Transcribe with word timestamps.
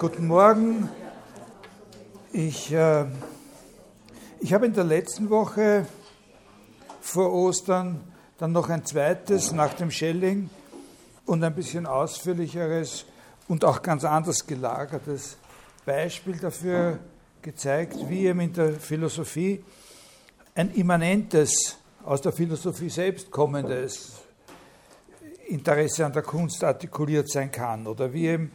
Guten 0.00 0.28
Morgen. 0.28 0.88
Ich, 2.32 2.72
äh, 2.72 3.06
ich 4.38 4.54
habe 4.54 4.66
in 4.66 4.72
der 4.72 4.84
letzten 4.84 5.28
Woche 5.28 5.86
vor 7.00 7.32
Ostern 7.32 8.00
dann 8.38 8.52
noch 8.52 8.68
ein 8.68 8.86
zweites 8.86 9.50
nach 9.50 9.74
dem 9.74 9.90
Schelling 9.90 10.50
und 11.26 11.42
ein 11.42 11.52
bisschen 11.52 11.84
ausführlicheres 11.84 13.06
und 13.48 13.64
auch 13.64 13.82
ganz 13.82 14.04
anders 14.04 14.46
gelagertes 14.46 15.36
Beispiel 15.84 16.36
dafür 16.36 17.00
gezeigt, 17.42 17.96
wie 18.08 18.26
eben 18.26 18.38
in 18.38 18.52
der 18.52 18.74
Philosophie 18.74 19.64
ein 20.54 20.70
immanentes, 20.74 21.76
aus 22.04 22.20
der 22.20 22.30
Philosophie 22.30 22.88
selbst 22.88 23.32
kommendes 23.32 24.12
Interesse 25.48 26.06
an 26.06 26.12
der 26.12 26.22
Kunst 26.22 26.62
artikuliert 26.62 27.28
sein 27.28 27.50
kann 27.50 27.88
oder 27.88 28.12
wie 28.12 28.28
eben 28.28 28.52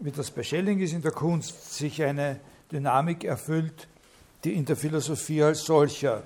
wie 0.00 0.10
das 0.10 0.30
bei 0.30 0.42
Schelling 0.42 0.80
ist 0.80 0.92
in 0.92 1.02
der 1.02 1.12
Kunst, 1.12 1.74
sich 1.74 2.02
eine 2.02 2.40
Dynamik 2.70 3.24
erfüllt, 3.24 3.88
die 4.44 4.54
in 4.54 4.64
der 4.64 4.76
Philosophie 4.76 5.42
als 5.42 5.64
solcher 5.64 6.24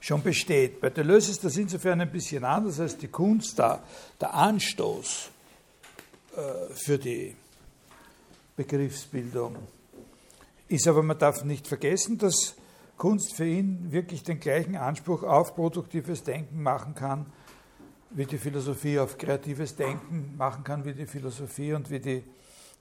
schon 0.00 0.22
besteht. 0.22 0.80
Bei 0.80 0.90
Deleuze 0.90 1.30
ist 1.30 1.44
das 1.44 1.56
insofern 1.56 2.00
ein 2.00 2.10
bisschen 2.10 2.44
anders 2.44 2.80
als 2.80 2.96
die 2.98 3.08
Kunst 3.08 3.58
da, 3.58 3.82
der 4.20 4.34
Anstoß 4.34 5.30
äh, 6.36 6.74
für 6.74 6.98
die 6.98 7.36
Begriffsbildung 8.56 9.56
ist. 10.68 10.88
Aber 10.88 11.02
man 11.02 11.18
darf 11.18 11.44
nicht 11.44 11.68
vergessen, 11.68 12.18
dass 12.18 12.56
Kunst 12.96 13.34
für 13.34 13.46
ihn 13.46 13.92
wirklich 13.92 14.24
den 14.24 14.40
gleichen 14.40 14.76
Anspruch 14.76 15.22
auf 15.22 15.54
produktives 15.54 16.24
Denken 16.24 16.62
machen 16.62 16.94
kann 16.94 17.26
wie 18.14 18.26
die 18.26 18.38
Philosophie 18.38 18.98
auf 18.98 19.16
kreatives 19.16 19.76
Denken 19.76 20.34
machen 20.36 20.64
kann, 20.64 20.84
wie 20.84 20.92
die 20.92 21.06
Philosophie 21.06 21.72
und 21.72 21.90
wie 21.90 22.00
die, 22.00 22.22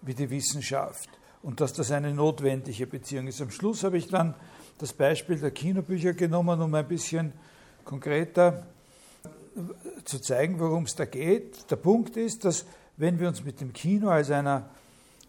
wie 0.02 0.13
die 0.13 0.30
Wissenschaft. 0.30 1.09
Und 1.41 1.62
dass 1.62 1.73
das 1.73 1.91
eine 1.91 2.13
notwendige 2.13 2.85
Beziehung 2.85 3.27
ist. 3.27 3.41
Am 3.41 3.49
Schluss 3.49 3.84
habe 3.84 3.98
ich 3.98 4.07
dann 4.07 4.35
das 4.77 4.93
Beispiel 4.93 5.40
der 5.40 5.52
Kinobücher 5.52 6.13
genommen, 6.13 6.62
um 6.62 6.74
ein 6.76 6.87
bisschen 6.87 7.34
konkreter 7.85 8.65
zu 10.05 10.20
zeigen, 10.20 10.59
worum 10.59 10.84
es 10.84 10.96
da 10.96 11.05
geht. 11.05 11.70
Der 11.71 11.76
Punkt 11.76 12.18
ist, 12.18 12.46
dass 12.46 12.65
wenn 12.98 13.20
wir 13.20 13.27
uns 13.27 13.43
mit 13.43 13.62
dem 13.62 13.74
Kino 13.74 14.09
als 14.09 14.32
einer 14.32 14.70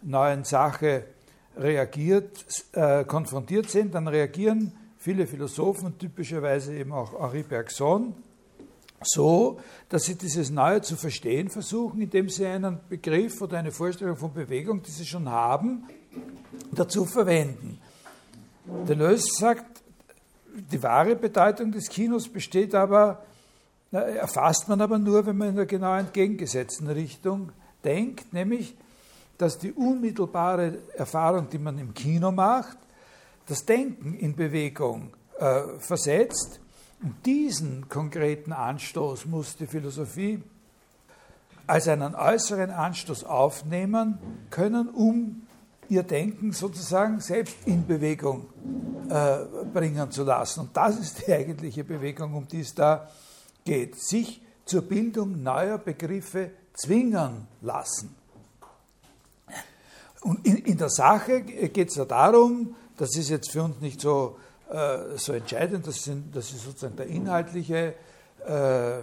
neuen 0.02 0.44
Sache 0.44 1.04
reagiert, 1.56 2.44
äh, 2.72 3.04
konfrontiert 3.04 3.70
sind, 3.70 3.94
dann 3.94 4.08
reagieren 4.08 4.72
viele 4.98 5.26
Philosophen, 5.26 5.98
typischerweise 5.98 6.74
eben 6.74 6.92
auch 6.92 7.20
Henri 7.20 7.42
Bergson, 7.42 8.14
so, 9.04 9.60
dass 9.88 10.04
sie 10.04 10.16
dieses 10.16 10.50
Neue 10.50 10.82
zu 10.82 10.96
verstehen 10.96 11.48
versuchen, 11.48 12.00
indem 12.00 12.28
sie 12.28 12.46
einen 12.46 12.80
Begriff 12.88 13.40
oder 13.40 13.58
eine 13.58 13.72
Vorstellung 13.72 14.16
von 14.16 14.32
Bewegung, 14.32 14.82
die 14.82 14.90
sie 14.90 15.06
schon 15.06 15.28
haben, 15.28 15.84
dazu 16.72 17.04
verwenden. 17.04 17.78
Deleuze 18.88 19.28
sagt, 19.38 19.82
die 20.54 20.82
wahre 20.82 21.16
Bedeutung 21.16 21.72
des 21.72 21.88
Kinos 21.88 22.28
besteht 22.28 22.74
aber, 22.74 23.22
erfasst 23.90 24.68
man 24.68 24.80
aber 24.80 24.98
nur, 24.98 25.26
wenn 25.26 25.36
man 25.36 25.48
in 25.50 25.56
der 25.56 25.66
genau 25.66 25.94
entgegengesetzten 25.96 26.88
Richtung 26.88 27.52
denkt, 27.84 28.32
nämlich, 28.32 28.76
dass 29.38 29.58
die 29.58 29.72
unmittelbare 29.72 30.78
Erfahrung, 30.94 31.48
die 31.50 31.58
man 31.58 31.78
im 31.78 31.94
Kino 31.94 32.30
macht, 32.30 32.78
das 33.46 33.64
Denken 33.64 34.14
in 34.14 34.36
Bewegung 34.36 35.12
äh, 35.38 35.62
versetzt 35.78 36.61
und 37.02 37.26
diesen 37.26 37.88
konkreten 37.88 38.52
Anstoß 38.52 39.26
muss 39.26 39.56
die 39.56 39.66
Philosophie 39.66 40.42
als 41.66 41.88
einen 41.88 42.14
äußeren 42.14 42.70
Anstoß 42.70 43.24
aufnehmen 43.24 44.18
können, 44.50 44.88
um 44.88 45.42
ihr 45.88 46.02
Denken 46.02 46.52
sozusagen 46.52 47.20
selbst 47.20 47.56
in 47.66 47.86
Bewegung 47.86 48.46
äh, 49.08 49.38
bringen 49.72 50.10
zu 50.10 50.24
lassen. 50.24 50.60
Und 50.60 50.76
das 50.76 50.98
ist 50.98 51.26
die 51.26 51.32
eigentliche 51.32 51.84
Bewegung, 51.84 52.34
um 52.34 52.46
die 52.46 52.60
es 52.60 52.74
da 52.74 53.10
geht. 53.64 54.00
Sich 54.00 54.40
zur 54.64 54.82
Bildung 54.82 55.42
neuer 55.42 55.78
Begriffe 55.78 56.50
zwingen 56.72 57.46
lassen. 57.60 58.14
Und 60.22 60.46
in, 60.46 60.58
in 60.58 60.78
der 60.78 60.88
Sache 60.88 61.42
geht 61.42 61.88
es 61.88 61.96
ja 61.96 62.04
darum, 62.04 62.74
das 62.96 63.16
ist 63.16 63.28
jetzt 63.28 63.50
für 63.50 63.64
uns 63.64 63.80
nicht 63.80 64.00
so 64.00 64.36
äh, 64.72 65.18
so 65.18 65.32
entscheidend. 65.32 65.86
Das, 65.86 66.04
sind, 66.04 66.34
das 66.34 66.50
ist 66.50 66.64
sozusagen 66.64 66.96
der 66.96 67.06
inhaltliche 67.06 67.94
äh, 68.46 69.02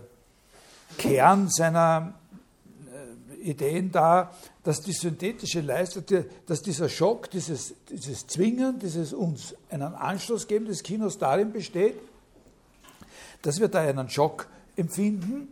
Kern 0.98 1.48
seiner 1.50 2.14
äh, 3.42 3.50
Ideen 3.50 3.92
da, 3.92 4.34
dass 4.64 4.82
die 4.82 4.94
synthetische 4.94 5.62
Leistung, 5.62 6.04
dass 6.48 6.62
dieser 6.62 6.90
Schock, 6.90 7.30
dieses, 7.30 7.76
dieses 7.90 8.26
Zwingen, 8.26 8.80
dieses 8.80 9.14
uns 9.14 9.56
einen 9.70 9.94
Anschluss 9.94 10.48
geben 10.48 10.66
des 10.66 10.82
Kinos 10.82 11.18
darin 11.18 11.52
besteht, 11.52 11.96
dass 13.44 13.60
wir 13.60 13.68
da 13.68 13.82
einen 13.82 14.10
Schock 14.10 14.48
empfinden, 14.76 15.50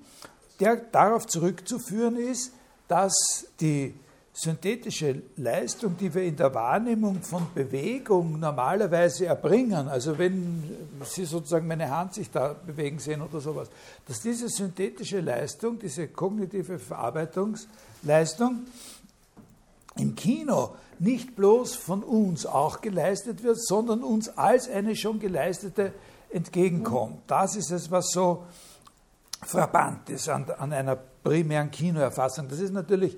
der 0.60 0.78
darauf 0.78 1.28
zurückzuführen 1.28 2.18
ist, 2.18 2.52
dass 2.88 3.46
die 3.60 3.94
synthetische 4.40 5.24
Leistung, 5.38 5.98
die 5.98 6.14
wir 6.14 6.22
in 6.22 6.36
der 6.36 6.54
Wahrnehmung 6.54 7.24
von 7.24 7.48
Bewegung 7.56 8.40
normalerweise 8.40 9.26
erbringen, 9.26 9.88
also 9.88 10.16
wenn 10.20 10.64
Sie 11.04 11.26
sozusagen 11.26 11.66
meine 11.66 11.90
Hand 11.90 12.14
sich 12.14 12.30
da 12.30 12.54
bewegen 12.54 13.00
sehen 13.00 13.24
oder 13.24 13.42
sowas, 13.42 13.68
dass 14.08 14.22
diese 14.22 14.48
synthetische 14.48 15.22
Leistung, 15.22 15.80
diese 15.80 16.08
kognitive 16.08 16.78
Verarbeitungsleistung 16.78 18.60
im 19.96 20.14
Kino 20.14 20.76
nicht 21.00 21.36
bloß 21.36 21.74
von 21.74 22.04
uns 22.04 22.46
auch 22.46 22.82
geleistet 22.82 23.42
wird, 23.42 23.58
sondern 23.60 24.04
uns 24.04 24.30
als 24.38 24.70
eine 24.70 24.96
schon 24.96 25.20
geleistete 25.20 25.94
entgegenkommt. 26.30 27.22
Das 27.26 27.56
ist 27.56 27.72
es, 27.72 27.90
was 27.90 28.12
so 28.12 28.46
frappant 29.44 30.12
ist 30.12 30.30
an, 30.30 30.46
an 30.60 30.74
einer 30.74 30.96
primären 30.96 31.72
Kinoerfassung. 31.72 32.48
Das 32.50 32.60
ist 32.60 32.72
natürlich 32.72 33.18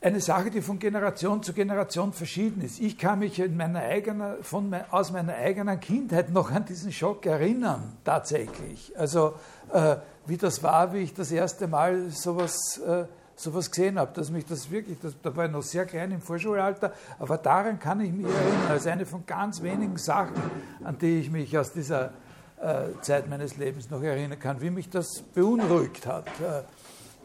eine 0.00 0.20
Sache, 0.20 0.50
die 0.50 0.62
von 0.62 0.78
Generation 0.78 1.42
zu 1.42 1.52
Generation 1.52 2.12
verschieden 2.12 2.62
ist. 2.62 2.80
Ich 2.80 2.98
kann 2.98 3.18
mich 3.18 3.38
in 3.40 3.56
meiner 3.56 3.80
eigenen, 3.80 4.42
von, 4.42 4.74
aus 4.90 5.10
meiner 5.10 5.34
eigenen 5.34 5.80
Kindheit 5.80 6.30
noch 6.30 6.50
an 6.52 6.64
diesen 6.64 6.92
Schock 6.92 7.26
erinnern, 7.26 7.96
tatsächlich. 8.04 8.92
Also 8.96 9.34
äh, 9.72 9.96
wie 10.26 10.36
das 10.36 10.62
war, 10.62 10.92
wie 10.92 10.98
ich 10.98 11.14
das 11.14 11.32
erste 11.32 11.66
Mal 11.66 12.10
sowas, 12.10 12.78
äh, 12.86 13.04
sowas 13.34 13.70
gesehen 13.70 13.98
habe, 13.98 14.12
dass 14.14 14.30
mich 14.30 14.46
das 14.46 14.70
wirklich, 14.70 14.98
das, 15.00 15.14
da 15.20 15.34
war 15.34 15.46
ich 15.46 15.50
noch 15.52 15.62
sehr 15.62 15.84
klein 15.84 16.12
im 16.12 16.20
Vorschulalter, 16.20 16.92
aber 17.18 17.36
daran 17.38 17.78
kann 17.80 18.00
ich 18.00 18.12
mich 18.12 18.26
erinnern, 18.26 18.68
als 18.68 18.86
eine 18.86 19.04
von 19.04 19.26
ganz 19.26 19.62
wenigen 19.62 19.96
Sachen, 19.96 20.36
an 20.84 20.96
die 20.98 21.20
ich 21.20 21.30
mich 21.30 21.56
aus 21.58 21.72
dieser 21.72 22.12
äh, 22.60 22.86
Zeit 23.02 23.28
meines 23.28 23.56
Lebens 23.56 23.90
noch 23.90 24.02
erinnern 24.02 24.38
kann, 24.38 24.60
wie 24.60 24.70
mich 24.70 24.90
das 24.90 25.22
beunruhigt 25.34 26.06
hat, 26.06 26.26
äh, 26.40 26.62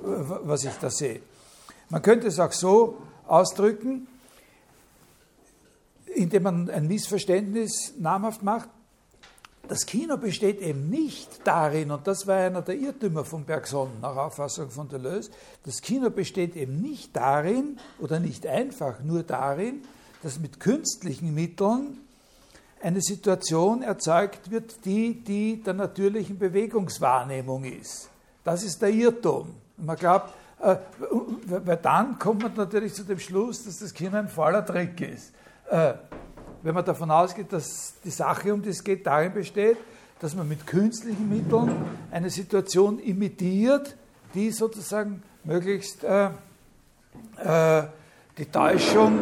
was 0.02 0.64
ich 0.64 0.74
da 0.82 0.90
sehe. 0.90 1.22
Man 1.90 2.02
könnte 2.02 2.28
es 2.28 2.40
auch 2.40 2.52
so 2.52 2.98
ausdrücken, 3.28 4.08
indem 6.16 6.44
man 6.44 6.70
ein 6.70 6.88
Missverständnis 6.88 7.94
namhaft 7.98 8.44
macht. 8.44 8.70
Das 9.68 9.86
Kino 9.86 10.18
besteht 10.18 10.60
eben 10.60 10.90
nicht 10.90 11.40
darin, 11.46 11.92
und 11.92 12.06
das 12.06 12.28
war 12.28 12.36
einer 12.36 12.62
der 12.62 12.76
Irrtümer 12.76 13.24
von 13.24 13.46
Bergson 13.46 13.90
nach 14.02 14.16
Auffassung 14.18 14.70
von 14.70 14.90
Deleuze, 14.90 15.32
das 15.64 15.82
Kino 15.82 16.10
besteht 16.10 16.56
eben 16.58 16.82
nicht 16.82 17.16
darin 17.16 17.78
oder 18.00 18.20
nicht 18.20 18.46
einfach 18.46 19.00
nur 19.02 19.24
darin, 19.24 19.84
dass 20.22 20.40
mit 20.40 20.60
künstlichen 20.60 21.34
Mitteln 21.34 21.98
eine 22.82 23.02
Situation 23.02 23.82
erzeugt 23.82 24.52
wird, 24.52 24.84
die 24.84 25.24
die 25.24 25.64
der 25.64 25.74
natürlichen 25.74 26.38
Bewegungswahrnehmung 26.38 27.64
ist. 27.64 28.10
Das 28.44 28.64
ist 28.64 28.82
der 28.82 28.90
Irrtum. 28.90 29.56
Man 29.78 29.96
glaubt, 29.96 30.34
äh, 30.64 30.78
weil 31.46 31.78
dann 31.78 32.18
kommt 32.18 32.42
man 32.42 32.54
natürlich 32.56 32.94
zu 32.94 33.04
dem 33.04 33.20
Schluss, 33.20 33.66
dass 33.66 33.80
das 33.80 33.94
Kino 33.94 34.16
ein 34.16 34.30
voller 34.30 34.66
Trick 34.66 35.02
ist. 35.02 35.34
Äh, 35.70 35.96
wenn 36.62 36.74
man 36.74 36.86
davon 36.86 37.12
ausgeht, 37.12 37.52
dass 37.52 37.96
die 38.04 38.10
Sache, 38.10 38.54
um 38.54 38.62
die 38.62 38.70
es 38.70 38.82
geht, 38.82 39.06
darin 39.06 39.34
besteht, 39.34 39.78
dass 40.20 40.36
man 40.36 40.48
mit 40.48 40.66
künstlichen 40.66 41.28
Mitteln 41.28 41.76
eine 42.12 42.30
Situation 42.30 43.00
imitiert, 43.00 43.98
die 44.34 44.52
sozusagen 44.52 45.22
möglichst 45.44 46.06
äh, 46.06 46.30
äh, 47.44 47.84
die 48.38 48.46
Täuschung 48.46 49.20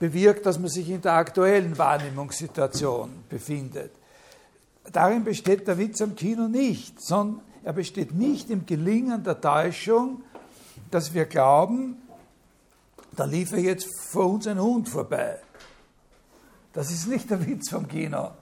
bewirkt, 0.00 0.46
dass 0.46 0.58
man 0.58 0.68
sich 0.68 0.90
in 0.90 1.00
der 1.00 1.12
aktuellen 1.12 1.78
Wahrnehmungssituation 1.78 3.10
befindet. 3.28 3.92
Darin 4.92 5.22
besteht 5.22 5.68
der 5.68 5.78
Witz 5.78 6.02
am 6.02 6.16
Kino 6.16 6.48
nicht, 6.48 7.00
sondern 7.00 7.40
er 7.64 7.72
besteht 7.72 8.14
nicht 8.14 8.50
im 8.50 8.66
Gelingen 8.66 9.24
der 9.24 9.40
Täuschung, 9.40 10.22
dass 10.90 11.14
wir 11.14 11.24
glauben, 11.24 11.96
da 13.16 13.24
lief 13.24 13.52
er 13.52 13.60
jetzt 13.60 13.88
vor 14.10 14.26
uns 14.26 14.46
ein 14.46 14.60
Hund 14.60 14.88
vorbei. 14.88 15.38
Das 16.72 16.90
ist 16.90 17.06
nicht 17.06 17.30
der 17.30 17.44
Witz 17.46 17.70
vom 17.70 17.88
Kino. 17.88 18.32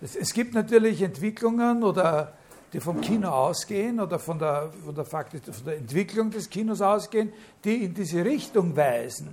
Es, 0.00 0.16
es 0.16 0.32
gibt 0.32 0.54
natürlich 0.54 1.02
Entwicklungen 1.02 1.82
oder 1.84 2.32
die 2.72 2.80
vom 2.80 3.00
Kino 3.00 3.28
ausgehen 3.28 4.00
oder 4.00 4.18
von 4.18 4.38
der, 4.38 4.70
von 4.84 4.94
der, 4.94 5.04
Faktik, 5.04 5.42
von 5.44 5.64
der 5.64 5.76
Entwicklung 5.78 6.30
des 6.30 6.50
Kinos 6.50 6.80
ausgehen, 6.80 7.32
die 7.64 7.84
in 7.84 7.94
diese 7.94 8.24
Richtung 8.24 8.76
weisen. 8.76 9.28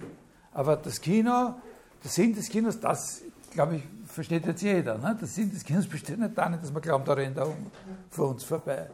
Aber 0.54 0.76
das 0.76 1.02
Kino, 1.02 1.56
der 2.04 2.12
Sinn 2.12 2.36
des 2.36 2.48
Kinos, 2.48 2.80
das, 2.80 3.22
glaube 3.52 3.78
ich, 3.78 3.84
versteht 4.14 4.46
jetzt 4.46 4.62
jeder. 4.62 4.98
Ne? 4.98 5.18
Der 5.20 5.28
Sinn 5.28 5.52
des 5.52 5.64
Kinos 5.64 5.88
besteht 5.88 6.20
nicht 6.20 6.38
darin, 6.38 6.60
dass 6.60 6.72
man 6.72 6.82
glaubt, 6.82 7.08
da 7.08 7.14
rennt 7.14 7.38
er 7.38 7.48
um, 7.48 7.72
vor 8.10 8.30
uns 8.30 8.44
vorbei. 8.44 8.90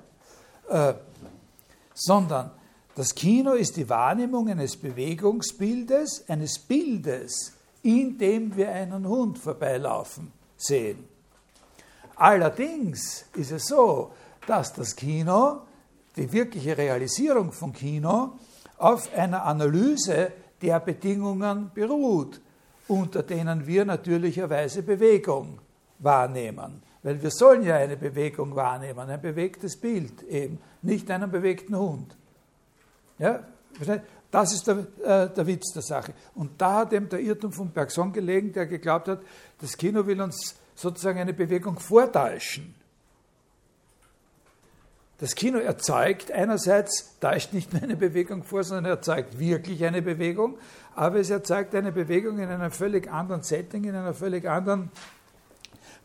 Äh, 0.70 0.94
sondern 1.94 2.52
das 2.96 3.14
Kino 3.14 3.54
ist 3.54 3.78
die 3.78 3.88
Wahrnehmung 3.88 4.50
eines 4.50 4.78
Bewegungsbildes, 4.78 6.28
eines 6.28 6.60
Bildes, 6.60 7.54
in 7.84 8.18
dem 8.18 8.56
wir 8.56 8.72
einen 8.72 9.08
Hund 9.08 9.38
vorbeilaufen 9.38 10.32
sehen. 10.58 11.06
Allerdings 12.16 13.26
ist 13.36 13.52
es 13.52 13.68
so, 13.68 14.12
dass 14.46 14.74
das 14.74 14.96
Kino, 14.96 15.62
die 16.16 16.32
wirkliche 16.32 16.78
Realisierung 16.78 17.52
von 17.52 17.72
Kino, 17.72 18.34
auf 18.78 19.14
einer 19.14 19.46
Analyse 19.46 20.32
der 20.62 20.80
Bedingungen 20.80 21.72
beruht, 21.74 22.42
unter 22.90 23.24
denen 23.24 23.66
wir 23.66 23.86
natürlicherweise 23.86 24.84
Bewegung 24.84 25.60
wahrnehmen. 26.00 26.82
Weil 27.04 27.22
wir 27.22 27.32
sollen 27.32 27.64
ja 27.64 27.76
eine 27.76 27.96
Bewegung 27.96 28.56
wahrnehmen, 28.56 29.10
ein 29.10 29.22
bewegtes 29.22 29.78
Bild 29.78 30.24
eben, 30.24 30.60
nicht 30.82 31.10
einen 31.12 31.32
bewegten 31.32 31.78
Hund. 31.78 32.18
Ja, 33.18 33.44
das 34.32 34.54
ist 34.54 34.68
der, 34.68 34.78
äh, 35.04 35.34
der 35.34 35.48
Witz 35.48 35.72
der 35.74 35.82
Sache. 35.82 36.14
Und 36.36 36.62
da 36.62 36.78
hat 36.78 36.94
eben 36.94 37.08
der 37.08 37.20
Irrtum 37.20 37.52
von 37.52 37.70
Bergson 37.70 38.12
gelegen, 38.12 38.52
der 38.52 38.66
geglaubt 38.66 39.08
hat, 39.08 39.22
das 39.62 39.78
Kino 39.78 40.06
will 40.06 40.22
uns 40.22 40.56
sozusagen 40.76 41.20
eine 41.20 41.34
Bewegung 41.34 41.80
vortäuschen. 41.80 42.76
Das 45.20 45.36
Kino 45.36 45.60
erzeugt 45.60 46.32
einerseits, 46.32 47.20
täuscht 47.20 47.52
nicht 47.52 47.74
nur 47.74 47.84
eine 47.84 47.98
Bewegung 47.98 48.44
vor, 48.44 48.64
sondern 48.64 48.86
erzeugt 48.86 49.38
wirklich 49.38 49.84
eine 49.84 50.02
Bewegung, 50.02 50.58
aber 50.96 51.20
es 51.20 51.30
erzeugt 51.30 51.76
eine 51.76 51.92
Bewegung 51.92 52.40
in 52.40 52.48
einem 52.50 52.72
völlig 52.72 53.12
anderen 53.12 53.44
Setting, 53.44 53.84
in 53.84 53.96
einer 53.96 54.14
völlig 54.14 54.48
anderen 54.48 54.92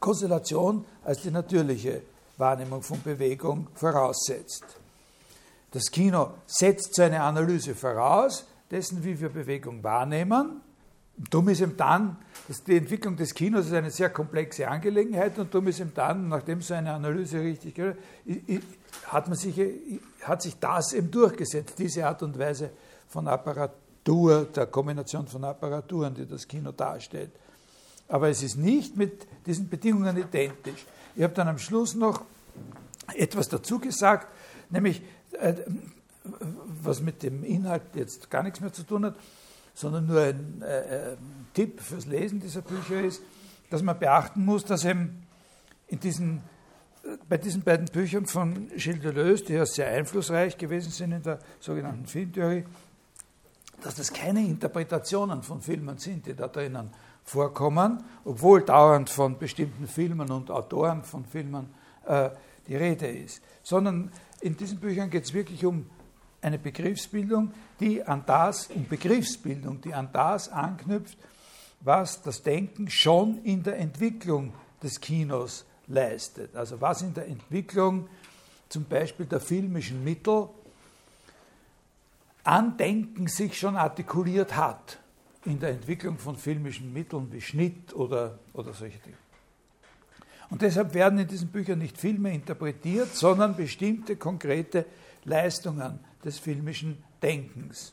Konstellation, 0.00 0.84
als 1.04 1.22
die 1.22 1.30
natürliche 1.30 2.02
Wahrnehmung 2.38 2.82
von 2.82 3.00
Bewegung 3.02 3.68
voraussetzt. 3.74 4.64
Das 5.70 5.90
Kino 5.90 6.34
setzt 6.46 6.96
seine 6.96 7.22
Analyse 7.22 7.74
voraus, 7.74 8.44
dessen, 8.70 9.04
wie 9.04 9.20
wir 9.20 9.28
Bewegung 9.28 9.82
wahrnehmen. 9.84 10.60
Darum 11.16 11.48
ist 11.48 11.60
ihm 11.60 11.76
dann, 11.76 12.16
dass 12.48 12.64
die 12.64 12.76
Entwicklung 12.76 13.16
des 13.16 13.34
Kinos 13.34 13.66
ist 13.66 13.72
eine 13.72 13.90
sehr 13.90 14.10
komplexe 14.10 14.66
Angelegenheit 14.66 15.38
und 15.38 15.54
darum 15.54 15.68
ist 15.68 15.78
ihm 15.78 15.92
dann, 15.94 16.28
nachdem 16.28 16.60
so 16.60 16.74
eine 16.74 16.92
Analyse 16.92 17.40
richtig 17.40 17.74
gehört, 17.74 17.98
hat, 19.06 19.28
man 19.28 19.36
sich, 19.36 19.60
hat 20.22 20.42
sich 20.42 20.58
das 20.58 20.92
eben 20.92 21.10
durchgesetzt, 21.10 21.74
diese 21.78 22.06
Art 22.06 22.22
und 22.22 22.38
Weise 22.38 22.70
von 23.08 23.28
Apparatur, 23.28 24.46
der 24.46 24.66
Kombination 24.66 25.26
von 25.26 25.44
Apparaturen, 25.44 26.14
die 26.14 26.26
das 26.26 26.48
Kino 26.48 26.72
darstellt. 26.72 27.30
Aber 28.08 28.28
es 28.28 28.42
ist 28.42 28.56
nicht 28.56 28.96
mit 28.96 29.26
diesen 29.46 29.68
Bedingungen 29.68 30.16
identisch. 30.16 30.84
Ich 31.14 31.22
habe 31.22 31.32
dann 31.32 31.48
am 31.48 31.58
Schluss 31.58 31.94
noch 31.94 32.22
etwas 33.14 33.48
dazu 33.48 33.78
gesagt, 33.78 34.26
nämlich 34.68 35.00
äh, 35.40 35.54
was 36.82 37.00
mit 37.00 37.22
dem 37.22 37.44
Inhalt 37.44 37.82
jetzt 37.94 38.30
gar 38.30 38.42
nichts 38.42 38.60
mehr 38.60 38.72
zu 38.72 38.82
tun 38.82 39.06
hat, 39.06 39.14
sondern 39.74 40.06
nur 40.06 40.20
ein 40.20 40.62
äh, 40.62 41.12
äh, 41.12 41.16
Tipp 41.52 41.80
fürs 41.80 42.06
Lesen 42.06 42.40
dieser 42.40 42.62
Bücher 42.62 43.02
ist, 43.02 43.22
dass 43.70 43.82
man 43.82 43.98
beachten 43.98 44.44
muss, 44.44 44.64
dass 44.64 44.84
eben 44.84 45.26
in 45.88 46.00
diesen, 46.00 46.42
bei 47.28 47.38
diesen 47.38 47.62
beiden 47.62 47.86
Büchern 47.86 48.26
von 48.26 48.68
Gilles 48.76 49.00
Deleuze, 49.00 49.44
die 49.44 49.52
ja 49.54 49.66
sehr 49.66 49.88
einflussreich 49.88 50.56
gewesen 50.56 50.90
sind 50.90 51.12
in 51.12 51.22
der 51.22 51.40
sogenannten 51.60 52.06
Filmtheorie, 52.06 52.64
dass 53.82 53.96
das 53.96 54.12
keine 54.12 54.40
Interpretationen 54.40 55.42
von 55.42 55.60
Filmen 55.60 55.98
sind, 55.98 56.26
die 56.26 56.34
da 56.34 56.48
drinnen 56.48 56.90
vorkommen, 57.24 58.04
obwohl 58.24 58.62
dauernd 58.62 59.10
von 59.10 59.38
bestimmten 59.38 59.88
Filmen 59.88 60.30
und 60.30 60.50
Autoren 60.50 61.02
von 61.02 61.24
Filmen 61.24 61.68
äh, 62.06 62.30
die 62.66 62.76
Rede 62.76 63.06
ist, 63.08 63.42
sondern 63.62 64.10
in 64.40 64.56
diesen 64.56 64.78
Büchern 64.78 65.10
geht 65.10 65.24
es 65.24 65.34
wirklich 65.34 65.64
um 65.64 65.86
eine 66.44 66.58
Begriffsbildung, 66.58 67.52
die 67.80 68.02
an 68.02 68.22
das, 68.26 68.68
um 68.68 68.86
Begriffsbildung, 68.86 69.80
die 69.80 69.94
an 69.94 70.10
das 70.12 70.48
anknüpft, 70.48 71.18
was 71.80 72.22
das 72.22 72.42
Denken 72.42 72.90
schon 72.90 73.42
in 73.44 73.62
der 73.62 73.78
Entwicklung 73.78 74.52
des 74.82 75.00
Kinos 75.00 75.64
leistet. 75.86 76.54
Also 76.54 76.80
was 76.80 77.02
in 77.02 77.14
der 77.14 77.26
Entwicklung 77.26 78.08
zum 78.68 78.84
Beispiel 78.84 79.26
der 79.26 79.40
filmischen 79.40 80.04
Mittel 80.04 80.48
an 82.44 82.76
Denken 82.76 83.26
sich 83.26 83.58
schon 83.58 83.76
artikuliert 83.76 84.54
hat 84.54 84.98
in 85.44 85.60
der 85.60 85.70
Entwicklung 85.70 86.18
von 86.18 86.36
filmischen 86.36 86.92
Mitteln 86.92 87.32
wie 87.32 87.40
Schnitt 87.40 87.94
oder, 87.94 88.38
oder 88.52 88.72
solche 88.72 88.98
Dinge. 88.98 89.16
Und 90.50 90.62
deshalb 90.62 90.94
werden 90.94 91.18
in 91.18 91.26
diesen 91.26 91.48
Büchern 91.48 91.78
nicht 91.78 91.98
Filme 91.98 92.32
interpretiert, 92.32 93.14
sondern 93.14 93.56
bestimmte 93.56 94.16
konkrete 94.16 94.84
Leistungen 95.24 95.98
des 96.24 96.38
filmischen 96.38 97.02
Denkens. 97.22 97.92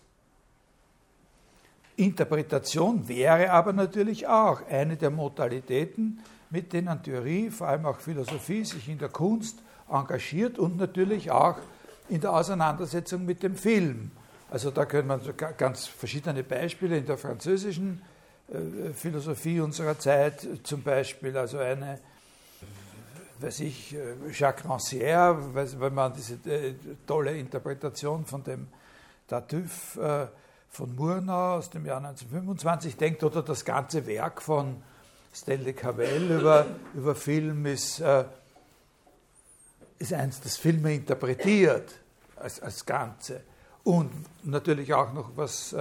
Interpretation 1.95 3.07
wäre 3.07 3.51
aber 3.51 3.73
natürlich 3.73 4.27
auch 4.27 4.65
eine 4.67 4.97
der 4.97 5.09
Modalitäten, 5.09 6.19
mit 6.49 6.73
denen 6.73 7.01
Theorie, 7.03 7.49
vor 7.49 7.67
allem 7.67 7.85
auch 7.85 7.99
Philosophie, 7.99 8.65
sich 8.65 8.89
in 8.89 8.97
der 8.97 9.09
Kunst 9.09 9.59
engagiert 9.89 10.57
und 10.57 10.77
natürlich 10.77 11.31
auch 11.31 11.57
in 12.09 12.21
der 12.21 12.33
Auseinandersetzung 12.33 13.25
mit 13.25 13.43
dem 13.43 13.55
Film. 13.55 14.11
Also 14.49 14.71
da 14.71 14.85
können 14.85 15.07
man 15.07 15.21
ganz 15.57 15.87
verschiedene 15.87 16.43
Beispiele 16.43 16.97
in 16.97 17.05
der 17.05 17.17
französischen 17.17 18.01
äh, 18.49 18.91
Philosophie 18.93 19.61
unserer 19.61 19.97
Zeit, 19.97 20.47
zum 20.63 20.83
Beispiel 20.83 21.37
also 21.37 21.57
eine 21.57 21.99
weiß 23.41 23.61
ich, 23.61 23.95
äh, 23.95 24.15
Jacques 24.31 24.65
Rancière, 24.65 25.37
wenn 25.53 25.93
man 25.93 26.13
diese 26.13 26.35
äh, 26.49 26.75
tolle 27.07 27.37
Interpretation 27.37 28.25
von 28.25 28.43
dem 28.43 28.67
Tartuffe 29.27 30.29
äh, 30.31 30.37
von 30.69 30.95
Murnau 30.95 31.55
aus 31.57 31.69
dem 31.69 31.85
Jahr 31.85 31.97
1925 31.97 32.95
denkt, 32.95 33.23
oder 33.23 33.41
das 33.41 33.65
ganze 33.65 34.05
Werk 34.05 34.41
von 34.41 34.81
Stanley 35.33 35.73
Cavell 35.73 36.31
über, 36.31 36.65
über 36.93 37.15
Film 37.15 37.65
ist, 37.65 38.01
ist 39.99 40.13
eins, 40.13 40.39
das 40.39 40.57
Filme 40.57 40.93
interpretiert 40.93 41.93
als, 42.37 42.61
als 42.61 42.85
Ganze. 42.85 43.41
Und 43.83 44.11
natürlich 44.43 44.93
auch 44.93 45.11
noch 45.11 45.31
was, 45.35 45.75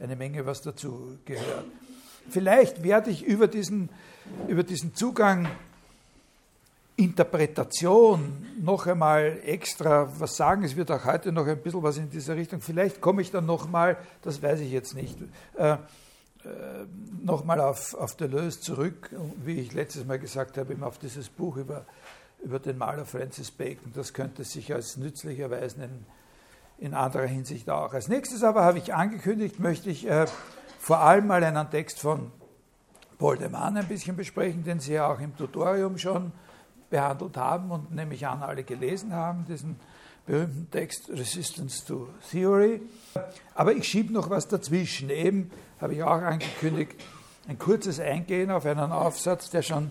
eine 0.00 0.14
Menge, 0.14 0.46
was 0.46 0.62
dazu 0.62 1.18
gehört. 1.24 1.64
Vielleicht 2.28 2.84
werde 2.84 3.10
ich 3.10 3.24
über 3.24 3.48
diesen, 3.48 3.88
über 4.46 4.62
diesen 4.62 4.94
Zugang 4.94 5.48
Interpretation 6.96 8.46
noch 8.58 8.86
einmal 8.86 9.38
extra 9.44 10.08
was 10.18 10.36
sagen. 10.36 10.64
Es 10.64 10.76
wird 10.76 10.90
auch 10.90 11.04
heute 11.04 11.30
noch 11.30 11.46
ein 11.46 11.58
bisschen 11.58 11.82
was 11.82 11.98
in 11.98 12.08
dieser 12.08 12.36
Richtung. 12.36 12.62
Vielleicht 12.62 13.02
komme 13.02 13.20
ich 13.20 13.30
dann 13.30 13.44
noch 13.44 13.68
mal, 13.68 13.98
das 14.22 14.42
weiß 14.42 14.60
ich 14.60 14.72
jetzt 14.72 14.94
nicht, 14.94 15.18
äh, 15.56 15.72
äh, 15.72 15.78
noch 17.22 17.44
mal 17.44 17.60
auf, 17.60 17.92
auf 17.94 18.16
Deleuze 18.16 18.60
zurück, 18.60 19.10
wie 19.44 19.60
ich 19.60 19.74
letztes 19.74 20.06
Mal 20.06 20.18
gesagt 20.18 20.56
habe, 20.56 20.72
eben 20.72 20.84
auf 20.84 20.98
dieses 20.98 21.28
Buch 21.28 21.56
über, 21.58 21.84
über 22.42 22.58
den 22.58 22.78
Maler 22.78 23.04
Francis 23.04 23.50
Bacon. 23.50 23.92
Das 23.94 24.14
könnte 24.14 24.44
sich 24.44 24.72
als 24.72 24.96
nützlich 24.96 25.38
erweisen 25.38 25.82
in, 25.82 26.86
in 26.86 26.94
anderer 26.94 27.26
Hinsicht 27.26 27.68
auch. 27.68 27.92
Als 27.92 28.08
nächstes 28.08 28.42
aber 28.42 28.64
habe 28.64 28.78
ich 28.78 28.94
angekündigt, 28.94 29.60
möchte 29.60 29.90
ich 29.90 30.08
äh, 30.08 30.26
vor 30.78 31.00
allem 31.00 31.26
mal 31.26 31.44
einen 31.44 31.70
Text 31.70 32.00
von 32.00 32.30
Paul 33.18 33.36
de 33.36 33.50
Man 33.50 33.76
ein 33.76 33.88
bisschen 33.88 34.16
besprechen, 34.16 34.64
den 34.64 34.80
Sie 34.80 34.94
ja 34.94 35.12
auch 35.12 35.20
im 35.20 35.36
Tutorium 35.36 35.98
schon 35.98 36.32
behandelt 36.90 37.36
haben 37.36 37.70
und 37.70 37.94
nehme 37.94 38.14
ich 38.14 38.26
an, 38.26 38.42
alle 38.42 38.64
gelesen 38.64 39.12
haben, 39.12 39.44
diesen 39.46 39.76
berühmten 40.26 40.68
Text 40.70 41.08
Resistance 41.10 41.84
to 41.84 42.08
Theory. 42.30 42.80
Aber 43.54 43.72
ich 43.72 43.88
schiebe 43.88 44.12
noch 44.12 44.30
was 44.30 44.48
dazwischen. 44.48 45.10
Eben 45.10 45.50
habe 45.80 45.94
ich 45.94 46.02
auch 46.02 46.22
angekündigt, 46.22 46.94
ein 47.48 47.58
kurzes 47.58 48.00
Eingehen 48.00 48.50
auf 48.50 48.66
einen 48.66 48.92
Aufsatz, 48.92 49.50
der 49.50 49.62
schon 49.62 49.90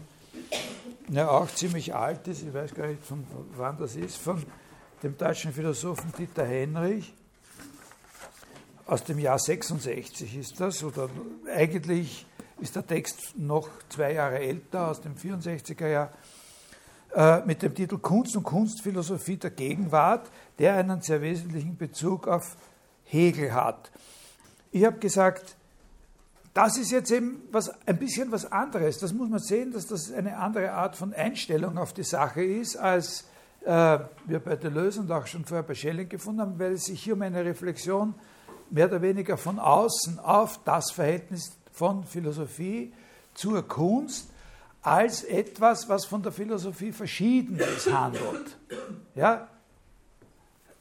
ja, 1.09 1.29
auch 1.29 1.47
ziemlich 1.53 1.93
alt 1.93 2.27
ist, 2.27 2.41
ich 2.43 2.53
weiß 2.53 2.73
gar 2.73 2.87
nicht, 2.87 3.03
von 3.03 3.25
wann 3.55 3.77
das 3.77 3.95
ist, 3.95 4.17
von 4.17 4.43
dem 5.03 5.17
deutschen 5.17 5.53
Philosophen 5.53 6.11
Dieter 6.17 6.45
Henrich. 6.45 7.13
Aus 8.87 9.03
dem 9.03 9.19
Jahr 9.19 9.39
66 9.39 10.37
ist 10.37 10.59
das, 10.59 10.83
oder 10.83 11.09
eigentlich 11.53 12.25
ist 12.59 12.75
der 12.75 12.85
Text 12.85 13.37
noch 13.37 13.69
zwei 13.89 14.13
Jahre 14.13 14.39
älter, 14.39 14.89
aus 14.89 15.01
dem 15.01 15.15
64er 15.15 15.87
Jahr. 15.87 16.11
Äh, 17.15 17.45
mit 17.45 17.61
dem 17.61 17.73
Titel 17.73 17.97
Kunst 17.97 18.35
und 18.35 18.43
Kunstphilosophie 18.43 19.37
der 19.37 19.51
Gegenwart, 19.51 20.29
der 20.59 20.73
einen 20.75 20.99
sehr 20.99 21.21
wesentlichen 21.21 21.77
Bezug 21.77 22.27
auf 22.27 22.57
Hegel 23.05 23.53
hat. 23.53 23.89
Ich 24.73 24.83
habe 24.83 24.97
gesagt, 24.97 25.55
das 26.53 26.77
ist 26.77 26.91
jetzt 26.91 27.11
eben 27.11 27.43
was, 27.53 27.71
ein 27.87 27.97
bisschen 27.99 28.33
was 28.33 28.51
anderes. 28.51 28.97
Das 28.97 29.13
muss 29.13 29.29
man 29.29 29.39
sehen, 29.39 29.71
dass 29.71 29.87
das 29.87 30.11
eine 30.11 30.35
andere 30.35 30.73
Art 30.73 30.97
von 30.97 31.13
Einstellung 31.13 31.77
auf 31.77 31.93
die 31.93 32.03
Sache 32.03 32.43
ist, 32.43 32.75
als 32.75 33.23
äh, 33.63 33.99
wir 34.25 34.39
bei 34.43 34.57
Deleuze 34.57 34.99
und 34.99 35.09
auch 35.09 35.25
schon 35.25 35.45
vorher 35.45 35.63
bei 35.63 35.73
Schelling 35.73 36.09
gefunden 36.09 36.41
haben, 36.41 36.59
weil 36.59 36.73
es 36.73 36.83
sich 36.83 37.01
hier 37.01 37.13
um 37.13 37.21
eine 37.21 37.45
Reflexion 37.45 38.13
mehr 38.71 38.87
oder 38.87 39.01
weniger 39.01 39.37
von 39.37 39.57
außen 39.57 40.19
auf 40.19 40.59
das 40.65 40.91
Verhältnis 40.91 41.55
von 41.71 42.03
Philosophie 42.03 42.91
zur 43.35 43.65
Kunst 43.65 44.31
als 44.85 45.23
etwas, 45.23 45.89
was 45.89 46.05
von 46.05 46.21
der 46.21 46.31
Philosophie 46.31 46.91
verschieden 46.91 47.57
ist, 47.57 47.91
handelt. 47.91 48.55
Ja? 49.15 49.47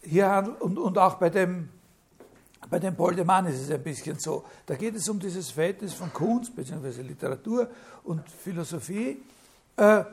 Hier 0.03 0.31
handelt 0.31 0.61
und, 0.61 0.79
und 0.79 0.99
auch 0.99 1.15
bei 1.15 1.31
dem, 1.31 1.71
bei 2.69 2.79
dem 2.79 2.95
Boldemann 2.95 3.47
ist 3.47 3.63
es 3.63 3.71
ein 3.71 3.83
bisschen 3.83 4.19
so. 4.19 4.45
Da 4.67 4.75
geht 4.75 4.95
es 4.95 5.09
um 5.09 5.19
dieses 5.19 5.51
Verhältnis 5.51 5.95
von 5.95 6.13
Kunst 6.13 6.55
bzw. 6.55 7.01
Literatur 7.01 7.71
und 8.03 8.29
Philosophie. 8.29 9.23
Äh, 9.79 10.05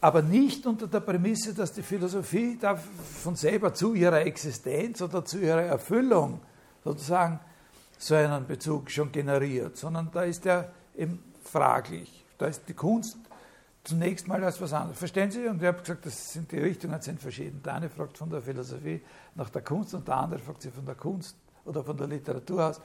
aber 0.00 0.22
nicht 0.22 0.64
unter 0.64 0.86
der 0.86 1.00
Prämisse, 1.00 1.52
dass 1.52 1.72
die 1.72 1.82
Philosophie 1.82 2.56
da 2.60 2.76
von 2.76 3.34
selber 3.34 3.74
zu 3.74 3.94
ihrer 3.94 4.20
Existenz 4.20 5.02
oder 5.02 5.24
zu 5.24 5.38
ihrer 5.38 5.62
Erfüllung 5.62 6.40
sozusagen 6.84 7.40
so 7.98 8.14
einen 8.14 8.46
Bezug 8.46 8.88
schon 8.88 9.10
generiert, 9.10 9.76
sondern 9.76 10.10
da 10.12 10.22
ist 10.22 10.46
er 10.46 10.70
eben 10.94 11.24
fraglich. 11.42 12.15
Da 12.38 12.46
ist 12.46 12.62
die 12.68 12.74
Kunst 12.74 13.16
zunächst 13.84 14.26
mal 14.26 14.42
als 14.42 14.60
was 14.60 14.72
anderes. 14.72 14.98
Verstehen 14.98 15.30
Sie? 15.30 15.46
Und 15.46 15.62
ich 15.62 15.68
habe 15.68 15.80
gesagt, 15.80 16.06
das 16.06 16.32
sind 16.32 16.50
die 16.50 16.58
Richtungen 16.58 17.00
sind 17.00 17.20
verschieden. 17.20 17.62
Der 17.64 17.74
eine 17.74 17.88
fragt 17.88 18.18
von 18.18 18.30
der 18.30 18.42
Philosophie 18.42 19.00
nach 19.34 19.50
der 19.50 19.62
Kunst 19.62 19.94
und 19.94 20.06
der 20.06 20.16
andere 20.16 20.40
fragt 20.40 20.62
sich 20.62 20.72
von 20.72 20.84
der 20.84 20.96
Kunst 20.96 21.36
oder 21.64 21.84
von 21.84 21.96
der 21.96 22.06
Literatur 22.06 22.66
aus, 22.66 22.80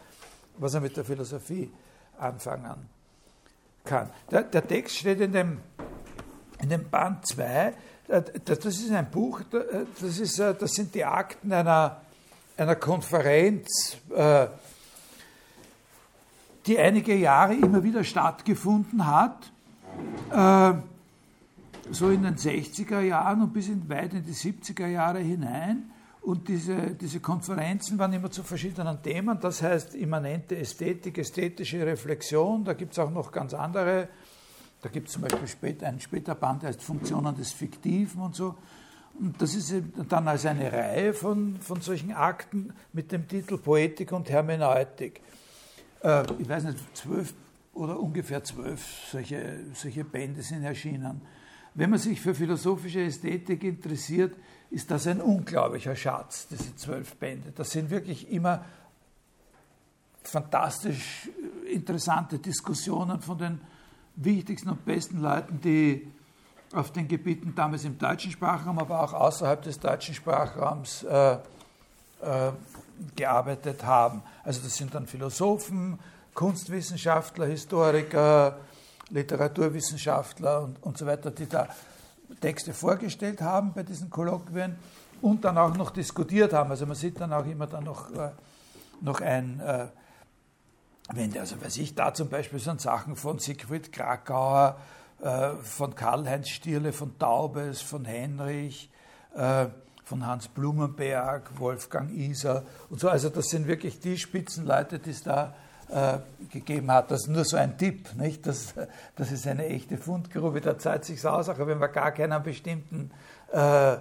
was 0.57 0.73
er 0.73 0.81
mit 0.81 0.95
der 0.95 1.05
Philosophie 1.05 1.71
anfangen 2.17 2.89
kann. 3.83 4.09
Der, 4.29 4.43
der 4.43 4.67
Text 4.67 4.97
steht 4.97 5.21
in 5.21 5.31
dem 5.31 5.57
in 6.61 6.69
dem 6.69 6.89
Band 6.89 7.25
2, 7.27 7.73
äh, 8.07 8.21
das 8.45 8.65
ist 8.65 8.91
ein 8.91 9.09
Buch, 9.09 9.41
äh, 9.51 9.85
das, 9.99 10.19
ist, 10.19 10.39
äh, 10.39 10.53
das 10.53 10.71
sind 10.71 10.93
die 10.93 11.03
Akten 11.03 11.51
einer, 11.51 12.01
einer 12.57 12.75
Konferenz, 12.75 13.97
die 16.65 16.77
einige 16.77 17.15
Jahre 17.15 17.55
immer 17.55 17.83
wieder 17.83 18.03
stattgefunden 18.03 19.05
hat, 19.05 19.51
so 21.91 22.09
in 22.09 22.23
den 22.23 22.35
60er 22.35 23.01
Jahren 23.01 23.41
und 23.41 23.53
bis 23.53 23.67
in 23.67 23.89
weit 23.89 24.13
in 24.13 24.23
die 24.23 24.33
70er 24.33 24.87
Jahre 24.87 25.19
hinein. 25.19 25.91
Und 26.21 26.47
diese, 26.47 26.91
diese 26.91 27.19
Konferenzen 27.19 27.97
waren 27.97 28.13
immer 28.13 28.29
zu 28.29 28.43
verschiedenen 28.43 29.01
Themen, 29.01 29.39
das 29.41 29.63
heißt 29.63 29.95
immanente 29.95 30.55
Ästhetik, 30.55 31.17
ästhetische 31.17 31.83
Reflexion, 31.85 32.63
da 32.63 32.73
gibt 32.73 32.93
es 32.93 32.99
auch 32.99 33.09
noch 33.09 33.31
ganz 33.31 33.55
andere 33.55 34.07
da 34.81 34.89
gibt 34.89 35.07
es 35.07 35.13
zum 35.13 35.21
Beispiel 35.21 35.47
später, 35.47 35.87
ein 35.87 35.99
später 35.99 36.35
Band, 36.35 36.63
der 36.63 36.69
heißt 36.69 36.81
Funktionen 36.81 37.35
des 37.35 37.51
Fiktiven 37.51 38.21
und 38.21 38.35
so. 38.35 38.55
Und 39.19 39.39
das 39.39 39.53
ist 39.53 39.73
dann 40.09 40.27
als 40.27 40.45
eine 40.45 40.71
Reihe 40.71 41.13
von, 41.13 41.57
von 41.59 41.81
solchen 41.81 42.13
Akten 42.13 42.73
mit 42.91 43.11
dem 43.11 43.27
Titel 43.27 43.57
Poetik 43.57 44.11
und 44.11 44.29
Hermeneutik. 44.29 45.21
Äh, 46.03 46.23
ich 46.39 46.49
weiß 46.49 46.63
nicht, 46.65 46.97
zwölf 46.97 47.33
oder 47.73 47.99
ungefähr 47.99 48.43
zwölf 48.43 48.83
solche, 49.11 49.59
solche 49.73 50.03
Bände 50.03 50.41
sind 50.41 50.63
erschienen. 50.63 51.21
Wenn 51.73 51.89
man 51.89 51.99
sich 51.99 52.19
für 52.19 52.35
philosophische 52.35 53.01
Ästhetik 53.01 53.63
interessiert, 53.63 54.35
ist 54.69 54.91
das 54.91 55.07
ein 55.07 55.21
unglaublicher 55.21 55.95
Schatz, 55.95 56.47
diese 56.49 56.75
zwölf 56.75 57.15
Bände. 57.15 57.51
Das 57.55 57.71
sind 57.71 57.89
wirklich 57.89 58.29
immer 58.29 58.65
fantastisch 60.23 61.29
interessante 61.71 62.39
Diskussionen 62.39 63.21
von 63.21 63.37
den 63.37 63.61
wichtigsten 64.15 64.69
und 64.69 64.85
besten 64.85 65.21
Leuten, 65.21 65.61
die 65.61 66.11
auf 66.73 66.91
den 66.91 67.07
Gebieten 67.07 67.53
damals 67.55 67.85
im 67.85 67.97
deutschen 67.97 68.31
Sprachraum, 68.31 68.79
aber 68.79 69.01
auch 69.01 69.13
außerhalb 69.13 69.61
des 69.61 69.79
deutschen 69.79 70.13
Sprachraums 70.13 71.03
äh, 71.03 71.33
äh, 71.33 71.37
gearbeitet 73.15 73.83
haben. 73.83 74.23
Also 74.43 74.61
das 74.61 74.75
sind 74.75 74.93
dann 74.93 75.07
Philosophen, 75.07 75.99
Kunstwissenschaftler, 76.33 77.45
Historiker, 77.45 78.57
Literaturwissenschaftler 79.09 80.63
und, 80.63 80.81
und 80.83 80.97
so 80.97 81.05
weiter, 81.05 81.31
die 81.31 81.47
da 81.47 81.67
Texte 82.39 82.73
vorgestellt 82.73 83.41
haben 83.41 83.73
bei 83.73 83.83
diesen 83.83 84.09
Kolloquien 84.09 84.75
und 85.21 85.43
dann 85.43 85.57
auch 85.57 85.75
noch 85.75 85.91
diskutiert 85.91 86.53
haben. 86.53 86.71
Also 86.71 86.85
man 86.85 86.95
sieht 86.95 87.19
dann 87.19 87.33
auch 87.33 87.45
immer 87.45 87.67
dann 87.67 87.83
noch, 87.83 88.09
äh, 88.11 88.31
noch 89.01 89.19
ein 89.21 89.59
äh, 89.59 89.87
wenn, 91.13 91.37
also 91.37 91.61
weiß 91.61 91.77
ich, 91.77 91.95
da 91.95 92.13
zum 92.13 92.29
Beispiel 92.29 92.59
sind 92.59 92.79
Sachen 92.79 93.15
von 93.15 93.39
Siegfried 93.39 93.91
Krakauer, 93.91 94.77
äh, 95.21 95.49
von 95.61 95.93
Karl-Heinz 95.95 96.49
Stierle, 96.49 96.93
von 96.93 97.17
Taubes, 97.17 97.81
von 97.81 98.05
Henrich, 98.05 98.89
von 100.11 100.27
Hans 100.27 100.49
Blumenberg, 100.49 101.57
Wolfgang 101.57 102.11
Iser 102.11 102.65
und 102.89 102.99
so. 102.99 103.07
Also 103.07 103.29
das 103.29 103.47
sind 103.47 103.65
wirklich 103.65 104.01
die 104.01 104.17
Spitzenleute, 104.17 104.99
die 104.99 105.11
es 105.11 105.23
da 105.23 105.55
äh, 105.87 106.17
gegeben 106.51 106.91
hat. 106.91 107.11
Das 107.11 107.21
ist 107.21 107.27
nur 107.29 107.45
so 107.45 107.55
ein 107.55 107.77
Tipp, 107.77 108.13
nicht? 108.17 108.45
Das, 108.45 108.73
das 109.15 109.31
ist 109.31 109.47
eine 109.47 109.67
echte 109.67 109.97
Fundgrube, 109.97 110.59
da 110.59 110.77
zahlt 110.77 111.05
sich 111.05 111.25
aus, 111.25 111.47
auch 111.47 111.57
wenn 111.59 111.77
man 111.77 111.93
gar 111.93 112.11
keinen 112.11 112.43
bestimmten 112.43 113.09
äh, 113.53 113.95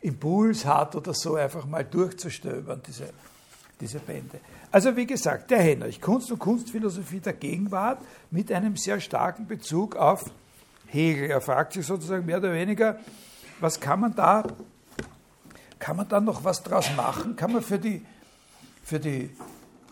Impuls 0.00 0.64
hat 0.64 0.96
oder 0.96 1.12
so, 1.12 1.34
einfach 1.34 1.66
mal 1.66 1.84
durchzustöbern, 1.84 2.80
diese, 2.86 3.10
diese 3.78 3.98
Bände. 3.98 4.40
Also 4.72 4.96
wie 4.96 5.06
gesagt, 5.06 5.50
der 5.50 5.60
Henrich, 5.60 6.00
Kunst 6.00 6.32
und 6.32 6.38
Kunstphilosophie 6.38 7.20
der 7.20 7.34
Gegenwart 7.34 7.98
mit 8.30 8.50
einem 8.50 8.78
sehr 8.78 8.98
starken 8.98 9.46
Bezug 9.46 9.94
auf 9.94 10.24
Hegel. 10.86 11.28
Er 11.28 11.42
fragt 11.42 11.74
sich 11.74 11.84
sozusagen 11.84 12.24
mehr 12.24 12.38
oder 12.38 12.54
weniger, 12.54 12.98
was 13.60 13.78
kann 13.78 14.00
man 14.00 14.14
da, 14.14 14.44
kann 15.80 15.96
man 15.96 16.08
da 16.08 16.20
noch 16.20 16.44
was 16.44 16.62
draus 16.62 16.94
machen? 16.96 17.34
Kann 17.34 17.52
man 17.52 17.62
für 17.62 17.80
die, 17.80 18.06
für 18.84 19.00
die, 19.00 19.30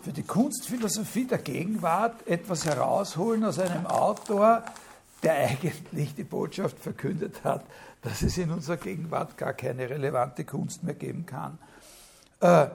für 0.01 0.13
die 0.13 0.23
Kunstphilosophie 0.23 1.25
der 1.25 1.39
Gegenwart 1.39 2.25
etwas 2.25 2.65
herausholen 2.65 3.43
aus 3.43 3.59
einem 3.59 3.85
Autor, 3.85 4.63
der 5.23 5.33
eigentlich 5.33 6.15
die 6.15 6.23
Botschaft 6.23 6.79
verkündet 6.79 7.43
hat, 7.43 7.65
dass 8.01 8.21
es 8.21 8.37
in 8.37 8.51
unserer 8.51 8.77
Gegenwart 8.77 9.37
gar 9.37 9.51
keine 9.51 9.89
relevante 9.89 10.45
Kunst 10.45 10.83
mehr 10.83 10.93
geben 10.93 11.25
kann? 11.25 11.57
Äh, 12.39 12.69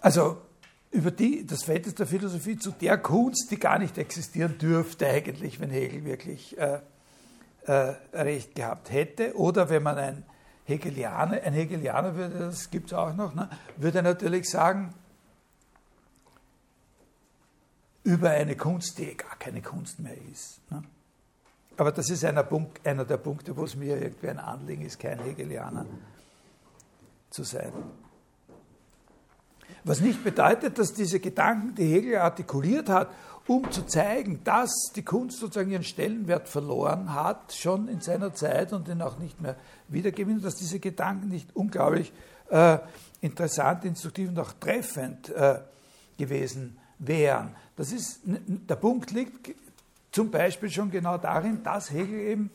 Also 0.00 0.38
über 0.90 1.10
die, 1.10 1.46
das 1.46 1.64
Verhältnis 1.64 1.94
der 1.94 2.06
Philosophie 2.06 2.56
zu 2.56 2.70
der 2.70 2.98
Kunst, 2.98 3.50
die 3.50 3.58
gar 3.58 3.78
nicht 3.78 3.98
existieren 3.98 4.58
dürfte 4.58 5.06
eigentlich, 5.06 5.60
wenn 5.60 5.70
Hegel 5.70 6.04
wirklich 6.04 6.56
äh, 6.56 6.80
äh, 7.68 7.94
recht 8.14 8.54
gehabt 8.54 8.90
hätte. 8.90 9.36
Oder 9.36 9.68
wenn 9.68 9.82
man 9.82 9.98
ein 9.98 10.24
Hegelianer, 10.64 11.42
ein 11.42 11.52
Hegelianer 11.52 12.16
würde, 12.16 12.38
das 12.38 12.70
gibt 12.70 12.86
es 12.86 12.94
auch 12.94 13.14
noch, 13.14 13.34
ne, 13.34 13.48
würde 13.76 14.02
natürlich 14.02 14.48
sagen, 14.48 14.94
über 18.04 18.30
eine 18.30 18.56
Kunst, 18.56 18.98
die 18.98 19.14
gar 19.14 19.36
keine 19.36 19.60
Kunst 19.60 20.00
mehr 20.00 20.16
ist. 20.32 20.60
Ne? 20.70 20.82
Aber 21.76 21.92
das 21.92 22.08
ist 22.08 22.24
einer, 22.24 22.42
Punkt, 22.42 22.86
einer 22.86 23.04
der 23.04 23.18
Punkte, 23.18 23.54
wo 23.54 23.64
es 23.64 23.76
mir 23.76 24.00
irgendwie 24.00 24.30
ein 24.30 24.38
Anliegen 24.38 24.86
ist, 24.86 24.98
kein 24.98 25.18
Hegelianer 25.20 25.84
zu 27.28 27.44
sein. 27.44 27.72
Was 29.84 30.00
nicht 30.00 30.24
bedeutet, 30.24 30.78
dass 30.78 30.94
diese 30.94 31.20
Gedanken, 31.20 31.74
die 31.74 31.92
Hegel 31.92 32.16
artikuliert 32.16 32.88
hat, 32.88 33.10
um 33.48 33.70
zu 33.72 33.86
zeigen, 33.86 34.40
dass 34.44 34.70
die 34.94 35.02
Kunst 35.02 35.38
sozusagen 35.38 35.70
ihren 35.70 35.82
Stellenwert 35.82 36.48
verloren 36.48 37.14
hat, 37.14 37.54
schon 37.54 37.88
in 37.88 38.00
seiner 38.00 38.34
Zeit 38.34 38.74
und 38.74 38.88
den 38.88 39.00
auch 39.00 39.18
nicht 39.18 39.40
mehr 39.40 39.56
wiedergewinnt, 39.88 40.44
dass 40.44 40.56
diese 40.56 40.78
Gedanken 40.78 41.28
nicht 41.28 41.56
unglaublich 41.56 42.12
äh, 42.50 42.78
interessant, 43.22 43.86
instruktiv 43.86 44.28
und 44.28 44.38
auch 44.38 44.52
treffend 44.60 45.30
äh, 45.30 45.60
gewesen 46.18 46.76
wären. 46.98 47.56
Das 47.76 47.90
ist, 47.90 48.20
der 48.24 48.76
Punkt 48.76 49.12
liegt 49.12 49.54
zum 50.12 50.30
Beispiel 50.30 50.70
schon 50.70 50.90
genau 50.90 51.16
darin, 51.16 51.62
dass 51.62 51.90
Hegel 51.90 52.20
eben 52.20 52.50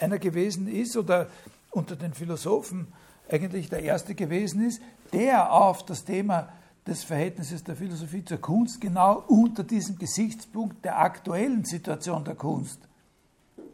einer 0.00 0.18
gewesen 0.18 0.66
ist 0.66 0.96
oder 0.96 1.28
unter 1.70 1.94
den 1.94 2.14
Philosophen 2.14 2.88
eigentlich 3.30 3.68
der 3.68 3.82
erste 3.82 4.14
gewesen 4.14 4.66
ist, 4.66 4.80
der 5.12 5.52
auf 5.52 5.84
das 5.84 6.04
Thema 6.04 6.48
des 6.86 7.04
Verhältnisses 7.04 7.62
der 7.62 7.76
Philosophie 7.76 8.24
zur 8.24 8.38
Kunst 8.38 8.80
genau 8.80 9.24
unter 9.28 9.62
diesem 9.62 9.98
Gesichtspunkt 9.98 10.84
der 10.84 10.98
aktuellen 10.98 11.64
Situation 11.64 12.24
der 12.24 12.34
Kunst 12.34 12.80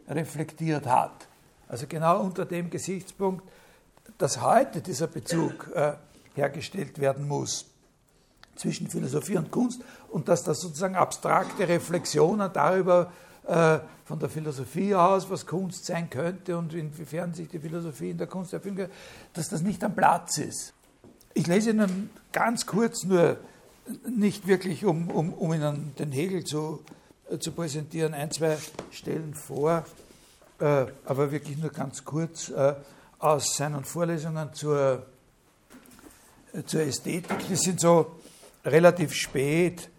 reflektiert 0.07 0.85
hat. 0.85 1.27
Also 1.67 1.87
genau 1.87 2.21
unter 2.21 2.45
dem 2.45 2.69
Gesichtspunkt, 2.69 3.43
dass 4.17 4.41
heute 4.41 4.81
dieser 4.81 5.07
Bezug 5.07 5.71
äh, 5.73 5.93
hergestellt 6.35 6.99
werden 6.99 7.27
muss 7.27 7.65
zwischen 8.55 8.89
Philosophie 8.89 9.37
und 9.37 9.51
Kunst 9.51 9.81
und 10.09 10.27
dass 10.27 10.43
das 10.43 10.59
sozusagen 10.59 10.95
abstrakte 10.95 11.67
Reflexionen 11.67 12.51
darüber 12.51 13.11
äh, 13.47 13.79
von 14.05 14.19
der 14.19 14.29
Philosophie 14.29 14.93
aus, 14.93 15.29
was 15.29 15.45
Kunst 15.45 15.85
sein 15.85 16.09
könnte 16.09 16.57
und 16.57 16.73
inwiefern 16.73 17.33
sich 17.33 17.47
die 17.47 17.59
Philosophie 17.59 18.11
in 18.11 18.17
der 18.17 18.27
Kunst 18.27 18.53
erfüllen 18.53 18.77
kann, 18.77 18.89
dass 19.33 19.49
das 19.49 19.61
nicht 19.61 19.83
am 19.83 19.95
Platz 19.95 20.37
ist. 20.37 20.73
Ich 21.33 21.47
lese 21.47 21.71
Ihnen 21.71 22.09
ganz 22.31 22.65
kurz 22.65 23.03
nur, 23.03 23.37
nicht 24.07 24.47
wirklich, 24.47 24.85
um, 24.85 25.09
um, 25.09 25.33
um 25.33 25.53
Ihnen 25.53 25.95
den 25.97 26.11
Hegel 26.11 26.43
zu, 26.43 26.83
äh, 27.29 27.39
zu 27.39 27.51
präsentieren, 27.51 28.13
ein, 28.13 28.31
zwei 28.31 28.57
Stellen 28.91 29.33
vor 29.33 29.85
äh, 30.59 30.87
aber 31.05 31.31
wirklich 31.31 31.57
nur 31.57 31.71
ganz 31.71 32.03
kurz, 32.03 32.49
äh, 32.49 32.75
aus 33.19 33.55
seinen 33.55 33.83
Vorlesungen 33.83 34.53
zur, 34.53 35.05
äh, 36.53 36.63
zur 36.63 36.81
Ästhetik. 36.81 37.47
Die 37.47 37.55
sind 37.55 37.79
so 37.79 38.19
relativ 38.65 39.13
spät 39.13 39.89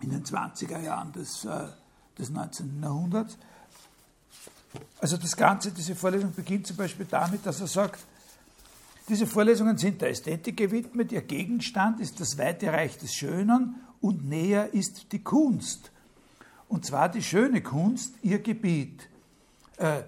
in 0.00 0.10
den 0.10 0.24
20er 0.24 0.80
Jahren 0.80 1.12
des, 1.12 1.44
äh, 1.44 1.68
des 2.18 2.30
19. 2.30 2.82
Jahrhunderts. 2.82 3.36
Also 5.00 5.16
das 5.16 5.36
Ganze, 5.36 5.70
diese 5.70 5.94
Vorlesung 5.94 6.32
beginnt 6.32 6.66
zum 6.66 6.76
Beispiel 6.76 7.06
damit, 7.08 7.44
dass 7.44 7.60
er 7.60 7.66
sagt, 7.66 8.00
diese 9.08 9.26
Vorlesungen 9.26 9.78
sind 9.78 10.00
der 10.00 10.10
Ästhetik 10.10 10.56
gewidmet, 10.56 11.12
ihr 11.12 11.22
Gegenstand 11.22 12.00
ist 12.00 12.20
das 12.20 12.38
weite 12.38 12.72
Reich 12.72 12.98
des 12.98 13.14
Schönen 13.14 13.76
und 14.00 14.28
näher 14.28 14.72
ist 14.72 15.12
die 15.12 15.22
Kunst. 15.22 15.90
Und 16.68 16.86
zwar 16.86 17.08
die 17.08 17.22
schöne 17.22 17.62
Kunst, 17.62 18.14
ihr 18.22 18.38
Gebiet. 18.38 19.08
Äh, 19.76 20.02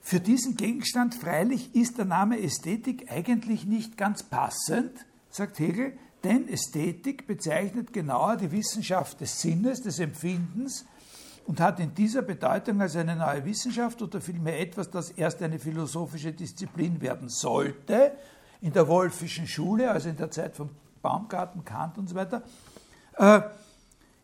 für 0.00 0.20
diesen 0.20 0.56
Gegenstand 0.56 1.14
freilich 1.14 1.74
ist 1.74 1.98
der 1.98 2.04
Name 2.04 2.40
Ästhetik 2.40 3.10
eigentlich 3.10 3.64
nicht 3.64 3.96
ganz 3.96 4.22
passend, 4.22 5.06
sagt 5.30 5.58
Hegel, 5.58 5.96
denn 6.24 6.48
Ästhetik 6.48 7.26
bezeichnet 7.26 7.92
genauer 7.92 8.36
die 8.36 8.52
Wissenschaft 8.52 9.20
des 9.20 9.40
Sinnes, 9.40 9.82
des 9.82 9.98
Empfindens 9.98 10.84
und 11.46 11.60
hat 11.60 11.80
in 11.80 11.94
dieser 11.94 12.22
Bedeutung 12.22 12.80
als 12.80 12.96
eine 12.96 13.16
neue 13.16 13.44
Wissenschaft 13.44 14.00
oder 14.02 14.20
vielmehr 14.20 14.60
etwas, 14.60 14.90
das 14.90 15.10
erst 15.10 15.42
eine 15.42 15.58
philosophische 15.58 16.32
Disziplin 16.32 17.00
werden 17.00 17.28
sollte, 17.28 18.12
in 18.60 18.72
der 18.72 18.88
Wolfischen 18.88 19.46
Schule, 19.46 19.90
also 19.90 20.08
in 20.08 20.16
der 20.16 20.30
Zeit 20.30 20.56
von 20.56 20.70
Baumgarten, 21.02 21.64
Kant 21.64 21.98
und 21.98 22.08
so 22.08 22.14
weiter, 22.14 22.42
äh, 23.18 23.42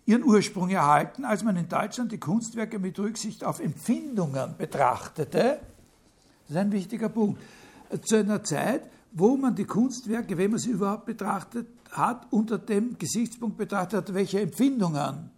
ihren 0.06 0.24
Ursprung 0.24 0.70
erhalten, 0.70 1.24
als 1.24 1.44
man 1.44 1.56
in 1.56 1.68
Deutschland 1.68 2.10
die 2.10 2.18
Kunstwerke 2.18 2.78
mit 2.78 2.98
Rücksicht 2.98 3.44
auf 3.44 3.60
Empfindungen 3.60 4.54
betrachtete. 4.56 5.60
Das 6.48 6.50
ist 6.50 6.56
ein 6.56 6.72
wichtiger 6.72 7.10
Punkt. 7.10 7.40
Zu 8.02 8.16
einer 8.16 8.42
Zeit, 8.42 8.82
wo 9.12 9.36
man 9.36 9.54
die 9.54 9.64
Kunstwerke, 9.64 10.38
wenn 10.38 10.52
man 10.52 10.58
sie 10.58 10.70
überhaupt 10.70 11.04
betrachtet 11.04 11.66
hat, 11.90 12.26
unter 12.30 12.58
dem 12.58 12.96
Gesichtspunkt 12.98 13.58
betrachtet 13.58 14.08
hat, 14.08 14.14
welche 14.14 14.40
Empfindungen 14.40 15.30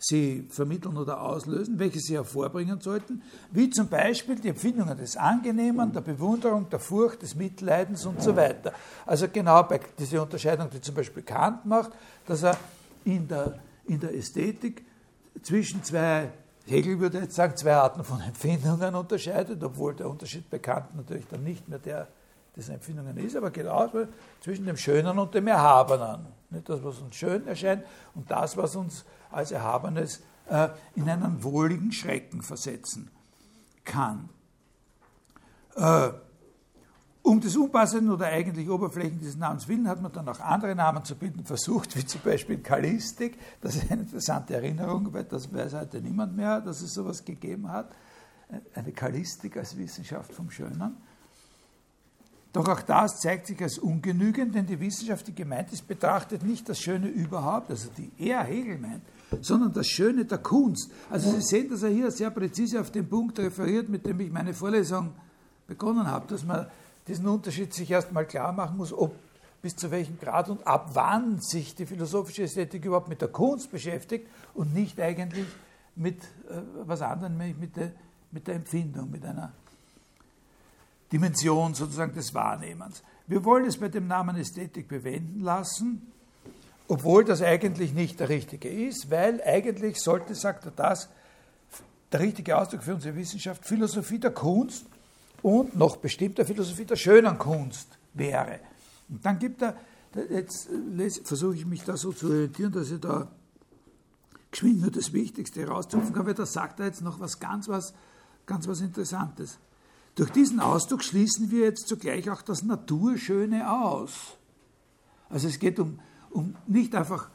sie 0.00 0.46
vermitteln 0.48 0.96
oder 0.96 1.20
auslösen, 1.20 1.78
welche 1.78 2.00
sie 2.00 2.14
hervorbringen 2.14 2.80
sollten, 2.80 3.22
wie 3.52 3.68
zum 3.68 3.88
Beispiel 3.88 4.36
die 4.36 4.48
Empfindungen 4.48 4.96
des 4.96 5.16
Angenehmen, 5.16 5.92
der 5.92 6.00
Bewunderung, 6.00 6.68
der 6.70 6.78
Furcht, 6.78 7.20
des 7.20 7.34
Mitleidens 7.34 8.06
und 8.06 8.22
so 8.22 8.34
weiter. 8.34 8.72
Also 9.04 9.28
genau 9.28 9.62
bei 9.64 9.78
dieser 9.98 10.22
Unterscheidung, 10.22 10.70
die 10.70 10.80
zum 10.80 10.94
Beispiel 10.94 11.22
Kant 11.22 11.66
macht, 11.66 11.90
dass 12.26 12.42
er 12.42 12.56
in 13.04 13.28
der, 13.28 13.58
in 13.86 14.00
der 14.00 14.14
Ästhetik 14.14 14.86
zwischen 15.42 15.84
zwei, 15.84 16.30
Hegel 16.66 16.98
würde 16.98 17.18
jetzt 17.18 17.36
sagen, 17.36 17.54
zwei 17.56 17.74
Arten 17.74 18.02
von 18.02 18.20
Empfindungen 18.26 18.94
unterscheidet, 18.94 19.62
obwohl 19.62 19.94
der 19.94 20.08
Unterschied 20.08 20.48
bei 20.48 20.58
Kant 20.58 20.96
natürlich 20.96 21.26
dann 21.28 21.44
nicht 21.44 21.68
mehr 21.68 21.78
der 21.78 22.08
des 22.56 22.68
Empfindungen 22.68 23.16
ist, 23.16 23.36
aber 23.36 23.50
genau 23.50 23.88
zwischen 24.40 24.66
dem 24.66 24.76
Schönen 24.76 25.18
und 25.18 25.34
dem 25.34 25.46
Erhabenen. 25.46 26.26
Nicht 26.50 26.68
das, 26.68 26.82
was 26.82 26.98
uns 26.98 27.14
schön 27.14 27.46
erscheint 27.46 27.84
und 28.14 28.30
das, 28.30 28.56
was 28.56 28.74
uns 28.74 29.04
als 29.30 29.52
Erhabenes 29.52 30.20
äh, 30.48 30.68
in 30.96 31.08
einen 31.08 31.42
wohligen 31.42 31.92
Schrecken 31.92 32.42
versetzen 32.42 33.10
kann. 33.84 34.28
Äh, 35.76 36.10
um 37.22 37.40
des 37.40 37.56
unpassenden 37.56 38.10
oder 38.12 38.26
eigentlich 38.26 38.68
Oberflächen 38.68 39.18
dieses 39.18 39.36
Namens 39.36 39.68
willen 39.68 39.86
hat 39.86 40.00
man 40.00 40.10
dann 40.10 40.28
auch 40.28 40.40
andere 40.40 40.74
Namen 40.74 41.04
zu 41.04 41.14
bilden 41.16 41.44
versucht, 41.44 41.96
wie 41.96 42.04
zum 42.04 42.22
Beispiel 42.22 42.58
Kalistik. 42.58 43.38
Das 43.60 43.76
ist 43.76 43.90
eine 43.90 44.02
interessante 44.02 44.54
Erinnerung, 44.54 45.12
weil 45.12 45.24
das 45.24 45.52
weiß 45.52 45.74
heute 45.74 46.00
niemand 46.00 46.34
mehr, 46.34 46.60
dass 46.60 46.80
es 46.80 46.94
sowas 46.94 47.24
gegeben 47.24 47.70
hat. 47.70 47.90
Eine 48.74 48.92
Kalistik 48.92 49.56
als 49.58 49.76
Wissenschaft 49.76 50.32
vom 50.32 50.50
Schönen. 50.50 50.96
Doch 52.52 52.66
auch 52.68 52.82
das 52.82 53.20
zeigt 53.20 53.46
sich 53.46 53.60
als 53.62 53.78
ungenügend, 53.78 54.54
denn 54.54 54.66
die 54.66 54.80
Wissenschaft, 54.80 55.26
die 55.28 55.34
gemeint 55.34 55.72
ist, 55.72 55.86
betrachtet 55.86 56.42
nicht 56.42 56.68
das 56.68 56.80
Schöne 56.80 57.08
überhaupt, 57.08 57.70
also 57.70 57.88
die 57.96 58.10
er 58.18 58.42
Hegel 58.42 58.78
meint, 58.78 59.02
sondern 59.40 59.72
das 59.72 59.86
Schöne 59.86 60.24
der 60.24 60.38
Kunst. 60.38 60.90
Also 61.08 61.30
Sie 61.30 61.42
sehen, 61.42 61.70
dass 61.70 61.84
er 61.84 61.90
hier 61.90 62.10
sehr 62.10 62.30
präzise 62.30 62.80
auf 62.80 62.90
den 62.90 63.08
Punkt 63.08 63.38
referiert, 63.38 63.88
mit 63.88 64.04
dem 64.04 64.18
ich 64.18 64.32
meine 64.32 64.52
Vorlesung 64.52 65.12
begonnen 65.68 66.06
habe, 66.08 66.26
dass 66.26 66.44
man 66.44 66.66
diesen 67.06 67.28
Unterschied 67.28 67.72
sich 67.72 67.88
erstmal 67.88 68.26
klar 68.26 68.52
machen 68.52 68.76
muss, 68.76 68.92
ob 68.92 69.14
bis 69.62 69.76
zu 69.76 69.90
welchem 69.90 70.18
Grad 70.18 70.48
und 70.48 70.66
ab 70.66 70.90
wann 70.94 71.40
sich 71.40 71.74
die 71.74 71.86
philosophische 71.86 72.42
Ästhetik 72.44 72.84
überhaupt 72.84 73.08
mit 73.08 73.20
der 73.20 73.28
Kunst 73.28 73.70
beschäftigt 73.70 74.26
und 74.54 74.74
nicht 74.74 74.98
eigentlich 75.00 75.46
mit 75.94 76.22
äh, 76.48 76.62
was 76.84 77.02
anderem, 77.02 77.36
nämlich 77.36 77.58
mit 77.58 77.76
der, 77.76 77.92
mit 78.32 78.46
der 78.46 78.56
Empfindung, 78.56 79.10
mit 79.10 79.24
einer 79.24 79.52
Dimension 81.12 81.74
sozusagen 81.74 82.14
des 82.14 82.34
Wahrnehmens. 82.34 83.02
Wir 83.26 83.44
wollen 83.44 83.64
es 83.64 83.76
bei 83.76 83.88
dem 83.88 84.06
Namen 84.06 84.36
Ästhetik 84.36 84.88
bewenden 84.88 85.40
lassen, 85.40 86.10
obwohl 86.88 87.24
das 87.24 87.42
eigentlich 87.42 87.92
nicht 87.92 88.18
der 88.20 88.28
richtige 88.28 88.68
ist, 88.68 89.10
weil 89.10 89.40
eigentlich 89.42 90.00
sollte, 90.00 90.34
sagt 90.34 90.66
er 90.66 90.72
das, 90.72 91.08
der 92.10 92.20
richtige 92.20 92.56
Ausdruck 92.56 92.82
für 92.82 92.94
unsere 92.94 93.14
Wissenschaft 93.14 93.64
Philosophie 93.64 94.18
der 94.18 94.32
Kunst 94.32 94.86
und 95.42 95.76
noch 95.76 95.96
bestimmter 95.96 96.44
Philosophie 96.44 96.84
der 96.84 96.96
schönen 96.96 97.38
Kunst 97.38 97.98
wäre. 98.14 98.58
Und 99.08 99.24
dann 99.24 99.38
gibt 99.38 99.62
er, 99.62 99.76
jetzt 100.28 100.68
versuche 101.24 101.54
ich 101.54 101.66
mich 101.66 101.84
da 101.84 101.96
so 101.96 102.12
zu 102.12 102.28
orientieren, 102.28 102.72
dass 102.72 102.90
ich 102.90 103.00
da 103.00 103.30
geschwind 104.50 104.80
nur 104.80 104.90
das 104.90 105.12
Wichtigste 105.12 105.66
rauszupfen 105.66 106.12
kann, 106.12 106.26
weil 106.26 106.34
da 106.34 106.46
sagt 106.46 106.80
er 106.80 106.86
jetzt 106.86 107.02
noch 107.02 107.20
was 107.20 107.38
ganz 107.38 107.68
was, 107.68 107.94
ganz 108.46 108.66
was 108.66 108.80
Interessantes. 108.80 109.58
Durch 110.20 110.32
diesen 110.32 110.60
Ausdruck 110.60 111.02
schließen 111.02 111.50
wir 111.50 111.60
jetzt 111.64 111.88
zugleich 111.88 112.28
auch 112.28 112.42
das 112.42 112.62
Naturschöne 112.62 113.72
aus. 113.72 114.36
Also 115.30 115.48
es 115.48 115.58
geht 115.58 115.80
um 115.80 115.98
um, 116.30 116.56
nicht 116.66 116.94
einfach 116.94 117.30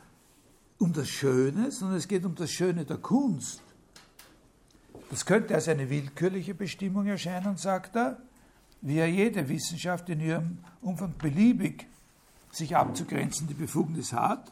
um 0.77 0.93
das 0.93 1.09
Schöne, 1.09 1.71
sondern 1.71 1.97
es 1.97 2.07
geht 2.07 2.25
um 2.25 2.35
das 2.35 2.51
Schöne 2.51 2.85
der 2.85 2.97
Kunst. 2.97 3.59
Das 5.09 5.25
könnte 5.25 5.55
als 5.55 5.67
eine 5.67 5.89
willkürliche 5.89 6.53
Bestimmung 6.53 7.07
erscheinen, 7.07 7.57
sagt 7.57 7.95
er, 7.95 8.21
wie 8.81 8.97
ja 8.97 9.07
jede 9.07 9.49
Wissenschaft 9.49 10.07
in 10.09 10.19
ihrem 10.19 10.59
Umfang 10.81 11.15
beliebig 11.17 11.87
sich 12.51 12.75
abzugrenzen 12.75 13.47
die 13.47 13.55
Befugnis 13.55 14.13
hat. 14.13 14.51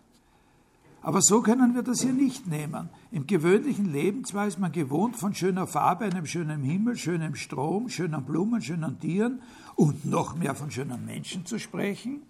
Aber 1.03 1.21
so 1.21 1.41
können 1.41 1.75
wir 1.75 1.83
das 1.83 2.01
hier 2.01 2.13
nicht 2.13 2.47
nehmen. 2.47 2.89
Im 3.11 3.27
gewöhnlichen 3.27 3.91
Leben 3.91 4.23
zwar 4.23 4.47
ist 4.47 4.57
man 4.57 4.71
gewohnt, 4.71 5.17
von 5.17 5.35
schöner 5.35 5.67
Farbe, 5.67 6.05
einem 6.05 6.25
schönen 6.25 6.63
Himmel, 6.63 6.95
schönem 6.95 7.35
Strom, 7.35 7.89
schönen 7.89 8.23
Blumen, 8.23 8.61
schönen 8.61 8.99
Tieren 9.01 9.41
und 9.75 10.05
noch 10.05 10.35
mehr 10.35 10.55
von 10.55 10.71
schönen 10.71 11.05
Menschen 11.05 11.45
zu 11.45 11.59
sprechen. 11.59 12.21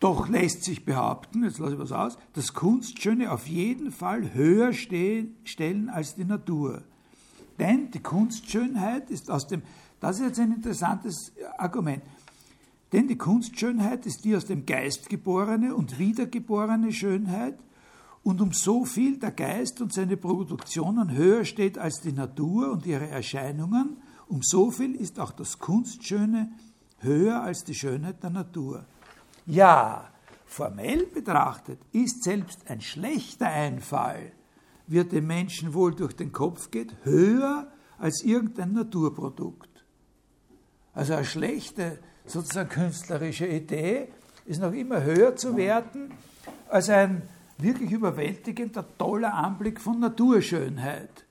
Doch 0.00 0.28
lässt 0.28 0.64
sich 0.64 0.84
behaupten, 0.84 1.44
jetzt 1.44 1.58
lasse 1.58 1.74
ich 1.74 1.78
was 1.78 1.92
aus, 1.92 2.18
dass 2.34 2.52
Kunstschöne 2.52 3.32
auf 3.32 3.46
jeden 3.46 3.90
Fall 3.90 4.34
höher 4.34 4.74
stehen, 4.74 5.36
stellen 5.44 5.88
als 5.88 6.14
die 6.14 6.24
Natur. 6.24 6.82
Denn 7.58 7.90
die 7.90 8.00
Kunstschönheit 8.00 9.10
ist 9.10 9.30
aus 9.30 9.46
dem, 9.46 9.62
das 10.00 10.16
ist 10.16 10.26
jetzt 10.26 10.40
ein 10.40 10.52
interessantes 10.52 11.32
Argument, 11.56 12.02
denn 12.92 13.08
die 13.08 13.16
Kunstschönheit 13.16 14.06
ist 14.06 14.24
die 14.24 14.36
aus 14.36 14.44
dem 14.44 14.66
Geist 14.66 15.08
geborene 15.08 15.74
und 15.74 15.98
wiedergeborene 15.98 16.92
Schönheit 16.92 17.58
und 18.22 18.40
um 18.40 18.52
so 18.52 18.84
viel 18.84 19.18
der 19.18 19.32
Geist 19.32 19.80
und 19.80 19.92
seine 19.92 20.16
Produktionen 20.16 21.12
höher 21.12 21.44
steht 21.44 21.78
als 21.78 22.00
die 22.00 22.12
Natur 22.12 22.70
und 22.70 22.86
ihre 22.86 23.08
Erscheinungen, 23.08 23.96
um 24.28 24.42
so 24.42 24.70
viel 24.70 24.94
ist 24.94 25.18
auch 25.18 25.32
das 25.32 25.58
Kunstschöne 25.58 26.52
höher 26.98 27.42
als 27.42 27.64
die 27.64 27.74
Schönheit 27.74 28.22
der 28.22 28.30
Natur. 28.30 28.86
Ja, 29.46 30.08
formell 30.44 31.06
betrachtet 31.06 31.80
ist 31.90 32.22
selbst 32.22 32.70
ein 32.70 32.80
schlechter 32.80 33.48
Einfall, 33.48 34.32
wird 34.86 35.12
dem 35.12 35.26
Menschen 35.26 35.74
wohl 35.74 35.94
durch 35.94 36.14
den 36.14 36.30
Kopf 36.30 36.70
geht, 36.70 36.94
höher 37.02 37.72
als 37.98 38.22
irgendein 38.22 38.72
Naturprodukt. 38.72 39.84
Also 40.92 41.14
eine 41.14 41.24
schlechte, 41.24 41.98
sozusagen 42.26 42.68
künstlerische 42.68 43.46
Idee 43.46 44.08
ist 44.46 44.60
noch 44.60 44.72
immer 44.72 45.02
höher 45.02 45.36
zu 45.36 45.56
werten 45.56 46.12
als 46.68 46.88
ein 46.88 47.22
wirklich 47.58 47.92
überwältigender, 47.92 48.84
toller 48.98 49.34
Anblick 49.34 49.80
von 49.80 50.00
Naturschönheit. 50.00 51.24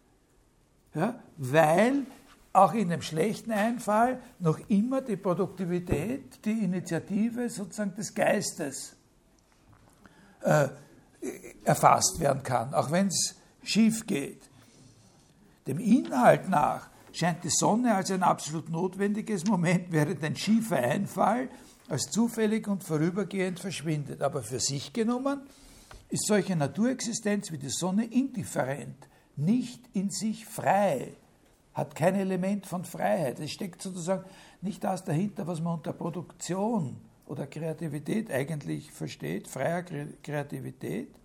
Ja, 0.94 1.20
weil 1.38 2.06
auch 2.54 2.74
in 2.74 2.90
dem 2.90 3.02
schlechten 3.02 3.52
Einfall 3.52 4.22
noch 4.40 4.60
immer 4.68 5.02
die 5.02 5.16
Produktivität, 5.16 6.44
die 6.44 6.64
Initiative 6.64 7.50
sozusagen 7.50 7.96
des 7.96 8.14
Geistes 8.14 8.96
äh, 10.42 10.68
erfasst 11.64 12.20
werden 12.20 12.44
kann, 12.44 12.74
auch 12.74 12.92
wenn 12.92 13.08
es 13.08 13.36
schief 13.64 14.06
geht. 14.06 14.50
Dem 15.68 15.80
Inhalt 15.80 16.50
nach 16.50 16.91
scheint 17.14 17.44
die 17.44 17.50
Sonne 17.50 17.96
als 17.96 18.12
ein 18.12 18.24
absolut 18.24 18.70
notwendiges 18.70 19.46
Moment, 19.46 19.92
während 19.92 20.24
ein 20.24 20.36
schiefer 20.36 20.78
Einfall 20.78 21.50
als 21.90 22.10
zufällig 22.10 22.68
und 22.68 22.84
vorübergehend 22.84 23.60
verschwindet. 23.60 24.22
Aber 24.22 24.44
für 24.44 24.60
sich 24.60 24.94
genommen 24.94 25.42
ist 26.10 26.28
solche 26.28 26.56
Naturexistenz 26.56 27.52
wie 27.52 27.58
die 27.58 27.70
Sonne 27.70 28.06
indifferent, 28.06 29.08
nicht 29.36 29.82
in 29.94 30.10
sich 30.10 30.46
frei, 30.46 31.14
hat 31.74 31.96
kein 31.96 32.16
Element 32.16 32.66
von 32.66 32.84
Freiheit. 32.84 33.40
Es 33.40 33.52
steckt 33.52 33.82
sozusagen 33.82 34.26
nicht 34.62 34.84
das 34.84 35.04
dahinter, 35.04 35.48
was 35.48 35.62
man 35.62 35.76
unter 35.76 35.94
Produktion 35.94 36.98
oder 37.26 37.48
Kreativität 37.48 38.30
eigentlich 38.30 38.92
versteht, 38.92 39.48
freier 39.48 39.84
Kreativität. 40.22 41.16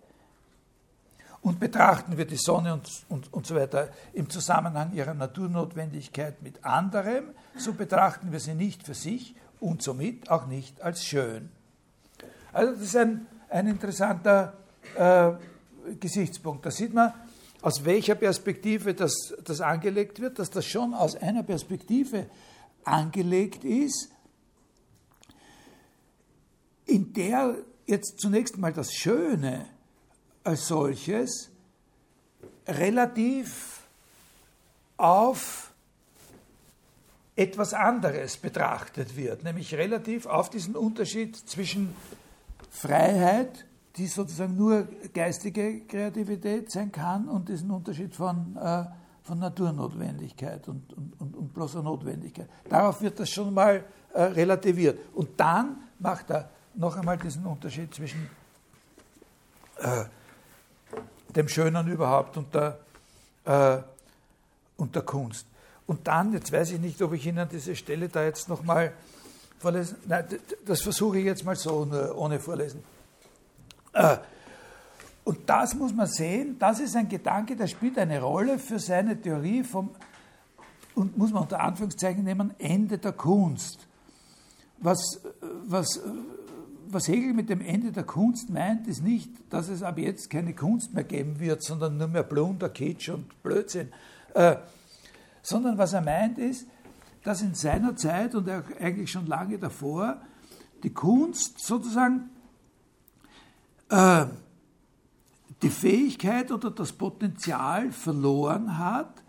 Und 1.43 1.61
betrachten 1.61 2.17
wir 2.19 2.27
die 2.27 2.37
Sonne 2.37 2.73
und, 2.73 2.91
und, 3.09 3.33
und 3.33 3.47
so 3.47 3.55
weiter 3.55 3.91
im 4.13 4.29
Zusammenhang 4.29 4.93
ihrer 4.93 5.15
Naturnotwendigkeit 5.15 6.43
mit 6.43 6.65
anderem, 6.65 7.27
so 7.57 7.73
betrachten 7.73 8.33
wir 8.33 8.41
sie 8.41 8.55
nicht 8.55 8.83
für 8.83 8.95
sich 8.95 9.35
und 9.61 9.83
somit 9.83 10.31
auch 10.31 10.47
nicht 10.47 10.81
als 10.83 11.05
schön. 11.05 11.51
Also 12.53 12.73
das 12.73 12.83
ist 12.83 12.97
ein, 12.97 13.27
ein 13.49 13.69
interessanter 13.69 14.55
äh, 14.97 15.33
Gesichtspunkt. 16.01 16.67
Da 16.67 16.71
sieht 16.71 16.95
man, 16.95 17.13
aus 17.63 17.85
welcher 17.85 18.15
Perspektive 18.15 18.95
das, 18.95 19.35
das 19.45 19.61
angelegt 19.61 20.21
wird, 20.21 20.39
dass 20.39 20.51
das 20.51 20.67
schon 20.67 20.95
aus 20.95 21.17
einer 21.17 21.43
Perspektive 21.43 22.27
angelegt 22.85 23.65
ist, 23.65 24.11
in 26.87 27.13
der 27.13 27.57
jetzt 27.87 28.21
zunächst 28.21 28.57
mal 28.59 28.73
das 28.73 28.93
Schöne 28.93 29.67
als 30.47 30.67
solches 30.67 31.51
relativ 32.67 33.83
auf 34.97 35.73
etwas 37.35 37.75
anderes 37.75 38.37
betrachtet 38.39 39.17
wird, 39.17 39.45
nämlich 39.45 39.75
relativ 39.75 40.27
auf 40.27 40.49
diesen 40.49 40.75
Unterschied 40.75 41.37
zwischen 41.37 41.95
Freiheit 42.71 43.67
die 43.97 44.07
sozusagen 44.07 44.57
nur 44.57 44.87
geistige 45.15 45.81
Kreativität 45.87 46.71
sein 46.71 46.93
kann 46.93 47.29
und 47.29 47.49
diesen 47.49 47.71
Unterschied 47.71 48.15
von, 48.15 48.57
äh, 48.57 48.85
von 49.23 49.39
Naturnotwendigkeit 49.39 50.69
und, 50.69 50.93
und, 50.93 51.21
und, 51.21 51.37
und, 51.37 51.55
bloßer 51.55 51.83
Notwendigkeit. 51.83 52.49
Darauf 52.69 53.01
wird 53.01 53.19
das 53.19 53.31
schon 53.31 53.55
mal 53.55 53.85
äh, 54.13 54.23
relativiert. 54.23 54.99
Und 55.15 55.41
dann 55.41 55.79
macht 55.99 56.31
er 56.31 56.51
noch 56.75 56.97
einmal 56.97 57.17
diesen 57.17 57.47
Unterschied 57.47 57.95
zwischen 57.95 58.29
äh, 59.79 60.05
dem 61.37 61.49
Schönen 61.49 61.87
überhaupt 61.89 62.37
und 62.37 62.55
der, 62.55 62.79
äh, 63.45 63.79
und 64.77 64.95
der 64.95 65.03
Kunst. 65.03 65.47
Und 65.87 66.07
dann, 66.09 66.33
jetzt 66.33 66.51
weiß 66.51 66.73
ich 66.73 66.81
nicht, 66.81 67.01
ob 67.03 67.13
ich 67.13 67.27
Ihnen 67.27 67.49
diese 67.49 67.77
Stelle 67.77 68.09
da 68.09 68.25
jetzt 68.25 68.49
nochmal 68.49 68.93
vorlesen, 69.59 69.99
nein, 70.07 70.25
das 70.67 70.83
versuche 70.83 71.19
ich 71.19 71.25
jetzt 71.25 71.45
mal 71.45 71.55
so 71.55 71.87
ohne, 72.17 72.41
Vorlesen. 72.41 72.83
Äh, 73.93 74.17
und 75.25 75.39
das 75.49 75.75
muss 75.75 75.93
man 75.93 76.07
sehen, 76.07 76.57
das 76.59 76.81
ist 76.81 76.97
ein 76.97 77.09
Gedanke, 77.09 77.57
der 77.57 77.67
spielt 77.67 77.99
eine 77.99 78.21
Rolle 78.21 78.59
für 78.59 78.79
seine 78.79 79.21
Theorie 79.21 79.63
vom, 79.63 79.91
und 80.95 81.17
muss 81.19 81.33
man 81.33 81.43
unter 81.43 81.61
Anführungszeichen 81.61 82.25
nehmen, 82.25 82.55
Ende 82.59 82.99
der 82.99 83.13
Kunst. 83.13 83.87
Was, 84.79 85.21
was, 85.67 86.01
was 86.91 87.09
Hegel 87.09 87.35
mit 87.35 87.49
dem 87.51 87.61
Ende 87.61 87.93
der 87.93 88.05
Kunst 88.05 88.51
meint, 88.51 88.87
ist 88.87 89.03
nicht, 89.03 89.31
dass 89.51 89.69
es 89.69 89.83
ab 89.83 89.99
jetzt 89.99 90.31
keine 90.31 90.55
Kunst 90.55 90.95
mehr 90.95 91.05
geben 91.05 91.41
wird, 91.41 91.63
sondern 91.63 91.97
nur 91.97 92.09
mehr 92.09 92.23
Blunder, 92.23 92.69
Kitsch 92.69 93.09
und 93.09 93.43
Blödsinn. 93.43 93.89
Äh, 94.35 94.57
sondern 95.43 95.79
was 95.79 95.93
er 95.93 96.03
meint 96.03 96.39
ist, 96.39 96.67
dass 97.23 97.43
in 97.43 97.55
seiner 97.55 97.97
Zeit 97.97 98.35
und 98.35 98.49
eigentlich 98.49 99.11
schon 99.11 99.27
lange 99.27 99.59
davor 99.59 100.21
die 100.83 100.93
Kunst 100.93 101.59
sozusagen 101.59 102.31
äh, 103.89 104.27
die 105.63 105.71
Fähigkeit 105.71 106.53
oder 106.53 106.71
das 106.71 106.93
Potenzial 106.93 107.91
verloren 107.93 108.79
hat, 108.79 109.23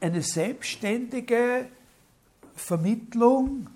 eine 0.00 0.22
selbstständige 0.22 1.68
Vermittlung, 2.54 3.68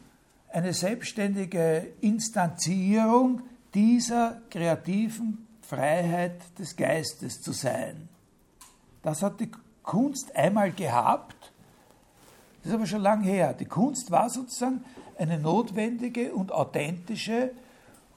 eine 0.53 0.75
selbstständige 0.75 1.95
Instanzierung 2.01 3.43
dieser 3.75 4.43
kreativen 4.51 5.47
Freiheit 5.63 6.41
des 6.59 6.77
Geistes 6.77 7.41
zu 7.41 7.53
sein. 7.53 8.09
Das 9.03 9.23
hat 9.23 9.41
die 9.41 9.51
Kunst 9.83 10.37
einmal 10.37 10.71
gehabt, 10.73 11.53
das 12.63 12.71
ist 12.71 12.75
aber 12.77 12.87
schon 12.87 13.01
lange 13.01 13.25
her. 13.25 13.55
Die 13.55 13.65
Kunst 13.65 14.13
war 14.13 14.31
sozusagen 14.31 14.85
eine 15.19 15.39
notwendige 15.39 16.33
und 16.33 16.53
authentische 16.53 17.51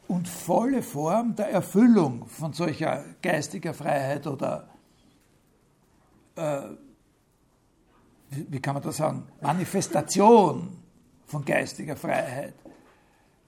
und 0.08 0.28
volle 0.28 0.84
Form 0.84 1.36
der 1.36 1.50
Erfüllung 1.50 2.28
von 2.28 2.54
solcher 2.54 3.04
geistiger 3.24 3.74
Freiheit 3.74 4.28
oder, 4.28 4.68
äh, 6.36 6.62
wie, 8.30 8.46
wie 8.52 8.60
kann 8.60 8.76
man 8.76 8.84
das 8.84 8.98
sagen, 8.98 9.28
Manifestation 9.42 10.78
von 11.28 11.44
geistiger 11.44 11.96
Freiheit. 11.96 12.54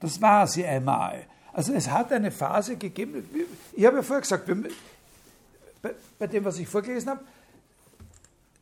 Das 0.00 0.20
war 0.20 0.46
sie 0.46 0.64
einmal. 0.64 1.24
Also 1.52 1.72
es 1.72 1.90
hat 1.90 2.12
eine 2.12 2.30
Phase 2.30 2.76
gegeben, 2.76 3.28
ich 3.72 3.84
habe 3.84 3.96
ja 3.96 4.02
vorher 4.02 4.20
gesagt, 4.20 4.48
bei, 6.18 6.26
dem, 6.26 6.44
was 6.44 6.58
ich 6.58 6.68
vorgelesen 6.68 7.10
habe, 7.10 7.20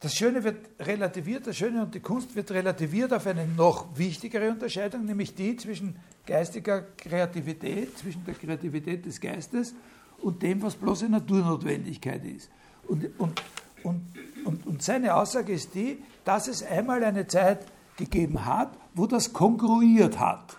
das 0.01 0.15
Schöne 0.15 0.45
wird 0.45 0.69
relativiert, 0.81 1.47
das 1.47 1.57
Schöne 1.57 1.83
und 1.83 1.95
die 1.95 2.01
Kunst 2.01 2.35
wird 2.37 2.51
relativiert 2.51 3.13
auf 3.13 3.27
eine 3.27 3.47
noch 3.47 3.99
wichtigere 3.99 4.51
Unterscheidung, 4.51 5.05
nämlich 5.05 5.35
die 5.35 5.57
zwischen 5.57 5.97
geistiger 6.27 6.83
Kreativität, 6.97 7.99
zwischen 7.99 8.25
der 8.25 8.35
Kreativität 8.35 9.07
des 9.07 9.21
Geistes 9.21 9.75
und 10.23 10.43
dem, 10.43 10.63
was 10.63 10.75
bloße 10.75 11.09
Naturnotwendigkeit 11.09 12.25
ist. 12.25 12.51
Und, 12.89 13.09
und, 13.19 13.43
und, 13.83 14.03
und, 14.45 14.67
und 14.67 14.83
seine 14.83 15.15
Aussage 15.15 15.53
ist 15.53 15.75
die, 15.75 16.03
dass 16.25 16.49
es 16.49 16.63
einmal 16.63 17.03
eine 17.03 17.27
Zeit 17.27 17.67
gegeben 17.97 18.45
hat, 18.45 18.71
wo 18.95 19.07
das 19.07 19.33
kongruiert 19.33 20.19
hat 20.19 20.57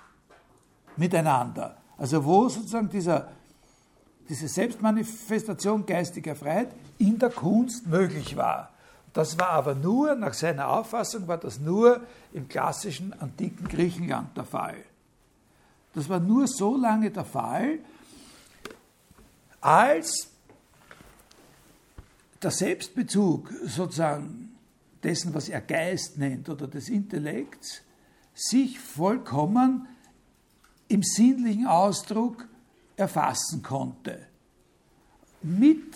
miteinander. 0.95 1.77
Also 1.97 2.23
wo 2.25 2.49
sozusagen 2.49 2.89
dieser, 2.89 3.29
diese 4.29 4.47
Selbstmanifestation 4.47 5.85
geistiger 5.85 6.35
Freiheit 6.35 6.69
in 6.97 7.17
der 7.17 7.29
Kunst 7.29 7.87
möglich 7.87 8.35
war. 8.35 8.71
Das 9.13 9.39
war 9.39 9.49
aber 9.49 9.73
nur, 9.73 10.13
nach 10.15 10.33
seiner 10.33 10.67
Auffassung, 10.67 11.27
war 11.27 11.37
das 11.37 11.59
nur 11.59 12.01
im 12.33 12.47
klassischen 12.47 13.13
antiken 13.19 13.67
Griechenland 13.67 14.37
der 14.37 14.43
Fall. 14.43 14.77
Das 15.93 16.07
war 16.09 16.19
nur 16.19 16.47
so 16.47 16.77
lange 16.77 17.09
der 17.09 17.25
Fall, 17.25 17.79
als 19.59 20.29
der 22.43 22.51
Selbstbezug 22.51 23.51
sozusagen 23.65 24.46
dessen, 25.07 25.33
was 25.33 25.47
er 25.47 25.61
Geist 25.61 26.17
nennt 26.17 26.49
oder 26.49 26.67
des 26.67 26.89
Intellekts, 26.89 27.81
sich 28.33 28.77
vollkommen 28.77 29.87
im 30.89 31.01
sinnlichen 31.01 31.65
Ausdruck 31.65 32.45
erfassen 32.97 33.63
konnte. 33.63 34.27
Mit 35.41 35.95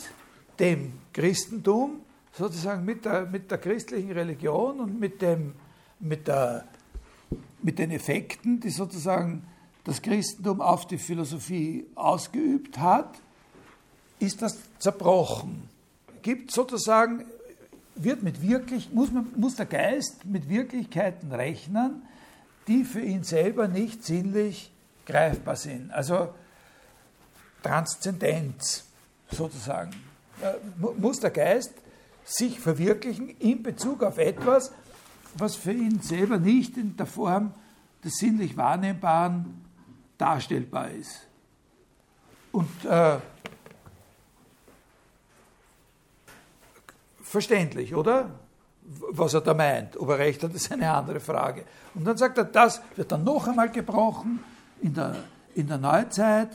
dem 0.59 0.93
Christentum 1.11 2.01
sozusagen 2.31 2.85
mit 2.85 3.03
der, 3.03 3.25
mit 3.25 3.51
der 3.51 3.57
christlichen 3.57 4.11
Religion 4.11 4.79
und 4.79 4.97
mit, 4.97 5.21
dem, 5.21 5.53
mit, 5.99 6.27
der, 6.27 6.65
mit 7.61 7.79
den 7.79 7.91
Effekten, 7.91 8.61
die 8.61 8.69
sozusagen 8.69 9.43
das 9.83 10.01
Christentum 10.01 10.61
auf 10.61 10.87
die 10.87 10.97
Philosophie 10.97 11.85
ausgeübt 11.95 12.77
hat, 12.77 13.19
ist 14.19 14.41
das 14.41 14.57
zerbrochen. 14.79 15.67
Gibt 16.21 16.51
sozusagen, 16.51 17.25
wird 18.03 18.23
mit 18.23 18.41
wirklich, 18.41 18.91
muss, 18.91 19.11
man, 19.11 19.27
muss 19.35 19.55
der 19.55 19.65
Geist 19.65 20.25
mit 20.25 20.49
Wirklichkeiten 20.49 21.31
rechnen, 21.31 22.03
die 22.67 22.83
für 22.83 23.01
ihn 23.01 23.23
selber 23.23 23.67
nicht 23.67 24.03
sinnlich 24.03 24.71
greifbar 25.05 25.55
sind. 25.55 25.91
Also 25.91 26.33
Transzendenz 27.63 28.85
sozusagen. 29.29 29.91
Muss 30.97 31.19
der 31.19 31.31
Geist 31.31 31.73
sich 32.23 32.59
verwirklichen 32.59 33.29
in 33.39 33.61
Bezug 33.63 34.03
auf 34.03 34.17
etwas, 34.17 34.71
was 35.35 35.55
für 35.55 35.73
ihn 35.73 36.01
selber 36.01 36.37
nicht 36.37 36.77
in 36.77 36.97
der 36.97 37.05
Form 37.05 37.53
des 38.03 38.17
sinnlich 38.17 38.57
Wahrnehmbaren 38.57 39.63
darstellbar 40.17 40.89
ist. 40.91 41.27
Und 42.51 42.69
äh, 42.85 43.17
verständlich, 47.31 47.95
oder? 47.95 48.29
Was 49.11 49.33
er 49.33 49.41
da 49.41 49.53
meint. 49.53 49.95
Ob 49.97 50.09
er 50.09 50.19
recht 50.19 50.43
hat, 50.43 50.53
ist 50.53 50.71
eine 50.71 50.91
andere 50.91 51.19
Frage. 51.19 51.63
Und 51.95 52.05
dann 52.05 52.17
sagt 52.17 52.37
er, 52.37 52.43
das 52.43 52.81
wird 52.95 53.11
dann 53.11 53.23
noch 53.23 53.47
einmal 53.47 53.69
gebrochen 53.69 54.39
in 54.81 54.93
der, 54.93 55.15
in 55.55 55.67
der 55.67 55.77
Neuzeit, 55.77 56.49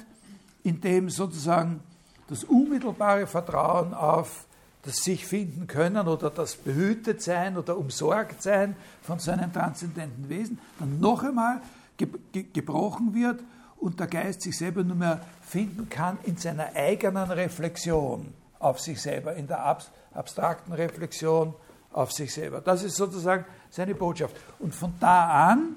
in 0.63 0.81
dem 0.81 1.09
sozusagen 1.09 1.81
das 2.29 2.45
unmittelbare 2.45 3.27
Vertrauen 3.27 3.95
auf 3.95 4.45
das 4.83 4.99
sich 4.99 5.27
finden 5.27 5.67
können 5.67 6.07
oder 6.07 6.31
das 6.31 6.55
behütet 6.55 7.21
sein 7.21 7.57
oder 7.57 7.77
umsorgt 7.77 8.41
sein 8.41 8.77
von 9.03 9.19
so 9.19 9.33
einem 9.33 9.53
transzendenten 9.53 10.29
Wesen, 10.29 10.61
dann 10.79 11.01
noch 11.01 11.25
einmal 11.25 11.61
ge 11.97 12.09
ge 12.31 12.45
gebrochen 12.53 13.13
wird 13.13 13.41
und 13.79 13.99
der 13.99 14.07
Geist 14.07 14.43
sich 14.43 14.57
selber 14.57 14.85
nur 14.85 14.97
mehr 14.97 15.21
finden 15.43 15.89
kann 15.89 16.19
in 16.23 16.37
seiner 16.37 16.77
eigenen 16.77 17.31
Reflexion 17.31 18.33
auf 18.59 18.81
sich 18.81 19.01
selber, 19.01 19.35
in 19.35 19.47
der 19.47 19.79
abstrakten 20.13 20.73
Reflexion 20.73 21.55
auf 21.93 22.13
sich 22.13 22.33
selber. 22.33 22.61
Das 22.61 22.83
ist 22.83 22.97
sozusagen 22.97 23.45
seine 23.71 23.95
Botschaft. 23.95 24.37
Und 24.59 24.75
von 24.75 24.95
da 25.01 25.51
an, 25.51 25.77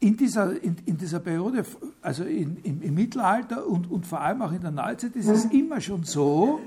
in 0.00 0.16
dieser, 0.16 0.62
in, 0.62 0.76
in 0.86 0.96
dieser 0.96 1.20
Periode, 1.20 1.64
also 2.00 2.24
in, 2.24 2.56
im, 2.62 2.82
im, 2.82 2.94
Mittelalter 2.94 3.66
und, 3.66 3.90
und 3.90 4.06
vor 4.06 4.20
allem 4.20 4.40
auch 4.40 4.52
in 4.52 4.62
der 4.62 4.70
Neuzeit, 4.70 5.14
ist 5.14 5.28
es 5.28 5.44
immer 5.46 5.80
schon 5.80 6.04
so, 6.04 6.60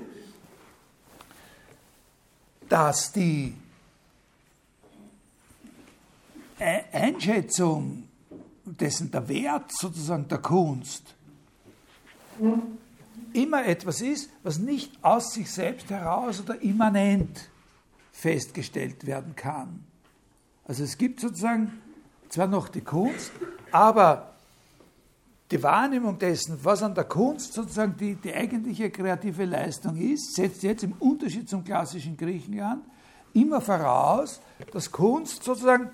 dass 2.68 3.12
die 3.12 3.54
Einschätzung 6.92 8.04
dessen 8.64 9.10
der 9.10 9.28
Wert 9.28 9.70
sozusagen 9.72 10.28
der 10.28 10.38
Kunst 10.38 11.14
immer 13.34 13.66
etwas 13.66 14.00
ist, 14.00 14.30
was 14.42 14.58
nicht 14.58 14.92
aus 15.02 15.34
sich 15.34 15.50
selbst 15.50 15.90
heraus 15.90 16.40
oder 16.40 16.60
immanent 16.62 17.48
festgestellt 18.12 19.06
werden 19.06 19.34
kann. 19.36 19.84
Also 20.66 20.84
es 20.84 20.96
gibt 20.96 21.20
sozusagen 21.20 21.72
zwar 22.28 22.46
noch 22.46 22.68
die 22.68 22.80
Kunst, 22.80 23.32
aber 23.70 24.34
die 25.50 25.62
Wahrnehmung 25.62 26.18
dessen, 26.18 26.58
was 26.62 26.82
an 26.82 26.94
der 26.94 27.04
Kunst 27.04 27.52
sozusagen 27.52 27.96
die, 27.96 28.14
die 28.14 28.32
eigentliche 28.32 28.90
kreative 28.90 29.44
Leistung 29.44 29.96
ist, 29.96 30.34
setzt 30.34 30.62
jetzt 30.62 30.84
im 30.84 30.92
Unterschied 30.92 31.48
zum 31.48 31.62
klassischen 31.64 32.16
Griechenland 32.16 32.82
immer 33.34 33.60
voraus, 33.60 34.40
dass 34.72 34.90
Kunst 34.90 35.42
sozusagen 35.42 35.90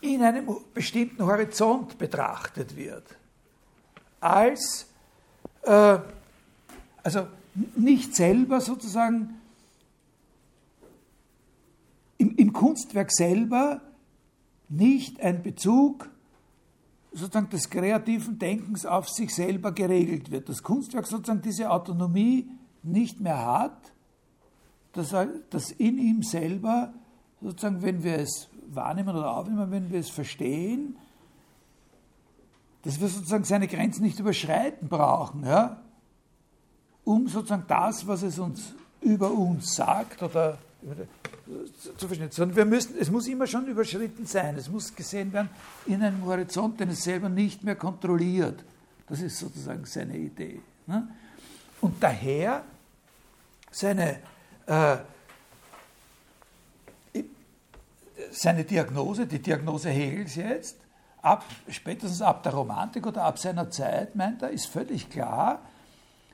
in 0.00 0.22
einem 0.22 0.48
bestimmten 0.72 1.24
Horizont 1.24 1.98
betrachtet 1.98 2.76
wird. 2.76 3.04
Als, 4.20 4.86
äh, 5.64 5.98
also 7.02 7.26
nicht 7.76 8.14
selber 8.14 8.60
sozusagen 8.60 9.40
im, 12.18 12.36
im 12.36 12.52
Kunstwerk 12.52 13.12
selber 13.12 13.80
nicht 14.68 15.20
ein 15.20 15.42
Bezug 15.42 16.10
sozusagen 17.12 17.50
des 17.50 17.70
kreativen 17.70 18.38
Denkens 18.38 18.86
auf 18.86 19.08
sich 19.08 19.34
selber 19.34 19.72
geregelt 19.72 20.30
wird. 20.30 20.48
Das 20.48 20.62
Kunstwerk 20.62 21.06
sozusagen 21.06 21.42
diese 21.42 21.70
Autonomie 21.70 22.48
nicht 22.82 23.20
mehr 23.20 23.46
hat, 23.46 23.92
dass, 24.92 25.14
dass 25.50 25.70
in 25.70 25.98
ihm 25.98 26.22
selber 26.22 26.92
sozusagen, 27.40 27.82
wenn 27.82 28.02
wir 28.02 28.18
es 28.18 28.48
wahrnehmen 28.68 29.16
oder 29.16 29.36
aufnehmen, 29.36 29.70
wenn 29.70 29.90
wir 29.90 30.00
es 30.00 30.10
verstehen, 30.10 30.96
dass 32.84 33.00
wir 33.00 33.08
sozusagen 33.08 33.44
seine 33.44 33.66
Grenzen 33.66 34.02
nicht 34.02 34.18
überschreiten 34.18 34.88
brauchen, 34.88 35.44
ja? 35.44 35.80
um 37.04 37.28
sozusagen 37.28 37.64
das, 37.66 38.06
was 38.06 38.22
es 38.22 38.38
uns 38.38 38.74
über 39.00 39.30
uns 39.30 39.74
sagt 39.74 40.22
oder 40.22 40.58
zu 41.98 42.06
verstehen. 42.06 42.30
Sondern 42.30 42.56
wir 42.56 42.64
müssen, 42.64 42.94
es 42.98 43.10
muss 43.10 43.26
immer 43.26 43.46
schon 43.46 43.66
überschritten 43.66 44.26
sein. 44.26 44.56
Es 44.56 44.68
muss 44.68 44.94
gesehen 44.94 45.32
werden 45.32 45.50
in 45.86 46.02
einem 46.02 46.24
Horizont, 46.24 46.80
den 46.80 46.90
es 46.90 47.04
selber 47.04 47.28
nicht 47.28 47.62
mehr 47.64 47.76
kontrolliert. 47.76 48.64
Das 49.08 49.20
ist 49.20 49.38
sozusagen 49.38 49.84
seine 49.84 50.16
Idee. 50.16 50.60
Ne? 50.86 51.08
Und 51.80 52.02
daher 52.02 52.64
seine 53.70 54.18
äh, 54.66 54.96
seine 58.30 58.64
Diagnose, 58.64 59.26
die 59.26 59.38
Diagnose 59.38 59.90
Hegels 59.90 60.34
jetzt, 60.36 60.76
ab, 61.24 61.44
spätestens 61.68 62.22
ab 62.22 62.42
der 62.42 62.52
Romantik 62.52 63.06
oder 63.06 63.24
ab 63.24 63.38
seiner 63.38 63.70
Zeit, 63.70 64.14
meint 64.14 64.42
er, 64.42 64.50
ist 64.50 64.66
völlig 64.66 65.08
klar, 65.10 65.60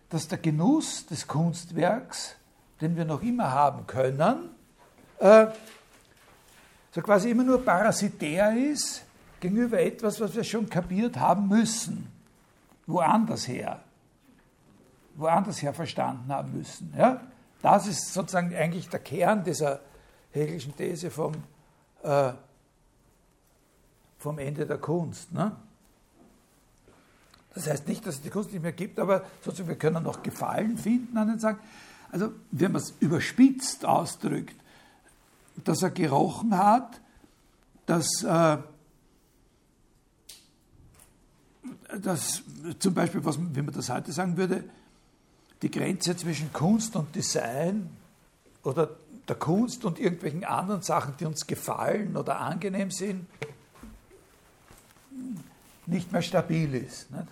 dass 0.09 0.27
der 0.27 0.39
Genuss 0.39 1.07
des 1.07 1.27
Kunstwerks, 1.27 2.35
den 2.81 2.97
wir 2.97 3.05
noch 3.05 3.23
immer 3.23 3.53
haben 3.53 3.87
können, 3.87 4.51
äh, 5.19 5.47
so 6.93 7.01
quasi 7.03 7.31
immer 7.31 7.45
nur 7.45 7.65
parasitär 7.65 8.53
ist 8.57 9.05
gegenüber 9.39 9.81
etwas, 9.81 10.21
was 10.21 10.35
wir 10.35 10.43
schon 10.43 10.69
kapiert 10.69 11.17
haben 11.17 11.47
müssen, 11.47 12.11
woanders 12.87 13.47
her, 13.47 13.81
woanders 15.15 15.63
her 15.63 15.73
verstanden 15.73 16.33
haben 16.33 16.53
müssen. 16.59 16.93
Ja? 16.99 17.21
Das 17.63 17.87
ist 17.87 18.13
sozusagen 18.13 18.55
eigentlich 18.55 18.89
der 18.89 19.01
Kern 19.01 19.45
dieser 19.45 19.81
Hegelischen 20.33 20.77
These 20.77 21.11
vom 21.11 21.35
äh, 22.03 22.33
vom 24.21 24.39
Ende 24.39 24.67
der 24.67 24.79
Kunst. 24.79 25.33
Ne? 25.33 25.57
Das 27.55 27.67
heißt 27.67 27.89
nicht, 27.89 28.07
dass 28.07 28.17
es 28.17 28.23
die 28.23 28.31
Kunst 28.31 28.53
nicht 28.53 28.63
mehr 28.63 28.73
gibt, 28.73 29.01
aber 29.01 29.25
sozusagen 29.43 29.69
wir 29.69 29.77
können 29.77 30.05
noch 30.05 30.23
Gefallen 30.23 30.79
finden 30.79 31.17
an 31.17 31.29
den 31.29 31.39
Sachen. 31.41 31.59
Also 32.13 32.33
wenn 32.53 32.73
man 32.73 32.83
es 32.83 32.95
überspitzt 33.01 33.85
ausdrückt, 33.85 34.55
dass 35.65 35.83
er 35.83 35.91
gerochen 35.91 36.57
hat, 36.57 37.01
dass, 37.87 38.23
äh, 38.23 38.59
dass 42.01 42.43
zum 42.79 42.95
Beispiel, 42.95 43.25
was, 43.25 43.39
wenn 43.39 43.65
man 43.65 43.75
das 43.75 43.89
heute 43.89 44.13
sagen 44.13 44.37
würde, 44.37 44.65
die 45.63 45.71
Grenze 45.71 46.17
zwischen 46.17 46.53
Kunst 46.53 46.95
und 46.95 47.15
Design 47.15 47.91
oder 48.63 48.91
der 49.29 49.37
Kunst 49.37 49.85
und 49.85 49.99
irgendwelchen 49.99 50.45
anderen 50.45 50.83
Sachen, 50.83 51.15
die 51.19 51.25
uns 51.25 51.47
gefallen 51.47 52.17
oder 52.17 52.41
angenehm 52.41 52.91
sind, 52.91 53.27
nicht 55.91 56.13
mehr 56.13 56.23
stabil 56.23 56.75
ist. 56.75 57.11
Nicht? 57.11 57.27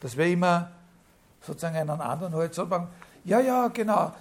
Dass 0.00 0.16
wir 0.16 0.26
immer 0.26 0.70
sozusagen 1.40 1.76
einen 1.76 1.90
anderen 1.90 2.34
Horizont 2.34 2.70
machen. 2.70 2.88
Ja, 3.24 3.40
ja, 3.40 3.68
genau, 3.68 4.12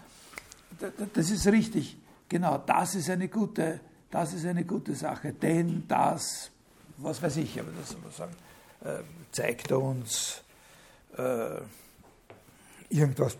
das 1.13 1.31
ist 1.31 1.47
richtig. 1.47 1.97
Genau, 2.29 2.57
das 2.59 2.95
ist 2.95 3.09
eine 3.09 3.27
gute, 3.27 3.79
das 4.11 4.33
ist 4.33 4.45
eine 4.45 4.63
gute 4.63 4.95
Sache, 4.95 5.33
denn 5.33 5.85
das, 5.87 6.51
was 6.97 7.21
weiß 7.21 7.37
ich, 7.37 7.59
aber 7.59 7.69
das 7.79 7.89
soll 7.89 8.11
sagen, 8.11 8.35
äh, 8.83 9.03
zeigt 9.31 9.71
uns 9.71 10.41
äh, 11.17 11.61
irgendwas 12.89 13.37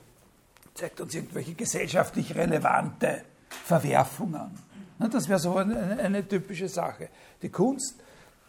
zeigt 0.76 1.00
uns 1.00 1.16
irgendwelche 1.16 1.54
gesellschaftlich 1.54 2.36
relevante 2.36 3.24
Verwerfungen. 3.50 4.60
Das 5.00 5.28
wäre 5.30 5.40
so 5.40 5.56
eine, 5.56 6.00
eine, 6.00 6.28
typische 6.28 6.68
Sache. 6.68 7.10
Die 7.42 7.50
Kunst, 7.50 7.96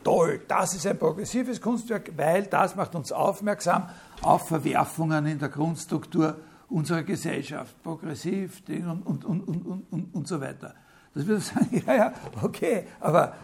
toll, 0.07 0.41
das 0.47 0.73
ist 0.73 0.87
ein 0.87 0.97
progressives 0.97 1.61
Kunstwerk, 1.61 2.13
weil 2.17 2.45
das 2.45 2.77
macht 2.77 2.95
uns 2.95 3.11
aufmerksam 3.11 3.91
auf 4.23 4.47
Verwerfungen 4.47 5.27
in 5.27 5.41
der 5.41 5.49
Grundstruktur 5.49 6.37
unserer 6.69 7.03
Gesellschaft. 7.03 7.83
Progressiv 7.83 8.63
und, 8.69 9.03
und, 9.05 9.25
und, 9.25 9.43
und, 9.91 10.15
und, 10.15 10.29
so 10.29 10.41
weiter. 10.41 10.77
Das 11.13 11.27
würde 11.27 11.41
sagen, 11.41 11.83
ja, 11.87 11.95
ja, 11.95 12.13
okay, 12.41 12.87
aber 13.01 13.35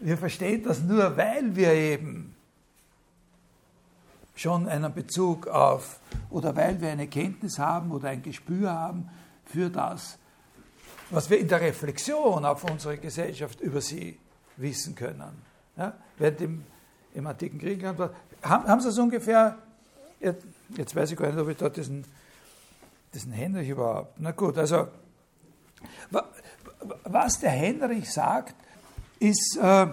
wir 0.00 0.18
verstehen 0.18 0.62
das 0.64 0.82
nur, 0.82 1.16
weil 1.16 1.56
wir 1.56 1.72
eben 1.72 2.34
schon 4.34 4.68
einen 4.68 4.92
Bezug 4.92 5.46
auf, 5.46 5.98
oder 6.28 6.54
weil 6.56 6.78
wir 6.82 6.90
eine 6.90 7.06
Kenntnis 7.06 7.58
haben 7.58 7.90
oder 7.90 8.10
ein 8.10 8.20
Gespür 8.20 8.70
haben 8.70 9.08
für 9.46 9.70
das, 9.70 10.18
was 11.08 11.30
wir 11.30 11.38
in 11.38 11.48
der 11.48 11.62
Reflexion 11.62 12.44
auf 12.44 12.64
unsere 12.64 12.98
Gesellschaft 12.98 13.62
über 13.62 13.80
sie 13.80 14.18
wissen 14.58 14.94
können. 14.94 15.49
Ja, 15.80 15.94
während 16.18 16.40
im, 16.42 16.62
im 17.14 17.26
antiken 17.26 17.58
Griechenland 17.58 17.98
war, 17.98 18.10
haben, 18.42 18.68
haben 18.68 18.80
Sie 18.82 18.88
das 18.88 18.98
ungefähr, 18.98 19.56
jetzt 20.20 20.94
weiß 20.94 21.10
ich 21.10 21.16
gar 21.16 21.28
nicht, 21.28 21.38
ob 21.38 21.48
ich 21.48 21.56
dort 21.56 21.74
diesen, 21.74 22.04
diesen 23.14 23.32
Henrich 23.32 23.70
überhaupt, 23.70 24.12
na 24.18 24.32
gut, 24.32 24.58
also 24.58 24.88
was 27.04 27.40
der 27.40 27.52
Henrich 27.52 28.12
sagt, 28.12 28.54
ist, 29.20 29.56
äh, 29.56 29.86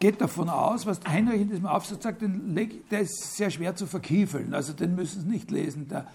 geht 0.00 0.20
davon 0.20 0.48
aus, 0.48 0.84
was 0.84 0.98
Heinrich 1.06 1.42
in 1.42 1.50
diesem 1.50 1.66
Aufsatz 1.66 2.02
sagt, 2.02 2.20
der 2.20 3.00
ist 3.00 3.36
sehr 3.36 3.50
schwer 3.50 3.76
zu 3.76 3.86
verkiefeln, 3.86 4.52
also 4.52 4.72
den 4.72 4.96
müssen 4.96 5.22
Sie 5.22 5.28
nicht 5.28 5.52
lesen. 5.52 5.86
Der, 5.88 6.08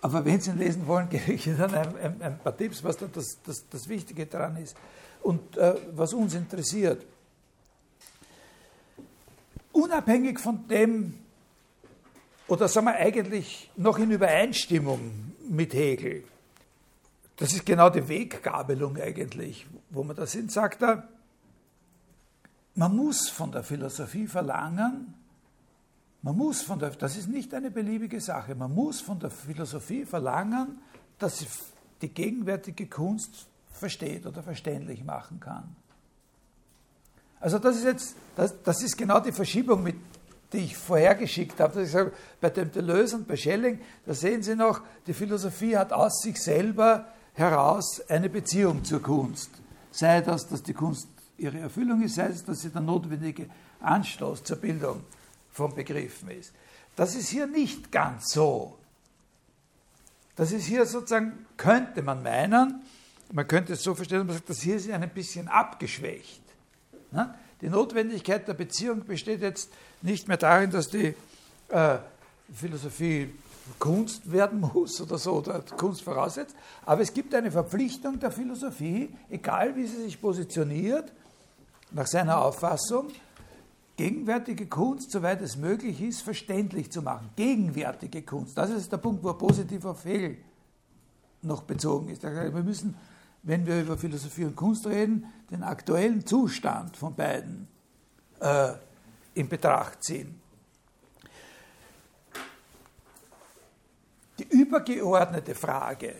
aber 0.00 0.24
wenn 0.24 0.40
Sie 0.40 0.52
ihn 0.52 0.58
lesen 0.58 0.86
wollen, 0.86 1.08
gebe 1.10 1.32
ich 1.32 1.46
Ihnen 1.46 1.60
ein, 1.60 1.96
ein, 1.98 2.22
ein 2.22 2.38
paar 2.38 2.56
Tipps, 2.56 2.82
was 2.82 2.96
da 2.96 3.08
das, 3.12 3.42
das, 3.44 3.68
das 3.68 3.88
Wichtige 3.90 4.24
daran 4.24 4.56
ist 4.56 4.74
und 5.22 5.58
äh, 5.58 5.74
was 5.94 6.14
uns 6.14 6.32
interessiert. 6.32 7.04
Unabhängig 9.76 10.40
von 10.40 10.66
dem, 10.68 11.18
oder 12.48 12.66
sagen 12.66 12.86
wir 12.86 12.94
eigentlich 12.94 13.70
noch 13.76 13.98
in 13.98 14.10
Übereinstimmung 14.10 15.34
mit 15.50 15.74
Hegel, 15.74 16.24
das 17.36 17.52
ist 17.52 17.66
genau 17.66 17.90
die 17.90 18.08
Weggabelung 18.08 18.96
eigentlich, 18.96 19.66
wo 19.90 20.02
wir 20.02 20.14
da 20.14 20.26
sind, 20.26 20.50
sagt 20.50 20.80
er, 20.80 21.06
man 22.74 22.96
muss 22.96 23.28
von 23.28 23.52
der 23.52 23.62
Philosophie 23.62 24.26
verlangen, 24.26 25.12
man 26.22 26.38
muss 26.38 26.62
von 26.62 26.78
der, 26.78 26.90
das 26.90 27.18
ist 27.18 27.28
nicht 27.28 27.52
eine 27.52 27.70
beliebige 27.70 28.22
Sache, 28.22 28.54
man 28.54 28.74
muss 28.74 29.02
von 29.02 29.18
der 29.18 29.30
Philosophie 29.30 30.06
verlangen, 30.06 30.78
dass 31.18 31.40
sie 31.40 31.46
die 32.00 32.08
gegenwärtige 32.08 32.86
Kunst 32.86 33.46
versteht 33.72 34.24
oder 34.24 34.42
verständlich 34.42 35.04
machen 35.04 35.38
kann. 35.38 35.76
Also 37.40 37.58
das 37.58 37.76
ist 37.76 37.84
jetzt, 37.84 38.16
das, 38.34 38.54
das 38.62 38.82
ist 38.82 38.96
genau 38.96 39.20
die 39.20 39.32
Verschiebung, 39.32 39.82
mit, 39.82 39.96
die 40.52 40.58
ich 40.58 40.76
vorhergeschickt 40.76 41.60
habe. 41.60 41.82
Ich 41.82 41.90
sage, 41.90 42.12
bei 42.40 42.50
dem 42.50 42.70
Deleuze 42.72 43.16
und 43.16 43.28
bei 43.28 43.36
Schelling, 43.36 43.80
da 44.04 44.14
sehen 44.14 44.42
Sie 44.42 44.54
noch, 44.54 44.80
die 45.06 45.14
Philosophie 45.14 45.76
hat 45.76 45.92
aus 45.92 46.22
sich 46.22 46.42
selber 46.42 47.06
heraus 47.34 48.00
eine 48.08 48.28
Beziehung 48.28 48.84
zur 48.84 49.02
Kunst. 49.02 49.50
Sei 49.90 50.20
das, 50.20 50.48
dass 50.48 50.62
die 50.62 50.74
Kunst 50.74 51.08
ihre 51.38 51.58
Erfüllung 51.58 52.02
ist, 52.02 52.14
sei 52.14 52.28
es, 52.28 52.44
dass 52.44 52.62
sie 52.62 52.70
der 52.70 52.80
notwendige 52.80 53.48
Anstoß 53.80 54.42
zur 54.44 54.56
Bildung 54.56 55.04
von 55.52 55.74
Begriffen 55.74 56.30
ist. 56.30 56.52
Das 56.96 57.14
ist 57.14 57.28
hier 57.28 57.46
nicht 57.46 57.92
ganz 57.92 58.32
so. 58.32 58.78
Das 60.34 60.52
ist 60.52 60.64
hier 60.64 60.84
sozusagen, 60.86 61.46
könnte 61.56 62.02
man 62.02 62.22
meinen, 62.22 62.82
man 63.32 63.46
könnte 63.46 63.74
es 63.74 63.82
so 63.82 63.94
verstehen, 63.94 64.26
man 64.26 64.36
sagt, 64.36 64.50
das 64.50 64.60
hier 64.60 64.76
ist 64.76 64.90
ein 64.90 65.08
bisschen 65.10 65.48
abgeschwächt. 65.48 66.42
Die 67.60 67.68
Notwendigkeit 67.68 68.46
der 68.46 68.54
Beziehung 68.54 69.04
besteht 69.04 69.40
jetzt 69.40 69.70
nicht 70.02 70.28
mehr 70.28 70.36
darin, 70.36 70.70
dass 70.70 70.88
die 70.88 71.14
äh, 71.68 71.98
Philosophie 72.52 73.30
Kunst 73.78 74.30
werden 74.30 74.60
muss 74.74 75.00
oder 75.00 75.18
so, 75.18 75.34
oder 75.34 75.60
Kunst 75.76 76.02
voraussetzt, 76.02 76.54
aber 76.84 77.02
es 77.02 77.12
gibt 77.12 77.34
eine 77.34 77.50
Verpflichtung 77.50 78.18
der 78.18 78.30
Philosophie, 78.30 79.10
egal 79.30 79.76
wie 79.76 79.86
sie 79.86 80.02
sich 80.02 80.20
positioniert, 80.20 81.12
nach 81.92 82.06
seiner 82.06 82.42
Auffassung, 82.42 83.08
gegenwärtige 83.96 84.66
Kunst, 84.66 85.10
soweit 85.10 85.40
es 85.40 85.56
möglich 85.56 86.00
ist, 86.02 86.22
verständlich 86.22 86.90
zu 86.92 87.02
machen. 87.02 87.30
Gegenwärtige 87.36 88.22
Kunst, 88.22 88.58
das 88.58 88.70
ist 88.70 88.92
der 88.92 88.98
Punkt, 88.98 89.24
wo 89.24 89.32
positiv 89.32 89.84
auf 89.84 90.04
Hegel 90.04 90.36
noch 91.42 91.62
bezogen 91.62 92.08
ist. 92.08 92.22
Wir 92.22 92.50
müssen, 92.62 92.96
wenn 93.46 93.64
wir 93.64 93.80
über 93.80 93.96
Philosophie 93.96 94.44
und 94.44 94.56
Kunst 94.56 94.86
reden, 94.86 95.32
den 95.52 95.62
aktuellen 95.62 96.26
Zustand 96.26 96.96
von 96.96 97.14
beiden 97.14 97.68
äh, 98.40 98.72
in 99.34 99.48
Betracht 99.48 100.02
ziehen. 100.02 100.40
Die 104.40 104.48
übergeordnete 104.48 105.54
Frage 105.54 106.14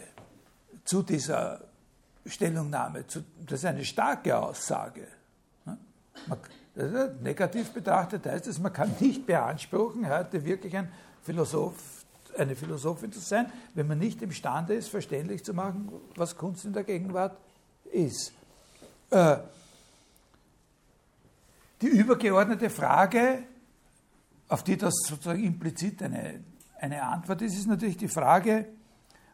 zu 0.84 1.02
dieser 1.02 1.64
Stellungnahme, 2.24 3.04
das 3.44 3.58
ist 3.58 3.64
eine 3.64 3.84
starke 3.84 4.38
Aussage. 4.38 5.08
Negativ 7.22 7.72
betrachtet 7.72 8.24
heißt 8.24 8.46
es, 8.46 8.60
man 8.60 8.72
kann 8.72 8.94
nicht 9.00 9.26
beanspruchen, 9.26 10.08
heute 10.08 10.44
wirklich 10.44 10.76
ein 10.76 10.92
Philosoph, 11.22 11.95
eine 12.38 12.56
Philosophin 12.56 13.12
zu 13.12 13.20
sein, 13.20 13.50
wenn 13.74 13.86
man 13.86 13.98
nicht 13.98 14.22
imstande 14.22 14.74
ist, 14.74 14.88
verständlich 14.88 15.44
zu 15.44 15.54
machen, 15.54 15.90
was 16.14 16.36
Kunst 16.36 16.64
in 16.64 16.72
der 16.72 16.84
Gegenwart 16.84 17.36
ist. 17.92 18.32
Äh, 19.10 19.38
die 21.82 21.88
übergeordnete 21.88 22.70
Frage, 22.70 23.42
auf 24.48 24.62
die 24.62 24.76
das 24.76 24.94
sozusagen 25.06 25.44
implizit 25.44 26.02
eine, 26.02 26.42
eine 26.80 27.02
Antwort 27.02 27.42
ist, 27.42 27.56
ist 27.56 27.66
natürlich 27.66 27.96
die 27.96 28.08
Frage, 28.08 28.66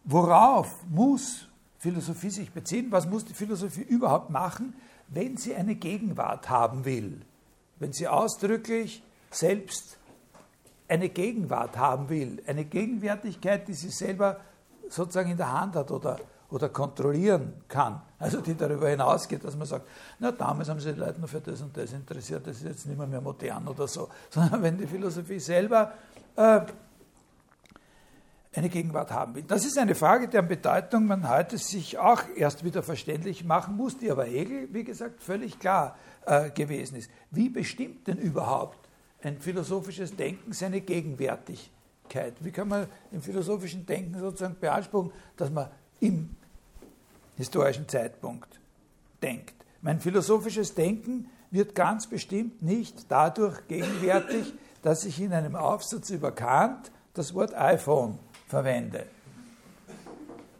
worauf 0.04 0.84
muss 0.88 1.48
Philosophie 1.78 2.30
sich 2.30 2.50
beziehen, 2.50 2.90
was 2.90 3.06
muss 3.06 3.24
die 3.24 3.34
Philosophie 3.34 3.82
überhaupt 3.82 4.30
machen, 4.30 4.74
wenn 5.08 5.36
sie 5.36 5.54
eine 5.54 5.74
Gegenwart 5.74 6.48
haben 6.48 6.84
will, 6.84 7.20
wenn 7.78 7.92
sie 7.92 8.08
ausdrücklich 8.08 9.02
selbst 9.30 9.98
eine 10.92 11.08
Gegenwart 11.08 11.78
haben 11.78 12.10
will, 12.10 12.42
eine 12.46 12.66
Gegenwärtigkeit, 12.66 13.66
die 13.66 13.72
sie 13.72 13.88
selber 13.88 14.40
sozusagen 14.90 15.30
in 15.30 15.38
der 15.38 15.50
Hand 15.50 15.74
hat 15.74 15.90
oder, 15.90 16.18
oder 16.50 16.68
kontrollieren 16.68 17.54
kann. 17.66 18.02
Also 18.18 18.42
die 18.42 18.54
darüber 18.54 18.90
hinausgeht, 18.90 19.42
dass 19.42 19.56
man 19.56 19.66
sagt, 19.66 19.88
na 20.18 20.32
damals 20.32 20.68
haben 20.68 20.80
sich 20.80 20.92
die 20.92 21.00
Leute 21.00 21.18
nur 21.18 21.28
für 21.28 21.40
das 21.40 21.62
und 21.62 21.74
das 21.74 21.94
interessiert, 21.94 22.46
das 22.46 22.58
ist 22.58 22.64
jetzt 22.64 22.86
nicht 22.86 22.98
mehr, 22.98 23.06
mehr 23.06 23.22
modern 23.22 23.66
oder 23.68 23.88
so, 23.88 24.10
sondern 24.30 24.62
wenn 24.62 24.76
die 24.76 24.86
Philosophie 24.86 25.40
selber 25.40 25.92
äh, 26.36 26.60
eine 28.54 28.68
Gegenwart 28.68 29.12
haben 29.12 29.34
will. 29.34 29.44
Das 29.44 29.64
ist 29.64 29.78
eine 29.78 29.94
Frage, 29.94 30.28
deren 30.28 30.46
Bedeutung 30.46 31.06
man 31.06 31.26
heute 31.26 31.56
sich 31.56 31.98
auch 31.98 32.20
erst 32.36 32.64
wieder 32.64 32.82
verständlich 32.82 33.44
machen 33.44 33.78
muss, 33.78 33.96
die 33.96 34.10
aber 34.10 34.24
Hegel, 34.24 34.68
wie 34.72 34.84
gesagt, 34.84 35.22
völlig 35.22 35.58
klar 35.58 35.96
äh, 36.26 36.50
gewesen 36.50 36.96
ist. 36.96 37.10
Wie 37.30 37.48
bestimmt 37.48 38.06
denn 38.08 38.18
überhaupt 38.18 38.81
ein 39.22 39.38
philosophisches 39.40 40.16
Denken 40.16 40.52
seine 40.52 40.80
Gegenwärtigkeit? 40.80 42.34
Wie 42.40 42.50
kann 42.50 42.68
man 42.68 42.86
im 43.10 43.22
philosophischen 43.22 43.86
Denken 43.86 44.18
sozusagen 44.18 44.56
beanspruchen, 44.60 45.12
dass 45.36 45.50
man 45.50 45.68
im 46.00 46.30
historischen 47.36 47.88
Zeitpunkt 47.88 48.60
denkt? 49.22 49.54
Mein 49.80 50.00
philosophisches 50.00 50.74
Denken 50.74 51.28
wird 51.50 51.74
ganz 51.74 52.06
bestimmt 52.06 52.62
nicht 52.62 53.10
dadurch 53.10 53.66
gegenwärtig, 53.68 54.52
dass 54.82 55.04
ich 55.04 55.20
in 55.20 55.32
einem 55.32 55.54
Aufsatz 55.54 56.10
über 56.10 56.32
Kant 56.32 56.90
das 57.14 57.34
Wort 57.34 57.54
iPhone 57.54 58.18
verwende. 58.48 59.06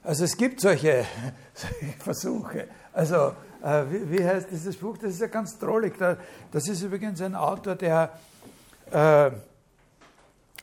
Also 0.05 0.25
es 0.25 0.37
gibt 0.37 0.61
solche, 0.61 1.05
solche 1.55 1.93
Versuche. 1.99 2.69
Also 2.93 3.35
äh, 3.63 3.85
wie, 3.91 4.11
wie, 4.11 4.25
heißt 4.25 4.49
dieses 4.51 4.77
Buch? 4.77 4.99
Das 4.99 5.15
ist 5.15 5.21
ja 5.21 5.29
ganz 5.29 5.59
drollig. 5.59 5.95
Das 5.99 6.69
ist 6.69 6.83
übrigens 6.83 7.21
ein 7.21 7.35
Autor, 7.35 7.77
der, 7.77 8.19
äh, 8.93 9.31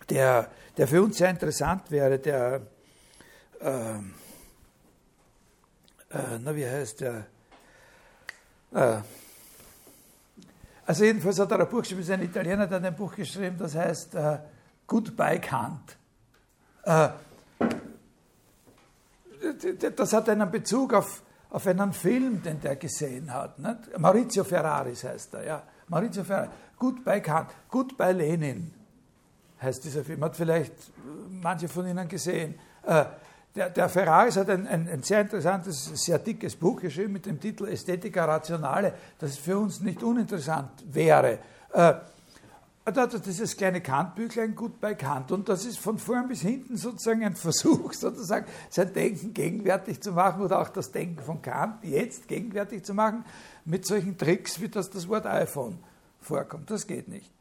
der, 0.10 0.50
der 0.78 0.88
für 0.88 1.02
uns 1.02 1.18
sehr 1.18 1.30
interessant 1.30 1.90
wäre, 1.90 2.20
der, 2.20 2.62
äh, 3.62 3.98
äh 6.10 6.40
na 6.42 6.56
wie 6.56 6.66
heißt 6.66 7.02
der? 7.02 7.26
Äh, 8.74 8.98
also 10.86 11.04
jedenfalls 11.04 11.40
hat 11.40 11.52
er 11.52 11.60
ein 11.60 11.70
Buch 11.70 11.82
geschrieben, 11.82 12.02
ist 12.02 12.12
ein 12.12 12.24
Italiener, 12.24 12.66
der 12.66 12.78
hat 12.78 12.86
ein 12.86 12.96
Buch 12.96 13.16
geschrieben, 13.16 13.58
das 13.60 13.76
heißt 13.76 14.16
äh, 14.16 14.40
Goodbye 14.88 15.40
Kant. 15.40 15.98
Äh, 16.84 17.10
das 19.96 20.14
hat 20.14 20.30
einen 20.30 20.50
Bezug 20.50 20.94
auf, 20.94 21.22
auf 21.52 21.68
einen 21.68 21.94
Film, 21.94 22.42
den 22.42 22.60
der 22.60 22.76
gesehen 22.76 23.34
hat. 23.34 23.60
Nicht? 23.60 23.98
Maurizio 24.00 24.44
Ferraris 24.44 25.04
heißt 25.04 25.36
er, 25.36 25.46
ja. 25.46 25.64
Maurizio 25.90 26.24
Ferrari. 26.24 26.50
Goodbye 26.78 27.22
Kant, 27.22 27.50
Goodbye 27.70 28.14
Lenin 28.14 28.72
heißt 29.62 29.84
dieser 29.84 30.04
Film. 30.04 30.24
Hat 30.24 30.36
vielleicht 30.36 30.74
manche 31.30 31.68
von 31.68 31.88
Ihnen 31.88 32.08
gesehen. 32.08 32.56
Äh, 32.86 33.06
der, 33.56 33.70
der 33.72 33.90
Ferraris 33.90 34.38
hat 34.38 34.50
ein, 34.50 34.68
ein, 34.68 34.88
ein, 34.88 35.04
sehr 35.04 35.22
interessantes, 35.22 35.86
sehr 35.86 36.20
dickes 36.20 36.56
Buch 36.56 36.80
geschrieben 36.82 37.14
mit 37.14 37.26
dem 37.26 37.40
Titel 37.40 37.66
Ästhetica 37.66 38.26
Rationale, 38.26 38.94
das 39.18 39.38
für 39.38 39.58
uns 39.58 39.82
nicht 39.82 40.04
uninteressant 40.04 40.70
wäre. 40.86 41.40
Äh, 42.86 42.92
da 42.92 43.02
hat 43.02 43.14
er 43.14 43.20
dieses 43.20 43.58
kleine 43.58 43.82
Kantbüchlein 43.82 44.56
gut 44.56 44.80
bei 44.80 44.94
Kant 44.94 45.32
und 45.32 45.50
das 45.50 45.66
ist 45.66 45.80
von 45.80 45.98
vorn 45.98 46.28
bis 46.28 46.42
hinten 46.42 46.78
sozusagen 46.78 47.24
ein 47.24 47.36
Versuch, 47.36 47.94
sozusagen 47.94 48.46
sein 48.70 48.94
Denken 48.94 49.34
gegenwärtig 49.34 50.02
zu 50.02 50.12
machen 50.12 50.42
oder 50.42 50.62
auch 50.62 50.70
das 50.70 50.92
Denken 50.92 51.22
von 51.24 51.42
Kant 51.42 51.84
jetzt 51.84 52.28
gegenwärtig 52.28 52.84
zu 52.84 52.94
machen 52.94 53.26
mit 53.66 53.86
solchen 53.86 54.18
Tricks, 54.18 54.60
wie 54.62 54.70
das 54.70 54.90
das 54.90 55.08
Wort 55.08 55.26
iPhone 55.26 55.80
vorkommt. 56.22 56.70
Das 56.72 56.88
geht 56.88 57.08
nicht. 57.08 57.32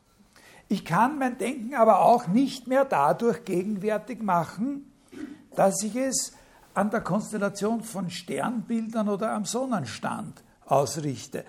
Ich 0.69 0.85
kann 0.85 1.19
mein 1.19 1.39
Denken 1.39 1.75
aber 1.75 2.01
auch 2.03 2.27
nicht 2.27 2.67
mehr 2.67 2.85
dadurch 2.85 3.45
gegenwärtig 3.45 4.23
machen, 4.23 4.93
dass 5.57 5.83
ich 5.83 5.97
es 5.97 6.33
an 6.75 6.91
der 6.91 7.01
Konstellation 7.01 7.83
von 7.83 8.11
Sternbildern 8.11 9.09
oder 9.09 9.33
am 9.33 9.47
Sonnenstand 9.47 10.43
ausrichte. 10.67 11.45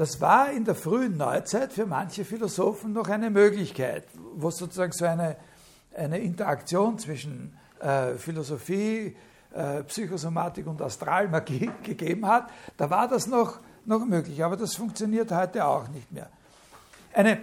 Das 0.00 0.18
war 0.18 0.50
in 0.50 0.64
der 0.64 0.74
frühen 0.74 1.18
Neuzeit 1.18 1.74
für 1.74 1.84
manche 1.84 2.24
Philosophen 2.24 2.94
noch 2.94 3.10
eine 3.10 3.28
Möglichkeit, 3.28 4.04
wo 4.34 4.48
es 4.48 4.56
sozusagen 4.56 4.92
so 4.92 5.04
eine, 5.04 5.36
eine 5.94 6.18
Interaktion 6.20 6.98
zwischen 6.98 7.54
äh, 7.80 8.14
Philosophie, 8.14 9.14
äh, 9.52 9.82
Psychosomatik 9.82 10.66
und 10.66 10.80
Astralmagie 10.80 11.70
gegeben 11.82 12.26
hat. 12.26 12.48
Da 12.78 12.88
war 12.88 13.08
das 13.08 13.26
noch, 13.26 13.58
noch 13.84 14.06
möglich, 14.06 14.42
aber 14.42 14.56
das 14.56 14.74
funktioniert 14.74 15.30
heute 15.32 15.66
auch 15.66 15.86
nicht 15.88 16.10
mehr. 16.10 16.30
Eine 17.12 17.38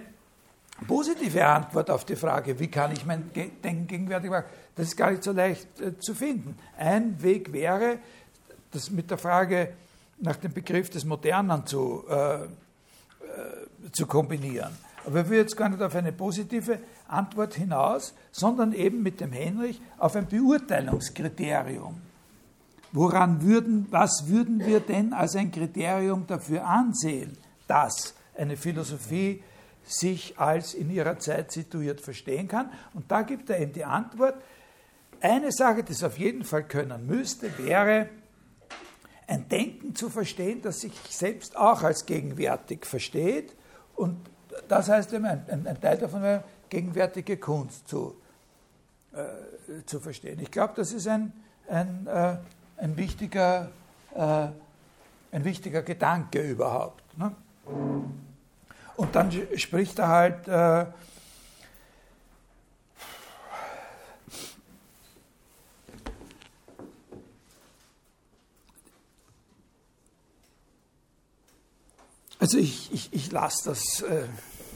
positive 0.87 1.45
Antwort 1.45 1.91
auf 1.91 2.05
die 2.05 2.15
Frage, 2.15 2.57
wie 2.59 2.71
kann 2.71 2.91
ich 2.91 3.05
mein 3.05 3.29
Denken 3.63 3.85
gegenwärtig 3.85 4.31
machen, 4.31 4.45
das 4.75 4.87
ist 4.87 4.97
gar 4.97 5.11
nicht 5.11 5.21
so 5.21 5.31
leicht 5.31 5.79
äh, 5.79 5.99
zu 5.99 6.15
finden. 6.15 6.57
Ein 6.75 7.21
Weg 7.21 7.53
wäre, 7.53 7.99
das 8.71 8.89
mit 8.89 9.11
der 9.11 9.19
Frage, 9.19 9.73
nach 10.19 10.35
dem 10.37 10.53
Begriff 10.53 10.89
des 10.89 11.05
Modernen 11.05 11.65
zu, 11.65 12.03
äh, 12.09 12.43
äh, 12.43 12.47
zu 13.91 14.05
kombinieren. 14.05 14.75
Aber 15.05 15.15
wir 15.15 15.29
will 15.29 15.37
jetzt 15.39 15.55
gar 15.55 15.69
nicht 15.69 15.81
auf 15.81 15.95
eine 15.95 16.11
positive 16.11 16.79
Antwort 17.07 17.53
hinaus, 17.53 18.13
sondern 18.31 18.73
eben 18.73 19.03
mit 19.03 19.21
dem 19.21 19.31
Henrich 19.31 19.81
auf 19.97 20.15
ein 20.15 20.27
Beurteilungskriterium. 20.27 22.01
Woran 22.91 23.41
würden, 23.41 23.87
was 23.89 24.27
würden 24.27 24.65
wir 24.65 24.79
denn 24.79 25.13
als 25.13 25.35
ein 25.35 25.51
Kriterium 25.51 26.25
dafür 26.27 26.65
ansehen, 26.65 27.37
dass 27.67 28.15
eine 28.37 28.57
Philosophie 28.57 29.43
sich 29.85 30.37
als 30.39 30.73
in 30.73 30.89
ihrer 30.89 31.19
Zeit 31.19 31.51
situiert 31.51 32.01
verstehen 32.01 32.47
kann? 32.47 32.69
Und 32.93 33.11
da 33.11 33.21
gibt 33.21 33.49
er 33.49 33.59
eben 33.59 33.73
die 33.73 33.85
Antwort, 33.85 34.35
eine 35.21 35.51
Sache, 35.51 35.83
die 35.83 35.93
es 35.93 36.03
auf 36.03 36.17
jeden 36.17 36.43
Fall 36.43 36.63
können 36.63 37.07
müsste, 37.07 37.57
wäre 37.57 38.09
ein 39.27 39.47
Denken 39.49 39.93
zu 39.93 40.09
verstehen, 40.09 40.61
das 40.61 40.81
sich 40.81 40.93
selbst 41.09 41.57
auch 41.57 41.83
als 41.83 42.05
gegenwärtig 42.05 42.85
versteht. 42.85 43.55
Und 43.95 44.17
das 44.67 44.89
heißt 44.89 45.13
eben, 45.13 45.25
ein, 45.25 45.67
ein 45.67 45.81
Teil 45.81 45.97
davon 45.97 46.23
wäre, 46.23 46.43
gegenwärtige 46.69 47.37
Kunst 47.37 47.87
zu, 47.87 48.15
äh, 49.13 49.83
zu 49.85 49.99
verstehen. 49.99 50.39
Ich 50.41 50.49
glaube, 50.49 50.73
das 50.75 50.93
ist 50.93 51.07
ein, 51.07 51.33
ein, 51.67 52.07
äh, 52.07 52.37
ein, 52.77 52.95
wichtiger, 52.95 53.69
äh, 54.15 54.47
ein 55.31 55.43
wichtiger 55.43 55.81
Gedanke 55.81 56.41
überhaupt. 56.41 57.03
Ne? 57.17 57.35
Und 58.95 59.15
dann 59.15 59.31
spricht 59.57 59.99
er 59.99 60.07
halt 60.07 60.47
Also 72.47 72.59
ich, 72.59 72.93
ich, 72.93 73.09
ich 73.11 73.29
lasse 73.33 73.71
das, 73.71 74.01
äh, 74.03 74.23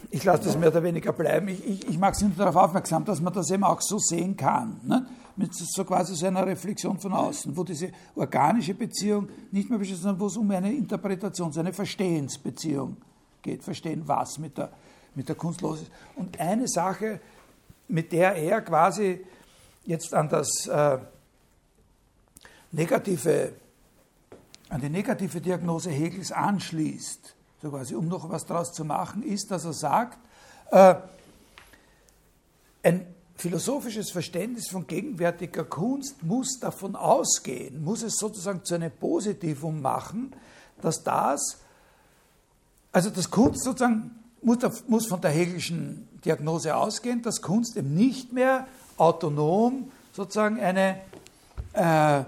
ich 0.09 0.25
lasse 0.25 0.43
das 0.43 0.57
mehr 0.57 0.67
oder 0.67 0.83
weniger 0.83 1.13
bleiben. 1.13 1.47
Ich, 1.47 1.65
ich, 1.65 1.87
ich 1.87 1.97
mache 1.97 2.15
Sie 2.15 2.25
nur 2.25 2.35
darauf 2.35 2.57
aufmerksam, 2.57 3.05
dass 3.05 3.21
man 3.21 3.31
das 3.31 3.49
eben 3.49 3.63
auch 3.63 3.79
so 3.79 3.97
sehen 3.97 4.35
kann. 4.35 4.81
Ne? 4.83 5.05
Mit 5.37 5.55
so 5.55 5.85
quasi 5.85 6.13
so 6.13 6.25
einer 6.25 6.45
Reflexion 6.45 6.99
von 6.99 7.13
außen, 7.13 7.55
wo 7.55 7.63
diese 7.63 7.93
organische 8.13 8.73
Beziehung 8.73 9.29
nicht 9.51 9.69
mehr 9.69 9.79
besteht, 9.79 9.99
sondern 9.99 10.19
wo 10.19 10.25
es 10.25 10.35
um 10.35 10.51
eine 10.51 10.73
Interpretation, 10.73 11.57
eine 11.57 11.71
Verstehensbeziehung 11.71 12.97
geht. 13.41 13.63
Verstehen, 13.63 14.03
was 14.05 14.37
mit 14.37 14.57
der, 14.57 14.69
mit 15.15 15.29
der 15.29 15.35
Kunst 15.37 15.61
los 15.61 15.83
ist. 15.83 15.91
Und 16.17 16.37
eine 16.41 16.67
Sache, 16.67 17.21
mit 17.87 18.11
der 18.11 18.35
er 18.35 18.59
quasi 18.63 19.21
jetzt 19.85 20.13
an 20.13 20.27
das 20.27 20.67
äh, 20.67 20.97
negative, 22.73 23.53
an 24.67 24.81
die 24.81 24.89
negative 24.89 25.39
Diagnose 25.39 25.89
Hegels 25.89 26.33
anschließt, 26.33 27.37
so 27.61 27.69
quasi, 27.69 27.95
um 27.95 28.07
noch 28.07 28.29
was 28.29 28.45
daraus 28.45 28.73
zu 28.73 28.83
machen, 28.83 29.23
ist, 29.23 29.51
dass 29.51 29.65
er 29.65 29.73
sagt, 29.73 30.17
äh, 30.71 30.95
ein 32.83 33.05
philosophisches 33.35 34.11
Verständnis 34.11 34.69
von 34.69 34.87
gegenwärtiger 34.87 35.63
Kunst 35.63 36.23
muss 36.23 36.59
davon 36.59 36.95
ausgehen, 36.95 37.83
muss 37.83 38.01
es 38.01 38.15
sozusagen 38.17 38.63
zu 38.63 38.75
einem 38.75 38.91
Positivum 38.91 39.81
machen, 39.81 40.33
dass 40.81 41.03
das, 41.03 41.59
also 42.91 43.09
das 43.09 43.29
Kunst 43.29 43.63
sozusagen 43.63 44.11
muss, 44.41 44.57
muss 44.87 45.07
von 45.07 45.21
der 45.21 45.31
Hegelischen 45.31 46.07
Diagnose 46.25 46.75
ausgehen, 46.75 47.21
dass 47.21 47.41
Kunst 47.41 47.77
eben 47.77 47.93
nicht 47.93 48.33
mehr 48.33 48.67
autonom 48.97 49.91
sozusagen 50.13 50.59
eine, 50.59 51.01
äh, 51.73 52.23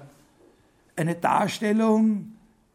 eine 0.96 1.16
Darstellung 1.16 2.33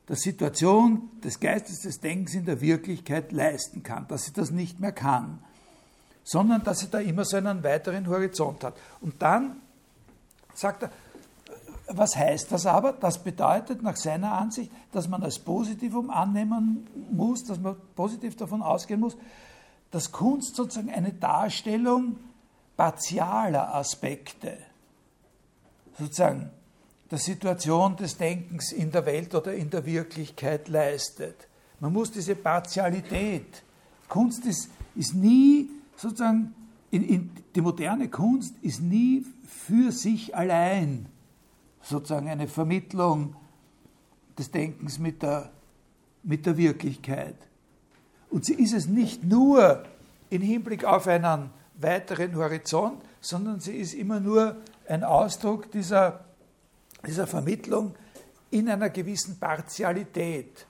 der 0.08 0.16
Situation 0.16 1.10
des 1.22 1.38
Geistes 1.38 1.80
des 1.80 2.00
Denkens 2.00 2.34
in 2.34 2.46
der 2.46 2.60
Wirklichkeit 2.60 3.32
leisten 3.32 3.82
kann, 3.82 4.06
dass 4.08 4.24
sie 4.24 4.32
das 4.32 4.50
nicht 4.50 4.80
mehr 4.80 4.92
kann, 4.92 5.38
sondern 6.24 6.62
dass 6.64 6.80
sie 6.80 6.88
da 6.88 6.98
immer 6.98 7.24
so 7.24 7.36
einen 7.36 7.62
weiteren 7.62 8.08
Horizont 8.08 8.64
hat. 8.64 8.74
Und 9.00 9.20
dann 9.20 9.60
sagt 10.54 10.84
er, 10.84 10.90
was 11.90 12.16
heißt 12.16 12.52
das 12.52 12.66
aber? 12.66 12.92
Das 12.92 13.22
bedeutet 13.22 13.82
nach 13.82 13.96
seiner 13.96 14.32
Ansicht, 14.32 14.70
dass 14.92 15.08
man 15.08 15.22
als 15.22 15.38
Positivum 15.38 16.10
annehmen 16.10 16.86
muss, 17.10 17.44
dass 17.44 17.58
man 17.58 17.76
positiv 17.94 18.36
davon 18.36 18.62
ausgehen 18.62 19.00
muss, 19.00 19.16
dass 19.90 20.12
Kunst 20.12 20.54
sozusagen 20.54 20.90
eine 20.90 21.12
Darstellung 21.12 22.16
partialer 22.76 23.74
Aspekte, 23.74 24.58
sozusagen 25.98 26.50
der 27.10 27.18
Situation 27.18 27.96
des 27.96 28.16
Denkens 28.16 28.72
in 28.72 28.90
der 28.90 29.06
Welt 29.06 29.34
oder 29.34 29.54
in 29.54 29.70
der 29.70 29.86
Wirklichkeit 29.86 30.68
leistet. 30.68 31.48
Man 31.80 31.92
muss 31.92 32.10
diese 32.10 32.34
Partialität, 32.34 33.62
Kunst 34.08 34.44
ist, 34.46 34.70
ist 34.94 35.14
nie 35.14 35.70
sozusagen, 35.96 36.54
in, 36.90 37.02
in, 37.08 37.30
die 37.54 37.60
moderne 37.60 38.08
Kunst 38.08 38.54
ist 38.62 38.80
nie 38.80 39.24
für 39.46 39.92
sich 39.92 40.34
allein 40.34 41.06
sozusagen 41.82 42.28
eine 42.28 42.48
Vermittlung 42.48 43.36
des 44.38 44.50
Denkens 44.50 44.98
mit 44.98 45.22
der, 45.22 45.50
mit 46.22 46.46
der 46.46 46.56
Wirklichkeit. 46.56 47.36
Und 48.30 48.44
sie 48.44 48.54
ist 48.54 48.74
es 48.74 48.86
nicht 48.86 49.24
nur 49.24 49.84
im 50.30 50.42
Hinblick 50.42 50.84
auf 50.84 51.06
einen 51.06 51.50
weiteren 51.76 52.36
Horizont, 52.36 53.02
sondern 53.20 53.60
sie 53.60 53.76
ist 53.76 53.94
immer 53.94 54.20
nur 54.20 54.56
ein 54.86 55.04
Ausdruck 55.04 55.70
dieser 55.70 56.27
dieser 57.06 57.26
Vermittlung 57.26 57.94
in 58.50 58.68
einer 58.68 58.90
gewissen 58.90 59.38
Partialität. 59.38 60.66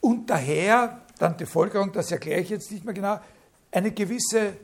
Und 0.00 0.30
daher, 0.30 1.02
dann 1.18 1.36
die 1.36 1.46
Folgerung, 1.46 1.92
das 1.92 2.10
erkläre 2.12 2.40
ich 2.40 2.50
jetzt 2.50 2.70
nicht 2.70 2.84
mehr 2.84 2.94
genau, 2.94 3.20
eine 3.72 3.90
gewisse 3.90 4.56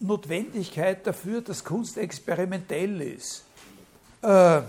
Notwendigkeit 0.00 1.06
dafür, 1.06 1.42
dass 1.42 1.64
Kunst 1.64 1.96
experimentell 1.96 3.00
ist. 3.00 3.44
Äh, 4.22 4.62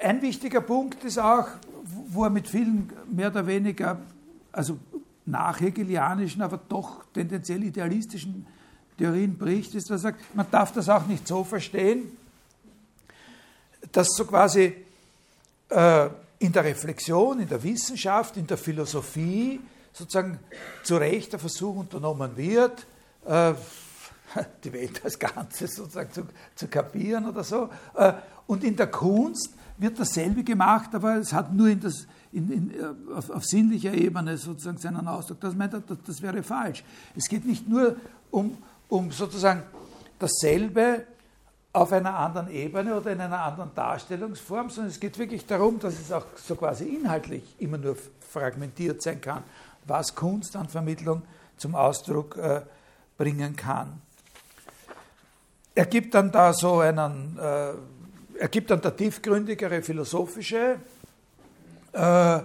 ein 0.00 0.22
wichtiger 0.22 0.60
Punkt 0.60 1.02
ist 1.04 1.18
auch, 1.18 1.48
wo 2.08 2.24
er 2.24 2.30
mit 2.30 2.48
vielen 2.48 2.92
mehr 3.10 3.28
oder 3.28 3.46
weniger, 3.46 3.98
also 4.52 4.78
nachhegelianischen, 5.26 6.42
aber 6.42 6.58
doch 6.68 7.04
tendenziell 7.12 7.64
idealistischen 7.64 8.46
Theorien 8.98 9.36
bricht, 9.36 9.74
ist, 9.74 9.90
dass 9.90 10.04
er 10.04 10.10
sagt, 10.10 10.34
man 10.34 10.46
darf 10.50 10.72
das 10.72 10.88
auch 10.88 11.06
nicht 11.06 11.26
so 11.26 11.44
verstehen, 11.44 12.16
dass 13.92 14.08
so 14.16 14.24
quasi 14.24 14.74
äh, 15.68 16.08
in 16.38 16.52
der 16.52 16.64
Reflexion, 16.64 17.40
in 17.40 17.48
der 17.48 17.62
Wissenschaft, 17.62 18.36
in 18.36 18.46
der 18.46 18.58
Philosophie 18.58 19.60
sozusagen 19.92 20.38
zu 20.82 20.96
Recht 20.96 21.32
der 21.32 21.38
Versuch 21.38 21.76
unternommen 21.76 22.36
wird, 22.36 22.86
äh, 23.26 23.54
die 24.64 24.72
Welt 24.72 25.04
als 25.04 25.18
Ganzes 25.18 25.76
sozusagen 25.76 26.12
zu, 26.12 26.22
zu 26.54 26.68
kapieren 26.68 27.26
oder 27.26 27.44
so. 27.44 27.70
Äh, 27.94 28.12
und 28.46 28.64
in 28.64 28.76
der 28.76 28.88
Kunst 28.88 29.50
wird 29.78 29.98
dasselbe 29.98 30.44
gemacht, 30.44 30.94
aber 30.94 31.16
es 31.16 31.32
hat 31.32 31.52
nur 31.52 31.68
in 31.68 31.80
das, 31.80 32.06
in, 32.32 32.50
in, 32.50 32.70
äh, 32.70 33.14
auf, 33.14 33.30
auf, 33.30 33.44
sinnlicher 33.44 33.92
Ebene 33.94 34.36
sozusagen 34.36 34.78
seinen 34.78 35.06
Ausdruck. 35.08 35.40
Das 35.40 35.54
meint 35.54 35.72
er, 35.72 35.80
das, 35.80 35.98
das 36.06 36.22
wäre 36.22 36.42
falsch. 36.42 36.84
Es 37.16 37.28
geht 37.28 37.46
nicht 37.46 37.68
nur 37.68 37.96
um, 38.30 38.58
um 38.88 39.10
sozusagen 39.10 39.62
dasselbe 40.18 41.04
auf 41.72 41.92
einer 41.92 42.16
anderen 42.16 42.48
Ebene 42.50 42.96
oder 42.96 43.10
in 43.10 43.20
einer 43.20 43.42
anderen 43.42 43.74
Darstellungsform, 43.74 44.70
sondern 44.70 44.92
es 44.92 45.00
geht 45.00 45.18
wirklich 45.18 45.44
darum, 45.44 45.80
dass 45.80 45.94
es 45.94 46.12
auch 46.12 46.24
so 46.36 46.54
quasi 46.54 46.84
inhaltlich 46.84 47.42
immer 47.58 47.78
nur 47.78 47.96
fragmentiert 48.30 49.02
sein 49.02 49.20
kann, 49.20 49.42
was 49.84 50.14
Kunst 50.14 50.54
an 50.54 50.68
Vermittlung 50.68 51.22
zum 51.56 51.74
Ausdruck 51.74 52.36
äh, 52.36 52.62
bringen 53.18 53.56
kann. 53.56 54.00
Er 55.74 55.86
gibt 55.86 56.14
dann 56.14 56.30
da 56.30 56.52
so 56.52 56.78
einen, 56.78 57.36
äh, 57.38 57.72
er 58.38 58.48
gibt 58.48 58.70
dann 58.70 58.80
der 58.80 58.96
tiefgründigere 58.96 59.82
philosophische, 59.82 60.78
äh, 61.92 62.38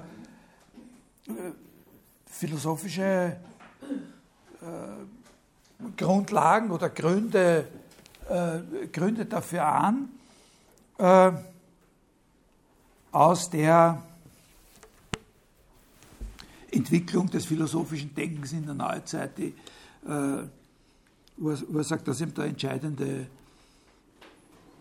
philosophische 2.26 3.38
äh, 4.62 5.19
Grundlagen 5.96 6.72
oder 6.72 6.90
Gründe, 6.90 7.68
äh, 8.30 8.88
Gründe 8.88 9.26
dafür 9.26 9.66
an, 9.66 10.10
äh, 10.98 11.32
aus 13.12 13.50
der 13.50 14.02
Entwicklung 16.72 17.30
des 17.30 17.46
philosophischen 17.46 18.14
Denkens 18.14 18.52
in 18.52 18.66
der 18.66 18.76
Neuzeit, 18.76 19.38
die, 19.38 19.56
äh, 20.06 20.44
wo, 21.38 21.82
sagt, 21.82 22.08
dass 22.08 22.22
eben 22.22 22.34
der 22.34 22.46
entscheidende, 22.46 23.28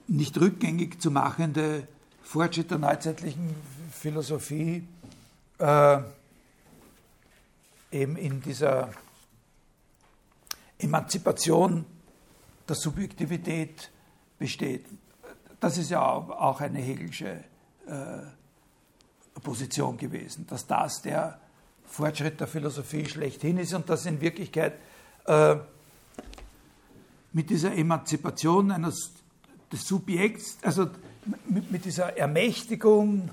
nicht 0.09 0.38
rückgängig 0.38 1.01
zu 1.01 1.11
machende 1.11 1.86
Fortschritt 2.22 2.70
der 2.70 2.78
neuzeitlichen 2.78 3.55
Philosophie 3.92 4.86
äh, 5.59 5.99
eben 7.90 8.16
in 8.16 8.42
dieser 8.42 8.90
Emanzipation 10.78 11.84
der 12.68 12.76
Subjektivität 12.76 13.90
besteht. 14.38 14.84
Das 15.60 15.78
ist 15.78 15.90
ja 15.90 16.02
auch 16.02 16.60
eine 16.60 16.78
Hegelsche 16.78 17.44
äh, 17.86 19.40
Position 19.40 19.96
gewesen, 19.96 20.46
dass 20.46 20.66
das 20.66 21.02
der 21.02 21.40
Fortschritt 21.86 22.40
der 22.40 22.46
Philosophie 22.46 23.06
schlechthin 23.06 23.58
ist 23.58 23.72
und 23.72 23.88
dass 23.88 24.06
in 24.06 24.20
Wirklichkeit 24.20 24.74
äh, 25.26 25.56
mit 27.32 27.50
dieser 27.50 27.74
Emanzipation 27.74 28.70
eines, 28.70 29.12
des 29.72 29.86
Subjekts, 29.86 30.58
also 30.62 30.90
mit, 31.46 31.70
mit 31.70 31.84
dieser 31.84 32.16
Ermächtigung, 32.16 33.30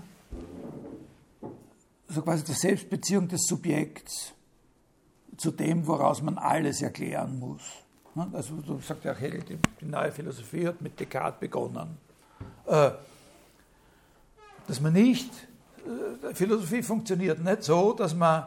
so 2.08 2.22
quasi 2.22 2.44
der 2.44 2.56
Selbstbeziehung 2.56 3.28
des 3.28 3.42
Subjekts, 3.48 4.35
zu 5.38 5.52
dem, 5.52 5.86
woraus 5.86 6.22
man 6.22 6.38
alles 6.38 6.82
erklären 6.82 7.40
muss. 7.40 7.62
Ne? 8.16 8.28
Also 8.34 8.56
du 8.56 8.80
sagst 8.80 9.04
ja 9.04 9.14
Hegel, 9.14 9.44
die, 9.44 9.58
die, 9.82 9.86
neue 9.86 10.12
Philosophie 10.12 10.68
hat 10.68 10.82
mit 10.82 11.00
Descartes 11.00 11.40
begonnen. 11.40 11.98
Äh, 12.66 12.92
dass 14.68 14.80
man 14.82 14.94
nicht, 14.94 15.30
äh, 16.24 16.34
Philosophie 16.34 16.82
funktioniert 16.82 17.44
nicht 17.44 17.64
so, 17.64 17.94
dass 17.94 18.16
man, 18.16 18.46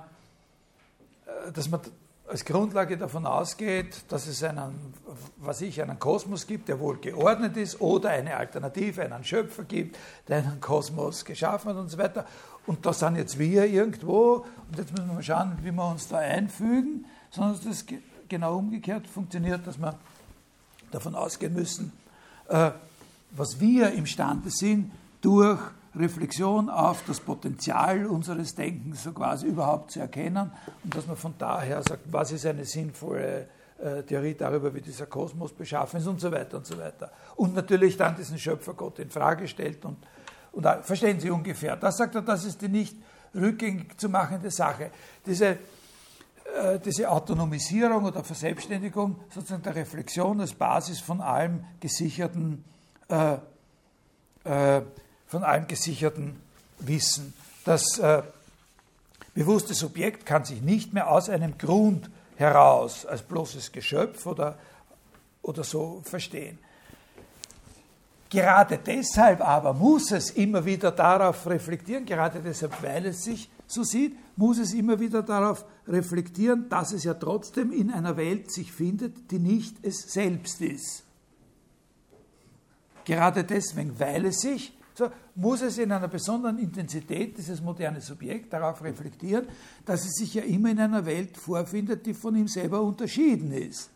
äh, 1.27 1.53
dass 1.53 1.69
man 1.69 1.81
als 2.27 2.45
Grundlage 2.45 2.99
davon 2.99 3.27
ausgeht, 3.27 4.05
dass 4.09 4.27
es 4.27 4.43
einen, 4.43 4.93
was 5.39 5.63
ich, 5.63 5.81
einen 5.81 5.99
Kosmos 5.99 6.47
gibt, 6.47 6.69
der 6.69 6.79
wohl 6.79 6.99
geordnet 6.99 7.57
ist, 7.57 7.81
oder 7.81 8.11
eine 8.11 8.37
Alternative, 8.37 9.03
einen 9.03 9.25
Schöpfer 9.25 9.65
gibt, 9.65 9.97
der 10.29 10.39
einen 10.39 10.61
Kosmos 10.61 11.25
geschaffen 11.25 11.71
hat 11.71 11.77
und 11.77 11.89
so 11.89 11.97
weiter. 11.97 12.27
Und 12.69 12.85
da 12.85 12.93
sind 12.93 13.17
jetzt 13.17 13.39
wir 13.39 13.65
irgendwo, 13.65 14.45
und 14.71 14.77
jetzt 14.77 14.93
müssen 14.93 15.09
wir 15.09 15.15
mal 15.15 15.23
schauen, 15.23 15.57
wie 15.63 15.73
wir 15.73 15.91
uns 15.91 16.07
da 16.07 16.19
einfügen, 16.19 17.07
sondern 17.31 17.55
dass 17.55 17.65
das 17.65 17.85
genau 18.29 18.59
umgekehrt 18.59 19.07
funktioniert, 19.07 19.67
dass 19.67 19.79
wir 19.79 19.95
davon 20.91 21.15
ausgehen 21.15 21.55
müssen, 21.55 21.93
äh, 22.47 22.73
was 23.31 23.59
wir 23.59 23.93
imstande 23.93 24.51
sind, 24.51 24.93
durch 25.23 25.59
Reflexion 25.97 26.69
auf 26.69 27.03
das 27.07 27.21
Potenzial 27.21 28.05
unseres 28.05 28.55
Denkens 28.55 29.03
so 29.03 29.13
quasi 29.13 29.47
überhaupt 29.47 29.93
zu 29.93 30.01
erkennen. 30.01 30.51
Und 30.85 30.95
dass 30.95 31.07
man 31.07 31.17
von 31.17 31.33
daher 31.39 31.83
sagt, 31.83 32.03
was 32.13 32.33
ist 32.33 32.45
eine 32.45 32.67
sinnvolle 32.67 33.49
äh, 33.79 34.03
Theorie 34.03 34.35
darüber, 34.35 34.75
wie 34.75 34.83
dieser 34.83 35.07
Kosmos 35.07 35.55
beschaffen 35.55 36.01
ist 36.01 36.07
und 36.07 36.21
so 36.21 36.31
weiter 36.31 36.59
und 36.59 36.67
so 36.67 36.77
weiter. 36.77 37.11
Und 37.37 37.55
natürlich 37.55 37.97
dann 37.97 38.15
diesen 38.15 38.39
Schöpfergott 38.39 38.99
in 38.99 39.09
Frage 39.09 39.49
stellt 39.49 39.87
und, 39.87 39.97
und 40.53 40.67
verstehen 40.83 41.21
Sie 41.21 41.31
ungefähr. 41.31 41.77
Das 41.77 41.97
sagt 41.97 42.15
er, 42.15 42.23
das 42.23 42.45
ist 42.45 42.61
die 42.63 42.69
nicht 42.69 42.97
rückgängig 43.35 43.99
zu 43.99 44.09
machende 44.09 44.51
Sache. 44.51 44.91
Diese, 45.27 45.47
äh, 45.47 46.79
diese 46.85 47.11
Autonomisierung 47.11 48.05
oder 48.05 48.25
Verselbstständigung 48.25 49.21
sozusagen 49.35 49.63
der 49.63 49.75
Reflexion 49.75 50.41
als 50.41 50.55
Basis 50.55 51.01
von 51.01 51.21
allem 51.21 51.65
gesicherten 51.81 52.65
äh, 53.09 53.37
äh, 54.45 54.83
von 55.27 55.45
allem 55.45 55.67
gesicherten 55.67 56.41
Wissen. 56.79 57.35
Das 57.65 57.99
äh, 57.99 58.23
bewusste 59.35 59.75
Subjekt 59.75 60.25
kann 60.25 60.45
sich 60.45 60.63
nicht 60.63 60.95
mehr 60.95 61.11
aus 61.11 61.29
einem 61.29 61.59
Grund 61.59 62.11
heraus 62.37 63.05
als 63.05 63.23
bloßes 63.23 63.73
Geschöpf 63.73 64.25
oder, 64.27 64.59
oder 65.43 65.65
so 65.65 66.01
verstehen. 66.05 66.59
Gerade 68.31 68.79
deshalb 68.79 69.41
aber 69.41 69.73
muss 69.73 70.13
es 70.13 70.31
immer 70.31 70.65
wieder 70.65 70.91
darauf 70.93 71.47
reflektieren, 71.47 72.05
gerade 72.05 72.41
deshalb, 72.41 72.83
weil 72.83 73.07
es 73.07 73.25
sich 73.25 73.51
so 73.67 73.83
sieht, 73.83 74.17
muss 74.37 74.59
es 74.59 74.75
immer 74.75 75.01
wieder 75.01 75.23
darauf 75.23 75.65
reflektieren, 75.87 76.69
dass 76.69 76.93
es 76.93 77.05
ja 77.05 77.15
trotzdem 77.15 77.73
in 77.73 77.91
einer 77.91 78.17
Welt 78.17 78.51
sich 78.51 78.73
findet, 78.73 79.31
die 79.31 79.39
nicht 79.39 79.77
es 79.83 80.13
selbst 80.13 80.61
ist. 80.61 81.05
Gerade 83.05 83.45
deswegen, 83.45 83.99
weil 83.99 84.27
es 84.27 84.41
sich 84.41 84.75
so 84.99 85.13
muss 85.37 85.63
es 85.63 85.79
in 85.79 85.93
einer 85.93 86.09
besonderen 86.09 86.59
Intensität, 86.59 87.39
dieses 87.39 87.63
moderne 87.63 88.01
Subjekt, 88.01 88.53
darauf 88.53 88.83
reflektieren, 88.83 89.47
dass 89.85 90.05
es 90.05 90.17
sich 90.17 90.35
ja 90.35 90.43
immer 90.43 90.73
in 90.73 90.81
einer 90.81 91.07
Welt 91.07 91.37
vorfindet, 91.37 92.05
die 92.05 92.15
von 92.15 92.35
ihm 92.35 92.49
selber 92.49 92.83
unterschieden 92.83 93.53
ist. 93.53 93.91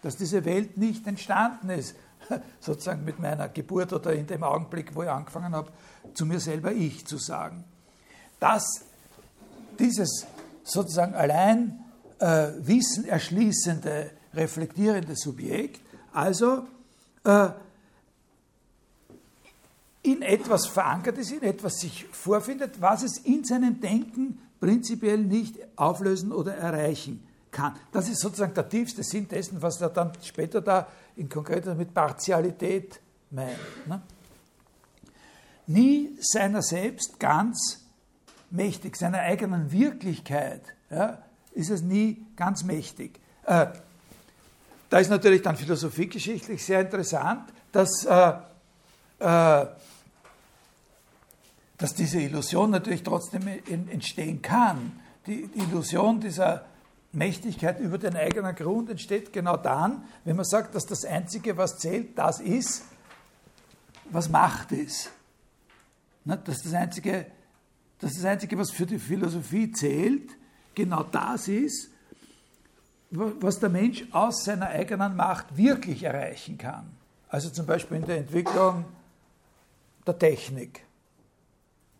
Dass 0.00 0.16
diese 0.16 0.46
Welt 0.46 0.78
nicht 0.78 1.06
entstanden 1.06 1.68
ist, 1.68 1.94
sozusagen 2.60 3.04
mit 3.04 3.18
meiner 3.18 3.48
Geburt 3.48 3.92
oder 3.92 4.12
in 4.12 4.26
dem 4.26 4.42
Augenblick, 4.42 4.94
wo 4.94 5.02
ich 5.02 5.10
angefangen 5.10 5.54
habe, 5.54 5.70
zu 6.14 6.26
mir 6.26 6.40
selber 6.40 6.72
ich 6.72 7.06
zu 7.06 7.18
sagen. 7.18 7.64
Dass 8.40 8.84
dieses 9.78 10.26
sozusagen 10.64 11.14
allein 11.14 11.84
äh, 12.18 12.48
Wissen 12.58 13.04
erschließende, 13.04 14.10
reflektierende 14.34 15.14
Subjekt 15.16 15.80
also 16.12 16.66
äh, 17.24 17.48
in 20.02 20.22
etwas 20.22 20.66
verankert 20.66 21.18
ist, 21.18 21.32
in 21.32 21.42
etwas 21.42 21.80
sich 21.80 22.06
vorfindet, 22.12 22.80
was 22.80 23.02
es 23.02 23.18
in 23.18 23.44
seinem 23.44 23.80
Denken 23.80 24.38
prinzipiell 24.60 25.18
nicht 25.18 25.56
auflösen 25.76 26.32
oder 26.32 26.54
erreichen 26.54 27.26
kann. 27.50 27.74
Das 27.92 28.08
ist 28.08 28.20
sozusagen 28.20 28.54
der 28.54 28.68
tiefste 28.68 29.02
Sinn 29.02 29.28
dessen, 29.28 29.60
was 29.60 29.80
er 29.80 29.90
dann 29.90 30.12
später 30.22 30.60
da 30.60 30.86
in 31.16 31.28
konkreter 31.28 31.74
mit 31.74 31.92
Partialität 31.94 33.00
meint. 33.30 33.58
Ne? 33.86 34.02
Nie 35.66 36.16
seiner 36.20 36.62
selbst 36.62 37.18
ganz 37.18 37.84
mächtig, 38.50 38.96
seiner 38.96 39.20
eigenen 39.20 39.72
Wirklichkeit 39.72 40.62
ja, 40.90 41.18
ist 41.52 41.70
es 41.70 41.82
nie 41.82 42.24
ganz 42.36 42.62
mächtig. 42.62 43.18
Äh, 43.44 43.66
da 44.88 44.98
ist 44.98 45.10
natürlich 45.10 45.42
dann 45.42 45.56
philosophiegeschichtlich 45.56 46.64
sehr 46.64 46.82
interessant, 46.82 47.52
dass 47.72 48.04
äh, 48.04 48.32
äh, 49.18 49.66
dass 51.78 51.94
diese 51.94 52.20
Illusion 52.20 52.70
natürlich 52.70 53.02
trotzdem 53.02 53.46
entstehen 53.46 54.40
kann. 54.40 54.98
Die, 55.26 55.48
Illusion 55.54 56.20
dieser 56.20 56.64
Mächtigkeit 57.12 57.80
über 57.80 57.98
den 57.98 58.16
eigenen 58.16 58.54
Grund 58.54 58.90
entsteht 58.90 59.32
genau 59.32 59.56
dann, 59.56 60.04
wenn 60.24 60.36
man 60.36 60.44
sagt, 60.44 60.74
dass 60.74 60.86
das 60.86 61.04
Einzige, 61.04 61.56
was 61.56 61.78
zählt, 61.78 62.18
das 62.18 62.40
ist, 62.40 62.82
was 64.10 64.28
Macht 64.28 64.72
ist. 64.72 65.10
Dass 66.24 66.62
das 66.62 66.74
Einzige, 66.74 67.26
dass 67.98 68.14
das 68.14 68.24
Einzige, 68.24 68.58
was 68.58 68.70
für 68.70 68.86
die 68.86 68.98
Philosophie 68.98 69.70
zählt, 69.70 70.30
genau 70.74 71.04
das 71.04 71.48
ist, 71.48 71.90
was 73.10 73.60
der 73.60 73.68
Mensch 73.68 74.04
aus 74.10 74.44
seiner 74.44 74.68
eigenen 74.68 75.16
Macht 75.16 75.56
wirklich 75.56 76.02
erreichen 76.02 76.58
kann. 76.58 76.90
Also 77.28 77.50
zum 77.50 77.66
Beispiel 77.66 77.98
in 77.98 78.06
der 78.06 78.18
Entwicklung 78.18 78.84
der 80.06 80.18
Technik 80.18 80.82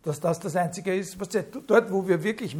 dass 0.07 0.21
das 0.21 0.39
das 0.39 0.55
Einzige 0.55 0.95
ist, 0.95 1.19
was 1.19 1.29
dort, 1.67 1.91
wo 1.91 2.07
wir 2.07 2.23
wirklich, 2.23 2.57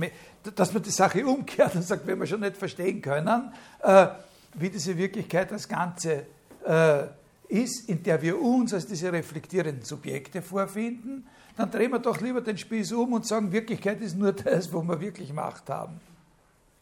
dass 0.55 0.73
man 0.73 0.83
die 0.83 0.91
Sache 0.91 1.25
umkehrt 1.25 1.75
und 1.75 1.81
sagt, 1.83 2.05
wenn 2.05 2.19
wir 2.19 2.27
schon 2.27 2.41
nicht 2.41 2.57
verstehen 2.57 3.01
können, 3.01 3.53
äh, 3.81 4.07
wie 4.55 4.69
diese 4.69 4.97
Wirklichkeit 4.97 5.51
das 5.51 5.67
Ganze 5.67 6.25
äh, 6.65 7.03
ist, 7.47 7.87
in 7.87 8.03
der 8.03 8.21
wir 8.21 8.39
uns 8.39 8.73
als 8.73 8.85
diese 8.85 9.13
reflektierenden 9.13 9.85
Subjekte 9.85 10.41
vorfinden, 10.41 11.25
dann 11.55 11.71
drehen 11.71 11.91
wir 11.91 11.99
doch 11.99 12.19
lieber 12.19 12.41
den 12.41 12.57
Spieß 12.57 12.91
um 12.91 13.13
und 13.13 13.25
sagen, 13.25 13.51
Wirklichkeit 13.51 14.01
ist 14.01 14.17
nur 14.17 14.33
das, 14.33 14.71
wo 14.73 14.81
wir 14.81 14.99
wirklich 14.99 15.31
Macht 15.31 15.69
haben. 15.69 16.01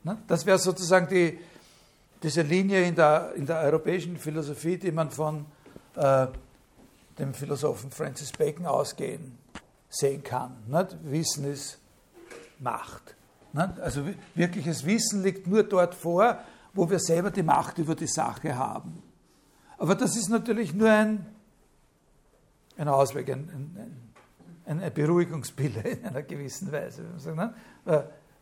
Ne? 0.03 0.17
Das 0.27 0.45
wäre 0.47 0.57
sozusagen 0.57 1.07
die, 1.07 1.37
diese 2.23 2.41
Linie 2.41 2.83
in 2.87 2.95
der, 2.95 3.33
in 3.35 3.45
der 3.45 3.59
europäischen 3.59 4.17
Philosophie, 4.17 4.77
die 4.77 4.91
man 4.91 5.11
von 5.11 5.45
äh, 5.95 6.25
dem 7.19 7.35
Philosophen 7.35 7.91
Francis 7.91 8.31
Bacon 8.31 8.65
ausgehen 8.65 9.44
sehen 9.95 10.23
kann. 10.23 10.57
Nicht? 10.67 10.97
Wissen 11.03 11.45
ist 11.45 11.79
Macht. 12.59 13.15
Nicht? 13.53 13.79
Also 13.79 14.05
wirkliches 14.33 14.85
Wissen 14.85 15.23
liegt 15.23 15.47
nur 15.47 15.63
dort 15.63 15.95
vor, 15.95 16.39
wo 16.73 16.89
wir 16.89 16.99
selber 16.99 17.31
die 17.31 17.43
Macht 17.43 17.77
über 17.77 17.95
die 17.95 18.07
Sache 18.07 18.55
haben. 18.55 19.01
Aber 19.77 19.95
das 19.95 20.15
ist 20.15 20.29
natürlich 20.29 20.73
nur 20.73 20.89
ein, 20.89 21.25
ein 22.77 22.87
Ausweg, 22.87 23.29
ein, 23.29 23.97
ein, 24.65 24.81
ein 24.81 24.93
Beruhigungsbild 24.93 25.85
in 25.85 26.05
einer 26.05 26.23
gewissen 26.23 26.71
Weise. 26.71 27.03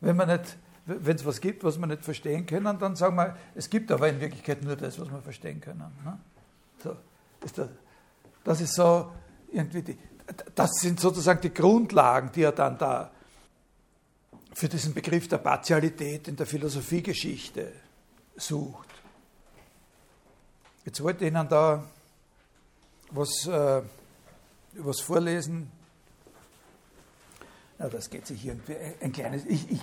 Wenn 0.01 0.15
man 0.15 0.27
nicht, 0.27 0.57
wenn 0.85 1.15
es 1.15 1.25
was 1.25 1.39
gibt, 1.39 1.63
was 1.63 1.77
wir 1.77 1.87
nicht 1.87 2.03
verstehen 2.03 2.45
können, 2.45 2.77
dann 2.77 2.95
sagen 2.95 3.15
wir, 3.15 3.37
es 3.55 3.69
gibt 3.69 3.91
aber 3.91 4.09
in 4.09 4.19
Wirklichkeit 4.19 4.63
nur 4.63 4.75
das, 4.75 4.99
was 4.99 5.09
wir 5.09 5.21
verstehen 5.21 5.61
können. 5.61 5.83
So, 6.83 6.95
ist 7.43 7.57
das, 7.57 7.69
das 8.43 8.61
ist 8.61 8.75
so 8.75 9.11
irgendwie 9.51 9.81
die, 9.81 9.97
das 10.55 10.71
sind 10.79 10.99
sozusagen 10.99 11.41
die 11.41 11.53
Grundlagen, 11.53 12.31
die 12.33 12.43
er 12.43 12.51
dann 12.51 12.77
da 12.77 13.11
für 14.53 14.69
diesen 14.69 14.93
Begriff 14.93 15.27
der 15.27 15.39
Partialität 15.39 16.27
in 16.27 16.35
der 16.35 16.45
Philosophiegeschichte 16.45 17.71
sucht. 18.35 18.87
Jetzt 20.85 21.01
wollte 21.01 21.25
ich 21.25 21.31
Ihnen 21.31 21.47
da 21.47 21.83
was, 23.11 23.47
äh, 23.47 23.81
was 24.73 24.99
vorlesen. 24.99 25.71
Ja, 27.79 27.89
das 27.89 28.09
geht 28.09 28.27
sich 28.27 28.45
irgendwie 28.45 28.75
ein 29.01 29.11
kleines, 29.11 29.45
ich, 29.45 29.71
ich, 29.71 29.81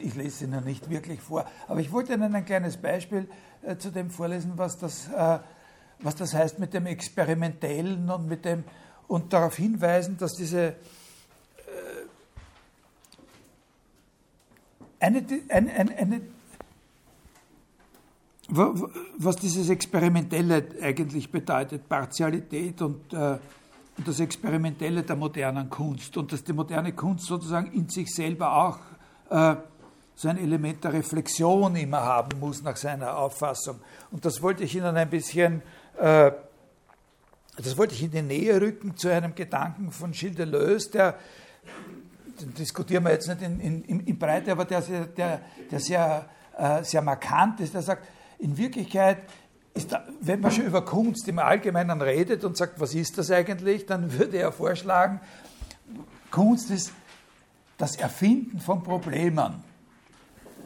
ich 0.00 0.14
lese 0.14 0.28
es 0.28 0.42
Ihnen 0.42 0.64
nicht 0.64 0.88
wirklich 0.88 1.20
vor, 1.20 1.46
aber 1.68 1.80
ich 1.80 1.92
wollte 1.92 2.14
Ihnen 2.14 2.34
ein 2.34 2.44
kleines 2.44 2.76
Beispiel 2.76 3.28
äh, 3.62 3.76
zu 3.76 3.90
dem 3.90 4.10
vorlesen, 4.10 4.52
was 4.56 4.78
das, 4.78 5.08
äh, 5.08 5.38
was 5.98 6.14
das 6.16 6.32
heißt 6.32 6.58
mit 6.58 6.74
dem 6.74 6.86
Experimentellen 6.86 8.08
und 8.08 8.26
mit 8.26 8.44
dem, 8.44 8.64
und 9.08 9.32
darauf 9.32 9.56
hinweisen, 9.56 10.16
dass 10.18 10.34
diese 10.34 10.68
äh, 10.68 10.74
eine, 15.00 15.24
eine, 15.48 15.72
eine, 15.72 15.96
eine 15.96 16.20
was 18.48 19.36
dieses 19.36 19.68
Experimentelle 19.70 20.64
eigentlich 20.80 21.30
bedeutet, 21.30 21.88
Partialität 21.88 22.80
und, 22.80 23.12
äh, 23.12 23.38
und, 23.96 24.06
das 24.06 24.20
Experimentelle 24.20 25.02
der 25.02 25.16
modernen 25.16 25.68
Kunst 25.68 26.16
und 26.16 26.32
dass 26.32 26.44
die 26.44 26.52
moderne 26.52 26.92
Kunst 26.92 27.26
sozusagen 27.26 27.72
in 27.72 27.88
sich 27.88 28.14
selber 28.14 28.56
auch 28.56 28.78
äh, 29.30 29.56
so 30.14 30.28
ein 30.28 30.38
Element 30.38 30.82
der 30.84 30.92
Reflexion 30.92 31.76
immer 31.76 32.00
haben 32.00 32.38
muss 32.40 32.62
nach 32.62 32.76
seiner 32.76 33.18
Auffassung. 33.18 33.80
Und 34.10 34.24
das 34.24 34.40
wollte 34.40 34.64
ich 34.64 34.74
Ihnen 34.74 34.96
ein 34.96 35.10
bisschen, 35.10 35.62
äh, 35.98 36.30
das 37.56 37.76
wollte 37.76 37.94
ich 37.94 38.02
in 38.02 38.10
die 38.10 38.22
Nähe 38.22 38.60
rücken 38.60 38.96
zu 38.96 39.08
einem 39.08 39.34
Gedanken 39.34 39.90
von 39.90 40.12
Gilles 40.12 40.36
Deleuze, 40.36 40.90
der, 40.90 41.18
den 42.40 42.54
diskutieren 42.54 43.04
wir 43.04 43.12
jetzt 43.12 43.28
nicht 43.28 43.42
in, 43.42 43.60
in, 43.60 44.00
in 44.00 44.18
Breite, 44.18 44.52
aber 44.52 44.64
der, 44.64 44.82
der, 44.82 45.40
der 45.70 45.80
sehr, 45.80 46.28
äh, 46.56 46.84
sehr 46.84 47.02
markant 47.02 47.60
ist, 47.60 47.74
der 47.74 47.82
sagt, 47.82 48.06
in 48.38 48.56
Wirklichkeit 48.58 49.18
da, 49.84 50.04
wenn 50.20 50.40
man 50.40 50.50
schon 50.50 50.64
über 50.64 50.84
Kunst 50.84 51.28
im 51.28 51.38
Allgemeinen 51.38 52.00
redet 52.00 52.44
und 52.44 52.56
sagt, 52.56 52.80
was 52.80 52.94
ist 52.94 53.18
das 53.18 53.30
eigentlich, 53.30 53.84
dann 53.86 54.12
würde 54.18 54.38
er 54.38 54.52
vorschlagen, 54.52 55.20
Kunst 56.30 56.70
ist 56.70 56.92
das 57.76 57.96
Erfinden 57.96 58.58
von 58.60 58.82
Problemen. 58.82 59.62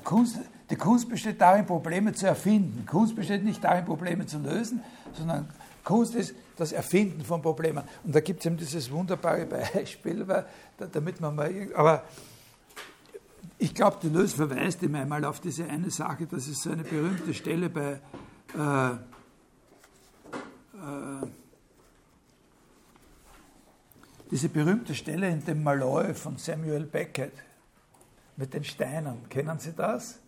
Kunst, 0.05 0.39
die 0.71 0.77
Kunst 0.77 1.09
besteht 1.09 1.41
darin, 1.41 1.67
Probleme 1.67 2.13
zu 2.13 2.27
erfinden. 2.27 2.87
Kunst 2.87 3.17
besteht 3.17 3.45
nicht 3.45 3.63
darin, 3.65 3.85
Probleme 3.85 4.27
zu 4.27 4.39
lösen, 4.39 4.83
sondern 5.13 5.49
Kunst 5.85 6.15
ist 6.15 6.35
das 6.57 6.73
Erfinden 6.73 7.25
von 7.25 7.41
Problemen. 7.41 7.85
Und 8.05 8.15
da 8.15 8.21
gibt 8.21 8.41
es 8.41 8.47
eben 8.47 8.57
dieses 8.57 8.91
wunderbare 8.91 9.47
Beispiel, 9.47 10.27
weil, 10.27 10.47
damit 10.93 11.21
man 11.21 11.35
mal. 11.35 11.53
Aber 11.75 12.05
ich 13.59 13.75
glaube, 13.75 13.99
die 14.03 14.09
Lös 14.09 14.35
verweist 14.35 14.83
ihm 14.83 14.95
einmal 14.95 15.25
auf 15.25 15.41
diese 15.41 15.65
eine 15.65 15.91
Sache, 15.91 16.27
das 16.27 16.49
ist 16.49 16.63
so 16.63 16.71
eine 16.71 16.83
berühmte 16.83 17.35
Stelle 17.35 17.69
bei. 17.71 18.01
Äh, 18.57 18.91
äh, 20.81 21.27
diese 24.31 24.49
berühmte 24.49 24.95
Stelle 24.95 25.29
in 25.29 25.45
dem 25.45 25.63
Malloy 25.63 26.15
von 26.15 26.37
Samuel 26.37 26.85
Beckett 26.85 27.33
mit 28.37 28.55
den 28.55 28.63
Steinen. 28.63 29.29
Kennen 29.29 29.59
Sie 29.59 29.73
das? 29.73 30.21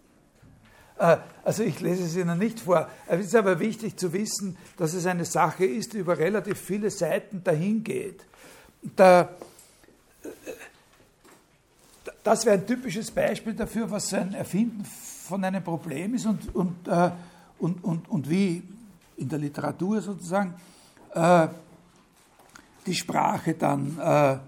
Äh, 1.02 1.16
also 1.44 1.64
ich 1.64 1.80
lese 1.80 2.04
es 2.04 2.16
Ihnen 2.16 2.38
nicht 2.38 2.60
vor. 2.60 2.88
Es 3.08 3.26
ist 3.26 3.34
aber 3.34 3.58
wichtig 3.58 3.96
zu 3.96 4.12
wissen, 4.12 4.56
dass 4.76 4.94
es 4.94 5.04
eine 5.06 5.24
Sache 5.24 5.64
ist, 5.64 5.92
die 5.92 5.98
über 5.98 6.16
relativ 6.16 6.60
viele 6.60 6.90
Seiten 6.90 7.42
dahin 7.42 7.82
geht. 7.82 8.24
Da, 8.94 9.22
äh, 10.22 10.28
das 12.22 12.46
wäre 12.46 12.56
ein 12.56 12.66
typisches 12.66 13.10
Beispiel 13.10 13.54
dafür, 13.54 13.90
was 13.90 14.10
so 14.10 14.16
ein 14.16 14.32
Erfinden 14.34 14.84
von 14.84 15.42
einem 15.42 15.64
Problem 15.64 16.14
ist 16.14 16.26
und, 16.26 16.54
und, 16.54 16.86
äh, 16.86 17.10
und, 17.58 17.82
und, 17.82 18.08
und 18.08 18.30
wie 18.30 18.62
in 19.16 19.28
der 19.28 19.38
Literatur 19.38 20.00
sozusagen 20.00 20.54
die 22.86 22.94
Sprache 22.94 23.52
dann 23.52 24.40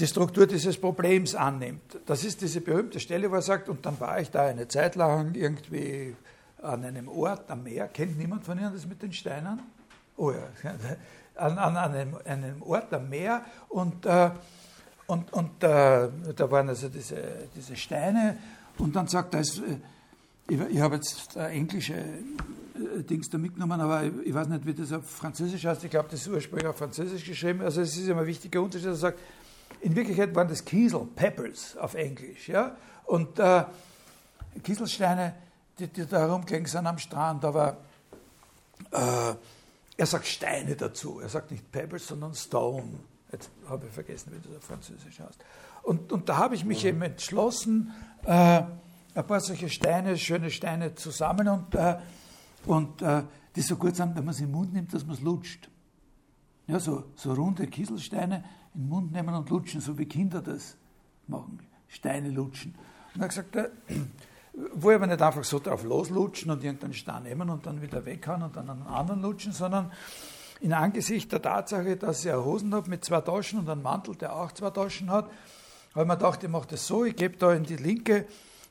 die 0.00 0.06
Struktur 0.06 0.46
dieses 0.46 0.78
Problems 0.78 1.34
annimmt. 1.34 1.98
Das 2.06 2.24
ist 2.24 2.40
diese 2.40 2.60
berühmte 2.60 2.98
Stelle, 2.98 3.30
wo 3.30 3.34
er 3.34 3.42
sagt, 3.42 3.68
und 3.68 3.84
dann 3.84 4.00
war 4.00 4.20
ich 4.20 4.30
da 4.30 4.46
eine 4.46 4.66
Zeit 4.66 4.96
lang 4.96 5.34
irgendwie 5.34 6.16
an 6.62 6.84
einem 6.84 7.08
Ort 7.08 7.50
am 7.50 7.62
Meer. 7.64 7.88
Kennt 7.88 8.18
niemand 8.18 8.44
von 8.44 8.58
Ihnen 8.58 8.72
das 8.72 8.86
mit 8.86 9.02
den 9.02 9.12
Steinen? 9.12 9.60
Oh 10.16 10.32
ja, 10.32 10.48
an, 11.36 11.58
an 11.58 11.76
einem, 11.76 12.16
einem, 12.24 12.62
Ort 12.62 12.92
am 12.92 13.08
Meer 13.08 13.44
und, 13.68 14.06
äh, 14.06 14.30
und, 15.06 15.32
und 15.32 15.62
äh, 15.62 16.08
da 16.36 16.50
waren 16.50 16.68
also 16.68 16.88
diese, 16.88 17.22
diese 17.54 17.76
Steine 17.76 18.36
und 18.78 18.94
dann 18.94 19.06
sagt 19.08 19.34
er, 19.34 19.40
ich, 19.40 19.60
ich 20.48 20.80
habe 20.80 20.96
jetzt 20.96 21.36
englische 21.36 21.94
äh, 21.94 23.02
Dings 23.02 23.30
da 23.30 23.38
mitgenommen, 23.38 23.80
aber 23.80 24.04
ich 24.24 24.34
weiß 24.34 24.48
nicht, 24.48 24.66
wie 24.66 24.74
das 24.74 24.92
auf 24.92 25.08
Französisch 25.08 25.64
heißt. 25.64 25.84
Ich 25.84 25.90
glaube, 25.90 26.08
das 26.10 26.20
ist 26.20 26.28
ursprünglich 26.28 26.68
auf 26.68 26.76
Französisch 26.76 27.24
geschrieben. 27.24 27.62
Also 27.62 27.80
es 27.80 27.96
ist 27.96 28.08
immer 28.08 28.22
ein 28.22 28.26
wichtiger 28.26 28.62
Unterschied. 28.62 28.88
Er 28.88 28.94
sagt, 28.94 29.18
in 29.80 29.96
Wirklichkeit 29.96 30.34
waren 30.34 30.48
das 30.48 30.64
Kiesel, 30.64 31.06
Pebbles 31.14 31.76
auf 31.76 31.94
Englisch. 31.94 32.48
Ja? 32.48 32.76
Und 33.04 33.38
äh, 33.38 33.64
Kieselsteine, 34.62 35.34
die, 35.78 35.88
die 35.88 36.06
da 36.06 36.18
herumgelegen 36.20 36.66
sind 36.66 36.86
am 36.86 36.98
Strand, 36.98 37.44
aber 37.44 37.78
äh, 38.90 39.34
er 39.96 40.06
sagt 40.06 40.26
Steine 40.26 40.76
dazu. 40.76 41.20
Er 41.20 41.28
sagt 41.28 41.50
nicht 41.50 41.70
Pebbles, 41.70 42.06
sondern 42.06 42.34
Stone. 42.34 43.00
Jetzt 43.32 43.50
habe 43.68 43.86
ich 43.86 43.92
vergessen, 43.92 44.32
wie 44.32 44.48
das 44.48 44.56
auf 44.56 44.64
Französisch 44.64 45.20
heißt. 45.20 45.38
Und, 45.82 46.12
und 46.12 46.28
da 46.28 46.36
habe 46.36 46.54
ich 46.54 46.64
mich 46.64 46.84
eben 46.84 47.02
entschlossen, 47.02 47.92
äh, 48.24 48.62
ein 49.14 49.26
paar 49.26 49.40
solche 49.40 49.68
Steine, 49.68 50.16
schöne 50.18 50.50
Steine 50.50 50.94
zu 50.94 51.10
sammeln 51.10 51.48
und, 51.48 51.74
äh, 51.74 51.98
und 52.66 53.02
äh, 53.02 53.22
die 53.56 53.62
so 53.62 53.76
gut 53.76 53.96
sind, 53.96 54.14
wenn 54.16 54.24
man 54.24 54.34
sie 54.34 54.44
im 54.44 54.52
Mund 54.52 54.72
nimmt, 54.72 54.92
dass 54.94 55.04
man 55.04 55.16
es 55.16 55.22
lutscht. 55.22 55.68
Ja, 56.66 56.78
so, 56.78 57.04
so 57.16 57.32
runde 57.32 57.66
Kieselsteine, 57.66 58.44
in 58.74 58.82
den 58.82 58.88
Mund 58.88 59.12
nehmen 59.12 59.34
und 59.34 59.50
lutschen, 59.50 59.80
so 59.80 59.98
wie 59.98 60.06
Kinder 60.06 60.40
das 60.40 60.76
machen, 61.26 61.58
Steine 61.88 62.30
lutschen. 62.30 62.74
Und 63.14 63.20
er 63.20 63.24
hat 63.24 63.30
gesagt, 63.30 63.56
äh, 63.56 63.68
wo 64.74 64.90
aber 64.90 65.06
nicht 65.06 65.22
einfach 65.22 65.44
so 65.44 65.58
drauf 65.58 65.84
loslutschen 65.84 66.50
und 66.50 66.62
irgendeinen 66.64 66.92
Stein 66.92 67.22
nehmen 67.22 67.48
und 67.50 67.66
dann 67.66 67.80
wieder 67.82 68.04
weghauen 68.04 68.42
und 68.42 68.56
dann 68.56 68.68
einen 68.68 68.82
anderen 68.82 69.22
lutschen, 69.22 69.52
sondern 69.52 69.90
in 70.60 70.72
Angesicht 70.72 71.32
der 71.32 71.40
Tatsache, 71.40 71.96
dass 71.96 72.24
ich 72.24 72.30
eine 72.30 72.44
Hosen 72.44 72.74
habe 72.74 72.90
mit 72.90 73.04
zwei 73.04 73.20
Taschen 73.20 73.60
und 73.60 73.68
einen 73.68 73.82
Mantel, 73.82 74.14
der 74.16 74.36
auch 74.36 74.52
zwei 74.52 74.70
Taschen 74.70 75.10
hat, 75.10 75.30
habe 75.94 76.02
ich 76.02 76.06
mir 76.06 76.16
gedacht, 76.16 76.42
ich 76.44 76.50
mache 76.50 76.68
das 76.68 76.86
so, 76.86 77.04
ich 77.04 77.16
gebe 77.16 77.36
da 77.36 77.52
in 77.52 77.64
die 77.64 77.76
linke 77.76 78.26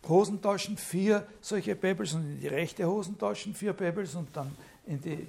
Hosentaschen 0.08 0.78
vier 0.78 1.28
solche 1.42 1.76
Pebbles 1.76 2.14
und 2.14 2.22
in 2.22 2.40
die 2.40 2.48
rechte 2.48 2.86
Hosentaschen 2.86 3.54
vier 3.54 3.74
Pebbles 3.74 4.16
und 4.16 4.30
dann 4.34 4.56
in 4.86 5.02
die 5.02 5.28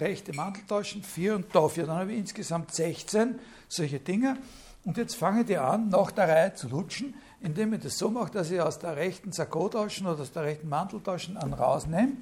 rechte 0.00 0.32
Manteltaschen 0.34 1.02
vier 1.02 1.36
und 1.36 1.54
dafür. 1.54 1.86
Dann 1.86 1.98
habe 1.98 2.12
ich 2.12 2.18
insgesamt 2.18 2.74
16 2.74 3.38
solche 3.68 4.00
Dinge. 4.00 4.36
Und 4.84 4.96
jetzt 4.96 5.16
fange 5.16 5.44
ich 5.48 5.58
an, 5.58 5.88
nach 5.88 6.12
der 6.12 6.28
Reihe 6.28 6.54
zu 6.54 6.68
lutschen, 6.68 7.14
indem 7.40 7.74
ich 7.74 7.80
das 7.80 7.98
so 7.98 8.08
mache, 8.08 8.30
dass 8.32 8.50
ich 8.50 8.60
aus 8.60 8.78
der 8.78 8.96
rechten 8.96 9.32
Sakkotaschen 9.32 10.06
oder 10.06 10.22
aus 10.22 10.32
der 10.32 10.44
rechten 10.44 10.68
Manteltaschen 10.68 11.36
einen 11.36 11.54
rausnehme 11.54 12.12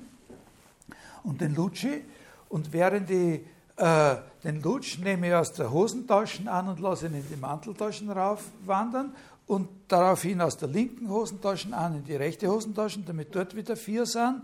und 1.22 1.41
den 1.41 1.55
lutsche. 1.55 2.01
Und 2.49 2.72
während 2.72 3.11
ich 3.11 3.41
äh, 3.77 4.16
den 4.45 4.62
Lutsch 4.62 4.99
nehme 4.99 5.29
ich 5.29 5.35
aus 5.35 5.53
der 5.53 5.72
Hosentaschen 5.72 6.49
an 6.49 6.68
und 6.68 6.81
lasse 6.81 7.07
ihn 7.07 7.14
in 7.14 7.29
die 7.29 7.37
Manteltaschen 7.37 8.11
raufwandern 8.11 9.14
und 9.47 9.68
daraufhin 9.89 10.41
aus 10.41 10.57
der 10.57 10.68
linken 10.68 11.11
Hosentasche 11.11 11.75
an 11.77 11.97
in 11.97 12.05
die 12.05 12.16
rechte 12.16 12.49
Hosentasche, 12.49 13.01
damit 13.01 13.35
dort 13.35 13.55
wieder 13.57 13.77
vier 13.77 14.07
sind 14.07 14.43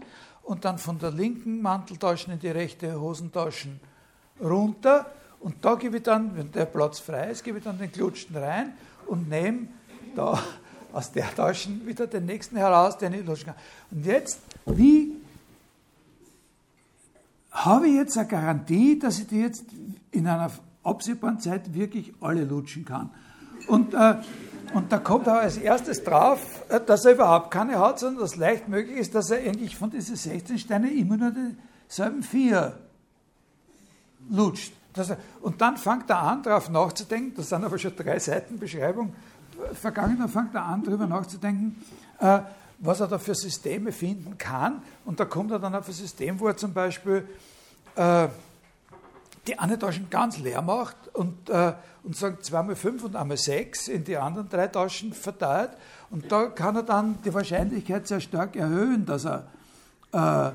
und 0.51 0.65
dann 0.65 0.79
von 0.79 0.99
der 0.99 1.13
linken 1.13 1.63
Manteltasche 1.63 2.33
in 2.33 2.41
die 2.41 2.49
rechte 2.49 3.01
Hosentasche 3.01 3.69
runter 4.43 5.07
und 5.39 5.55
da 5.65 5.77
gebe 5.77 5.99
ich 5.99 6.03
dann, 6.03 6.37
wenn 6.37 6.51
der 6.51 6.65
Platz 6.65 6.99
frei 6.99 7.31
ist, 7.31 7.45
gebe 7.45 7.59
ich 7.59 7.65
dann 7.65 7.79
den 7.79 7.93
Klutschten 7.93 8.37
rein 8.37 8.73
und 9.07 9.29
nehme 9.29 9.69
da 10.17 10.43
aus 10.93 11.13
der 11.13 11.33
Tasche 11.37 11.71
wieder 11.87 12.09
den 12.09 12.27
nächsten 12.27 12.57
heraus, 12.57 12.99
den 12.99 13.13
ich 13.15 13.25
lutschen 13.25 13.47
kann. 13.47 13.55
Und 13.93 14.05
jetzt, 14.05 14.41
wie 14.67 15.13
habe 17.53 17.87
ich 17.87 17.95
jetzt 17.95 18.19
eine 18.19 18.27
Garantie, 18.27 18.99
dass 18.99 19.21
ich 19.21 19.29
die 19.29 19.43
jetzt 19.43 19.67
in 20.11 20.27
einer 20.27 20.51
absehbaren 20.83 21.39
Zeit 21.39 21.73
wirklich 21.75 22.13
alle 22.21 22.43
lutschen 22.43 22.85
kann? 22.85 23.11
Und, 23.69 23.95
äh, 23.95 24.17
und 24.73 24.93
da 24.93 24.99
kommt 24.99 25.27
er 25.27 25.41
als 25.41 25.57
erstes 25.57 26.03
drauf, 26.05 26.41
äh, 26.69 26.81
dass 26.81 27.05
er 27.05 27.13
überhaupt 27.13 27.51
keine 27.51 27.79
hat, 27.79 27.99
sondern 27.99 28.23
dass 28.23 28.37
leicht 28.37 28.69
möglich 28.69 28.97
ist, 28.99 29.15
dass 29.15 29.31
er 29.31 29.39
eigentlich 29.39 29.77
von 29.77 29.91
diesen 29.91 30.17
16 30.17 30.59
Steinen 30.59 30.97
immer 30.97 31.17
nur 31.17 31.33
dieselben 31.89 32.23
vier 32.23 32.79
lutscht. 34.29 34.73
Das, 34.93 35.13
und 35.41 35.61
dann 35.61 35.77
fängt 35.77 36.11
er 36.11 36.19
an, 36.19 36.43
darauf 36.43 36.69
nachzudenken, 36.69 37.35
das 37.37 37.49
sind 37.49 37.65
aber 37.65 37.79
schon 37.79 37.95
drei 37.95 38.19
Seiten 38.19 38.59
Beschreibung 38.59 39.15
vergangen, 39.75 40.19
dann 40.19 40.29
fängt 40.29 40.55
er 40.55 40.65
an, 40.65 40.83
darüber 40.83 41.07
nachzudenken, 41.07 41.83
äh, 42.19 42.41
was 42.79 43.01
er 43.01 43.09
da 43.09 43.19
für 43.19 43.35
Systeme 43.35 43.93
finden 43.93 44.39
kann. 44.39 44.83
Und 45.05 45.21
da 45.21 45.25
kommt 45.25 45.51
er 45.53 45.59
dann 45.59 45.75
auf 45.75 45.87
ein 45.87 45.95
System, 45.95 46.41
wo 46.41 46.49
er 46.49 46.57
zum 46.57 46.73
Beispiel 46.73 47.29
äh, 47.95 48.29
die 49.47 49.59
eine 49.59 49.79
Taschen 49.79 50.09
ganz 50.11 50.39
leer 50.39 50.63
macht 50.63 50.97
und, 51.13 51.51
äh, 51.51 51.73
und 52.03 52.17
sagt 52.17 52.45
zweimal 52.45 52.77
fünf 52.77 53.05
und 53.05 53.17
einmal 53.17 53.37
sechs 53.37 53.89
in 53.89 54.05
die 54.05 54.17
anderen 54.17 54.49
drei 54.49 54.69
Taschen 54.69 55.13
verteilt. 55.13 55.71
Und 56.11 56.31
da 56.31 56.47
kann 56.47 56.77
er 56.77 56.83
dann 56.83 57.19
die 57.25 57.33
Wahrscheinlichkeit 57.33 58.07
sehr 58.07 58.21
stark 58.21 58.57
erhöhen, 58.57 59.07
dass 59.07 59.25
er 59.25 59.47
äh, 60.13 60.53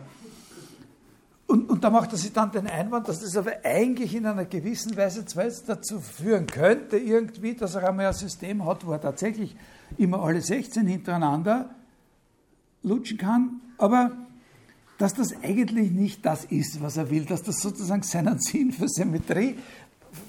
und, 1.47 1.69
und 1.69 1.83
da 1.83 1.91
macht 1.91 2.11
er 2.11 2.17
sich 2.17 2.33
dann 2.33 2.51
den 2.51 2.67
Einwand, 2.67 3.07
dass 3.07 3.19
das 3.19 3.37
aber 3.37 3.51
eigentlich 3.63 4.15
in 4.15 4.25
einer 4.25 4.45
gewissen 4.45 4.97
Weise 4.97 5.25
zwar 5.25 5.45
dazu 5.67 5.99
führen 5.99 6.47
könnte, 6.47 6.97
irgendwie, 6.97 7.53
dass 7.53 7.75
er 7.75 7.87
einmal 7.87 8.07
ein 8.07 8.13
System 8.13 8.65
hat, 8.65 8.85
wo 8.85 8.93
er 8.93 9.01
tatsächlich 9.01 9.55
immer 9.97 10.23
alle 10.23 10.41
16 10.41 10.87
hintereinander 10.87 11.69
lutschen 12.81 13.17
kann, 13.17 13.61
aber 13.77 14.11
dass 14.97 15.13
das 15.13 15.35
eigentlich 15.43 15.91
nicht 15.91 16.25
das 16.25 16.45
ist, 16.45 16.81
was 16.81 16.97
er 16.97 17.09
will, 17.09 17.25
dass 17.25 17.43
das 17.43 17.59
sozusagen 17.59 18.01
seinen 18.01 18.39
Sinn 18.39 18.71
für 18.71 18.87
Symmetrie, 18.87 19.57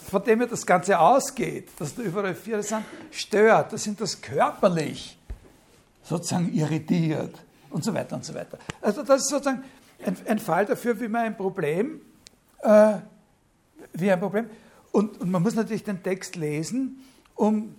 von 0.09 0.23
dem 0.25 0.41
er 0.41 0.47
das 0.47 0.65
Ganze 0.65 0.99
ausgeht, 0.99 1.69
dass 1.79 1.95
da 1.95 2.03
überall 2.03 2.35
vier 2.35 2.63
sind, 2.63 2.85
stört, 3.11 3.73
dass 3.73 3.87
ihn 3.87 3.97
das 3.97 4.21
körperlich 4.21 5.19
sozusagen 6.03 6.53
irritiert 6.53 7.35
und 7.71 7.85
so 7.85 7.93
weiter 7.93 8.17
und 8.17 8.25
so 8.25 8.35
weiter. 8.35 8.59
Also 8.81 9.03
das 9.03 9.23
ist 9.23 9.31
sozusagen 9.31 9.65
ein, 10.05 10.17
ein 10.27 10.39
Fall 10.39 10.67
dafür, 10.67 11.01
wie 11.01 11.09
man 11.09 11.23
ein 11.23 11.37
Problem, 11.37 12.01
äh, 12.63 12.95
wie 13.93 14.11
ein 14.11 14.21
Problem, 14.21 14.49
und, 14.93 15.21
und 15.21 15.31
man 15.31 15.43
muss 15.43 15.55
natürlich 15.55 15.85
den 15.85 16.03
Text 16.03 16.37
lesen, 16.37 17.01
um 17.35 17.75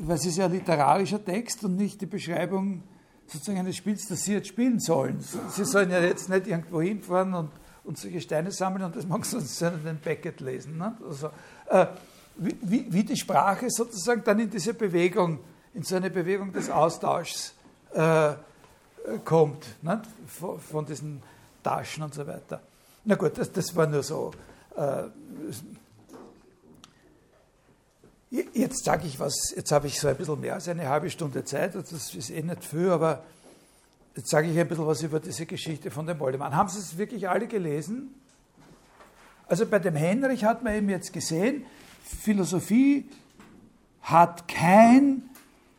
weil 0.00 0.16
es 0.16 0.26
ist 0.26 0.38
ja 0.38 0.46
ein 0.46 0.52
literarischer 0.52 1.22
Text 1.24 1.64
und 1.64 1.76
nicht 1.76 2.00
die 2.00 2.06
Beschreibung 2.06 2.82
sozusagen 3.26 3.58
eines 3.58 3.76
Spiels, 3.76 4.06
das 4.08 4.22
Sie 4.22 4.32
jetzt 4.32 4.48
spielen 4.48 4.80
sollen. 4.80 5.20
Sie 5.50 5.64
sollen 5.64 5.90
ja 5.90 6.00
jetzt 6.00 6.28
nicht 6.28 6.46
irgendwo 6.46 6.80
hinfahren 6.80 7.34
und, 7.34 7.50
und 7.84 7.98
solche 7.98 8.20
Steine 8.20 8.52
sammeln 8.52 8.84
und 8.84 8.96
das 8.96 9.06
machen 9.06 9.24
Sie 9.24 9.36
uns 9.36 9.60
in 9.62 9.84
den 9.84 9.98
Beckett 9.98 10.40
lesen. 10.40 10.78
Ne? 10.78 10.96
Also, 11.06 11.30
äh, 11.68 11.86
wie, 12.36 12.86
wie, 12.90 13.04
die 13.04 13.16
Sprache 13.16 13.68
sozusagen 13.68 14.22
dann 14.24 14.38
in 14.38 14.50
diese 14.50 14.74
Bewegung, 14.74 15.40
in 15.74 15.82
so 15.82 15.96
eine 15.96 16.10
Bewegung 16.10 16.52
des 16.52 16.70
Austauschs 16.70 17.54
äh, 17.92 18.32
kommt, 19.24 19.66
ne? 19.82 20.02
von, 20.26 20.58
von, 20.60 20.86
diesen 20.86 21.22
Taschen 21.62 22.02
und 22.02 22.14
so 22.14 22.26
weiter. 22.26 22.60
Na 23.04 23.14
gut, 23.14 23.36
das, 23.36 23.52
das 23.52 23.74
war 23.74 23.86
nur 23.86 24.02
so. 24.02 24.30
Äh, 24.76 25.04
Jetzt 28.52 28.84
sage 28.84 29.08
ich 29.08 29.18
was, 29.18 29.52
jetzt 29.56 29.72
habe 29.72 29.88
ich 29.88 29.98
so 29.98 30.06
ein 30.06 30.16
bisschen 30.16 30.38
mehr 30.38 30.54
als 30.54 30.68
eine 30.68 30.88
halbe 30.88 31.10
Stunde 31.10 31.44
Zeit, 31.44 31.74
das 31.74 31.90
ist 31.90 32.30
eh 32.30 32.42
nicht 32.42 32.64
viel, 32.64 32.90
aber 32.90 33.24
jetzt 34.16 34.30
sage 34.30 34.50
ich 34.50 34.58
ein 34.58 34.68
bisschen 34.68 34.86
was 34.86 35.02
über 35.02 35.20
diese 35.20 35.46
Geschichte 35.46 35.90
von 35.90 36.06
dem 36.06 36.18
Moldemann. 36.18 36.54
Haben 36.54 36.68
Sie 36.68 36.78
es 36.78 36.98
wirklich 36.98 37.28
alle 37.28 37.46
gelesen? 37.46 38.14
Also 39.46 39.66
bei 39.66 39.78
dem 39.78 39.96
Henrich 39.96 40.44
hat 40.44 40.62
man 40.62 40.74
eben 40.74 40.88
jetzt 40.88 41.12
gesehen, 41.12 41.64
Philosophie 42.02 43.08
hat 44.02 44.46
kein, 44.48 45.22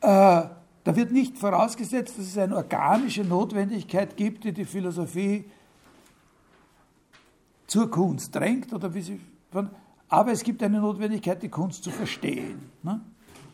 äh, 0.02 0.08
da 0.08 0.96
wird 0.96 1.12
nicht 1.12 1.38
vorausgesetzt, 1.38 2.18
dass 2.18 2.26
es 2.28 2.38
eine 2.38 2.56
organische 2.56 3.24
Notwendigkeit 3.24 4.18
gibt, 4.18 4.44
die 4.44 4.52
die 4.52 4.66
Philosophie 4.66 5.46
zur 7.68 7.90
Kunst 7.90 8.36
drängt 8.36 8.74
oder 8.74 8.94
wie 8.94 9.02
sie 9.02 9.22
von, 9.52 9.70
aber 10.10 10.32
es 10.32 10.44
gibt 10.44 10.62
eine 10.62 10.80
Notwendigkeit, 10.80 11.42
die 11.42 11.50
Kunst 11.50 11.84
zu 11.84 11.90
verstehen. 11.90 12.70
Ne? 12.84 13.00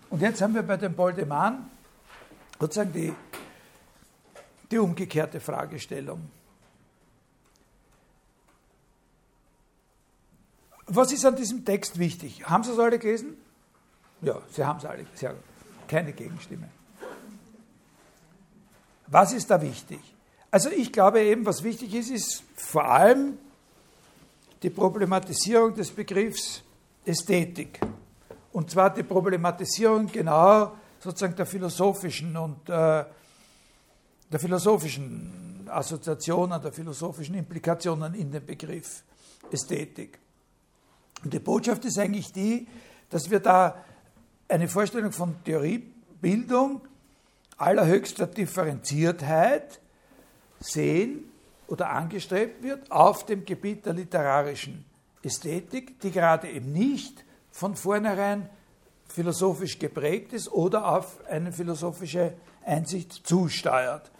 Und 0.09 0.21
jetzt 0.21 0.41
haben 0.41 0.55
wir 0.55 0.63
bei 0.63 0.77
dem 0.77 0.95
Boldemann 0.95 1.69
sozusagen 2.59 2.93
die, 2.93 3.13
die 4.71 4.77
umgekehrte 4.77 5.39
Fragestellung. 5.39 6.29
Was 10.87 11.11
ist 11.11 11.25
an 11.25 11.35
diesem 11.35 11.65
Text 11.65 11.99
wichtig? 11.99 12.45
Haben 12.45 12.63
Sie 12.63 12.71
es 12.71 12.79
alle 12.79 12.97
gelesen? 12.97 13.37
Ja, 14.21 14.41
Sie 14.51 14.63
haben 14.63 14.79
es 14.79 14.85
alle. 14.85 15.05
Sehr 15.15 15.33
gut. 15.33 15.43
Keine 15.87 16.13
Gegenstimme. 16.13 16.69
Was 19.07 19.33
ist 19.33 19.49
da 19.49 19.61
wichtig? 19.61 19.99
Also 20.49 20.69
ich 20.69 20.91
glaube 20.91 21.21
eben, 21.21 21.45
was 21.45 21.63
wichtig 21.63 21.93
ist, 21.93 22.09
ist 22.09 22.43
vor 22.55 22.85
allem 22.85 23.37
die 24.63 24.69
Problematisierung 24.69 25.73
des 25.75 25.91
Begriffs 25.91 26.63
Ästhetik. 27.05 27.79
Und 28.51 28.71
zwar 28.71 28.93
die 28.93 29.03
Problematisierung 29.03 30.07
genau 30.07 30.73
sozusagen 30.99 31.35
der 31.35 31.45
philosophischen 31.45 32.35
und 32.35 32.69
äh, 32.69 33.05
der 34.31 34.39
philosophischen 34.39 35.67
Assoziationen, 35.69 36.61
der 36.61 36.71
philosophischen 36.71 37.35
Implikationen 37.35 38.13
in 38.13 38.31
den 38.31 38.45
Begriff 38.45 39.03
Ästhetik. 39.51 40.19
Und 41.23 41.33
die 41.33 41.39
Botschaft 41.39 41.85
ist 41.85 41.97
eigentlich 41.97 42.31
die, 42.31 42.67
dass 43.09 43.29
wir 43.29 43.39
da 43.39 43.83
eine 44.47 44.67
Vorstellung 44.67 45.11
von 45.11 45.35
Theoriebildung 45.43 46.81
allerhöchster 47.57 48.27
Differenziertheit 48.27 49.79
sehen, 50.59 51.31
oder 51.67 51.89
angestrebt 51.89 52.63
wird 52.63 52.91
auf 52.91 53.25
dem 53.25 53.45
Gebiet 53.45 53.85
der 53.85 53.93
literarischen 53.93 54.85
Ästhetik, 55.21 55.99
die 55.99 56.11
gerade 56.11 56.49
eben 56.49 56.71
nicht 56.71 57.25
von 57.51 57.75
vornherein 57.75 58.49
philosophisch 59.07 59.79
geprägt 59.79 60.33
ist 60.33 60.51
oder 60.51 60.87
auf 60.87 61.25
eine 61.27 61.51
philosophische 61.51 62.33
Einsicht 62.65 63.27
zusteuert. 63.27 64.11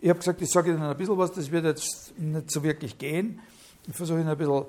Ich 0.00 0.08
habe 0.08 0.18
gesagt, 0.18 0.40
ich 0.40 0.50
sage 0.50 0.70
Ihnen 0.70 0.82
ein 0.82 0.96
bisschen 0.96 1.18
was, 1.18 1.32
das 1.32 1.50
wird 1.50 1.64
jetzt 1.64 2.16
nicht 2.18 2.50
so 2.50 2.62
wirklich 2.62 2.98
gehen. 2.98 3.40
Ich 3.86 3.96
versuche 3.96 4.20
Ihnen 4.20 4.28
ein 4.28 4.38
bisschen 4.38 4.64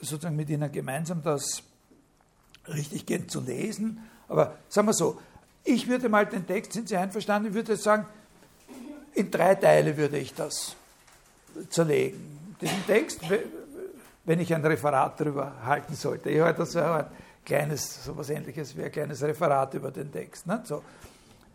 sozusagen 0.00 0.36
mit 0.36 0.48
Ihnen 0.50 0.70
gemeinsam 0.70 1.22
das 1.22 1.62
richtig 2.68 3.06
gehend 3.06 3.30
zu 3.30 3.40
lesen. 3.40 3.98
Aber 4.28 4.56
sagen 4.68 4.86
wir 4.86 4.94
so, 4.94 5.20
ich 5.64 5.88
würde 5.88 6.08
mal 6.08 6.26
den 6.26 6.46
Text, 6.46 6.72
sind 6.72 6.88
Sie 6.88 6.96
einverstanden, 6.96 7.48
ich 7.48 7.54
würde 7.54 7.76
sagen, 7.76 8.06
in 9.14 9.30
drei 9.30 9.54
Teile 9.56 9.96
würde 9.96 10.18
ich 10.18 10.32
das 10.32 10.76
zerlegen. 11.70 12.56
Diesen 12.60 12.86
Text, 12.86 13.20
wenn 14.24 14.40
ich 14.40 14.54
ein 14.54 14.64
Referat 14.64 15.20
darüber 15.20 15.64
halten 15.64 15.94
sollte. 15.94 16.30
Ich 16.30 16.40
halte 16.40 16.64
so 16.66 16.78
ein 16.78 17.06
kleines, 17.44 18.04
so 18.04 18.12
etwas 18.12 18.30
ähnliches 18.30 18.76
wie 18.76 18.84
ein 18.84 18.92
kleines 18.92 19.22
Referat 19.22 19.74
über 19.74 19.90
den 19.90 20.12
Text, 20.12 20.46
ne? 20.46 20.62
so 20.64 20.82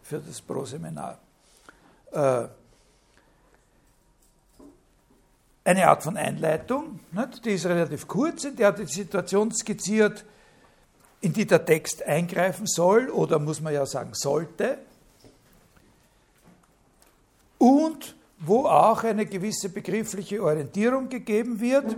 für 0.01 0.19
das 0.19 0.41
Pro-Seminar. 0.41 1.17
Äh, 2.13 2.47
eine 5.65 5.87
Art 5.87 6.03
von 6.03 6.17
Einleitung, 6.17 6.99
die 7.45 7.51
ist 7.51 7.65
relativ 7.65 8.07
kurz, 8.07 8.43
in 8.43 8.55
der 8.57 8.67
hat 8.67 8.79
die 8.79 8.85
Situation 8.85 9.49
skizziert, 9.51 10.25
in 11.21 11.31
die 11.31 11.47
der 11.47 11.63
Text 11.63 12.03
eingreifen 12.03 12.67
soll 12.67 13.09
oder 13.09 13.39
muss 13.39 13.61
man 13.61 13.73
ja 13.73 13.85
sagen 13.85 14.13
sollte. 14.13 14.77
Und 17.57 18.15
wo 18.39 18.65
auch 18.65 19.03
eine 19.05 19.25
gewisse 19.25 19.69
begriffliche 19.69 20.43
Orientierung 20.43 21.07
gegeben 21.07 21.61
wird. 21.61 21.95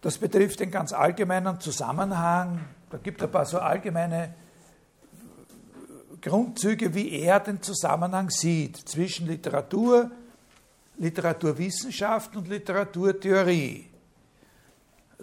Das 0.00 0.16
betrifft 0.16 0.60
den 0.60 0.70
ganz 0.70 0.94
allgemeinen 0.94 1.60
Zusammenhang. 1.60 2.60
Da 2.88 2.96
gibt 2.96 3.20
es 3.20 3.26
ein 3.26 3.30
paar 3.30 3.44
so 3.44 3.58
allgemeine 3.58 4.32
Grundzüge, 6.20 6.94
wie 6.94 7.10
er 7.20 7.40
den 7.40 7.62
Zusammenhang 7.62 8.30
sieht 8.30 8.76
zwischen 8.76 9.26
Literatur, 9.26 10.10
Literaturwissenschaft 10.98 12.36
und 12.36 12.48
Literaturtheorie. 12.48 13.86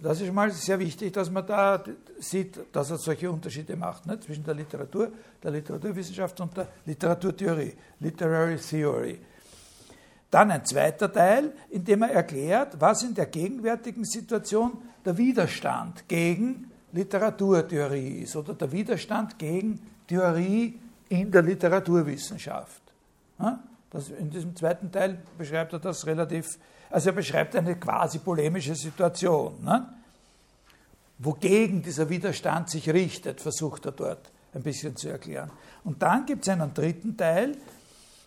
Das 0.01 0.19
ist 0.19 0.33
mal 0.33 0.51
sehr 0.51 0.77
wichtig, 0.79 1.13
dass 1.13 1.31
man 1.31 1.47
da 1.47 1.81
sieht, 2.19 2.59
dass 2.71 2.91
er 2.91 2.97
solche 2.97 3.31
Unterschiede 3.31 3.75
macht 3.77 4.05
ne? 4.05 4.19
zwischen 4.19 4.43
der 4.43 4.53
Literatur, 4.53 5.11
der 5.41 5.51
Literaturwissenschaft 5.51 6.39
und 6.41 6.55
der 6.57 6.67
Literaturtheorie, 6.85 7.73
Literary 7.99 8.57
Theory. 8.57 9.19
Dann 10.29 10.51
ein 10.51 10.65
zweiter 10.65 11.11
Teil, 11.11 11.53
in 11.69 11.85
dem 11.85 12.01
er 12.01 12.11
erklärt, 12.11 12.79
was 12.79 13.03
in 13.03 13.13
der 13.13 13.27
gegenwärtigen 13.27 14.03
Situation 14.03 14.73
der 15.05 15.17
Widerstand 15.17 16.07
gegen 16.09 16.71
Literaturtheorie 16.91 18.23
ist 18.23 18.35
oder 18.35 18.53
der 18.53 18.71
Widerstand 18.71 19.39
gegen 19.39 19.79
Theorie 20.07 20.79
in 21.09 21.31
der 21.31 21.41
Literaturwissenschaft. 21.41 22.81
Das, 23.89 24.09
in 24.09 24.29
diesem 24.29 24.55
zweiten 24.55 24.91
Teil 24.91 25.19
beschreibt 25.37 25.73
er 25.73 25.79
das 25.79 26.05
relativ, 26.05 26.57
also 26.89 27.09
er 27.09 27.13
beschreibt 27.13 27.55
eine 27.55 27.75
quasi 27.75 28.19
polemische 28.19 28.75
Situation. 28.75 29.63
Ne? 29.63 29.87
Wogegen 31.19 31.81
dieser 31.81 32.09
Widerstand 32.09 32.69
sich 32.69 32.89
richtet, 32.89 33.39
versucht 33.39 33.85
er 33.85 33.91
dort 33.91 34.31
ein 34.53 34.63
bisschen 34.63 34.95
zu 34.95 35.09
erklären. 35.09 35.51
Und 35.83 36.01
dann 36.01 36.25
gibt 36.25 36.43
es 36.43 36.49
einen 36.49 36.73
dritten 36.73 37.15
Teil, 37.15 37.57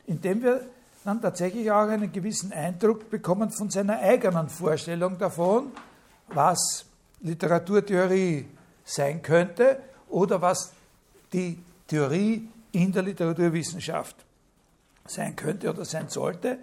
in 0.07 0.21
dem 0.21 0.43
wir 0.43 0.67
dann 1.05 1.21
tatsächlich 1.21 1.71
auch 1.71 1.89
einen 1.89 2.13
gewissen 2.13 2.53
Eindruck 2.53 3.11
bekommen 3.11 3.51
von 3.51 3.71
seiner 3.71 3.99
eigenen 3.99 4.49
Vorstellung 4.49 5.19
davon, 5.19 5.73
was 6.29 6.85
Literaturtheorie 7.21 8.47
sein 8.85 9.23
könnte 9.23 9.81
oder 10.09 10.41
was 10.41 10.73
die 11.33 11.59
Theorie 11.87 12.49
in 12.73 12.93
der 12.93 13.03
Literaturwissenschaft 13.03 14.17
sein 15.07 15.37
könnte 15.37 15.71
oder 15.71 15.85
sein 15.85 16.09
sollte. 16.09 16.59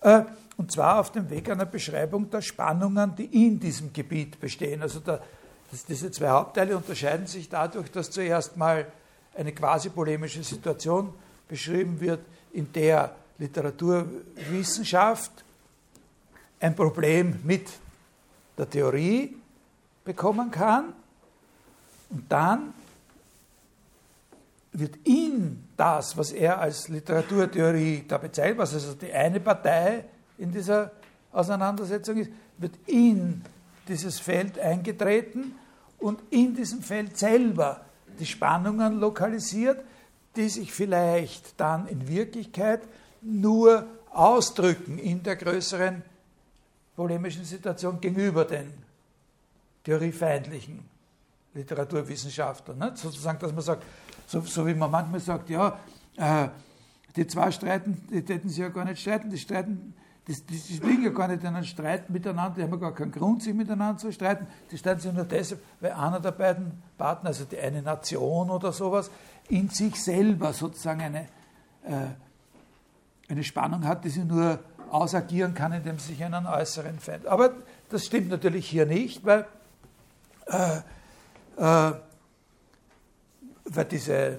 Äh, 0.00 0.22
und 0.56 0.72
zwar 0.72 1.00
auf 1.00 1.12
dem 1.12 1.28
Weg 1.30 1.50
einer 1.50 1.66
Beschreibung 1.66 2.30
der 2.30 2.42
Spannungen, 2.42 3.14
die 3.16 3.46
in 3.46 3.60
diesem 3.60 3.92
Gebiet 3.92 4.40
bestehen. 4.40 4.82
Also 4.82 5.00
der, 5.00 5.22
diese 5.88 6.10
zwei 6.10 6.30
Hauptteile 6.30 6.76
unterscheiden 6.76 7.26
sich 7.26 7.48
dadurch, 7.48 7.90
dass 7.90 8.10
zuerst 8.10 8.56
mal 8.56 8.86
eine 9.36 9.52
quasi 9.52 9.90
polemische 9.90 10.42
Situation 10.42 11.12
beschrieben 11.46 12.00
wird, 12.00 12.20
in 12.52 12.72
der 12.72 13.14
Literaturwissenschaft 13.38 15.44
ein 16.60 16.74
Problem 16.74 17.38
mit 17.44 17.68
der 18.56 18.68
Theorie 18.68 19.36
bekommen 20.04 20.50
kann 20.50 20.92
und 22.10 22.30
dann 22.30 22.74
wird 24.78 24.96
in 25.04 25.64
das, 25.76 26.16
was 26.16 26.32
er 26.32 26.60
als 26.60 26.88
Literaturtheorie 26.88 28.04
da 28.06 28.18
bezeichnet, 28.18 28.58
was 28.58 28.74
also 28.74 28.94
die 28.94 29.12
eine 29.12 29.40
Partei 29.40 30.04
in 30.36 30.52
dieser 30.52 30.92
Auseinandersetzung 31.32 32.18
ist, 32.18 32.30
wird 32.58 32.74
in 32.86 33.42
dieses 33.86 34.18
Feld 34.18 34.58
eingetreten 34.58 35.54
und 35.98 36.20
in 36.30 36.54
diesem 36.54 36.82
Feld 36.82 37.16
selber 37.18 37.80
die 38.18 38.26
Spannungen 38.26 38.98
lokalisiert, 38.98 39.84
die 40.36 40.48
sich 40.48 40.72
vielleicht 40.72 41.58
dann 41.60 41.86
in 41.88 42.06
Wirklichkeit 42.06 42.82
nur 43.22 43.86
ausdrücken 44.10 44.98
in 44.98 45.22
der 45.22 45.36
größeren 45.36 46.02
polemischen 46.96 47.44
Situation 47.44 48.00
gegenüber 48.00 48.44
den 48.44 48.72
theoriefeindlichen 49.84 50.84
Literaturwissenschaftler. 51.54 52.74
Nicht? 52.74 52.98
Sozusagen, 52.98 53.38
dass 53.38 53.52
man 53.52 53.62
sagt, 53.62 53.84
so, 54.28 54.42
so 54.42 54.66
wie 54.66 54.74
man 54.74 54.90
manchmal 54.90 55.20
sagt, 55.20 55.48
ja, 55.48 55.78
äh, 56.16 56.48
die 57.16 57.26
zwei 57.26 57.50
streiten, 57.50 58.06
die 58.12 58.22
täten 58.22 58.50
sich 58.50 58.58
ja 58.58 58.68
gar 58.68 58.84
nicht 58.84 59.00
streiten, 59.00 59.30
die 59.30 59.38
streiten, 59.38 59.94
die, 60.26 60.34
die, 60.34 60.58
die 60.58 60.86
liegen 60.86 61.04
ja 61.04 61.10
gar 61.10 61.28
nicht 61.28 61.42
in 61.42 61.48
einem 61.48 61.64
Streit 61.64 62.10
miteinander, 62.10 62.56
die 62.56 62.62
haben 62.62 62.72
ja 62.72 62.76
gar 62.76 62.94
keinen 62.94 63.10
Grund, 63.10 63.42
sich 63.42 63.54
miteinander 63.54 63.96
zu 63.96 64.12
streiten. 64.12 64.46
Die 64.70 64.76
streiten 64.76 65.00
sich 65.00 65.12
nur 65.14 65.24
deshalb, 65.24 65.62
weil 65.80 65.92
einer 65.92 66.20
der 66.20 66.32
beiden 66.32 66.82
Partner, 66.98 67.28
also 67.28 67.46
die 67.46 67.58
eine 67.58 67.80
Nation 67.80 68.50
oder 68.50 68.70
sowas, 68.70 69.10
in 69.48 69.70
sich 69.70 70.00
selber 70.00 70.52
sozusagen 70.52 71.00
eine, 71.00 71.20
äh, 71.84 72.08
eine 73.30 73.42
Spannung 73.42 73.86
hat, 73.88 74.04
die 74.04 74.10
sie 74.10 74.24
nur 74.24 74.58
ausagieren 74.90 75.54
kann, 75.54 75.72
indem 75.72 75.98
sie 75.98 76.08
sich 76.12 76.22
einen 76.22 76.46
äußeren 76.46 76.98
Feind. 76.98 77.26
Aber 77.26 77.52
das 77.88 78.04
stimmt 78.04 78.28
natürlich 78.28 78.68
hier 78.68 78.84
nicht, 78.84 79.24
weil, 79.24 79.46
äh, 80.46 80.80
äh, 81.56 81.94
weil 83.70 83.84
diese, 83.84 84.38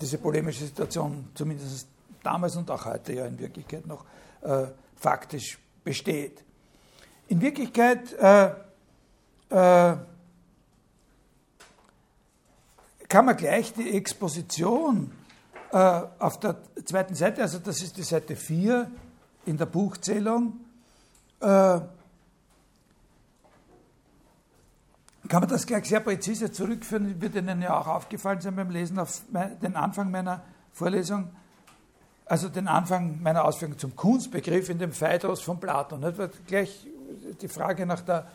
diese 0.00 0.18
polemische 0.18 0.64
Situation 0.64 1.28
zumindest 1.34 1.88
damals 2.22 2.56
und 2.56 2.70
auch 2.70 2.84
heute 2.84 3.12
ja 3.14 3.26
in 3.26 3.38
Wirklichkeit 3.38 3.86
noch 3.86 4.04
äh, 4.42 4.66
faktisch 4.96 5.58
besteht. 5.84 6.44
In 7.28 7.40
Wirklichkeit 7.40 8.12
äh, 8.14 8.46
äh, 9.50 9.96
kann 13.08 13.24
man 13.24 13.36
gleich 13.36 13.72
die 13.72 13.90
Exposition 13.96 15.12
äh, 15.72 15.76
auf 16.18 16.40
der 16.40 16.56
zweiten 16.84 17.14
Seite, 17.14 17.42
also 17.42 17.58
das 17.58 17.80
ist 17.82 17.96
die 17.96 18.02
Seite 18.02 18.36
4 18.36 18.90
in 19.46 19.56
der 19.56 19.66
Buchzählung, 19.66 20.60
äh, 21.40 21.80
kann 25.28 25.40
man 25.40 25.50
das 25.50 25.66
gleich 25.66 25.84
sehr 25.84 26.00
präzise 26.00 26.50
zurückführen, 26.50 27.20
wird 27.20 27.34
Ihnen 27.34 27.60
ja 27.60 27.78
auch 27.78 27.86
aufgefallen 27.86 28.40
sein 28.40 28.56
beim 28.56 28.70
Lesen 28.70 28.98
auf 28.98 29.22
den 29.62 29.76
Anfang 29.76 30.10
meiner 30.10 30.42
Vorlesung, 30.72 31.30
also 32.24 32.48
den 32.48 32.68
Anfang 32.68 33.22
meiner 33.22 33.44
Ausführungen 33.44 33.78
zum 33.78 33.94
Kunstbegriff 33.94 34.68
in 34.68 34.78
dem 34.78 34.92
Phaedros 34.92 35.42
von 35.42 35.60
Platon. 35.60 36.00
Nicht? 36.00 36.18
Weil 36.18 36.30
gleich 36.46 36.86
die 37.40 37.48
Frage 37.48 37.84
nach 37.86 38.00
der, 38.00 38.26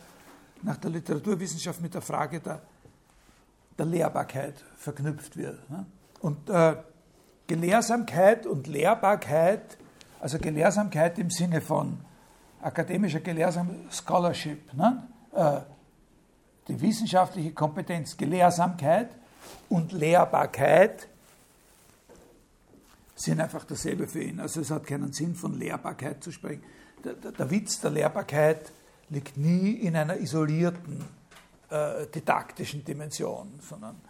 nach 0.62 0.76
der 0.76 0.90
Literaturwissenschaft 0.90 1.80
mit 1.80 1.94
der 1.94 2.02
Frage 2.02 2.40
der, 2.40 2.60
der 3.78 3.86
Lehrbarkeit 3.86 4.64
verknüpft 4.76 5.36
wird. 5.36 5.68
Ne? 5.70 5.86
Und 6.20 6.48
äh, 6.48 6.76
Gelehrsamkeit 7.46 8.46
und 8.46 8.66
Lehrbarkeit, 8.66 9.78
also 10.20 10.38
Gelehrsamkeit 10.38 11.18
im 11.18 11.30
Sinne 11.30 11.60
von 11.60 11.98
akademischer 12.62 13.20
Gelehrsamkeit, 13.20 13.92
Scholarship, 13.92 14.72
ne? 14.74 15.06
äh, 15.32 15.73
die 16.68 16.80
wissenschaftliche 16.80 17.52
Kompetenz, 17.52 18.16
Gelehrsamkeit 18.16 19.10
und 19.68 19.92
Lehrbarkeit 19.92 21.08
sind 23.14 23.40
einfach 23.40 23.64
dasselbe 23.64 24.08
für 24.08 24.22
ihn. 24.22 24.40
Also 24.40 24.60
es 24.60 24.70
hat 24.70 24.86
keinen 24.86 25.12
Sinn, 25.12 25.34
von 25.34 25.58
Lehrbarkeit 25.58 26.22
zu 26.22 26.32
sprechen. 26.32 26.62
Der, 27.04 27.14
der, 27.14 27.32
der 27.32 27.50
Witz 27.50 27.80
der 27.80 27.90
Lehrbarkeit 27.90 28.72
liegt 29.10 29.36
nie 29.36 29.72
in 29.72 29.94
einer 29.96 30.16
isolierten 30.16 31.04
äh, 31.70 32.06
didaktischen 32.06 32.84
Dimension, 32.84 33.60
sondern 33.60 34.00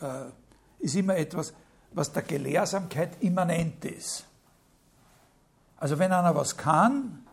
äh, 0.00 0.84
ist 0.84 0.96
immer 0.96 1.16
etwas, 1.16 1.52
was 1.92 2.12
der 2.12 2.22
Gelehrsamkeit 2.22 3.22
immanent 3.22 3.84
ist. 3.84 4.24
Also 5.76 5.98
wenn 5.98 6.12
einer 6.12 6.34
was 6.34 6.56
kann, 6.56 7.24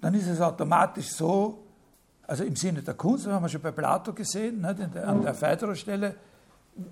dann 0.00 0.14
ist 0.14 0.28
es 0.28 0.40
automatisch 0.40 1.10
so, 1.10 1.65
also 2.26 2.44
im 2.44 2.56
Sinne 2.56 2.82
der 2.82 2.94
Kunst, 2.94 3.26
das 3.26 3.32
haben 3.32 3.44
wir 3.44 3.48
schon 3.48 3.60
bei 3.60 3.70
Plato 3.70 4.12
gesehen, 4.12 4.60
nicht, 4.60 4.94
der, 4.94 5.08
an 5.08 5.22
der 5.22 5.34
Phaedrus-Stelle, 5.34 6.14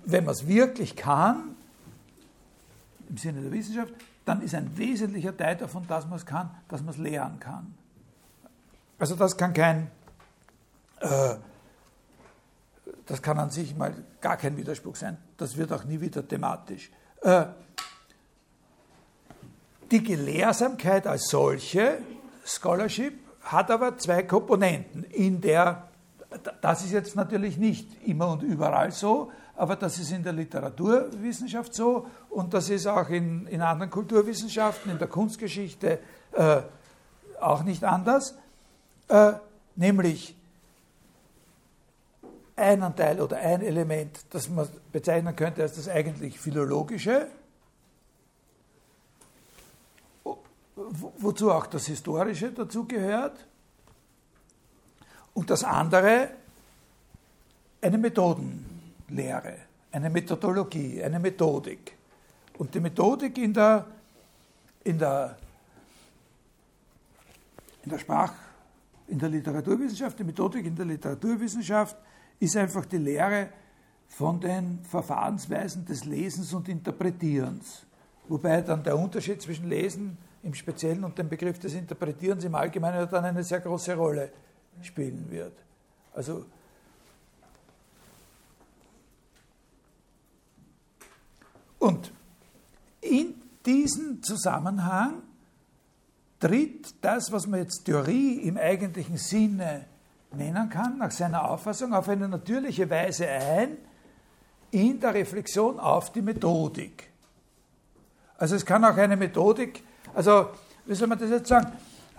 wenn 0.05 0.25
man 0.25 0.33
es 0.33 0.47
wirklich 0.47 0.95
kann, 0.95 1.55
im 3.09 3.17
Sinne 3.17 3.41
der 3.41 3.51
Wissenschaft, 3.51 3.93
dann 4.23 4.41
ist 4.41 4.55
ein 4.55 4.75
wesentlicher 4.77 5.35
Teil 5.35 5.55
davon, 5.57 5.85
dass 5.87 6.07
man 6.07 6.17
es 6.17 6.25
kann, 6.25 6.49
dass 6.67 6.81
man 6.81 6.93
es 6.93 6.97
lehren 6.97 7.39
kann. 7.39 7.75
Also 8.97 9.15
das 9.15 9.37
kann 9.37 9.53
kein, 9.53 9.91
äh, 11.01 11.35
das 13.05 13.21
kann 13.21 13.37
an 13.37 13.51
sich 13.51 13.75
mal 13.75 13.93
gar 14.21 14.37
kein 14.37 14.57
Widerspruch 14.57 14.95
sein. 14.95 15.17
Das 15.37 15.57
wird 15.57 15.71
auch 15.73 15.83
nie 15.83 15.99
wieder 15.99 16.27
thematisch. 16.27 16.89
Äh, 17.21 17.45
die 19.91 20.01
Gelehrsamkeit 20.01 21.05
als 21.05 21.27
solche, 21.27 21.99
Scholarship, 22.45 23.24
hat 23.45 23.69
aber 23.69 23.97
zwei 23.97 24.23
Komponenten, 24.23 25.03
in 25.03 25.39
der, 25.39 25.83
das 26.61 26.83
ist 26.83 26.91
jetzt 26.91 27.15
natürlich 27.15 27.57
nicht 27.57 27.87
immer 28.05 28.29
und 28.29 28.43
überall 28.43 28.91
so, 28.91 29.31
aber 29.55 29.75
das 29.75 29.99
ist 29.99 30.11
in 30.11 30.23
der 30.23 30.33
Literaturwissenschaft 30.33 31.73
so 31.73 32.07
und 32.29 32.53
das 32.53 32.69
ist 32.69 32.87
auch 32.87 33.09
in, 33.09 33.47
in 33.47 33.61
anderen 33.61 33.91
Kulturwissenschaften, 33.91 34.91
in 34.91 34.97
der 34.97 35.07
Kunstgeschichte 35.07 35.99
äh, 36.33 36.61
auch 37.39 37.63
nicht 37.63 37.83
anders, 37.83 38.35
äh, 39.07 39.33
nämlich 39.75 40.35
einen 42.55 42.95
Teil 42.95 43.21
oder 43.21 43.37
ein 43.37 43.61
Element, 43.61 44.25
das 44.31 44.49
man 44.49 44.67
bezeichnen 44.91 45.35
könnte 45.35 45.61
als 45.61 45.75
das 45.75 45.87
eigentlich 45.87 46.39
Philologische, 46.39 47.27
wozu 50.75 51.51
auch 51.51 51.67
das 51.67 51.87
Historische 51.87 52.51
dazugehört, 52.51 53.45
und 55.35 55.49
das 55.49 55.63
andere 55.63 56.29
eine 57.81 57.97
Methodenlehre, 57.97 59.57
eine 59.91 60.09
Methodologie, 60.09 61.03
eine 61.03 61.19
Methodik. 61.19 61.93
Und 62.57 62.73
die 62.73 62.79
Methodik 62.79 63.37
in 63.37 63.53
der, 63.53 63.85
in 64.83 64.97
der, 64.97 65.37
in 67.83 67.89
der 67.91 67.99
Sprach, 67.99 68.33
in 69.07 69.19
der 69.19 69.29
Literaturwissenschaft, 69.29 70.17
die 70.17 70.23
Methodik 70.23 70.65
in 70.65 70.75
der 70.75 70.85
Literaturwissenschaft 70.85 71.97
ist 72.39 72.55
einfach 72.55 72.85
die 72.85 72.97
Lehre 72.97 73.49
von 74.07 74.39
den 74.39 74.79
Verfahrensweisen 74.83 75.85
des 75.85 76.05
Lesens 76.05 76.53
und 76.53 76.69
Interpretierens. 76.69 77.85
Wobei 78.29 78.61
dann 78.61 78.83
der 78.83 78.97
Unterschied 78.97 79.41
zwischen 79.41 79.69
Lesen 79.69 80.17
im 80.45 80.53
Speziellen 80.53 81.03
und 81.03 81.17
dem 81.17 81.27
Begriff 81.27 81.57
des 81.59 81.73
Interpretierens 81.73 82.43
im 82.43 82.53
Allgemeinen 82.53 83.09
dann 83.09 83.25
eine 83.25 83.43
sehr 83.43 83.59
große 83.59 83.95
Rolle 83.95 84.31
spielen 84.81 85.25
wird. 85.29 85.57
Also 86.13 86.45
und 91.79 92.11
in 93.01 93.41
diesem 93.65 94.21
Zusammenhang 94.21 95.23
tritt 96.39 96.93
das, 97.01 97.31
was 97.31 97.47
man 97.47 97.61
jetzt 97.61 97.83
Theorie 97.85 98.47
im 98.47 98.57
eigentlichen 98.57 99.17
Sinne 99.17 99.85
nennen 100.31 100.69
kann, 100.69 100.99
nach 100.99 101.11
seiner 101.11 101.49
Auffassung, 101.49 101.93
auf 101.93 102.07
eine 102.07 102.27
natürliche 102.27 102.87
Weise 102.87 103.27
ein 103.27 103.77
in 104.69 104.99
der 104.99 105.13
Reflexion 105.13 105.79
auf 105.79 106.11
die 106.11 106.21
Methodik. 106.21 107.09
Also 108.37 108.55
es 108.55 108.65
kann 108.65 108.83
auch 108.83 108.97
eine 108.97 109.15
Methodik, 109.15 109.83
also 110.15 110.49
wie 110.85 110.95
soll 110.95 111.07
man 111.07 111.19
das 111.19 111.29
jetzt 111.29 111.47
sagen, 111.47 111.71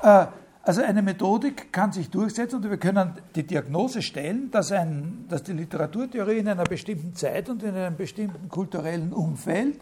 äh, 0.03 0.26
also 0.62 0.82
eine 0.82 1.01
Methodik 1.01 1.72
kann 1.72 1.92
sich 1.92 2.11
durchsetzen 2.11 2.57
und 2.57 2.68
wir 2.68 2.76
können 2.76 3.12
die 3.34 3.44
Diagnose 3.44 4.03
stellen, 4.03 4.51
dass, 4.51 4.72
ein, 4.72 5.24
dass 5.28 5.44
die 5.44 5.53
Literaturtheorie 5.53 6.38
in 6.38 6.49
einer 6.49 6.64
bestimmten 6.64 7.14
Zeit 7.14 7.49
und 7.49 7.62
in 7.62 7.74
einem 7.74 7.97
bestimmten 7.97 8.49
kulturellen 8.49 9.12
Umfeld 9.12 9.78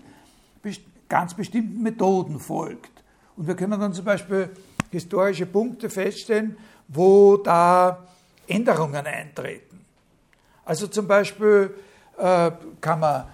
ganz 1.08 1.34
bestimmten 1.34 1.82
Methoden 1.82 2.38
folgt. 2.40 2.90
Und 3.36 3.46
wir 3.46 3.54
können 3.54 3.78
dann 3.78 3.92
zum 3.92 4.04
Beispiel 4.04 4.50
historische 4.90 5.46
Punkte 5.46 5.90
feststellen, 5.90 6.56
wo 6.88 7.36
da 7.36 8.06
Änderungen 8.46 9.06
eintreten. 9.06 9.80
Also 10.64 10.86
zum 10.86 11.06
Beispiel 11.06 11.74
äh, 12.18 12.50
kann 12.80 13.00
man 13.00 13.24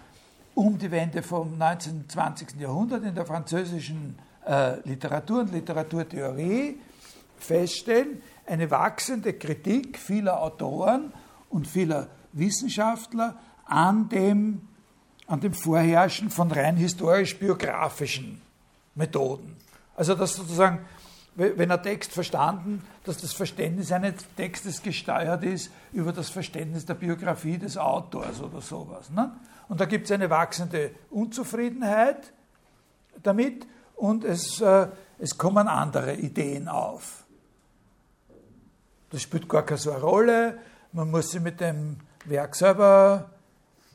um 0.54 0.78
die 0.78 0.90
Wende 0.90 1.22
vom 1.22 1.56
19. 1.56 2.08
20. 2.08 2.60
Jahrhundert 2.60 3.04
in 3.04 3.14
der 3.14 3.24
französischen 3.24 4.18
äh, 4.46 4.80
Literatur 4.88 5.40
und 5.40 5.52
Literaturtheorie 5.52 6.80
feststellen, 7.38 8.22
eine 8.46 8.70
wachsende 8.70 9.34
Kritik 9.34 9.98
vieler 9.98 10.40
Autoren 10.42 11.12
und 11.48 11.66
vieler 11.66 12.08
Wissenschaftler 12.32 13.36
an 13.64 14.08
dem, 14.08 14.68
an 15.26 15.40
dem 15.40 15.54
Vorherrschen 15.54 16.30
von 16.30 16.50
rein 16.50 16.76
historisch-biografischen 16.76 18.40
Methoden. 18.94 19.56
Also 19.96 20.14
dass 20.14 20.34
sozusagen 20.34 20.80
wenn 21.36 21.70
ein 21.70 21.82
Text 21.82 22.12
verstanden, 22.12 22.82
dass 23.04 23.18
das 23.18 23.32
Verständnis 23.32 23.92
eines 23.92 24.14
Textes 24.36 24.82
gesteuert 24.82 25.44
ist 25.44 25.70
über 25.92 26.12
das 26.12 26.28
Verständnis 26.28 26.84
der 26.84 26.94
Biografie 26.94 27.56
des 27.56 27.78
Autors 27.78 28.42
oder 28.42 28.60
sowas. 28.60 29.10
Ne? 29.10 29.32
Und 29.68 29.80
da 29.80 29.86
gibt 29.86 30.06
es 30.06 30.12
eine 30.12 30.28
wachsende 30.28 30.90
Unzufriedenheit 31.08 32.32
damit 33.22 33.66
und 34.00 34.24
es, 34.24 34.60
äh, 34.60 34.88
es 35.18 35.36
kommen 35.36 35.68
andere 35.68 36.14
Ideen 36.14 36.68
auf. 36.68 37.24
Das 39.10 39.22
spielt 39.22 39.48
gar 39.48 39.62
keine 39.62 39.78
so 39.78 39.90
eine 39.90 40.00
Rolle. 40.00 40.58
man 40.92 41.10
muss 41.10 41.30
sich 41.30 41.40
mit 41.40 41.60
dem 41.60 41.98
Werk 42.24 42.56
selber 42.56 43.30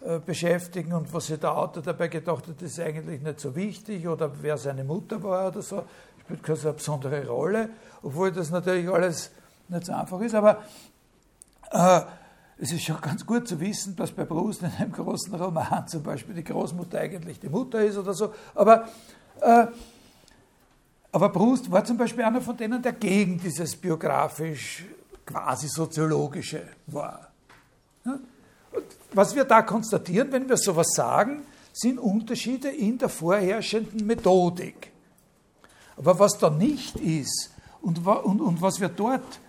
äh, 0.02 0.20
beschäftigen. 0.20 0.94
Und 0.94 1.12
was 1.14 1.28
sich 1.28 1.40
der 1.40 1.58
Autor 1.58 1.82
dabei 1.82 2.10
gedacht 2.10 2.48
hat, 2.48 2.62
ist 2.62 2.80
eigentlich 2.80 3.22
nicht 3.22 3.40
so 3.40 3.56
wichtig. 3.56 4.08
Oder 4.08 4.32
wer 4.42 4.58
seine 4.58 4.84
Mutter 4.84 5.22
war 5.24 5.48
oder 5.48 5.62
so, 5.62 5.84
spielt 6.22 6.44
keine 6.44 6.58
so 6.58 6.68
eine 6.68 6.78
besondere 6.78 7.28
Rolle, 7.28 7.70
obwohl 8.04 8.32
das 8.32 8.52
natürlich 8.52 8.90
alles 8.90 9.32
nicht 9.68 9.86
so 9.86 9.94
einfach 9.94 10.22
ist, 10.22 10.36
aber 10.36 10.62
äh, 11.72 12.02
es 12.58 12.72
ist 12.72 12.84
schon 12.84 13.02
ganz 13.02 13.26
gut 13.26 13.48
zu 13.48 13.60
wissen, 13.60 13.96
dass 13.96 14.12
bei 14.12 14.26
Proust 14.26 14.62
in 14.62 14.72
einem 14.78 14.92
großen 14.92 15.34
Roman 15.34 15.88
zum 15.88 16.04
Beispiel 16.04 16.36
die 16.36 16.44
Großmutter 16.44 17.00
eigentlich 17.00 17.40
die 17.40 17.50
Mutter 17.50 17.84
ist 17.84 17.98
oder 17.98 18.14
so, 18.14 18.34
aber 18.54 18.88
äh, 19.42 19.68
aber 21.16 21.30
Proust 21.30 21.72
war 21.72 21.86
zum 21.86 21.96
Beispiel 21.96 22.26
einer 22.26 22.42
von 22.42 22.58
denen, 22.58 22.82
der 22.82 22.92
gegen 22.92 23.40
dieses 23.40 23.74
biografisch 23.74 24.84
quasi 25.26 25.70
soziologische 25.70 26.62
war. 26.88 27.32
Was 29.14 29.34
wir 29.34 29.46
da 29.46 29.62
konstatieren, 29.62 30.30
wenn 30.34 30.50
wir 30.50 30.58
sowas 30.58 30.88
sagen, 30.94 31.44
sind 31.72 32.00
Unterschiede 32.00 32.68
in 32.68 32.98
der 32.98 33.08
vorherrschenden 33.08 34.06
Methodik. 34.06 34.92
Aber 35.96 36.20
was 36.20 36.38
da 36.38 36.50
nicht 36.50 36.98
ist 36.98 37.50
und, 37.82 38.06
und, 38.06 38.42
und 38.42 38.62
was 38.62 38.82
wir 38.82 38.90
dort, 38.90 39.40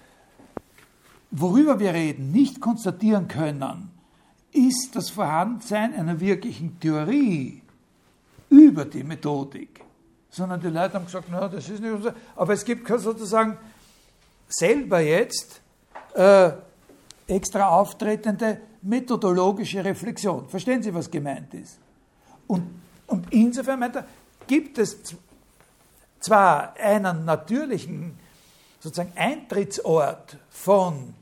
worüber 1.33 1.81
wir 1.81 1.93
reden, 1.93 2.31
nicht 2.31 2.61
konstatieren 2.61 3.27
können, 3.27 3.91
ist 4.53 4.95
das 4.95 5.11
Vorhandensein 5.11 5.95
einer 5.95 6.21
wirklichen 6.21 6.79
Theorie 6.79 7.61
über 8.51 8.85
die 8.85 9.03
Methodik 9.03 9.86
sondern 10.37 10.61
die 10.61 10.69
Leute 10.69 10.95
haben 10.95 11.07
gesagt, 11.07 11.29
na, 11.31 11.49
das 11.49 11.69
ist 11.69 11.81
nicht 11.81 12.03
so. 12.03 12.11
Aber 12.37 12.53
es 12.53 12.63
gibt 12.63 12.87
sozusagen 12.87 13.57
selber 14.49 15.01
jetzt 15.01 15.63
äh, 16.15 16.51
extra 17.27 17.69
auftretende 17.69 18.61
methodologische 18.83 19.83
Reflexion. 19.83 20.47
Verstehen 20.47 20.83
Sie, 20.83 20.93
was 20.93 21.11
gemeint 21.11 21.55
ist? 21.55 21.79
Und, 22.47 22.69
und 23.07 23.33
insofern 23.33 23.81
meint 23.81 23.97
er, 23.97 24.07
gibt 24.47 24.77
es 24.77 24.99
zwar 26.21 26.75
einen 26.77 27.25
natürlichen 27.25 28.19
sozusagen 28.79 29.13
Eintrittsort 29.17 30.37
von 30.51 31.15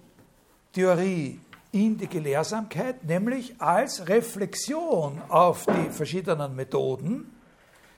Theorie 0.72 1.40
in 1.70 1.96
die 1.96 2.08
Gelehrsamkeit, 2.08 3.04
nämlich 3.04 3.54
als 3.60 4.08
Reflexion 4.08 5.22
auf 5.28 5.66
die 5.66 5.90
verschiedenen 5.90 6.56
Methoden, 6.56 7.33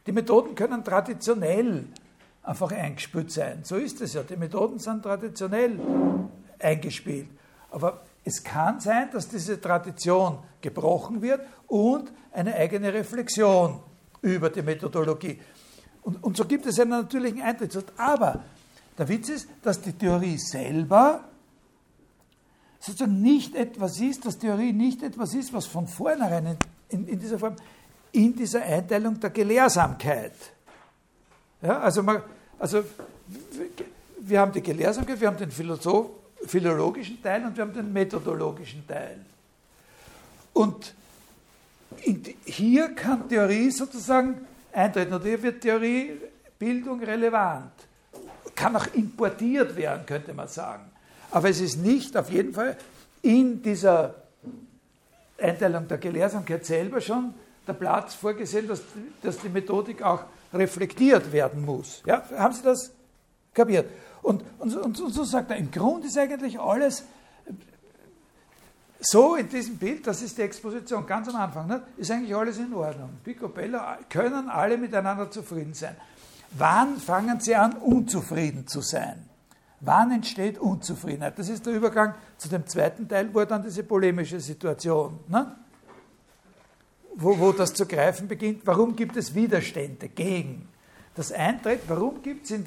die 0.06 0.12
Methoden 0.12 0.54
können 0.54 0.84
traditionell 0.84 1.86
einfach 2.42 2.70
eingespielt 2.70 3.32
sein. 3.32 3.60
So 3.64 3.76
ist 3.76 4.00
es 4.00 4.14
ja. 4.14 4.22
Die 4.22 4.36
Methoden 4.36 4.78
sind 4.78 5.02
traditionell 5.02 5.78
eingespielt. 6.58 7.28
Aber 7.70 8.02
es 8.24 8.42
kann 8.42 8.80
sein, 8.80 9.08
dass 9.12 9.28
diese 9.28 9.60
Tradition 9.60 10.38
gebrochen 10.60 11.22
wird 11.22 11.40
und 11.66 12.12
eine 12.32 12.54
eigene 12.54 12.92
Reflexion 12.92 13.80
über 14.22 14.50
die 14.50 14.62
Methodologie. 14.62 15.40
Und, 16.02 16.22
und 16.22 16.36
so 16.36 16.44
gibt 16.44 16.66
es 16.66 16.78
einen 16.78 16.90
natürlichen 16.90 17.42
Eintrittsort. 17.42 17.92
Aber 17.96 18.40
der 18.96 19.08
Witz 19.08 19.28
ist, 19.28 19.48
dass 19.62 19.80
die 19.80 19.92
Theorie 19.92 20.38
selber 20.38 21.24
sozusagen 22.78 23.20
nicht 23.20 23.56
etwas 23.56 24.00
ist, 24.00 24.24
dass 24.24 24.38
Theorie 24.38 24.72
nicht 24.72 25.02
etwas 25.02 25.34
ist, 25.34 25.52
was 25.52 25.66
von 25.66 25.88
vornherein 25.88 26.46
in, 26.46 26.56
in, 26.88 27.08
in 27.08 27.18
dieser 27.18 27.38
Form 27.38 27.56
in 28.12 28.34
dieser 28.34 28.62
Einteilung 28.62 29.18
der 29.20 29.30
Gelehrsamkeit. 29.30 30.34
Ja, 31.62 31.80
also, 31.80 32.02
man, 32.02 32.22
also 32.58 32.84
wir 34.18 34.40
haben 34.40 34.52
die 34.52 34.62
Gelehrsamkeit, 34.62 35.20
wir 35.20 35.28
haben 35.28 35.36
den 35.36 35.50
Philosoph, 35.50 36.10
philologischen 36.46 37.22
Teil 37.22 37.44
und 37.44 37.56
wir 37.56 37.62
haben 37.62 37.72
den 37.72 37.92
methodologischen 37.92 38.86
Teil. 38.86 39.18
Und 40.52 40.94
die, 42.04 42.36
hier 42.44 42.94
kann 42.94 43.28
Theorie 43.28 43.70
sozusagen 43.70 44.46
eintreten 44.72 45.14
und 45.14 45.22
hier 45.22 45.42
wird 45.42 45.60
Theoriebildung 45.60 47.02
relevant. 47.02 47.72
Kann 48.54 48.76
auch 48.76 48.86
importiert 48.94 49.76
werden, 49.76 50.06
könnte 50.06 50.32
man 50.32 50.48
sagen. 50.48 50.84
Aber 51.30 51.48
es 51.48 51.60
ist 51.60 51.76
nicht 51.76 52.16
auf 52.16 52.30
jeden 52.30 52.54
Fall 52.54 52.76
in 53.22 53.62
dieser 53.62 54.14
Einteilung 55.38 55.86
der 55.88 55.98
Gelehrsamkeit 55.98 56.64
selber 56.64 57.00
schon 57.00 57.34
der 57.66 57.74
Platz 57.74 58.14
vorgesehen, 58.14 58.68
dass, 58.68 58.82
dass 59.22 59.38
die 59.38 59.48
Methodik 59.48 60.02
auch 60.02 60.24
reflektiert 60.52 61.32
werden 61.32 61.64
muss. 61.64 62.02
Ja, 62.06 62.22
haben 62.36 62.54
Sie 62.54 62.62
das 62.62 62.92
kapiert? 63.52 63.90
Und, 64.22 64.42
und, 64.58 64.76
und, 64.76 65.00
und 65.00 65.12
so 65.12 65.24
sagt 65.24 65.50
er, 65.50 65.56
im 65.56 65.70
Grunde 65.70 66.06
ist 66.06 66.18
eigentlich 66.18 66.58
alles 66.58 67.04
so 69.00 69.36
in 69.36 69.48
diesem 69.48 69.76
Bild, 69.76 70.06
das 70.06 70.22
ist 70.22 70.38
die 70.38 70.42
Exposition 70.42 71.06
ganz 71.06 71.28
am 71.28 71.36
Anfang, 71.36 71.66
ne, 71.66 71.82
ist 71.96 72.10
eigentlich 72.10 72.34
alles 72.34 72.58
in 72.58 72.72
Ordnung. 72.74 73.10
Picobello 73.22 73.78
können 74.08 74.48
alle 74.48 74.78
miteinander 74.78 75.30
zufrieden 75.30 75.74
sein. 75.74 75.96
Wann 76.52 76.96
fangen 76.96 77.38
sie 77.40 77.54
an, 77.54 77.74
unzufrieden 77.74 78.66
zu 78.66 78.80
sein? 78.80 79.28
Wann 79.80 80.10
entsteht 80.10 80.58
Unzufriedenheit? 80.58 81.38
Das 81.38 81.48
ist 81.48 81.66
der 81.66 81.74
Übergang 81.74 82.14
zu 82.38 82.48
dem 82.48 82.66
zweiten 82.66 83.06
Teil, 83.08 83.28
wo 83.32 83.44
dann 83.44 83.62
diese 83.62 83.82
polemische 83.82 84.40
Situation. 84.40 85.20
Ne? 85.28 85.54
Wo, 87.16 87.38
wo 87.38 87.52
das 87.52 87.74
zu 87.74 87.86
greifen 87.86 88.28
beginnt, 88.28 88.62
warum 88.64 88.94
gibt 88.94 89.16
es 89.16 89.34
Widerstände 89.34 90.08
gegen 90.08 90.68
das 91.14 91.32
Eintritt, 91.32 91.80
warum 91.88 92.22
gibt 92.22 92.44
es 92.44 92.50
in, 92.50 92.64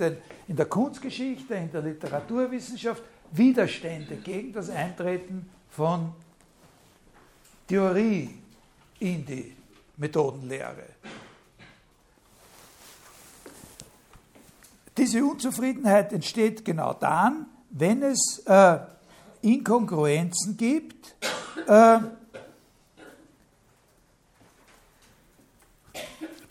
in 0.48 0.56
der 0.56 0.66
Kunstgeschichte, 0.66 1.54
in 1.54 1.72
der 1.72 1.82
Literaturwissenschaft 1.82 3.04
Widerstände 3.32 4.16
gegen 4.18 4.52
das 4.52 4.70
Eintreten 4.72 5.48
von 5.70 6.14
Theorie 7.68 8.30
in 9.00 9.24
die 9.24 9.56
Methodenlehre. 9.98 10.84
Diese 14.98 15.24
Unzufriedenheit 15.24 16.12
entsteht 16.12 16.66
genau 16.66 16.94
dann, 16.94 17.46
wenn 17.70 18.02
es 18.02 18.42
äh, 18.48 18.80
Inkongruenzen 19.44 20.58
gibt, 20.58 21.16
äh, 21.68 22.00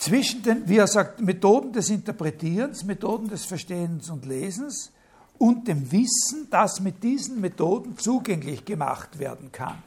zwischen 0.09 0.43
den, 0.43 0.67
wie 0.69 0.79
er 0.79 0.87
sagt, 0.87 1.21
Methoden 1.21 1.73
des 1.73 1.91
Interpretierens, 1.91 2.85
Methoden 2.85 3.29
des 3.29 3.45
Verstehens 3.45 4.09
und 4.09 4.25
Lesens 4.25 4.91
und 5.37 5.69
dem 5.69 5.93
Wissen, 5.93 6.49
das 6.51 6.81
mit 6.81 7.03
diesen 7.03 7.41
Methoden 7.41 7.97
zugänglich 7.99 8.65
gemacht 8.65 9.19
werden 9.19 9.53
kann. 9.53 9.83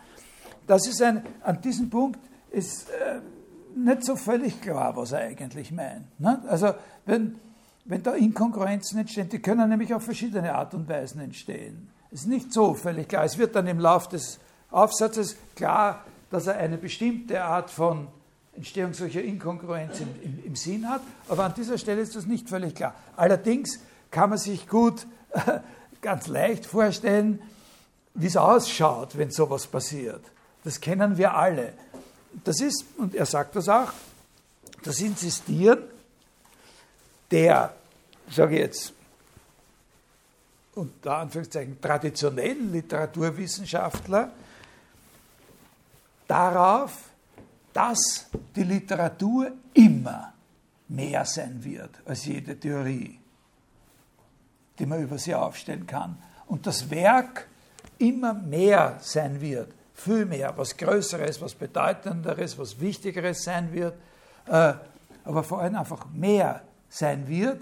Das 0.67 0.87
ist 0.87 1.01
ein, 1.01 1.23
an 1.43 1.59
diesem 1.61 1.89
Punkt 1.89 2.19
ist 2.51 2.89
äh, 2.89 3.19
nicht 3.75 4.05
so 4.05 4.15
völlig 4.15 4.61
klar, 4.61 4.95
was 4.95 5.11
er 5.11 5.21
eigentlich 5.21 5.71
meint. 5.71 6.19
Ne? 6.19 6.39
Also 6.47 6.73
wenn, 7.07 7.35
wenn 7.85 8.03
da 8.03 8.13
Inkongruenzen 8.13 8.99
entstehen, 8.99 9.27
die 9.27 9.39
können 9.39 9.69
nämlich 9.69 9.91
auf 9.93 10.03
verschiedene 10.03 10.53
Art 10.53 10.75
und 10.75 10.87
Weisen 10.87 11.19
entstehen. 11.19 11.89
Es 12.11 12.21
ist 12.21 12.27
nicht 12.27 12.53
so 12.53 12.75
völlig 12.75 13.09
klar. 13.09 13.23
Es 13.23 13.37
wird 13.39 13.55
dann 13.55 13.65
im 13.65 13.79
Laufe 13.79 14.11
des 14.11 14.39
Aufsatzes 14.69 15.35
klar, 15.55 16.05
dass 16.29 16.45
er 16.45 16.57
eine 16.57 16.77
bestimmte 16.77 17.43
Art 17.43 17.71
von 17.71 18.07
Entstehung 18.53 18.93
solcher 18.93 19.21
Inkongruenzen 19.21 20.07
im, 20.21 20.33
im, 20.39 20.45
im, 20.45 20.55
Sinn 20.55 20.89
hat. 20.89 21.01
Aber 21.29 21.45
an 21.45 21.53
dieser 21.53 21.77
Stelle 21.77 22.01
ist 22.01 22.15
das 22.15 22.25
nicht 22.25 22.49
völlig 22.49 22.75
klar. 22.75 22.93
Allerdings 23.15 23.79
kann 24.09 24.29
man 24.29 24.39
sich 24.39 24.67
gut, 24.67 25.07
äh, 25.31 25.59
ganz 26.01 26.27
leicht 26.27 26.65
vorstellen, 26.65 27.41
wie 28.13 28.27
es 28.27 28.35
ausschaut, 28.37 29.17
wenn 29.17 29.31
sowas 29.31 29.67
passiert. 29.67 30.23
Das 30.63 30.81
kennen 30.81 31.17
wir 31.17 31.33
alle. 31.33 31.73
Das 32.43 32.59
ist, 32.59 32.85
und 32.97 33.15
er 33.15 33.25
sagt 33.25 33.55
das 33.55 33.69
auch, 33.69 33.91
das 34.83 34.99
Insistieren 34.99 35.79
der, 37.29 37.73
sage 38.29 38.55
ich 38.55 38.61
jetzt, 38.61 38.93
unter 40.75 41.17
Anführungszeichen 41.17 41.79
traditionellen 41.81 42.71
Literaturwissenschaftler 42.71 44.31
darauf, 46.27 47.10
dass 47.73 48.27
die 48.55 48.63
Literatur 48.63 49.51
immer 49.73 50.33
mehr 50.87 51.25
sein 51.25 51.63
wird 51.63 51.91
als 52.05 52.25
jede 52.25 52.59
Theorie, 52.59 53.19
die 54.77 54.85
man 54.85 55.01
über 55.01 55.17
sie 55.17 55.33
aufstellen 55.33 55.87
kann. 55.87 56.17
Und 56.47 56.67
das 56.67 56.89
Werk 56.89 57.47
immer 57.97 58.33
mehr 58.33 58.97
sein 59.01 59.39
wird, 59.39 59.71
viel 59.93 60.25
mehr, 60.25 60.57
was 60.57 60.75
Größeres, 60.75 61.41
was 61.41 61.53
Bedeutenderes, 61.53 62.57
was 62.57 62.79
Wichtigeres 62.79 63.43
sein 63.43 63.71
wird, 63.71 63.95
äh, 64.47 64.73
aber 65.23 65.43
vor 65.43 65.61
allem 65.61 65.75
einfach 65.75 66.07
mehr 66.11 66.61
sein 66.89 67.27
wird 67.27 67.61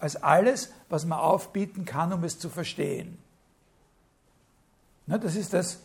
als 0.00 0.16
alles, 0.16 0.72
was 0.88 1.04
man 1.04 1.18
aufbieten 1.18 1.84
kann, 1.84 2.12
um 2.12 2.24
es 2.24 2.38
zu 2.38 2.48
verstehen. 2.48 3.18
das 5.06 5.36
ist 5.36 5.52
das, 5.52 5.80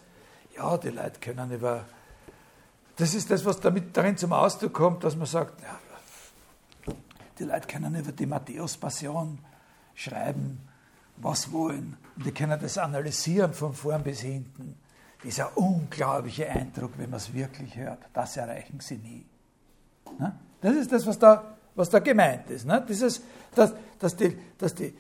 ja, 0.55 0.78
die 0.78 0.89
Leute 0.89 1.20
können 1.20 1.51
über 1.51 1.86
das 3.00 3.14
ist 3.14 3.32
das, 3.32 3.45
was 3.45 3.60
damit 3.60 3.95
darin 3.95 4.18
zum 4.18 4.34
Ausdruck 4.34 4.74
kommt, 4.74 5.04
dass 5.04 5.16
man 5.16 5.26
sagt, 5.26 5.62
ja, 5.62 5.80
die 7.39 7.45
Leute 7.45 7.68
können 7.68 7.95
über 7.95 8.12
die 8.12 8.26
Matthäus-Passion 8.26 9.39
schreiben, 9.95 10.60
was 11.18 11.52
wollen. 11.52 11.97
Und 12.18 12.26
die 12.26 12.32
können 12.32 12.60
das 12.60 12.78
analysieren 12.78 13.54
von 13.54 13.74
vorn 13.74 14.04
bis 14.04 14.20
hinten. 14.20 14.76
dieser 15.24 15.58
unglaubliche 15.58 16.50
Eindruck, 16.50 16.91
wenn 16.97 17.10
man 17.10 17.18
es 17.18 17.34
wirklich 17.34 17.76
hört, 17.78 18.00
das 18.14 18.38
erreichen 18.38 18.80
sie 18.80 18.97
nie. 18.97 19.26
Das 20.62 20.76
ist 20.76 20.91
das, 20.91 21.06
was 21.06 21.20
da, 21.20 21.56
was 21.76 21.89
da 21.89 22.00
gemeint 22.00 22.50
ist. 22.50 22.68
Dieses, 22.88 23.22
dass, 23.56 23.74
dass 23.97 24.16
die, 24.16 24.38
dass 24.58 24.76
die, 24.76 24.93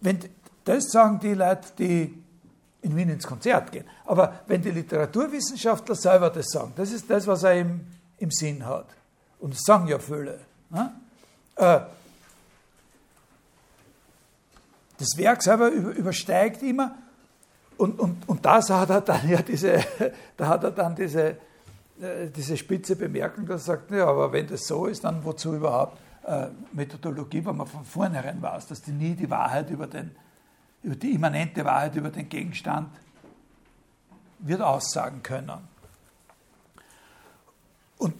wenn, 0.00 0.18
das 0.64 0.90
sagen 0.90 1.20
die 1.20 1.34
Leute, 1.34 1.68
die 1.78 2.23
in 2.84 2.94
Wien 2.96 3.08
ins 3.08 3.26
Konzert 3.26 3.72
gehen. 3.72 3.86
Aber 4.04 4.40
wenn 4.46 4.60
die 4.60 4.70
Literaturwissenschaftler 4.70 5.94
selber 5.94 6.30
das 6.30 6.46
sagen, 6.50 6.72
das 6.76 6.92
ist 6.92 7.08
das, 7.08 7.26
was 7.26 7.42
er 7.42 7.54
im, 7.54 7.80
im 8.18 8.30
Sinn 8.30 8.64
hat. 8.64 8.86
Und 9.40 9.54
das 9.54 9.62
sagen 9.64 9.88
ja 9.88 9.98
viele. 9.98 10.38
Äh, 11.56 11.80
das 14.98 15.16
Werk 15.16 15.42
selber 15.42 15.70
übersteigt 15.70 16.62
immer 16.62 16.94
und, 17.76 17.98
und, 17.98 18.28
und 18.28 18.44
das 18.44 18.70
hat 18.70 18.90
er 18.90 19.00
dann 19.00 19.28
ja 19.28 19.42
diese, 19.42 19.84
da 20.36 20.48
hat 20.48 20.64
er 20.64 20.70
dann 20.70 20.94
diese, 20.94 21.30
äh, 22.00 22.28
diese 22.34 22.56
spitze 22.56 22.96
Bemerkung, 22.96 23.46
dass 23.46 23.62
er 23.62 23.76
sagt, 23.76 23.90
ja, 23.90 24.06
aber 24.06 24.32
wenn 24.32 24.46
das 24.46 24.66
so 24.66 24.86
ist, 24.86 25.04
dann 25.04 25.24
wozu 25.24 25.54
überhaupt 25.54 25.98
äh, 26.26 26.46
Methodologie, 26.72 27.44
weil 27.44 27.54
man 27.54 27.66
von 27.66 27.84
vornherein 27.84 28.40
weiß, 28.40 28.68
dass 28.68 28.82
die 28.82 28.92
nie 28.92 29.14
die 29.14 29.28
Wahrheit 29.28 29.70
über, 29.70 29.86
den, 29.86 30.10
über 30.84 30.94
die 30.96 31.12
immanente 31.12 31.64
Wahrheit 31.64 31.96
über 31.96 32.10
den 32.10 32.28
Gegenstand 32.28 32.90
wird 34.38 34.60
aussagen 34.60 35.22
können. 35.22 35.66
Und, 37.96 38.14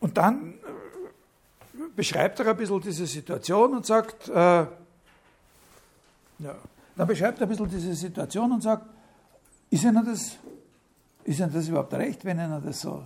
und 0.00 0.16
dann 0.16 0.52
äh, 0.52 1.78
beschreibt 1.96 2.38
er 2.40 2.48
ein 2.48 2.56
bisschen 2.56 2.80
diese 2.82 3.06
Situation 3.06 3.74
und 3.74 3.86
sagt, 3.86 4.28
äh, 4.28 4.32
ja, 4.32 4.68
dann 6.94 7.08
beschreibt 7.08 7.40
er 7.40 7.46
ein 7.46 7.48
bisschen 7.48 7.70
diese 7.70 7.94
Situation 7.94 8.52
und 8.52 8.62
sagt, 8.62 8.84
ist 9.70 9.84
Ihnen 9.84 10.04
das, 10.04 10.36
ist 11.24 11.40
Ihnen 11.40 11.52
das 11.52 11.68
überhaupt 11.68 11.94
recht, 11.94 12.24
wenn 12.24 12.38
Ihnen 12.38 12.62
das 12.64 12.80
so... 12.80 13.02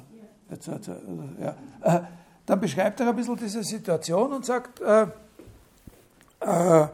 Ja. 1.41 1.57
Äh, 1.81 2.01
dann 2.45 2.61
beschreibt 2.61 3.01
er 3.01 3.09
ein 3.09 3.17
bisschen 3.17 3.37
diese 3.37 3.63
Situation 3.63 4.33
und 4.33 4.45
sagt, 4.45 4.81
äh, 4.81 5.07
äh, 6.41 6.89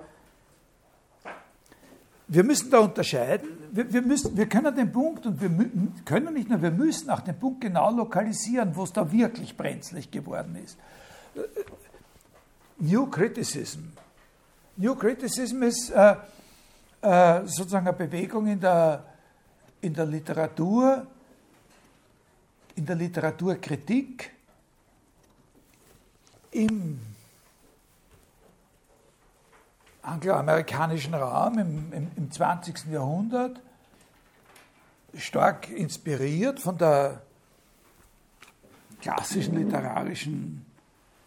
wir 2.29 2.45
müssen 2.45 2.71
da 2.71 2.81
unterscheiden, 2.81 3.49
wir, 3.73 3.91
wir, 3.93 4.03
müssen, 4.03 4.37
wir 4.37 4.49
können 4.49 4.75
den 4.75 4.93
Punkt 4.93 5.27
und 5.27 5.41
wir 5.41 5.51
können 6.05 6.35
nicht 6.35 6.49
nur, 6.49 6.61
wir 6.61 6.71
müssen 6.71 7.09
auch 7.11 7.21
den 7.21 7.39
Punkt 7.39 7.63
genau 7.63 7.91
lokalisieren, 7.91 8.77
wo 8.77 8.85
es 8.85 8.93
da 8.93 9.11
wirklich 9.11 9.57
brenzlig 9.57 10.11
geworden 10.11 10.57
ist. 10.63 10.79
Äh, 11.35 11.41
New 12.81 13.07
Criticism. 13.07 13.81
New 14.77 14.95
Criticism 14.95 15.63
ist 15.63 15.91
äh, 15.91 16.17
äh, 17.01 17.47
sozusagen 17.47 17.89
eine 17.89 17.97
Bewegung 17.97 18.47
in 18.47 18.61
der, 18.61 19.05
in 19.81 19.95
der 19.95 20.07
Literatur, 20.07 21.07
in 22.77 22.87
der 22.87 22.97
Literaturkritik 22.97 24.31
im 26.53 27.01
angloamerikanischen 30.09 31.15
Raum 31.15 31.59
im, 31.59 31.93
im, 31.93 32.11
im 32.17 32.31
20. 32.31 32.87
Jahrhundert, 32.91 33.61
stark 35.15 35.71
inspiriert 35.71 36.61
von 36.61 36.79
der 36.79 37.23
klassischen 39.01 39.57
literarischen 39.57 40.65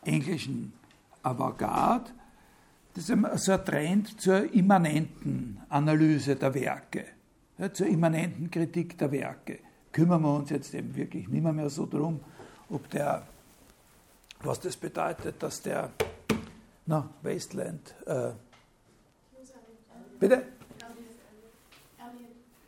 englischen 0.03 0.73
Avantgarde, 1.23 2.11
das 2.93 3.09
ist 3.09 3.45
so 3.45 3.51
ein 3.53 3.65
Trend 3.65 4.19
zur 4.19 4.53
immanenten 4.53 5.61
Analyse 5.69 6.36
der 6.36 6.53
Werke, 6.53 7.05
ja, 7.57 7.71
zur 7.71 7.88
immanenten 7.88 8.51
Kritik 8.51 8.97
der 8.97 9.11
Werke. 9.11 9.59
Kümmern 9.93 10.21
wir 10.21 10.36
uns 10.36 10.49
jetzt 10.49 10.73
eben 10.73 10.93
wirklich 10.95 11.27
nicht 11.29 11.41
mehr, 11.41 11.53
mehr 11.53 11.69
so 11.69 11.86
drum, 11.86 12.19
ob 12.69 12.89
der, 12.89 13.23
was 14.41 14.59
das 14.59 14.75
bedeutet, 14.75 15.41
dass 15.41 15.61
der, 15.61 15.91
na, 16.86 17.09
Wasteland, 17.21 17.95
äh, 18.05 18.32
bitte? 20.22 20.43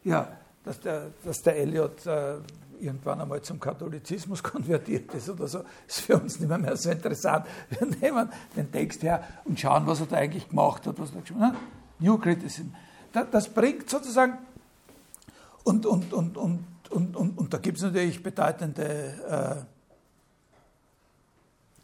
Ja, 0.04 0.28
dass 0.66 0.82
der, 0.82 1.12
dass 1.24 1.42
der 1.42 1.56
Eliot 1.56 2.06
äh, 2.06 2.36
irgendwann 2.82 3.22
einmal 3.22 3.42
zum 3.42 3.60
Katholizismus 3.60 4.44
konvertiert 4.44 5.14
ist 5.14 5.30
oder 5.30 5.48
so, 5.48 5.64
ist 5.88 6.02
für 6.02 6.18
uns 6.18 6.40
nicht 6.40 6.50
mehr, 6.50 6.58
mehr 6.58 6.76
so 6.76 6.90
interessant. 6.90 7.46
Wir 7.70 7.88
nehmen 7.88 8.30
den 8.58 8.70
Text 8.70 9.04
her 9.04 9.24
und 9.46 9.58
schauen, 9.58 9.88
was 9.88 10.02
er 10.02 10.08
da 10.08 10.18
eigentlich 10.18 10.50
gemacht 10.50 10.86
hat. 10.86 11.00
Was 11.00 11.14
er 11.16 11.22
geschrieben 11.22 11.42
hat. 11.42 11.56
New 12.00 12.18
Criticism. 12.18 12.68
Das 13.32 13.48
bringt 13.48 13.90
sozusagen, 13.90 14.40
und, 15.64 15.86
und, 15.86 16.12
und, 16.12 16.36
und, 16.36 16.66
und, 16.90 17.16
und, 17.16 17.38
und 17.38 17.54
da 17.54 17.60
gibt 17.60 17.78
es 17.78 17.84
natürlich 17.84 18.22
bedeutende 18.22 19.64
äh, 19.64 19.74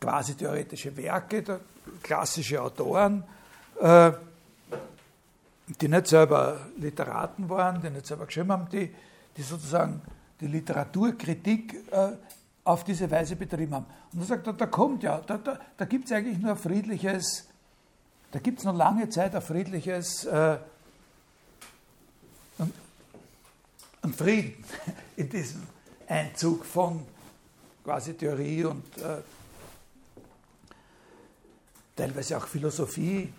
quasi 0.01 0.33
theoretische 0.33 0.97
Werke, 0.97 1.61
klassische 2.01 2.61
Autoren, 2.61 3.23
äh, 3.79 4.11
die 5.75 5.87
nicht 5.87 6.07
selber 6.07 6.59
Literaten 6.77 7.49
waren, 7.49 7.81
die 7.81 7.89
nicht 7.89 8.07
selber 8.07 8.25
geschrieben 8.25 8.51
haben, 8.51 8.69
die, 8.69 8.93
die 9.37 9.41
sozusagen 9.41 10.01
die 10.41 10.47
Literaturkritik 10.47 11.91
äh, 11.91 12.11
auf 12.63 12.83
diese 12.83 13.09
Weise 13.09 13.35
betrieben 13.35 13.75
haben. 13.75 13.85
Und 14.13 14.21
er 14.21 14.25
sagt 14.25 14.47
da, 14.47 14.51
da 14.51 14.65
kommt 14.65 15.03
ja, 15.03 15.19
da, 15.19 15.37
da, 15.37 15.59
da 15.77 15.85
gibt 15.85 16.05
es 16.05 16.11
eigentlich 16.11 16.39
nur 16.39 16.51
ein 16.51 16.57
friedliches, 16.57 17.47
da 18.31 18.39
gibt 18.39 18.59
es 18.59 18.65
noch 18.65 18.75
lange 18.75 19.09
Zeit 19.09 19.35
ein 19.35 19.41
friedliches, 19.41 20.25
äh, 20.25 20.57
ein 24.01 24.13
Frieden 24.13 24.63
in 25.17 25.29
diesem 25.29 25.67
Einzug 26.07 26.65
von 26.65 27.05
quasi 27.83 28.13
Theorie 28.13 28.65
und 28.65 28.97
äh, 28.97 29.17
teilweise 31.95 32.37
auch 32.37 32.47
Philosophie 32.47 33.31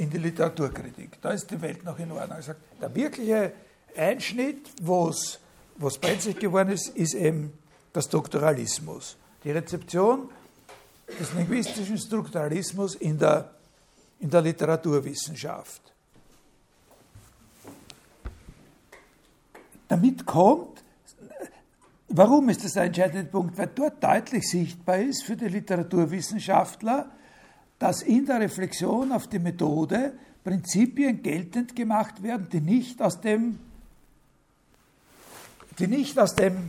in 0.00 0.08
die 0.08 0.18
Literaturkritik. 0.18 1.20
Da 1.20 1.30
ist 1.30 1.50
die 1.50 1.60
Welt 1.60 1.84
noch 1.84 1.98
in 1.98 2.10
Ordnung. 2.10 2.40
Sagt, 2.40 2.60
der 2.80 2.94
wirkliche 2.94 3.52
Einschnitt, 3.94 4.70
wo 4.80 5.10
es 5.10 5.38
brenzlig 6.00 6.38
geworden 6.40 6.70
ist, 6.70 6.88
ist 6.88 7.14
eben 7.14 7.52
der 7.94 8.00
Strukturalismus. 8.00 9.18
Die 9.44 9.50
Rezeption 9.50 10.30
des 11.18 11.34
linguistischen 11.34 11.98
Strukturalismus 11.98 12.94
in 12.94 13.18
der, 13.18 13.50
in 14.20 14.30
der 14.30 14.40
Literaturwissenschaft. 14.40 15.82
Damit 19.86 20.24
kommt, 20.24 20.82
warum 22.08 22.48
ist 22.48 22.64
das 22.64 22.72
der 22.72 22.84
entscheidende 22.84 23.24
Punkt? 23.24 23.58
Weil 23.58 23.70
dort 23.74 24.02
deutlich 24.02 24.48
sichtbar 24.48 24.98
ist 24.98 25.24
für 25.24 25.36
die 25.36 25.48
Literaturwissenschaftler, 25.48 27.10
dass 27.80 28.02
in 28.02 28.26
der 28.26 28.38
Reflexion 28.38 29.10
auf 29.10 29.26
die 29.26 29.40
Methode 29.40 30.12
Prinzipien 30.44 31.22
geltend 31.22 31.74
gemacht 31.74 32.22
werden, 32.22 32.48
die 32.52 32.60
nicht 32.60 33.02
aus 33.02 33.20
dem 33.20 33.58
die 35.80 35.86
nicht 35.86 36.18
aus 36.18 36.34
dem, 36.34 36.68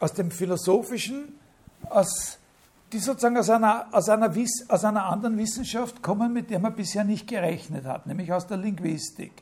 aus 0.00 0.12
dem 0.12 0.30
Philosophischen, 0.32 1.34
aus, 1.88 2.38
die 2.92 2.98
sozusagen 2.98 3.36
aus 3.36 3.48
einer, 3.48 3.86
aus, 3.92 4.08
einer 4.08 4.34
aus 4.68 4.84
einer 4.84 5.04
anderen 5.04 5.38
Wissenschaft 5.38 6.02
kommen, 6.02 6.32
mit 6.32 6.50
der 6.50 6.58
man 6.58 6.74
bisher 6.74 7.04
nicht 7.04 7.28
gerechnet 7.28 7.84
hat, 7.84 8.06
nämlich 8.06 8.32
aus 8.32 8.46
der 8.46 8.56
Linguistik. 8.56 9.32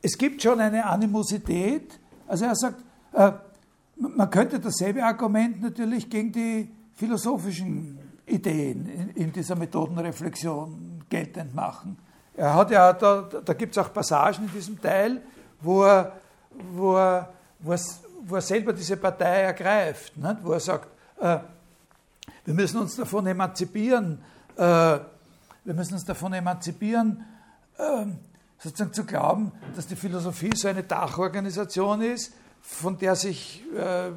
Es 0.00 0.16
gibt 0.16 0.42
schon 0.42 0.58
eine 0.58 0.86
Animosität, 0.86 1.98
also 2.26 2.46
er 2.46 2.56
sagt, 2.56 2.82
äh, 3.12 3.32
man 3.96 4.30
könnte 4.30 4.58
dasselbe 4.58 5.04
Argument 5.04 5.60
natürlich 5.60 6.08
gegen 6.08 6.32
die 6.32 6.70
philosophischen 6.94 7.97
Ideen 8.28 9.12
in, 9.14 9.32
dieser 9.32 9.56
Methodenreflexion 9.56 11.04
geltend 11.08 11.54
machen. 11.54 11.98
Er 12.36 12.54
hat 12.54 12.70
ja, 12.70 12.92
da, 12.92 13.22
da 13.22 13.52
gibt 13.54 13.76
es 13.76 13.78
auch 13.78 13.92
Passagen 13.92 14.44
in 14.44 14.52
diesem 14.52 14.80
Teil, 14.80 15.20
wo 15.60 15.84
er 15.84 16.12
wo 16.58 16.96
er, 16.96 17.32
wo 17.60 17.72
er, 17.72 17.80
wo 18.22 18.34
er 18.36 18.42
selber 18.42 18.72
diese 18.72 18.96
Partei 18.96 19.42
ergreift, 19.42 20.16
nicht? 20.16 20.36
wo 20.42 20.52
er 20.52 20.60
sagt, 20.60 20.88
äh, 21.20 21.38
wir 22.44 22.54
müssen 22.54 22.80
uns 22.80 22.96
davon 22.96 23.26
emanzipieren, 23.26 24.22
äh, 24.56 24.62
wir 24.62 25.74
müssen 25.74 25.94
uns 25.94 26.04
davon 26.04 26.32
emanzipieren, 26.32 27.24
äh, 27.76 28.06
sozusagen 28.58 28.92
zu 28.92 29.04
glauben, 29.04 29.52
dass 29.76 29.86
die 29.86 29.96
Philosophie 29.96 30.50
so 30.54 30.68
eine 30.68 30.82
Dachorganisation 30.82 32.02
ist, 32.02 32.32
von 32.60 32.98
der 32.98 33.14
sich 33.14 33.64
äh, 33.76 34.10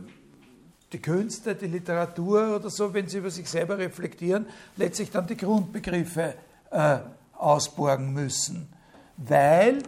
die 0.92 1.00
Künste, 1.00 1.56
die 1.56 1.68
Literatur 1.68 2.56
oder 2.56 2.70
so, 2.70 2.94
wenn 2.94 3.08
sie 3.08 3.20
über 3.20 3.30
sich 3.30 3.50
selber 3.50 3.78
reflektieren, 3.78 4.46
letztlich 4.78 5.10
dann 5.10 5.26
die 5.28 5.38
Grundbegriffe 5.38 6.36
äh, 6.70 6.98
ausborgen 7.38 8.14
müssen. 8.14 8.68
Weil 9.18 9.84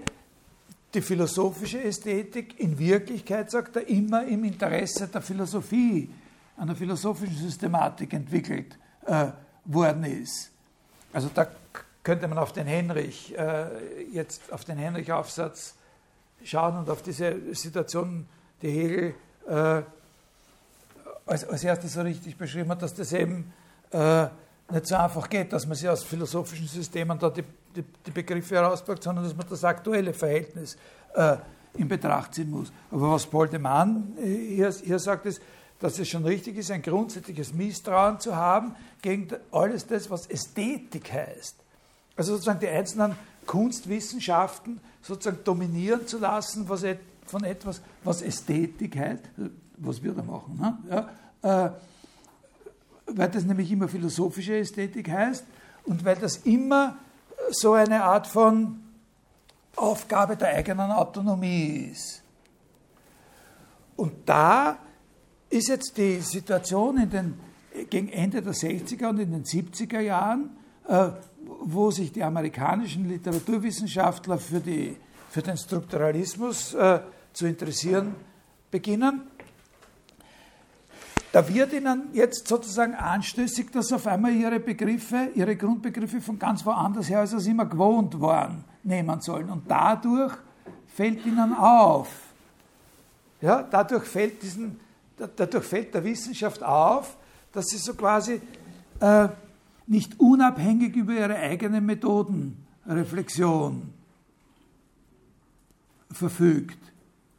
die 0.94 1.02
philosophische 1.02 1.84
Ästhetik 1.84 2.60
in 2.60 2.78
Wirklichkeit, 2.78 3.50
sagt 3.52 3.76
er, 3.76 3.88
immer 3.88 4.26
im 4.26 4.44
Interesse 4.44 5.08
der 5.08 5.22
Philosophie, 5.22 6.10
einer 6.56 6.76
philosophischen 6.76 7.36
Systematik 7.36 8.14
entwickelt 8.14 8.78
äh, 9.06 9.28
worden 9.66 10.04
ist. 10.04 10.52
Also 11.12 11.30
da 11.34 11.48
könnte 12.04 12.28
man 12.28 12.38
auf 12.38 12.54
den 12.54 12.68
Henrich, 12.68 13.36
äh, 13.38 14.04
jetzt 14.12 14.52
auf 14.52 14.64
den 14.66 14.78
Henrich-Aufsatz 14.78 15.76
schauen 16.44 16.78
und 16.78 16.90
auf 16.90 17.02
diese 17.02 17.56
Situation, 17.56 18.28
die 18.62 18.70
Hegel 18.70 19.16
äh, 19.48 19.82
als, 21.26 21.46
als 21.46 21.64
erstes 21.64 21.94
so 21.94 22.02
richtig 22.02 22.38
beschrieben 22.38 22.70
hat, 22.70 22.82
dass 22.82 22.94
das 22.94 23.14
eben 23.14 23.52
äh, 23.92 24.28
nicht 24.72 24.88
so 24.88 24.96
einfach 24.96 25.30
geht, 25.30 25.54
dass 25.54 25.66
man 25.66 25.76
sich 25.76 25.88
aus 25.88 26.04
philosophischen 26.04 26.68
Systemen 26.68 27.18
da 27.20 27.30
die, 27.30 27.44
die, 27.76 27.84
die 28.06 28.12
Begriffe 28.12 28.56
herauspackt, 28.56 29.04
sondern 29.04 29.24
dass 29.24 29.36
man 29.36 29.48
das 29.50 29.64
aktuelle 29.64 30.14
Verhältnis 30.14 30.78
äh, 31.14 31.38
in 31.76 31.88
Betracht 31.88 32.36
ziehen 32.36 32.50
muss. 32.50 32.72
Aber 32.92 33.12
was 33.12 33.26
Paul 33.26 33.48
de 33.50 33.60
Mann 33.60 34.14
hier, 34.22 34.72
hier 34.72 35.00
sagt, 35.00 35.26
ist, 35.26 35.42
dass 35.80 36.00
es 36.00 36.08
schon 36.08 36.24
richtig 36.24 36.58
ist, 36.58 36.72
ein 36.72 36.82
grundsätzliches 36.82 37.54
Misstrauen 37.54 38.20
zu 38.20 38.36
haben 38.36 38.76
gegen 39.02 39.28
alles 39.52 39.86
das, 39.86 40.10
was 40.10 40.28
Ästhetik 40.28 41.12
heißt. 41.12 41.56
Also 42.16 42.34
sozusagen 42.34 42.60
die 42.60 42.70
einzelnen 42.70 43.16
Kunstwissenschaften 43.46 44.80
sozusagen 45.02 45.44
dominieren 45.44 46.08
zu 46.08 46.20
lassen 46.20 46.70
was 46.70 46.86
von 47.26 47.44
etwas, 47.44 47.82
was 48.04 48.22
Ästhetik 48.22 48.98
heißt, 48.98 49.24
was 49.78 50.02
wir 50.04 50.14
da 50.14 50.24
machen. 50.24 50.58
Ne? 50.60 50.78
Ja, 51.42 51.66
äh, 51.66 51.72
weil 53.08 53.30
das 53.30 53.44
nämlich 53.44 53.72
immer 53.72 53.88
philosophische 53.88 54.58
Ästhetik 54.58 55.10
heißt 55.10 55.46
und 55.86 56.06
weil 56.06 56.16
das 56.16 56.38
immer 56.38 56.98
so 57.50 57.74
eine 57.74 58.04
Art 58.04 58.28
von 58.28 58.80
Aufgabe 59.76 60.38
der 60.38 60.50
eigenen 60.50 60.92
Autonomie 60.92 61.90
ist. 61.92 62.22
Und 63.96 64.14
da 64.26 64.78
ist 65.50 65.68
jetzt 65.68 65.98
die 65.98 66.20
Situation 66.20 66.98
in 66.98 67.10
den, 67.10 67.34
gegen 67.90 68.10
Ende 68.10 68.42
der 68.42 68.54
60er 68.54 69.10
und 69.10 69.20
in 69.20 69.32
den 69.32 69.44
70er 69.44 70.00
Jahren, 70.00 70.52
äh, 70.88 71.10
wo 71.62 71.92
sich 71.92 72.12
die 72.12 72.24
amerikanischen 72.24 73.08
Literaturwissenschaftler 73.08 74.38
für, 74.38 74.60
die, 74.60 74.98
für 75.30 75.42
den 75.42 75.58
Strukturalismus 75.58 76.74
äh, 76.74 77.00
zu 77.34 77.46
interessieren 77.46 78.16
beginnen. 78.72 79.24
Da 81.34 81.46
wird 81.52 81.74
ihnen 81.74 82.10
jetzt 82.14 82.48
sozusagen 82.48 82.94
anstößig, 82.94 83.72
dass 83.72 83.92
auf 83.92 84.06
einmal 84.06 84.34
ihre 84.34 84.60
Begriffe, 84.60 85.30
ihre 85.34 85.56
Grundbegriffe 85.56 86.22
von 86.22 86.38
ganz 86.38 86.64
woanders 86.64 87.10
her, 87.10 87.22
als 87.22 87.32
sie 87.32 87.50
immer 87.50 87.66
gewohnt 87.66 88.22
waren, 88.22 88.64
nehmen 88.84 89.20
sollen. 89.20 89.50
Und 89.50 89.64
dadurch 89.68 90.34
fällt 90.96 91.26
ihnen 91.26 91.56
auf, 91.56 92.08
ja, 93.42 93.64
dadurch 93.64 94.04
fällt, 94.04 94.44
diesen, 94.44 94.80
dadurch 95.18 95.66
fällt 95.66 95.96
der 95.96 96.04
Wissenschaft 96.04 96.62
auf, 96.62 97.18
dass 97.52 97.66
sie 97.66 97.78
so 97.78 97.96
quasi 97.96 98.40
äh, 99.00 99.28
nicht 99.88 100.20
unabhängig 100.20 100.96
über 100.96 101.14
ihre 101.14 101.36
eigene 101.36 101.82
Methodenreflexion 101.82 103.92
verfügt. 106.12 106.78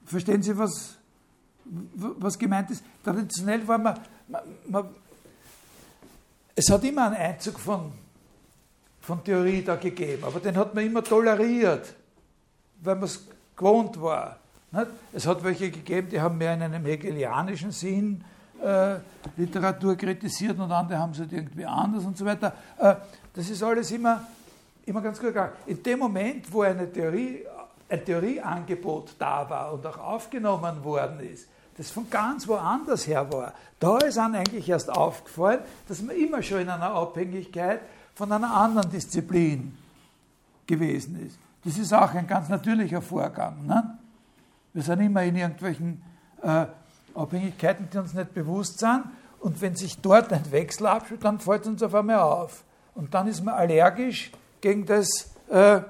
Verstehen 0.05 0.43
Sie, 0.43 0.59
was, 0.59 0.97
was 1.65 2.39
gemeint 2.39 2.71
ist? 2.71 2.85
Traditionell 3.03 3.67
war 3.67 3.79
man, 3.79 3.99
man, 4.29 4.43
man 4.69 4.89
es 6.55 6.71
hat 6.71 6.85
immer 6.85 7.07
einen 7.07 7.17
Einzug 7.17 7.59
von, 7.59 7.93
von 9.01 9.25
Theorie 9.25 9.63
da 9.63 9.77
gegeben, 9.77 10.25
aber 10.25 10.41
den 10.41 10.57
hat 10.57 10.75
man 10.75 10.85
immer 10.85 11.03
toleriert, 11.03 11.95
weil 12.81 12.95
man 12.95 13.05
es 13.05 13.27
gewohnt 13.57 14.01
war. 14.01 14.39
Es 15.13 15.27
hat 15.27 15.43
welche 15.45 15.71
gegeben, 15.71 16.09
die 16.11 16.21
haben 16.21 16.37
mehr 16.37 16.55
in 16.55 16.63
einem 16.63 16.85
hegelianischen 16.85 17.71
Sinn 17.71 18.25
äh, 18.63 18.97
Literatur 19.37 19.97
kritisiert 19.97 20.59
und 20.59 20.71
andere 20.71 20.99
haben 20.99 21.13
es 21.13 21.21
halt 21.21 21.33
irgendwie 21.33 21.65
anders 21.65 22.05
und 22.05 22.17
so 22.17 22.25
weiter. 22.25 22.53
Äh, 22.79 22.95
das 23.33 23.51
ist 23.51 23.63
alles 23.63 23.91
immer, 23.91 24.27
immer 24.87 25.01
ganz 25.01 25.19
gut 25.19 25.29
gegangen. 25.29 25.53
In 25.67 25.83
dem 25.83 25.99
Moment, 25.99 26.53
wo 26.53 26.63
eine 26.63 26.91
Theorie, 26.91 27.45
ein 27.89 28.05
Theorieangebot 28.05 29.17
da 29.19 29.49
war 29.49 29.73
und 29.73 29.87
auch 29.87 29.99
aufgenommen 29.99 30.83
worden 30.85 31.21
ist, 31.21 31.49
das 31.77 31.91
von 31.91 32.09
ganz 32.09 32.47
woanders 32.47 33.07
her 33.07 33.31
war, 33.33 33.53
da 33.81 33.99
ist 33.99 34.17
einem 34.19 34.37
eigentlich 34.37 34.69
erst 34.69 34.91
aufgefallen, 34.91 35.61
dass 35.89 36.01
man 36.03 36.17
immer 36.17 36.43
schon 36.43 36.61
in 36.61 36.69
einer 36.69 36.91
Abhängigkeit 36.91 37.81
von 38.15 38.31
einer 38.31 38.55
anderen 38.55 38.91
Disziplin 38.91 39.77
gewesen 40.67 41.27
ist. 41.27 41.39
Das 41.65 41.79
ist 41.79 41.93
auch 41.93 42.15
ein 42.15 42.27
ganz 42.27 42.49
natürlicher 42.49 43.03
Vorgang. 43.03 43.67
Ne? 43.67 43.99
Wir 44.73 44.83
sind 44.83 45.01
immer 45.01 45.23
in 45.23 45.37
irgendwelchen 45.37 46.03
äh, 46.43 46.67
Abhängigkeiten, 47.15 47.89
die 47.93 47.99
uns 47.99 48.15
nicht 48.15 48.35
bewusst 48.35 48.79
sind. 48.79 49.05
Und 49.41 49.61
wenn 49.61 49.75
sich 49.77 50.01
dort 50.01 50.33
ein 50.33 50.51
Wechsel 50.51 50.87
abspielt, 50.87 51.25
dann 51.25 51.39
fällt 51.39 51.63
es 51.63 51.69
uns 51.69 51.83
auf 51.83 51.95
einmal 51.95 52.19
auf. 52.19 52.65
Und 52.95 53.15
dann 53.15 53.27
ist 53.27 53.45
man 53.45 53.55
allergisch 53.55 54.31
gegen 54.61 54.87
das, 54.87 55.35
äh, 55.49 55.81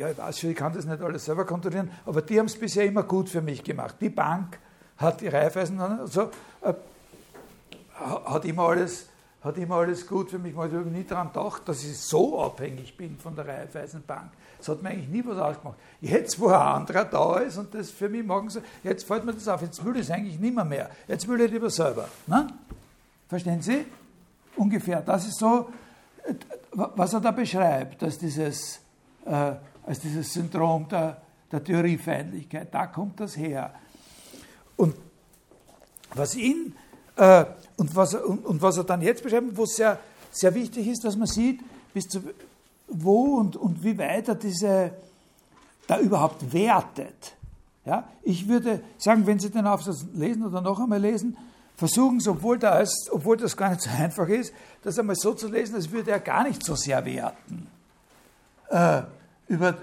ja, 0.00 0.10
ich 0.10 0.16
weiß 0.16 0.38
schon, 0.38 0.50
ich 0.50 0.56
kann 0.56 0.72
das 0.72 0.86
nicht 0.86 1.02
alles 1.02 1.26
selber 1.26 1.44
kontrollieren, 1.44 1.90
aber 2.06 2.22
die 2.22 2.38
haben 2.38 2.46
es 2.46 2.58
bisher 2.58 2.86
immer 2.86 3.02
gut 3.02 3.28
für 3.28 3.42
mich 3.42 3.62
gemacht. 3.62 3.96
Die 4.00 4.08
Bank 4.08 4.58
hat 4.96 5.20
die 5.20 5.28
Raiffeisen, 5.28 5.78
also, 5.78 6.30
äh, 6.62 6.72
hat, 7.92 8.46
immer 8.46 8.62
alles, 8.62 9.08
hat 9.44 9.58
immer 9.58 9.76
alles 9.76 10.06
gut 10.06 10.30
für 10.30 10.38
mich 10.38 10.52
gemacht. 10.52 10.70
Ich 10.72 10.78
habe 10.78 10.88
nie 10.88 11.04
daran 11.04 11.28
gedacht, 11.28 11.68
dass 11.68 11.84
ich 11.84 11.98
so 11.98 12.42
abhängig 12.42 12.96
bin 12.96 13.18
von 13.18 13.36
der 13.36 13.46
Raiffeisenbank. 13.46 14.30
Das 14.56 14.68
hat 14.68 14.82
mir 14.82 14.88
eigentlich 14.88 15.08
nie 15.08 15.22
was 15.26 15.36
ausgemacht. 15.36 15.76
Jetzt, 16.00 16.40
wo 16.40 16.48
ein 16.48 16.54
anderer 16.54 17.04
da 17.04 17.36
ist 17.40 17.58
und 17.58 17.74
das 17.74 17.90
für 17.90 18.08
mich 18.08 18.24
machen 18.24 18.48
soll, 18.48 18.62
jetzt 18.82 19.06
fällt 19.06 19.26
mir 19.26 19.34
das 19.34 19.48
auf, 19.48 19.60
jetzt 19.60 19.84
will 19.84 19.96
ich 19.96 20.02
es 20.02 20.10
eigentlich 20.10 20.38
nicht 20.40 20.64
mehr. 20.64 20.88
Jetzt 21.08 21.28
will 21.28 21.38
ich 21.42 21.50
lieber 21.50 21.68
selber. 21.68 22.08
Ne? 22.26 22.46
Verstehen 23.28 23.60
Sie? 23.60 23.84
Ungefähr. 24.56 25.02
Das 25.02 25.26
ist 25.26 25.38
so, 25.38 25.68
was 26.72 27.12
er 27.12 27.20
da 27.20 27.32
beschreibt, 27.32 28.02
als 28.02 28.16
dieses, 28.16 28.80
äh, 29.26 29.52
als 29.86 30.00
dieses 30.00 30.32
Syndrom 30.32 30.88
der, 30.88 31.20
der 31.50 31.62
Theoriefeindlichkeit. 31.62 32.72
Da 32.72 32.86
kommt 32.86 33.20
das 33.20 33.36
her. 33.36 33.72
Und 34.76 34.94
was 36.14 36.34
ihn 36.34 36.74
äh, 37.16 37.44
und, 37.76 37.94
was, 37.94 38.14
und, 38.14 38.44
und, 38.46 38.62
was 38.62 38.76
er 38.78 38.84
dann 38.84 39.02
jetzt 39.02 39.22
beschreibt, 39.22 39.56
wo 39.56 39.64
es 39.64 39.76
sehr, 39.76 39.98
sehr 40.30 40.54
wichtig 40.54 40.86
ist, 40.86 41.04
dass 41.04 41.16
man 41.16 41.26
sieht, 41.26 41.60
bis 41.92 42.04
zu, 42.08 42.20
wo 42.88 43.36
und, 43.36 43.56
und 43.56 43.82
wie 43.84 43.96
weit 43.98 44.28
er 44.28 44.34
diese 44.34 44.92
da 45.86 45.98
überhaupt 45.98 46.52
wertet. 46.52 47.36
Ja, 47.84 48.08
ich 48.22 48.46
würde 48.48 48.82
sagen, 48.98 49.26
wenn 49.26 49.38
Sie 49.38 49.50
den 49.50 49.66
Aufsatz 49.66 50.04
lesen 50.14 50.46
oder 50.46 50.60
noch 50.60 50.78
einmal 50.78 51.00
lesen, 51.00 51.36
versuchen 51.76 52.20
Sie, 52.20 52.30
obwohl, 52.30 52.58
da 52.58 52.82
obwohl 53.10 53.36
das 53.36 53.56
gar 53.56 53.70
nicht 53.70 53.82
so 53.82 53.90
einfach 53.98 54.28
ist, 54.28 54.52
das 54.82 54.98
einmal 54.98 55.16
so 55.16 55.34
zu 55.34 55.48
lesen, 55.48 55.74
als 55.74 55.90
würde 55.90 56.10
er 56.10 56.20
gar 56.20 56.44
nicht 56.44 56.64
so 56.64 56.74
sehr 56.74 57.04
werten. 57.04 57.66
Äh, 58.68 59.02
über, 59.50 59.70
äh, 59.70 59.74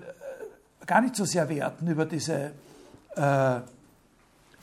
gar 0.86 1.02
nicht 1.02 1.16
so 1.16 1.26
sehr 1.26 1.48
werten 1.50 1.88
über 1.88 2.06
diese 2.06 2.52
äh, 3.16 3.60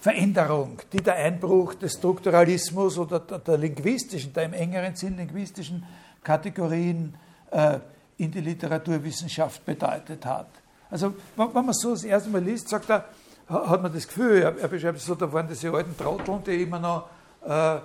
Veränderung, 0.00 0.78
die 0.92 1.02
der 1.02 1.16
Einbruch 1.16 1.74
des 1.74 1.94
Strukturalismus 1.94 2.98
oder 2.98 3.20
der, 3.20 3.38
der 3.38 3.58
linguistischen, 3.58 4.32
der 4.32 4.44
im 4.44 4.54
engeren 4.54 4.96
Sinn 4.96 5.16
linguistischen 5.16 5.84
Kategorien 6.22 7.14
äh, 7.50 7.78
in 8.16 8.30
die 8.30 8.40
Literaturwissenschaft 8.40 9.64
bedeutet 9.64 10.24
hat. 10.24 10.48
Also 10.90 11.14
wenn 11.36 11.52
man 11.52 11.72
so 11.72 11.90
das 11.90 12.04
erste 12.04 12.30
Mal 12.30 12.42
liest, 12.42 12.68
sagt 12.68 12.88
er, 12.88 13.04
hat 13.48 13.82
man 13.82 13.92
das 13.92 14.08
Gefühl, 14.08 14.42
er, 14.42 14.68
beschreibt 14.68 14.98
es 14.98 15.04
so, 15.04 15.14
da 15.14 15.30
waren 15.30 15.48
diese 15.48 15.70
alten 15.70 15.96
Trotteln, 15.96 16.42
die 16.44 16.62
immer 16.62 16.78
noch 16.78 17.08
äh, 17.44 17.78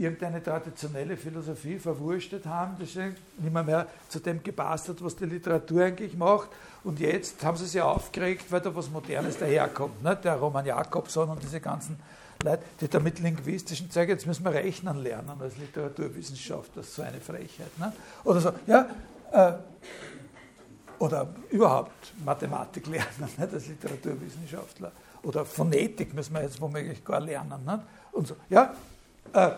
irgendeine 0.00 0.42
traditionelle 0.42 1.16
Philosophie 1.16 1.78
verwurstet 1.78 2.46
haben, 2.46 2.76
das 2.78 2.94
nicht 2.94 3.52
mehr, 3.52 3.62
mehr 3.62 3.86
zu 4.08 4.18
dem 4.18 4.42
gepasst 4.42 4.88
hat, 4.88 5.04
was 5.04 5.14
die 5.14 5.26
Literatur 5.26 5.84
eigentlich 5.84 6.16
macht. 6.16 6.48
Und 6.82 7.00
jetzt 7.00 7.44
haben 7.44 7.56
sie 7.56 7.66
sich 7.66 7.80
aufgeregt, 7.82 8.46
weil 8.50 8.60
da 8.60 8.74
was 8.74 8.90
Modernes 8.90 9.38
daherkommt. 9.38 10.02
Ne? 10.02 10.16
Der 10.16 10.36
Roman 10.36 10.64
Jakobson 10.64 11.28
und 11.28 11.42
diese 11.42 11.60
ganzen 11.60 11.98
Leute, 12.42 12.62
die 12.80 12.88
da 12.88 12.98
mit 12.98 13.18
linguistischen 13.18 13.90
zeigen, 13.90 14.12
jetzt 14.12 14.26
müssen 14.26 14.42
wir 14.44 14.52
rechnen 14.52 14.96
lernen 14.96 15.38
als 15.38 15.58
Literaturwissenschaft, 15.58 16.70
das 16.74 16.86
ist 16.86 16.94
so 16.94 17.02
eine 17.02 17.20
Frechheit. 17.20 17.78
Ne? 17.78 17.92
Oder 18.24 18.40
so, 18.40 18.52
ja, 18.66 18.88
äh, 19.32 19.52
oder 20.98 21.28
überhaupt 21.50 22.12
Mathematik 22.24 22.86
lernen, 22.86 23.08
nicht, 23.38 23.52
als 23.52 23.68
Literaturwissenschaftler. 23.68 24.92
Oder 25.22 25.44
Phonetik 25.44 26.14
müssen 26.14 26.32
wir 26.34 26.42
jetzt 26.42 26.58
womöglich 26.58 27.04
gar 27.04 27.20
lernen. 27.20 27.62
Nicht? 27.66 27.80
Und 28.12 28.26
so. 28.28 28.36
Ja, 28.48 28.74
äh, 29.34 29.50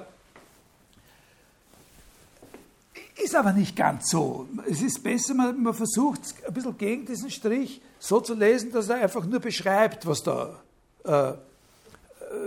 ist 3.24 3.34
aber 3.34 3.52
nicht 3.52 3.76
ganz 3.76 4.10
so. 4.10 4.48
Es 4.68 4.82
ist 4.82 5.02
besser, 5.02 5.34
man, 5.34 5.62
man, 5.62 5.74
versucht 5.74 6.20
ein 6.46 6.54
bisschen 6.54 6.78
gegen 6.78 7.06
diesen 7.06 7.30
Strich 7.30 7.80
so 7.98 8.20
zu 8.20 8.34
lesen, 8.34 8.72
dass 8.72 8.88
er 8.88 8.96
einfach 8.96 9.24
nur 9.24 9.40
beschreibt, 9.40 10.06
was 10.06 10.22
da, 10.22 10.60
äh, 11.04 11.32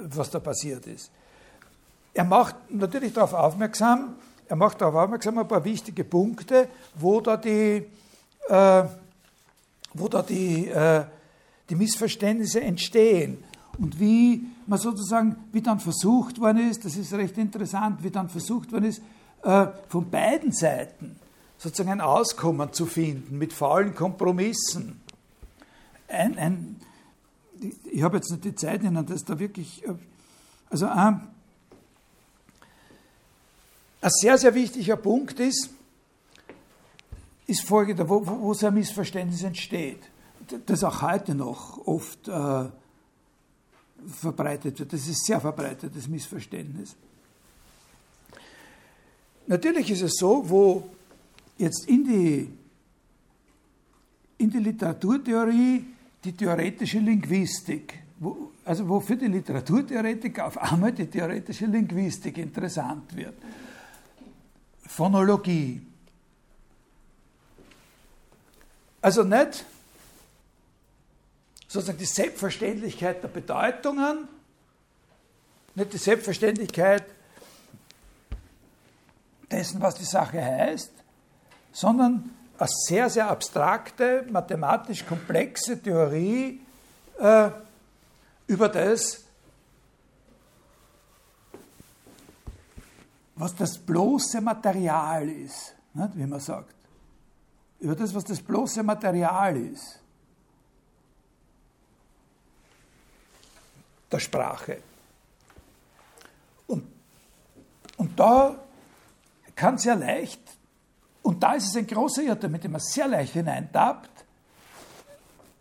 was 0.10 0.30
da 0.30 0.40
passiert 0.40 0.86
ist. 0.88 1.12
Er 2.14 2.24
macht 2.24 2.56
natürlich 2.70 3.14
darauf 3.14 3.34
aufmerksam, 3.34 4.16
er 4.48 4.56
macht 4.56 4.82
darauf 4.82 4.96
aufmerksam, 4.96 5.38
ein 5.38 5.48
paar 5.48 5.64
wichtige 5.64 6.04
Punkte, 6.04 6.68
wo 6.96 7.20
da 7.20 7.38
die, 7.38 7.86
äh, 8.48 8.84
wo 9.94 10.08
da 10.08 10.22
die, 10.22 10.68
äh, 10.68 11.04
die 11.70 11.76
Missverständnisse 11.76 12.62
entstehen 12.62 13.44
und 13.78 14.00
wie 14.00 14.46
man 14.68 14.80
sozusagen, 14.80 15.36
wie 15.52 15.62
dann 15.62 15.80
versucht 15.80 16.40
worden 16.40 16.70
ist, 16.70 16.86
das 16.86 16.96
ist 16.96 17.14
recht 17.14 17.38
interessant, 17.38 18.04
wie 18.04 18.12
dann 18.12 18.30
versucht 18.30 18.72
worden 18.72 18.86
ist, 18.86 19.02
äh, 19.46 19.68
von 19.90 20.10
beiden 20.10 20.52
Seiten 20.52 21.20
sozusagen 21.60 21.92
ein 21.92 22.02
Auskommen 22.02 22.74
zu 22.74 22.88
finden 22.88 23.38
mit 23.38 23.54
faulen 23.54 23.94
Kompromissen. 23.94 25.00
Ein, 26.08 26.38
ein, 26.40 26.82
ich, 27.92 28.02
habe 28.02 28.18
jetzt 28.18 28.32
nicht 28.32 28.44
die 28.44 28.56
Zeit, 28.56 28.82
Ihnen 28.82 29.06
das 29.06 29.24
da 29.24 29.38
wirklich. 29.38 29.86
Äh, 29.86 29.94
also 30.72 30.88
ein, 30.88 31.28
ein 34.02 34.10
sehr, 34.10 34.38
sehr 34.40 34.56
wichtiger 34.56 34.98
Punkt 34.98 35.40
ist, 35.40 35.70
ist 37.46 37.68
folgender, 37.68 38.10
wo, 38.10 38.26
wo, 38.26 38.42
wo 38.42 38.54
so 38.56 38.66
ein 38.66 38.74
Missverständnis 38.74 39.44
entsteht, 39.44 40.02
das 40.66 40.84
auch 40.84 41.04
heute 41.04 41.36
noch 41.36 41.86
oft 41.86 42.28
äh, 42.28 42.66
verbreitet 44.08 44.80
wird. 44.80 44.92
Das 44.92 45.08
ist 45.08 45.24
sehr 45.24 45.40
verbreitetes 45.40 46.08
Missverständnis. 46.08 46.96
Natürlich 49.48 49.92
ist 49.92 50.02
es 50.02 50.16
so, 50.18 50.50
wo 50.50 50.90
jetzt 51.58 51.88
in 51.88 52.04
die, 52.04 52.50
in 54.38 54.50
die 54.50 54.60
Literaturtheorie 54.60 55.86
die 56.24 56.32
theoretische 56.34 57.00
Linguistik, 57.00 57.94
wo, 58.20 58.52
also 58.66 58.88
wo 58.90 59.00
für 59.00 59.16
die 59.16 59.28
Literaturtheoretiker 59.28 60.48
auf 60.48 60.58
einmal 60.58 60.92
die 60.92 61.06
theoretische 61.06 61.68
Linguistik 61.68 62.38
interessant 62.38 63.16
wird. 63.16 63.36
Phonologie. 64.88 65.82
Also 69.02 69.24
nicht 69.24 69.66
sozusagen 71.68 72.00
die 72.00 72.06
Selbstverständlichkeit 72.06 73.22
der 73.22 73.28
Bedeutungen, 73.28 74.28
nicht 75.76 75.94
die 75.94 75.98
Selbstverständlichkeit 75.98 77.06
dessen, 79.56 79.82
was 79.82 79.96
die 79.96 80.06
Sache 80.06 80.44
heißt, 80.44 80.92
sondern 81.72 82.32
eine 82.58 82.70
sehr, 82.70 83.10
sehr 83.10 83.30
abstrakte, 83.30 84.26
mathematisch 84.30 85.06
komplexe 85.06 85.82
Theorie 85.82 86.60
äh, 87.18 87.50
über 88.48 88.70
das, 88.70 89.24
was 93.36 93.56
das 93.56 93.78
bloße 93.78 94.42
Material 94.42 95.30
ist, 95.30 95.74
nicht, 95.94 96.18
wie 96.18 96.26
man 96.26 96.40
sagt. 96.40 96.74
Über 97.80 97.96
das, 97.96 98.14
was 98.14 98.24
das 98.24 98.42
bloße 98.42 98.84
Material 98.84 99.58
ist. 99.58 100.00
Der 104.12 104.20
Sprache. 104.20 104.82
Und, 106.68 106.86
und 107.98 108.18
da 108.18 108.65
kann 109.56 109.78
sehr 109.78 109.96
leicht 109.96 110.42
und 111.26 111.42
da 111.42 111.54
ist 111.54 111.70
es 111.70 111.76
ein 111.76 111.88
großer 111.88 112.22
Irrtum, 112.22 112.52
mit 112.52 112.64
dem 112.64 112.74
man 112.74 112.82
sehr 112.82 113.08
leicht 113.08 113.34
hineintappt, 113.34 114.12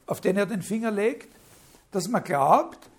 auf 0.07 0.21
den 0.21 0.37
er 0.37 0.45
den 0.45 0.61
Finger 0.61 0.91
legt, 0.91 1.35
dass 1.91 2.07
man 2.07 2.23
glaubt, 2.23 2.91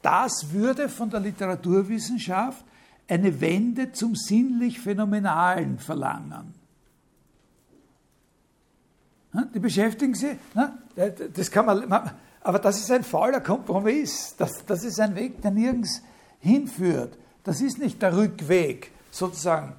das 0.00 0.50
würde 0.50 0.88
von 0.88 1.10
der 1.10 1.20
Literaturwissenschaft 1.20 2.64
eine 3.08 3.40
Wende 3.42 3.92
zum 3.92 4.14
sinnlich 4.14 4.80
Phänomenalen 4.80 5.78
verlangen. 5.78 6.54
Die 9.52 9.58
beschäftigen 9.58 10.14
sich, 10.14 10.38
das 11.34 11.50
kann 11.50 11.66
man, 11.66 12.10
aber 12.40 12.58
das 12.58 12.78
ist 12.78 12.90
ein 12.90 13.04
fauler 13.04 13.40
Kompromiss. 13.40 14.34
Das, 14.38 14.64
das 14.64 14.82
ist 14.84 14.98
ein 14.98 15.14
Weg, 15.14 15.42
der 15.42 15.50
nirgends 15.50 16.00
hinführt. 16.40 17.18
Das 17.42 17.60
ist 17.60 17.78
nicht 17.78 18.00
der 18.00 18.16
Rückweg 18.16 18.92
sozusagen 19.10 19.74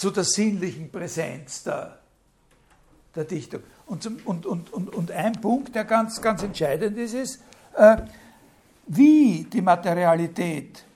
zu 0.00 0.10
der 0.10 0.24
sinnlichen 0.24 0.90
Präsenz 0.90 1.62
der, 1.62 1.98
der 3.14 3.24
Dichtung. 3.24 3.60
Und, 3.86 4.02
zum, 4.02 4.16
und, 4.24 4.46
und, 4.46 4.72
und, 4.72 4.94
und 4.94 5.10
ein 5.10 5.32
Punkt, 5.32 5.74
der 5.74 5.84
ganz, 5.84 6.22
ganz 6.22 6.42
entscheidend 6.42 6.96
ist, 6.96 7.12
ist, 7.12 7.42
äh, 7.76 7.98
wie 8.86 9.44
die 9.44 9.60
Materialität, 9.60 10.86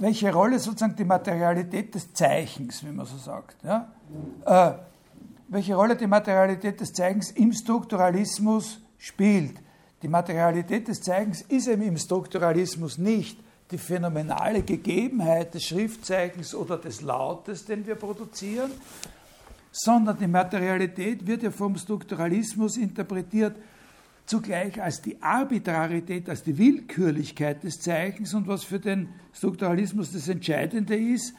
welche 0.00 0.30
Rolle 0.30 0.58
sozusagen 0.58 0.96
die 0.96 1.04
Materialität 1.06 1.94
des 1.94 2.12
Zeichens, 2.12 2.84
wie 2.84 2.92
man 2.92 3.06
so 3.06 3.16
sagt, 3.16 3.56
ja, 3.64 3.90
äh, 4.44 4.72
welche 5.48 5.74
Rolle 5.74 5.96
die 5.96 6.06
Materialität 6.06 6.78
des 6.82 6.92
Zeichens 6.92 7.30
im 7.30 7.54
Strukturalismus 7.54 8.82
spielt. 8.98 9.56
Die 10.02 10.08
Materialität 10.08 10.88
des 10.88 11.00
Zeichens 11.00 11.40
ist 11.40 11.68
eben 11.68 11.82
im 11.82 11.96
Strukturalismus 11.96 12.98
nicht 12.98 13.38
die 13.70 13.78
phänomenale 13.78 14.62
Gegebenheit 14.62 15.54
des 15.54 15.64
Schriftzeichens 15.64 16.54
oder 16.54 16.78
des 16.78 17.02
Lautes, 17.02 17.64
den 17.64 17.86
wir 17.86 17.96
produzieren, 17.96 18.70
sondern 19.70 20.18
die 20.18 20.26
Materialität 20.26 21.26
wird 21.26 21.42
ja 21.42 21.50
vom 21.50 21.76
Strukturalismus 21.76 22.76
interpretiert 22.76 23.56
zugleich 24.28 24.80
als 24.82 25.00
die 25.00 25.20
Arbitrarität, 25.22 26.28
als 26.28 26.42
die 26.42 26.58
Willkürlichkeit 26.58 27.64
des 27.64 27.80
Zeichens 27.80 28.34
und 28.34 28.46
was 28.46 28.64
für 28.64 28.78
den 28.78 29.08
Strukturalismus 29.32 30.12
das 30.12 30.28
Entscheidende 30.28 30.96
ist, 30.96 31.34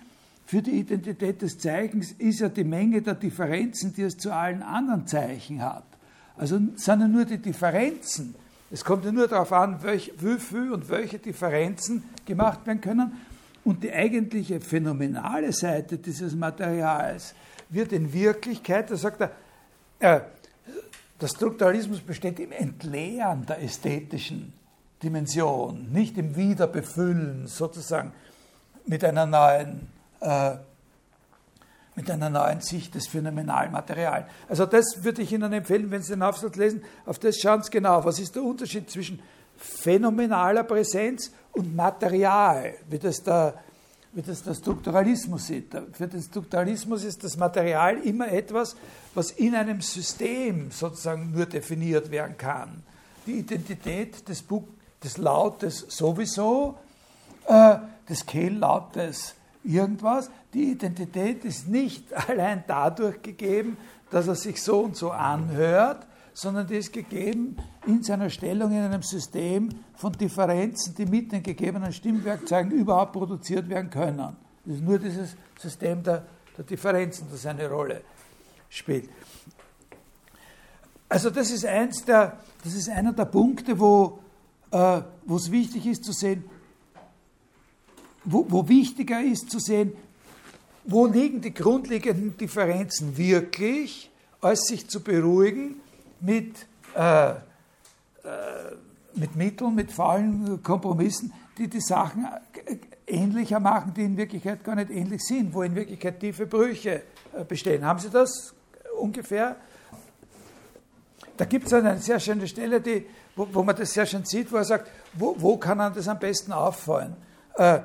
für 0.46 0.64
die 0.64 0.80
Identität 0.80 1.44
des 1.44 1.60
Zeichens 1.60 2.12
ist 2.14 2.40
ja 2.40 2.50
die 2.50 2.64
Menge 2.64 3.04
der 3.04 3.14
Differenzen, 3.14 3.94
die 3.94 4.02
es 4.02 4.18
zu 4.18 4.34
allen 4.34 4.64
anderen 4.64 5.06
Zeichen 5.06 5.62
hat. 5.62 5.86
Also 6.36 6.56
sind 6.58 6.80
ja 7.02 7.08
nur 7.08 7.26
die 7.26 7.38
Differenzen, 7.38 8.34
es 8.72 8.86
kommt 8.86 9.06
ja 9.06 9.12
nur 9.12 9.28
darauf 9.28 9.52
an, 9.52 9.82
welch, 9.82 10.14
wie 10.18 10.38
viel 10.38 10.72
und 10.72 10.90
welche 10.90 11.20
Differenzen 11.20 12.04
gemacht 12.26 12.66
werden 12.68 12.82
können. 12.82 13.14
Und 13.64 13.84
die 13.84 13.92
eigentliche 13.92 14.62
phänomenale 14.62 15.52
Seite 15.52 15.98
dieses 15.98 16.36
Materials 16.36 17.34
wird 17.70 17.92
in 17.92 18.14
Wirklichkeit, 18.14 18.90
da 18.90 18.96
sagt 18.96 19.22
er, 19.22 19.32
äh, 20.00 20.22
der 21.20 21.28
Strukturalismus 21.28 22.00
besteht 22.00 22.40
im 22.40 22.52
Entleeren 22.52 23.46
der 23.46 23.62
ästhetischen 23.62 24.54
Dimension, 25.04 25.92
nicht 25.92 26.18
im 26.18 26.36
Wiederbefüllen 26.36 27.48
sozusagen 27.48 28.14
mit 28.86 29.04
einer 29.04 29.26
neuen 29.26 29.90
äh, 30.22 30.56
mit 32.00 32.10
einer 32.10 32.30
neuen 32.30 32.62
Sicht 32.62 32.96
des 32.96 33.08
phänomenalen 33.08 33.74
Materials. 33.74 34.26
Also 34.48 34.66
das 34.66 35.04
würde 35.04 35.22
ich 35.22 35.34
Ihnen 35.34 35.52
empfehlen, 35.52 35.92
wenn 35.92 36.02
Sie 36.02 36.14
den 36.14 36.24
Aufsatz 36.24 36.56
lesen, 36.56 36.82
auf 37.06 37.20
das 37.20 37.38
schauen 37.38 37.62
Sie 37.62 37.72
genau. 37.72 38.06
Was 38.06 38.20
ist 38.20 38.38
der 38.38 38.44
Unterschied 38.44 38.90
zwischen 38.90 39.22
phänomenaler 39.58 40.64
Präsenz 40.64 41.30
und 41.52 41.76
Material, 41.76 42.76
wie 42.90 43.00
das 43.00 43.22
der, 43.22 43.54
wie 44.14 44.22
das 44.22 44.42
der 44.44 44.54
Strukturalismus 44.54 45.48
sieht. 45.48 45.76
Für 45.92 46.08
den 46.08 46.22
Strukturalismus 46.22 47.04
ist 47.04 47.22
das 47.22 47.36
Material 47.36 47.98
immer 47.98 48.32
etwas, 48.32 48.78
was 49.14 49.32
in 49.32 49.54
einem 49.54 49.82
System 49.82 50.72
sozusagen 50.72 51.34
nur 51.34 51.48
definiert 51.48 52.10
werden 52.10 52.38
kann. 52.38 52.82
Die 53.28 53.40
Identität 53.40 54.26
des, 54.30 54.42
Buch, 54.42 54.64
des 55.04 55.18
Lautes 55.18 55.86
sowieso, 55.90 56.78
äh, 57.46 57.76
des 58.08 58.26
Kehllautes 58.26 59.36
irgendwas. 59.64 60.30
Die 60.54 60.72
Identität 60.72 61.46
ist 61.46 61.68
nicht 61.68 62.14
allein 62.30 62.64
dadurch 62.68 63.22
gegeben, 63.22 63.78
dass 64.10 64.28
er 64.28 64.36
sich 64.36 64.62
so 64.62 64.80
und 64.82 64.96
so 64.96 65.12
anhört, 65.12 66.08
sondern 66.34 66.68
die 66.68 66.78
ist 66.78 66.94
gegeben 66.94 67.58
in 67.86 68.02
seiner 68.02 68.30
Stellung 68.30 68.72
in 68.72 68.80
einem 68.80 69.04
System 69.04 69.70
von 69.96 70.14
Differenzen, 70.14 70.96
die 70.96 71.06
mit 71.06 71.32
den 71.32 71.44
gegebenen 71.44 71.92
Stimmwerkzeugen 71.92 72.72
überhaupt 72.72 73.14
produziert 73.14 73.68
werden 73.68 73.90
können. 73.90 74.36
Es 74.66 74.76
ist 74.76 74.84
nur 74.84 75.00
dieses 75.00 75.36
System 75.60 76.02
der, 76.02 76.26
der 76.58 76.64
Differenzen, 76.64 77.28
das 77.30 77.46
eine 77.46 77.70
Rolle 77.70 78.02
spielt. 78.70 79.10
Also 81.10 81.30
das 81.30 81.52
ist, 81.52 81.66
eins 81.66 82.06
der, 82.06 82.38
das 82.64 82.74
ist 82.74 82.90
einer 82.90 83.14
der 83.14 83.26
Punkte, 83.26 83.80
wo 83.80 84.20
äh, 84.72 85.02
es 85.36 85.52
wichtig 85.52 85.88
ist 85.88 86.06
zu 86.06 86.14
sehen, 86.14 86.44
wo, 88.32 88.46
wo 88.48 88.68
wichtiger 88.68 89.22
ist 89.22 89.50
zu 89.50 89.60
sehen, 89.60 89.94
wo 90.86 91.06
liegen 91.06 91.42
die 91.42 91.54
grundlegenden 91.54 92.38
Differenzen 92.38 93.18
wirklich, 93.18 94.10
als 94.42 94.62
sich 94.68 94.88
zu 94.88 95.02
beruhigen 95.02 95.82
mit, 96.22 96.68
äh, 96.96 97.30
äh, 97.32 97.36
mit 99.16 99.36
Mitteln, 99.36 99.76
mit 99.76 99.92
faulen 99.92 100.62
Kompromissen, 100.64 101.34
die 101.58 101.68
die 101.68 101.82
Sachen 101.82 102.28
ähnlicher 103.06 103.60
machen, 103.60 103.94
die 103.96 104.04
in 104.04 104.16
Wirklichkeit 104.16 104.64
gar 104.64 104.76
nicht 104.76 104.92
ähnlich 104.92 105.22
sind, 105.24 105.54
wo 105.54 105.64
in 105.64 105.76
Wirklichkeit 105.76 106.20
tiefe 106.20 106.46
Brüche 106.46 107.04
äh, 107.34 107.44
bestehen. 107.44 107.84
Haben 107.84 108.00
Sie 108.00 108.10
das 108.10 108.54
ungefähr? 109.00 109.56
Da 111.36 111.46
gibt 111.46 111.68
es 111.68 111.74
eine 111.74 111.98
sehr 111.98 112.20
schöne 112.20 112.48
Stelle, 112.48 112.82
die, 112.82 113.06
wo, 113.36 113.48
wo, 113.52 113.64
man 113.64 113.76
das 113.76 113.92
sehr 113.92 114.06
schön 114.06 114.26
sieht, 114.26 114.52
wo 114.52 114.58
er 114.58 114.66
sagt, 114.66 114.90
wo, 115.14 115.36
wo 115.38 115.58
kann 115.58 115.78
man 115.78 115.94
das 115.94 116.08
am 116.08 116.20
besten 116.20 116.52
auffallen? 116.52 117.16
Äh, 117.56 117.80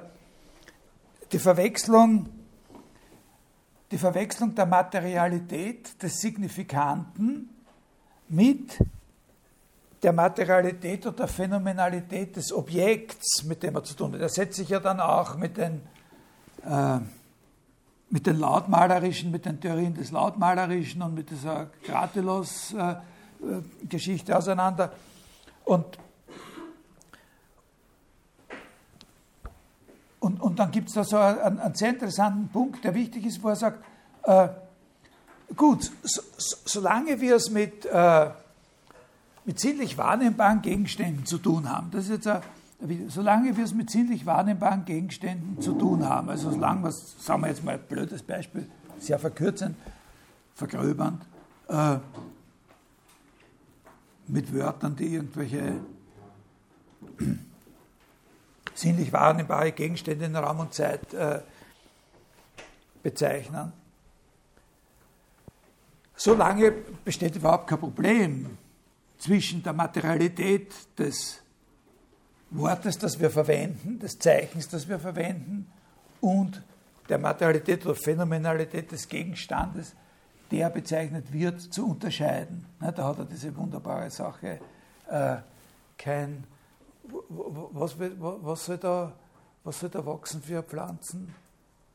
die 1.35 1.39
Verwechslung, 1.41 2.29
die 3.91 3.99
Verwechslung 3.99 4.55
der 4.55 4.65
Materialität 4.67 6.01
des 6.01 6.21
Signifikanten 6.21 7.51
mit 8.29 8.79
der 10.01 10.13
Materialität 10.13 11.05
oder 11.07 11.27
Phänomenalität 11.27 12.37
des 12.37 12.53
Objekts, 12.53 13.43
mit 13.43 13.65
dem 13.65 13.75
er 13.75 13.83
zu 13.83 13.95
tun 13.95 14.13
hat. 14.13 14.21
Er 14.21 14.29
setzt 14.29 14.59
sich 14.59 14.69
ja 14.69 14.79
dann 14.79 15.01
auch 15.01 15.37
mit 15.37 15.57
den, 15.57 15.81
äh, 16.65 17.01
mit 18.11 18.29
den 18.29 18.39
Lautmalerischen, 18.39 19.33
mit 19.33 19.45
den 19.45 19.61
Theorien 19.61 19.95
des 19.95 20.13
Lautmalerischen 20.13 21.03
und 21.03 21.15
mit 21.15 21.31
dieser 21.31 21.69
Gratilos-Geschichte 21.85 24.39
auseinander. 24.39 24.93
Und 25.65 25.99
und 30.55 30.61
dann 30.61 30.71
gibt 30.71 30.87
es 30.87 30.95
da 30.95 31.03
so 31.03 31.17
einen, 31.17 31.59
einen, 31.59 31.75
sehr 31.75 31.91
interessanten 31.91 32.47
Punkt, 32.47 32.85
der 32.85 32.95
wichtig 32.95 33.27
ist, 33.27 33.43
wo 33.43 33.49
er 33.49 33.57
sagt, 33.57 33.85
äh, 34.23 34.47
gut, 35.57 35.91
so, 36.05 36.23
so, 36.37 36.57
solange 36.65 37.21
wir 37.21 37.35
es 37.35 37.51
mit, 37.51 37.85
äh, 37.87 38.31
mit 39.45 39.59
sinnlich 39.59 39.99
wahrnehmbaren 39.99 40.63
Gegenständen 40.63 41.27
zu 41.27 41.39
tun 41.39 41.69
haben, 41.69 41.91
das 41.91 42.05
ist 42.05 42.11
jetzt 42.11 42.29
ein, 42.29 42.43
solange 43.09 43.57
wir 43.57 43.65
es 43.65 43.75
mit 43.75 43.91
sinnlich 43.91 44.27
wahrnehmbaren 44.27 44.85
Gegenständen 44.85 45.61
zu 45.61 45.73
tun 45.73 46.09
haben, 46.09 46.29
also 46.29 46.53
solange 46.53 46.85
wir 46.85 46.91
es, 46.91 47.17
sagen 47.19 47.43
wir 47.43 47.49
jetzt 47.49 47.65
mal 47.65 47.75
ein 47.75 47.83
blödes 47.89 48.23
Beispiel, 48.23 48.69
sehr 49.01 49.19
verkürzend, 49.19 49.75
vergröbernd, 50.55 51.21
äh, 51.67 51.97
mit 54.29 54.55
Wörtern, 54.55 54.95
die 54.95 55.15
irgendwelche 55.15 55.81
sinnlich 58.75 59.13
wahrnehmbare 59.13 59.73
Gegenstände 59.73 60.27
in 60.27 60.37
Raum 60.37 60.61
und 60.61 60.75
Zeit 60.75 61.15
äh, 61.15 61.41
bezeichnen. 63.03 63.73
Solange 66.17 66.73
besteht 67.05 67.37
überhaupt 67.37 67.69
kein 67.69 67.81
Problem 67.81 68.59
zwischen 69.19 69.63
der 69.63 69.73
Materialität 69.73 70.73
des 70.99 71.41
Wortes, 72.51 72.99
das 72.99 73.19
wir 73.19 73.31
verwenden, 73.31 73.99
des 73.99 74.19
Zeichens, 74.19 74.69
das 74.69 74.89
wir 74.89 74.99
verwenden, 74.99 75.67
und 76.21 76.63
der 77.09 77.19
Materialität 77.19 77.85
oder 77.85 77.95
Phänomenalität 77.95 78.93
des 78.93 79.09
Gegenstandes, 79.09 79.95
der 80.51 80.71
bezeichnet 80.71 81.33
wird, 81.33 81.61
zu 81.61 81.91
unterscheiden. 81.91 82.65
Da 82.81 83.05
hat 83.05 83.19
er 83.19 83.25
diese 83.25 83.55
wunderbare 83.57 84.11
Sache, 84.11 84.61
äh, 85.11 85.37
kein, 85.99 86.45
was, 87.09 87.97
was, 87.99 88.65
soll 88.65 88.79
da, 88.79 89.13
was 89.63 89.81
soll 89.81 89.91
da 89.91 90.05
wachsen 90.05 90.43
für 90.43 90.63
Pflanzen? 90.63 91.35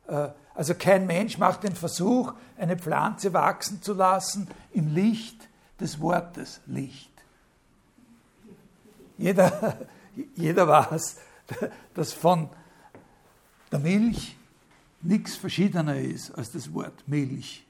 Äh, 0.07 0.30
also 0.56 0.76
kein 0.76 1.07
Mensch 1.07 1.38
macht 1.38 1.64
den 1.64 1.76
Versuch, 1.76 2.34
eine 2.57 2.77
Pflanze 2.77 3.34
wachsen 3.34 3.81
zu 3.81 3.94
lassen 3.94 4.48
im 4.73 4.94
Licht 4.94 5.48
des 5.80 5.99
Wortes 5.99 6.61
Licht. 6.65 7.11
Jeder, 9.18 9.77
jeder 10.36 10.68
weiß, 10.68 11.18
dass 11.94 12.14
von 12.14 12.49
der 13.72 13.80
Milch 13.80 14.36
nichts 15.02 15.36
verschiedener 15.36 15.98
ist 15.98 16.31
als 16.31 16.52
das 16.52 16.73
Wort 16.73 17.07
Milch. 17.07 17.65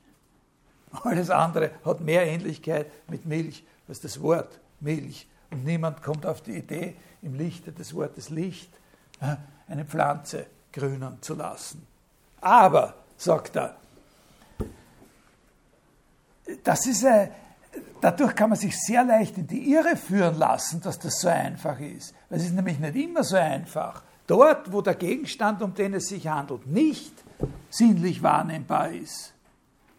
Alles 0.92 1.30
andere 1.30 1.72
hat 1.86 2.02
mehr 2.02 2.26
Ähnlichkeit 2.26 2.88
mit 3.10 3.26
Milch 3.26 3.64
als 3.88 4.00
das 4.00 4.22
Wort 4.22 4.60
Milch. 4.80 5.28
Und 5.52 5.66
niemand 5.66 6.02
kommt 6.02 6.26
auf 6.26 6.42
die 6.42 6.58
Idee, 6.58 6.96
im 7.22 7.36
Lichte 7.36 7.72
des 7.72 7.94
Wortes 7.94 8.30
Licht 8.30 8.72
äh, 9.22 9.36
eine 9.68 9.86
Pflanze 9.86 10.48
grünen 10.72 11.22
zu 11.22 11.36
lassen. 11.36 11.86
Aber, 12.42 12.96
sagt 13.18 13.56
er, 13.56 13.76
das 16.64 16.86
ist 16.86 17.06
eine, 17.06 17.32
dadurch 18.02 18.36
kann 18.36 18.50
man 18.50 18.60
sich 18.60 18.80
sehr 18.80 19.04
leicht 19.04 19.38
in 19.38 19.48
die 19.48 19.72
Irre 19.72 19.96
führen 19.96 20.38
lassen, 20.38 20.82
dass 20.82 21.00
das 21.00 21.20
so 21.20 21.28
einfach 21.28 21.80
ist. 21.80 22.14
Es 22.30 22.44
ist 22.44 22.54
nämlich 22.54 22.80
nicht 22.80 22.96
immer 22.96 23.24
so 23.24 23.36
einfach. 23.36 24.04
Dort, 24.26 24.72
wo 24.72 24.82
der 24.82 24.96
Gegenstand, 24.96 25.62
um 25.62 25.74
den 25.74 25.96
es 25.96 26.08
sich 26.08 26.28
handelt, 26.28 26.68
nicht 26.68 27.14
sinnlich 27.70 28.22
wahrnehmbar 28.22 28.92
ist, 28.92 29.34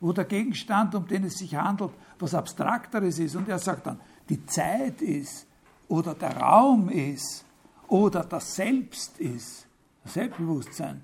wo 0.01 0.13
der 0.13 0.25
Gegenstand, 0.25 0.95
um 0.95 1.07
den 1.07 1.25
es 1.25 1.39
sich 1.39 1.55
handelt, 1.55 1.93
was 2.19 2.35
Abstrakteres 2.35 3.19
ist, 3.19 3.37
und 3.37 3.49
er 3.49 3.59
sagt 3.59 3.87
dann, 3.87 4.01
die 4.29 4.45
Zeit 4.47 5.03
ist 5.03 5.47
oder 5.91 6.15
der 6.15 6.37
Raum 6.37 6.89
ist 6.89 7.45
oder 7.89 8.25
das 8.25 8.55
Selbst 8.55 9.19
ist, 9.19 9.67
das 10.05 10.15
Selbstbewusstsein, 10.15 11.03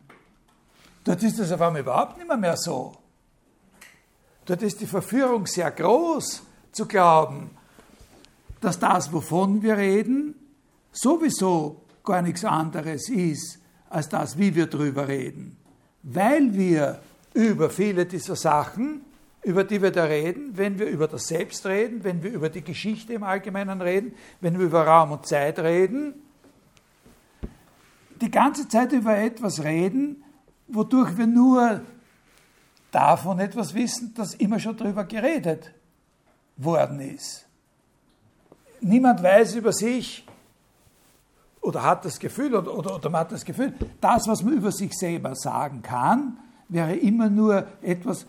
dort 1.04 1.22
ist 1.22 1.38
das 1.38 1.52
auf 1.52 1.60
einmal 1.60 1.82
überhaupt 1.82 2.16
nicht 2.16 2.28
mehr, 2.28 2.36
mehr 2.36 2.56
so. 2.56 2.92
Dort 4.44 4.62
ist 4.62 4.80
die 4.80 4.86
Verführung 4.86 5.46
sehr 5.46 5.72
groß, 5.72 6.42
zu 6.70 6.86
glauben, 6.86 7.50
dass 8.60 8.78
das, 8.78 9.12
wovon 9.12 9.62
wir 9.62 9.76
reden, 9.76 10.34
sowieso 10.92 11.82
gar 12.04 12.22
nichts 12.22 12.44
anderes 12.44 13.08
ist 13.08 13.58
als 13.90 14.08
das, 14.08 14.38
wie 14.38 14.54
wir 14.54 14.66
drüber 14.66 15.08
reden. 15.08 15.56
Weil 16.02 16.54
wir 16.54 17.00
über 17.34 17.70
viele 17.70 18.06
dieser 18.06 18.36
Sachen, 18.36 19.05
über 19.47 19.62
die 19.62 19.81
wir 19.81 19.93
da 19.93 20.02
reden, 20.02 20.59
wenn 20.59 20.81
wir 20.81 20.89
über 20.89 21.06
das 21.06 21.28
Selbst 21.28 21.64
reden, 21.66 22.02
wenn 22.02 22.20
wir 22.24 22.32
über 22.32 22.48
die 22.48 22.62
Geschichte 22.62 23.12
im 23.12 23.23
Allgemeinen 23.23 23.81
reden, 23.81 24.12
wenn 24.40 24.59
wir 24.59 24.66
über 24.66 24.85
Raum 24.85 25.12
und 25.12 25.24
Zeit 25.24 25.60
reden, 25.60 26.14
die 28.20 28.31
ganze 28.32 28.66
Zeit 28.66 28.90
über 28.90 29.16
etwas 29.16 29.62
reden, 29.62 30.24
wodurch 30.66 31.16
wir 31.16 31.28
nur 31.28 31.81
davon 32.90 33.39
etwas 33.39 33.73
wissen, 33.73 34.14
dass 34.14 34.35
immer 34.35 34.59
schon 34.59 34.77
darüber 34.77 35.05
geredet 35.05 35.73
worden 36.56 36.98
ist. 36.98 37.47
Niemand 38.81 39.23
weiß 39.23 39.55
über 39.55 39.73
sich 39.73 40.27
oder 41.60 41.85
hat 41.85 42.05
das 42.05 42.18
Gefühl 42.18 42.52
oder, 42.52 42.77
oder, 42.77 42.97
oder 42.97 43.10
man 43.10 43.20
hat 43.20 43.31
das 43.31 43.44
Gefühl, 43.44 43.74
das, 44.01 44.27
was 44.27 44.43
man 44.43 44.55
über 44.55 44.73
sich 44.73 44.93
selber 44.93 45.36
sagen 45.36 45.82
kann, 45.82 46.36
wäre 46.68 46.97
immer 46.97 47.31
nur 47.31 47.64
etwas, 47.81 48.27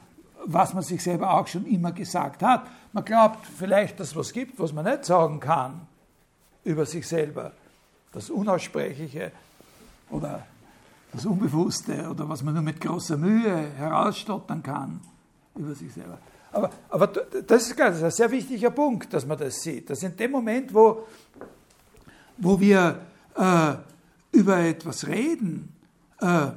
was 0.48 0.74
man 0.74 0.84
sich 0.84 1.04
selber 1.04 1.34
auch 1.34 1.48
schon 1.48 1.66
immer 1.66 1.92
gesagt 1.92 2.42
hat. 2.42 2.68
Man 2.94 3.04
glaubt 3.04 3.46
vielleicht, 3.46 4.00
dass 4.00 4.10
es 4.10 4.16
was 4.16 4.32
gibt, 4.32 4.60
was 4.60 4.74
man 4.74 4.86
nicht 4.86 5.06
sagen 5.06 5.40
kann 5.40 5.82
über 6.64 6.86
sich 6.86 7.08
selber. 7.08 7.52
Das 8.14 8.30
Unaussprechliche 8.30 9.32
oder 10.10 10.46
das 11.12 11.26
Unbewusste 11.26 12.10
oder 12.10 12.28
was 12.28 12.44
man 12.44 12.54
nur 12.54 12.64
mit 12.64 12.80
großer 12.80 13.18
Mühe 13.18 13.72
herausstottern 13.78 14.64
kann 14.64 15.02
über 15.56 15.76
sich 15.76 15.94
selber. 15.94 16.18
Aber, 16.52 16.70
aber 16.90 17.08
das, 17.08 17.68
ist, 17.68 17.80
das 17.80 17.98
ist 17.98 18.04
ein 18.04 18.12
sehr 18.12 18.32
wichtiger 18.32 18.72
Punkt, 18.72 19.14
dass 19.14 19.26
man 19.26 19.38
das 19.38 19.62
sieht. 19.62 19.90
Dass 19.90 20.02
in 20.02 20.16
dem 20.16 20.32
Moment, 20.32 20.74
wo, 20.74 21.08
wo 22.38 22.60
wir 22.60 23.00
äh, 23.36 23.74
über 24.32 24.60
etwas 24.60 25.06
reden, 25.06 25.76
äh, 26.22 26.48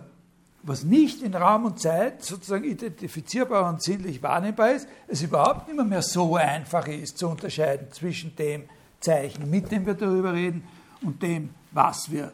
was 0.62 0.85
nicht 0.85 1.23
in 1.23 1.35
Raum 1.35 1.65
und 1.65 1.81
Zeit 1.81 2.23
sozusagen 2.23 2.65
identifizierbar 2.65 3.69
und 3.69 3.82
sinnlich 3.82 4.23
wahrnehmbar 4.23 4.73
ist, 4.73 4.89
es 5.09 5.23
überhaupt 5.23 5.69
nicht 5.69 5.85
mehr, 5.85 6.03
so 6.03 6.37
einfach 6.37 6.87
ist 6.87 7.19
zu 7.19 7.28
unterscheiden 7.28 7.91
zwischen 7.93 8.37
dem 8.37 8.65
Zeichen, 9.01 9.49
mit 9.49 9.70
dem 9.70 9.87
wir 9.87 9.95
darüber 9.95 10.35
reden, 10.35 10.62
und 11.03 11.23
dem, 11.23 11.51
was 11.70 12.11
wir, 12.11 12.32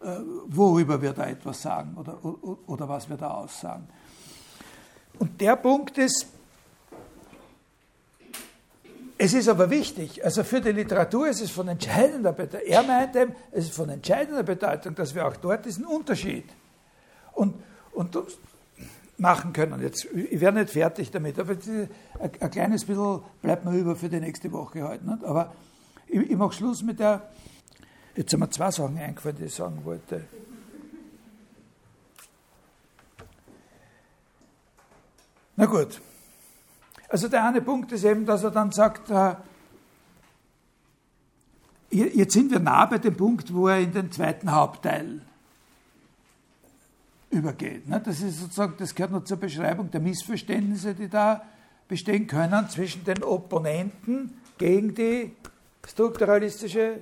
äh, 0.00 0.16
worüber 0.46 1.00
wir 1.02 1.12
da 1.12 1.26
etwas 1.26 1.60
sagen 1.60 1.94
oder, 1.96 2.24
oder, 2.24 2.58
oder 2.66 2.88
was 2.88 3.08
wir 3.10 3.16
da 3.18 3.28
aussagen. 3.28 3.86
Und 5.18 5.38
der 5.40 5.56
Punkt 5.56 5.98
ist, 5.98 6.26
es 9.18 9.34
ist 9.34 9.48
aber 9.48 9.70
wichtig, 9.70 10.24
also 10.24 10.42
für 10.42 10.60
die 10.60 10.72
Literatur 10.72 11.28
ist 11.28 11.40
es 11.40 11.50
von 11.50 11.68
entscheidender 11.68 12.32
Bedeutung, 12.32 12.66
er 12.66 12.82
meint 12.82 13.14
es 13.52 13.66
ist 13.66 13.74
von 13.74 13.88
entscheidender 13.90 14.42
Bedeutung, 14.42 14.94
dass 14.94 15.14
wir 15.14 15.26
auch 15.26 15.36
dort 15.36 15.66
diesen 15.66 15.84
Unterschied 15.84 16.44
und, 17.34 17.54
und 17.92 18.16
machen 19.18 19.52
können. 19.52 19.80
Jetzt, 19.80 20.06
ich 20.06 20.40
werde 20.40 20.60
nicht 20.60 20.72
fertig 20.72 21.10
damit, 21.10 21.38
aber 21.38 21.52
ein, 21.52 21.88
ein 22.40 22.50
kleines 22.50 22.84
bisschen 22.84 23.20
bleibt 23.42 23.64
mir 23.64 23.76
über 23.76 23.96
für 23.96 24.08
die 24.08 24.20
nächste 24.20 24.50
Woche 24.52 24.86
heute. 24.86 25.06
Nicht? 25.06 25.24
Aber 25.24 25.52
ich, 26.06 26.30
ich 26.30 26.36
mache 26.36 26.52
Schluss 26.52 26.82
mit 26.82 26.98
der, 26.98 27.28
jetzt 28.16 28.30
sind 28.30 28.40
mir 28.40 28.50
zwei 28.50 28.70
Sachen 28.70 28.98
eingefallen, 28.98 29.36
die 29.38 29.44
ich 29.44 29.54
sagen 29.54 29.84
wollte. 29.84 30.24
Na 35.56 35.66
gut. 35.66 36.00
Also 37.08 37.28
der 37.28 37.44
eine 37.44 37.62
Punkt 37.62 37.92
ist 37.92 38.04
eben, 38.04 38.26
dass 38.26 38.42
er 38.42 38.50
dann 38.50 38.72
sagt, 38.72 39.08
äh, 39.10 39.36
jetzt 41.90 42.32
sind 42.32 42.50
wir 42.50 42.58
nah 42.58 42.86
bei 42.86 42.98
dem 42.98 43.16
Punkt, 43.16 43.54
wo 43.54 43.68
er 43.68 43.78
in 43.78 43.92
den 43.92 44.10
zweiten 44.10 44.50
Hauptteil 44.50 45.22
übergeht. 47.34 47.88
Ne? 47.88 48.00
Das 48.04 48.20
ist 48.20 48.40
sozusagen, 48.40 48.74
das 48.78 48.94
gehört 48.94 49.12
noch 49.12 49.24
zur 49.24 49.36
Beschreibung 49.36 49.90
der 49.90 50.00
Missverständnisse, 50.00 50.94
die 50.94 51.08
da 51.08 51.42
bestehen 51.88 52.26
können 52.26 52.68
zwischen 52.68 53.04
den 53.04 53.22
Opponenten 53.22 54.40
gegen 54.56 54.94
die 54.94 55.32
strukturalistische 55.86 57.00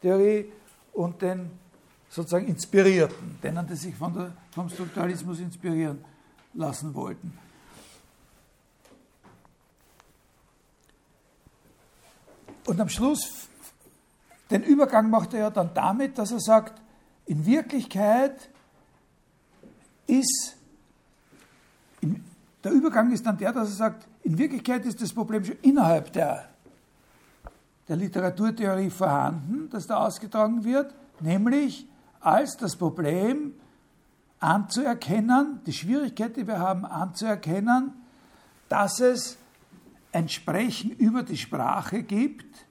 Theorie 0.00 0.46
und 0.92 1.22
den 1.22 1.50
sozusagen 2.08 2.48
Inspirierten, 2.48 3.38
denen, 3.42 3.66
die 3.66 3.76
sich 3.76 3.94
der, 3.96 4.32
vom 4.50 4.68
Strukturalismus 4.68 5.38
inspirieren 5.38 6.04
lassen 6.54 6.94
wollten. 6.94 7.38
Und 12.66 12.80
am 12.80 12.88
Schluss, 12.88 13.48
den 14.50 14.62
Übergang 14.62 15.10
macht 15.10 15.34
er 15.34 15.40
ja 15.40 15.50
dann 15.50 15.70
damit, 15.74 16.18
dass 16.18 16.32
er 16.32 16.40
sagt, 16.40 16.80
in 17.26 17.46
Wirklichkeit 17.46 18.48
ist, 20.10 20.56
der 22.62 22.72
Übergang 22.72 23.12
ist 23.12 23.24
dann 23.24 23.38
der, 23.38 23.52
dass 23.52 23.70
er 23.70 23.76
sagt, 23.76 24.08
in 24.22 24.36
Wirklichkeit 24.36 24.84
ist 24.84 25.00
das 25.00 25.12
Problem 25.12 25.44
schon 25.44 25.56
innerhalb 25.62 26.12
der, 26.12 26.48
der 27.88 27.96
Literaturtheorie 27.96 28.90
vorhanden, 28.90 29.68
das 29.70 29.86
da 29.86 29.96
ausgetragen 30.04 30.64
wird, 30.64 30.94
nämlich 31.20 31.86
als 32.20 32.56
das 32.56 32.76
Problem 32.76 33.54
anzuerkennen, 34.38 35.60
die 35.66 35.72
Schwierigkeit, 35.72 36.36
die 36.36 36.46
wir 36.46 36.58
haben, 36.58 36.84
anzuerkennen, 36.84 37.92
dass 38.68 39.00
es 39.00 39.36
ein 40.12 40.28
Sprechen 40.28 40.90
über 40.90 41.22
die 41.22 41.36
Sprache 41.36 42.02
gibt, 42.02 42.66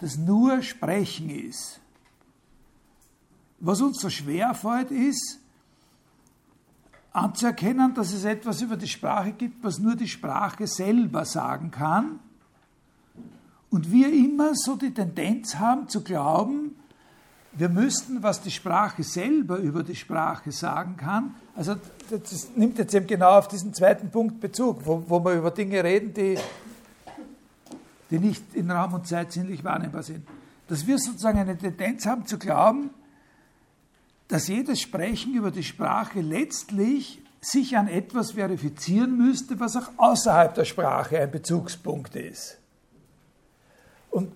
das 0.00 0.16
nur 0.16 0.62
Sprechen 0.62 1.30
ist. 1.30 1.80
Was 3.60 3.80
uns 3.80 4.00
so 4.00 4.10
schwer 4.10 4.54
fällt, 4.54 4.90
ist, 4.90 5.40
anzuerkennen, 7.18 7.94
dass 7.94 8.12
es 8.12 8.24
etwas 8.24 8.62
über 8.62 8.76
die 8.76 8.88
Sprache 8.88 9.32
gibt, 9.32 9.62
was 9.62 9.78
nur 9.78 9.96
die 9.96 10.08
Sprache 10.08 10.66
selber 10.66 11.24
sagen 11.24 11.70
kann. 11.70 12.20
Und 13.70 13.92
wir 13.92 14.12
immer 14.12 14.54
so 14.54 14.76
die 14.76 14.92
Tendenz 14.92 15.56
haben 15.56 15.88
zu 15.88 16.02
glauben, 16.02 16.74
wir 17.52 17.68
müssten, 17.68 18.22
was 18.22 18.40
die 18.40 18.50
Sprache 18.50 19.02
selber 19.02 19.56
über 19.58 19.82
die 19.82 19.96
Sprache 19.96 20.52
sagen 20.52 20.96
kann, 20.96 21.34
also 21.56 21.74
das 22.08 22.50
nimmt 22.54 22.78
jetzt 22.78 22.94
eben 22.94 23.06
genau 23.06 23.36
auf 23.36 23.48
diesen 23.48 23.74
zweiten 23.74 24.10
Punkt 24.10 24.40
Bezug, 24.40 24.86
wo, 24.86 25.02
wo 25.08 25.24
wir 25.24 25.34
über 25.34 25.50
Dinge 25.50 25.82
reden, 25.82 26.14
die, 26.14 26.38
die 28.10 28.18
nicht 28.18 28.54
in 28.54 28.70
Raum 28.70 28.94
und 28.94 29.06
Zeit 29.08 29.32
sinnlich 29.32 29.64
wahrnehmbar 29.64 30.04
sind. 30.04 30.26
Dass 30.68 30.86
wir 30.86 30.98
sozusagen 30.98 31.38
eine 31.38 31.58
Tendenz 31.58 32.06
haben 32.06 32.26
zu 32.26 32.38
glauben, 32.38 32.90
dass 34.28 34.48
jedes 34.48 34.80
Sprechen 34.80 35.34
über 35.34 35.50
die 35.50 35.64
Sprache 35.64 36.20
letztlich 36.20 37.20
sich 37.40 37.76
an 37.76 37.88
etwas 37.88 38.32
verifizieren 38.32 39.16
müsste, 39.16 39.58
was 39.60 39.76
auch 39.76 39.90
außerhalb 39.96 40.54
der 40.54 40.64
Sprache 40.64 41.20
ein 41.20 41.30
Bezugspunkt 41.30 42.14
ist. 42.16 42.58
Und 44.10 44.32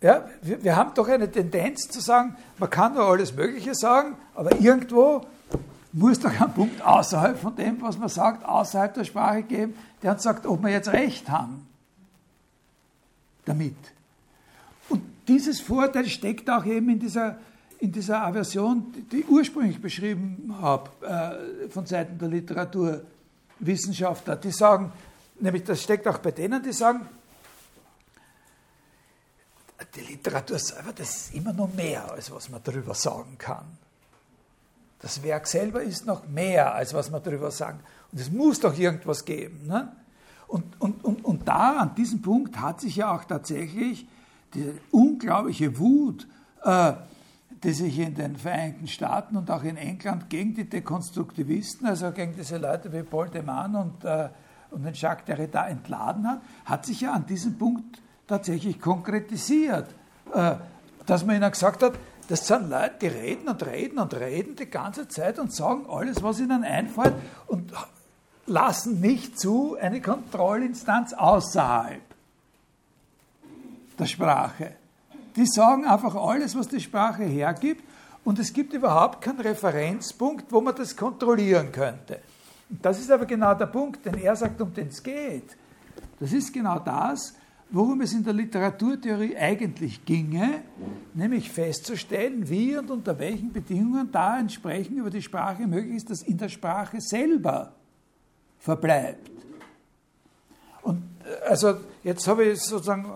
ja, 0.00 0.28
wir, 0.42 0.62
wir 0.62 0.76
haben 0.76 0.92
doch 0.94 1.08
eine 1.08 1.30
Tendenz 1.30 1.88
zu 1.88 2.00
sagen, 2.00 2.36
man 2.58 2.70
kann 2.70 2.94
nur 2.94 3.04
alles 3.04 3.34
Mögliche 3.34 3.74
sagen, 3.74 4.16
aber 4.34 4.60
irgendwo 4.60 5.26
muss 5.92 6.20
doch 6.20 6.30
ein 6.30 6.52
Punkt 6.52 6.82
außerhalb 6.82 7.38
von 7.38 7.56
dem, 7.56 7.80
was 7.80 7.98
man 7.98 8.08
sagt, 8.08 8.44
außerhalb 8.44 8.94
der 8.94 9.04
Sprache 9.04 9.42
geben, 9.42 9.74
der 10.02 10.12
uns 10.12 10.22
sagt, 10.22 10.46
ob 10.46 10.62
wir 10.62 10.70
jetzt 10.70 10.88
recht 10.88 11.30
haben 11.30 11.66
damit. 13.46 13.76
Und 14.88 15.02
dieses 15.28 15.60
Vorteil 15.60 16.06
steckt 16.06 16.50
auch 16.50 16.66
eben 16.66 16.90
in 16.90 16.98
dieser, 16.98 17.38
in 17.78 17.92
dieser 17.92 18.22
Aversion, 18.22 18.92
die 19.10 19.20
ich 19.20 19.28
ursprünglich 19.28 19.80
beschrieben 19.80 20.56
habe, 20.60 20.90
äh, 21.04 21.68
von 21.68 21.86
Seiten 21.86 22.18
der 22.18 22.28
Literaturwissenschaftler. 22.28 24.36
Die 24.36 24.50
sagen, 24.50 24.92
nämlich 25.40 25.64
das 25.64 25.82
steckt 25.82 26.06
auch 26.08 26.18
bei 26.18 26.30
denen, 26.30 26.62
die 26.62 26.72
sagen, 26.72 27.08
die 29.94 30.00
Literatur 30.00 30.58
selber, 30.58 30.92
das 30.94 31.16
ist 31.16 31.34
immer 31.34 31.52
noch 31.52 31.72
mehr, 31.74 32.10
als 32.10 32.30
was 32.30 32.48
man 32.48 32.62
darüber 32.62 32.94
sagen 32.94 33.36
kann. 33.38 33.66
Das 35.00 35.22
Werk 35.22 35.46
selber 35.46 35.82
ist 35.82 36.06
noch 36.06 36.26
mehr, 36.26 36.74
als 36.74 36.94
was 36.94 37.10
man 37.10 37.22
darüber 37.22 37.50
sagen. 37.50 37.80
Und 38.10 38.20
es 38.20 38.30
muss 38.30 38.60
doch 38.60 38.76
irgendwas 38.76 39.24
geben. 39.24 39.66
Ne? 39.66 39.92
Und, 40.48 40.80
und, 40.80 41.04
und, 41.04 41.24
und 41.24 41.46
da, 41.46 41.80
an 41.80 41.94
diesem 41.94 42.22
Punkt, 42.22 42.58
hat 42.58 42.80
sich 42.80 42.96
ja 42.96 43.14
auch 43.14 43.24
tatsächlich 43.24 44.06
die 44.54 44.72
unglaubliche 44.90 45.78
Wut, 45.78 46.26
äh, 46.64 46.94
die 47.66 47.72
sich 47.72 47.98
in 47.98 48.14
den 48.14 48.36
Vereinigten 48.36 48.86
Staaten 48.86 49.36
und 49.36 49.50
auch 49.50 49.64
in 49.64 49.76
England 49.76 50.30
gegen 50.30 50.54
die 50.54 50.68
Dekonstruktivisten, 50.68 51.84
also 51.88 52.12
gegen 52.12 52.32
diese 52.36 52.58
Leute 52.58 52.92
wie 52.92 53.02
Paul 53.02 53.28
de 53.28 53.42
Man 53.42 53.74
und, 53.74 54.04
äh, 54.04 54.28
und 54.70 54.84
den 54.84 54.94
Jacques 54.94 55.24
Derrida 55.24 55.66
entladen 55.66 56.28
hat, 56.28 56.42
hat 56.64 56.86
sich 56.86 57.00
ja 57.00 57.12
an 57.12 57.26
diesem 57.26 57.58
Punkt 57.58 58.00
tatsächlich 58.28 58.80
konkretisiert. 58.80 59.88
Äh, 60.32 60.54
dass 61.06 61.26
man 61.26 61.34
ihnen 61.34 61.50
gesagt 61.50 61.82
hat, 61.82 61.94
das 62.28 62.46
sind 62.46 62.70
Leute, 62.70 62.94
die 63.02 63.08
reden 63.08 63.48
und 63.48 63.66
reden 63.66 63.98
und 63.98 64.14
reden 64.14 64.54
die 64.54 64.70
ganze 64.70 65.08
Zeit 65.08 65.40
und 65.40 65.52
sagen 65.52 65.86
alles, 65.90 66.22
was 66.22 66.38
ihnen 66.38 66.62
einfällt 66.62 67.14
und 67.48 67.72
lassen 68.46 69.00
nicht 69.00 69.40
zu 69.40 69.76
eine 69.80 70.00
Kontrollinstanz 70.00 71.14
außerhalb 71.14 72.02
der 73.98 74.06
Sprache. 74.06 74.76
Die 75.36 75.46
sagen 75.46 75.84
einfach 75.84 76.14
alles, 76.14 76.56
was 76.56 76.68
die 76.68 76.80
Sprache 76.80 77.24
hergibt 77.24 77.84
und 78.24 78.38
es 78.38 78.52
gibt 78.52 78.72
überhaupt 78.72 79.20
keinen 79.20 79.40
Referenzpunkt, 79.40 80.50
wo 80.50 80.60
man 80.60 80.74
das 80.74 80.96
kontrollieren 80.96 81.70
könnte. 81.70 82.20
Das 82.68 82.98
ist 82.98 83.10
aber 83.10 83.26
genau 83.26 83.54
der 83.54 83.66
Punkt, 83.66 84.04
den 84.04 84.14
er 84.14 84.34
sagt, 84.34 84.60
um 84.60 84.72
den 84.74 84.88
es 84.88 85.02
geht. 85.02 85.56
Das 86.18 86.32
ist 86.32 86.52
genau 86.52 86.78
das, 86.78 87.34
worum 87.70 88.00
es 88.00 88.12
in 88.12 88.24
der 88.24 88.32
Literaturtheorie 88.32 89.36
eigentlich 89.36 90.04
ginge, 90.04 90.62
nämlich 91.14 91.50
festzustellen, 91.50 92.48
wie 92.48 92.76
und 92.76 92.90
unter 92.90 93.18
welchen 93.18 93.52
Bedingungen 93.52 94.10
da 94.10 94.34
ein 94.34 94.48
Sprechen 94.48 94.96
über 94.98 95.10
die 95.10 95.22
Sprache 95.22 95.66
möglich 95.66 95.96
ist, 95.96 96.10
das 96.10 96.22
in 96.22 96.38
der 96.38 96.48
Sprache 96.48 97.00
selber 97.00 97.72
verbleibt. 98.58 99.30
Und 100.82 101.02
äh, 101.24 101.48
also 101.48 101.74
jetzt 102.02 102.26
habe 102.26 102.44
ich 102.44 102.60
sozusagen 102.60 103.06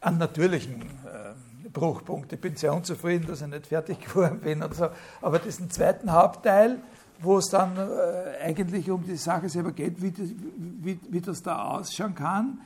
einen 0.00 0.18
natürlichen 0.18 0.82
äh, 0.82 1.68
Bruchpunkt. 1.70 2.32
Ich 2.32 2.40
bin 2.40 2.56
sehr 2.56 2.72
unzufrieden, 2.72 3.26
dass 3.26 3.42
ich 3.42 3.48
nicht 3.48 3.66
fertig 3.66 4.00
geworden 4.04 4.40
bin 4.40 4.62
und 4.62 4.74
so. 4.74 4.88
Aber 5.20 5.38
diesen 5.38 5.70
zweiten 5.70 6.12
Hauptteil, 6.12 6.78
wo 7.20 7.38
es 7.38 7.46
dann 7.46 7.76
äh, 7.76 8.42
eigentlich 8.42 8.90
um 8.90 9.04
die 9.04 9.16
Sache 9.16 9.48
selber 9.48 9.72
geht, 9.72 10.00
wie, 10.00 10.10
das, 10.10 10.28
wie, 10.56 10.98
wie 11.08 11.20
das 11.20 11.42
da 11.42 11.62
ausschauen 11.64 12.14
kann, 12.14 12.60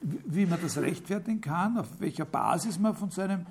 wie 0.00 0.46
man 0.46 0.60
das 0.62 0.78
rechtfertigen 0.78 1.40
kann, 1.40 1.78
auf 1.78 1.88
welcher 1.98 2.24
Basis 2.24 2.78
man 2.78 2.94
von 2.94 3.10
seinem 3.10 3.46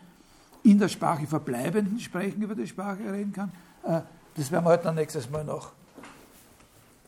in 0.63 0.79
der 0.79 0.89
Sprache 0.89 1.27
verbleibenden 1.27 1.99
Sprechen 1.99 2.41
über 2.41 2.55
die 2.55 2.67
Sprache 2.67 3.11
reden 3.11 3.31
kann, 3.31 3.51
äh, 3.83 4.01
das 4.35 4.51
werden 4.51 4.65
wir 4.65 4.69
heute 4.69 4.77
halt 4.77 4.85
dann 4.85 4.95
nächstes 4.95 5.29
Mal 5.29 5.43
noch, 5.43 5.71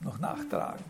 noch 0.01 0.19
nachtragen. 0.19 0.83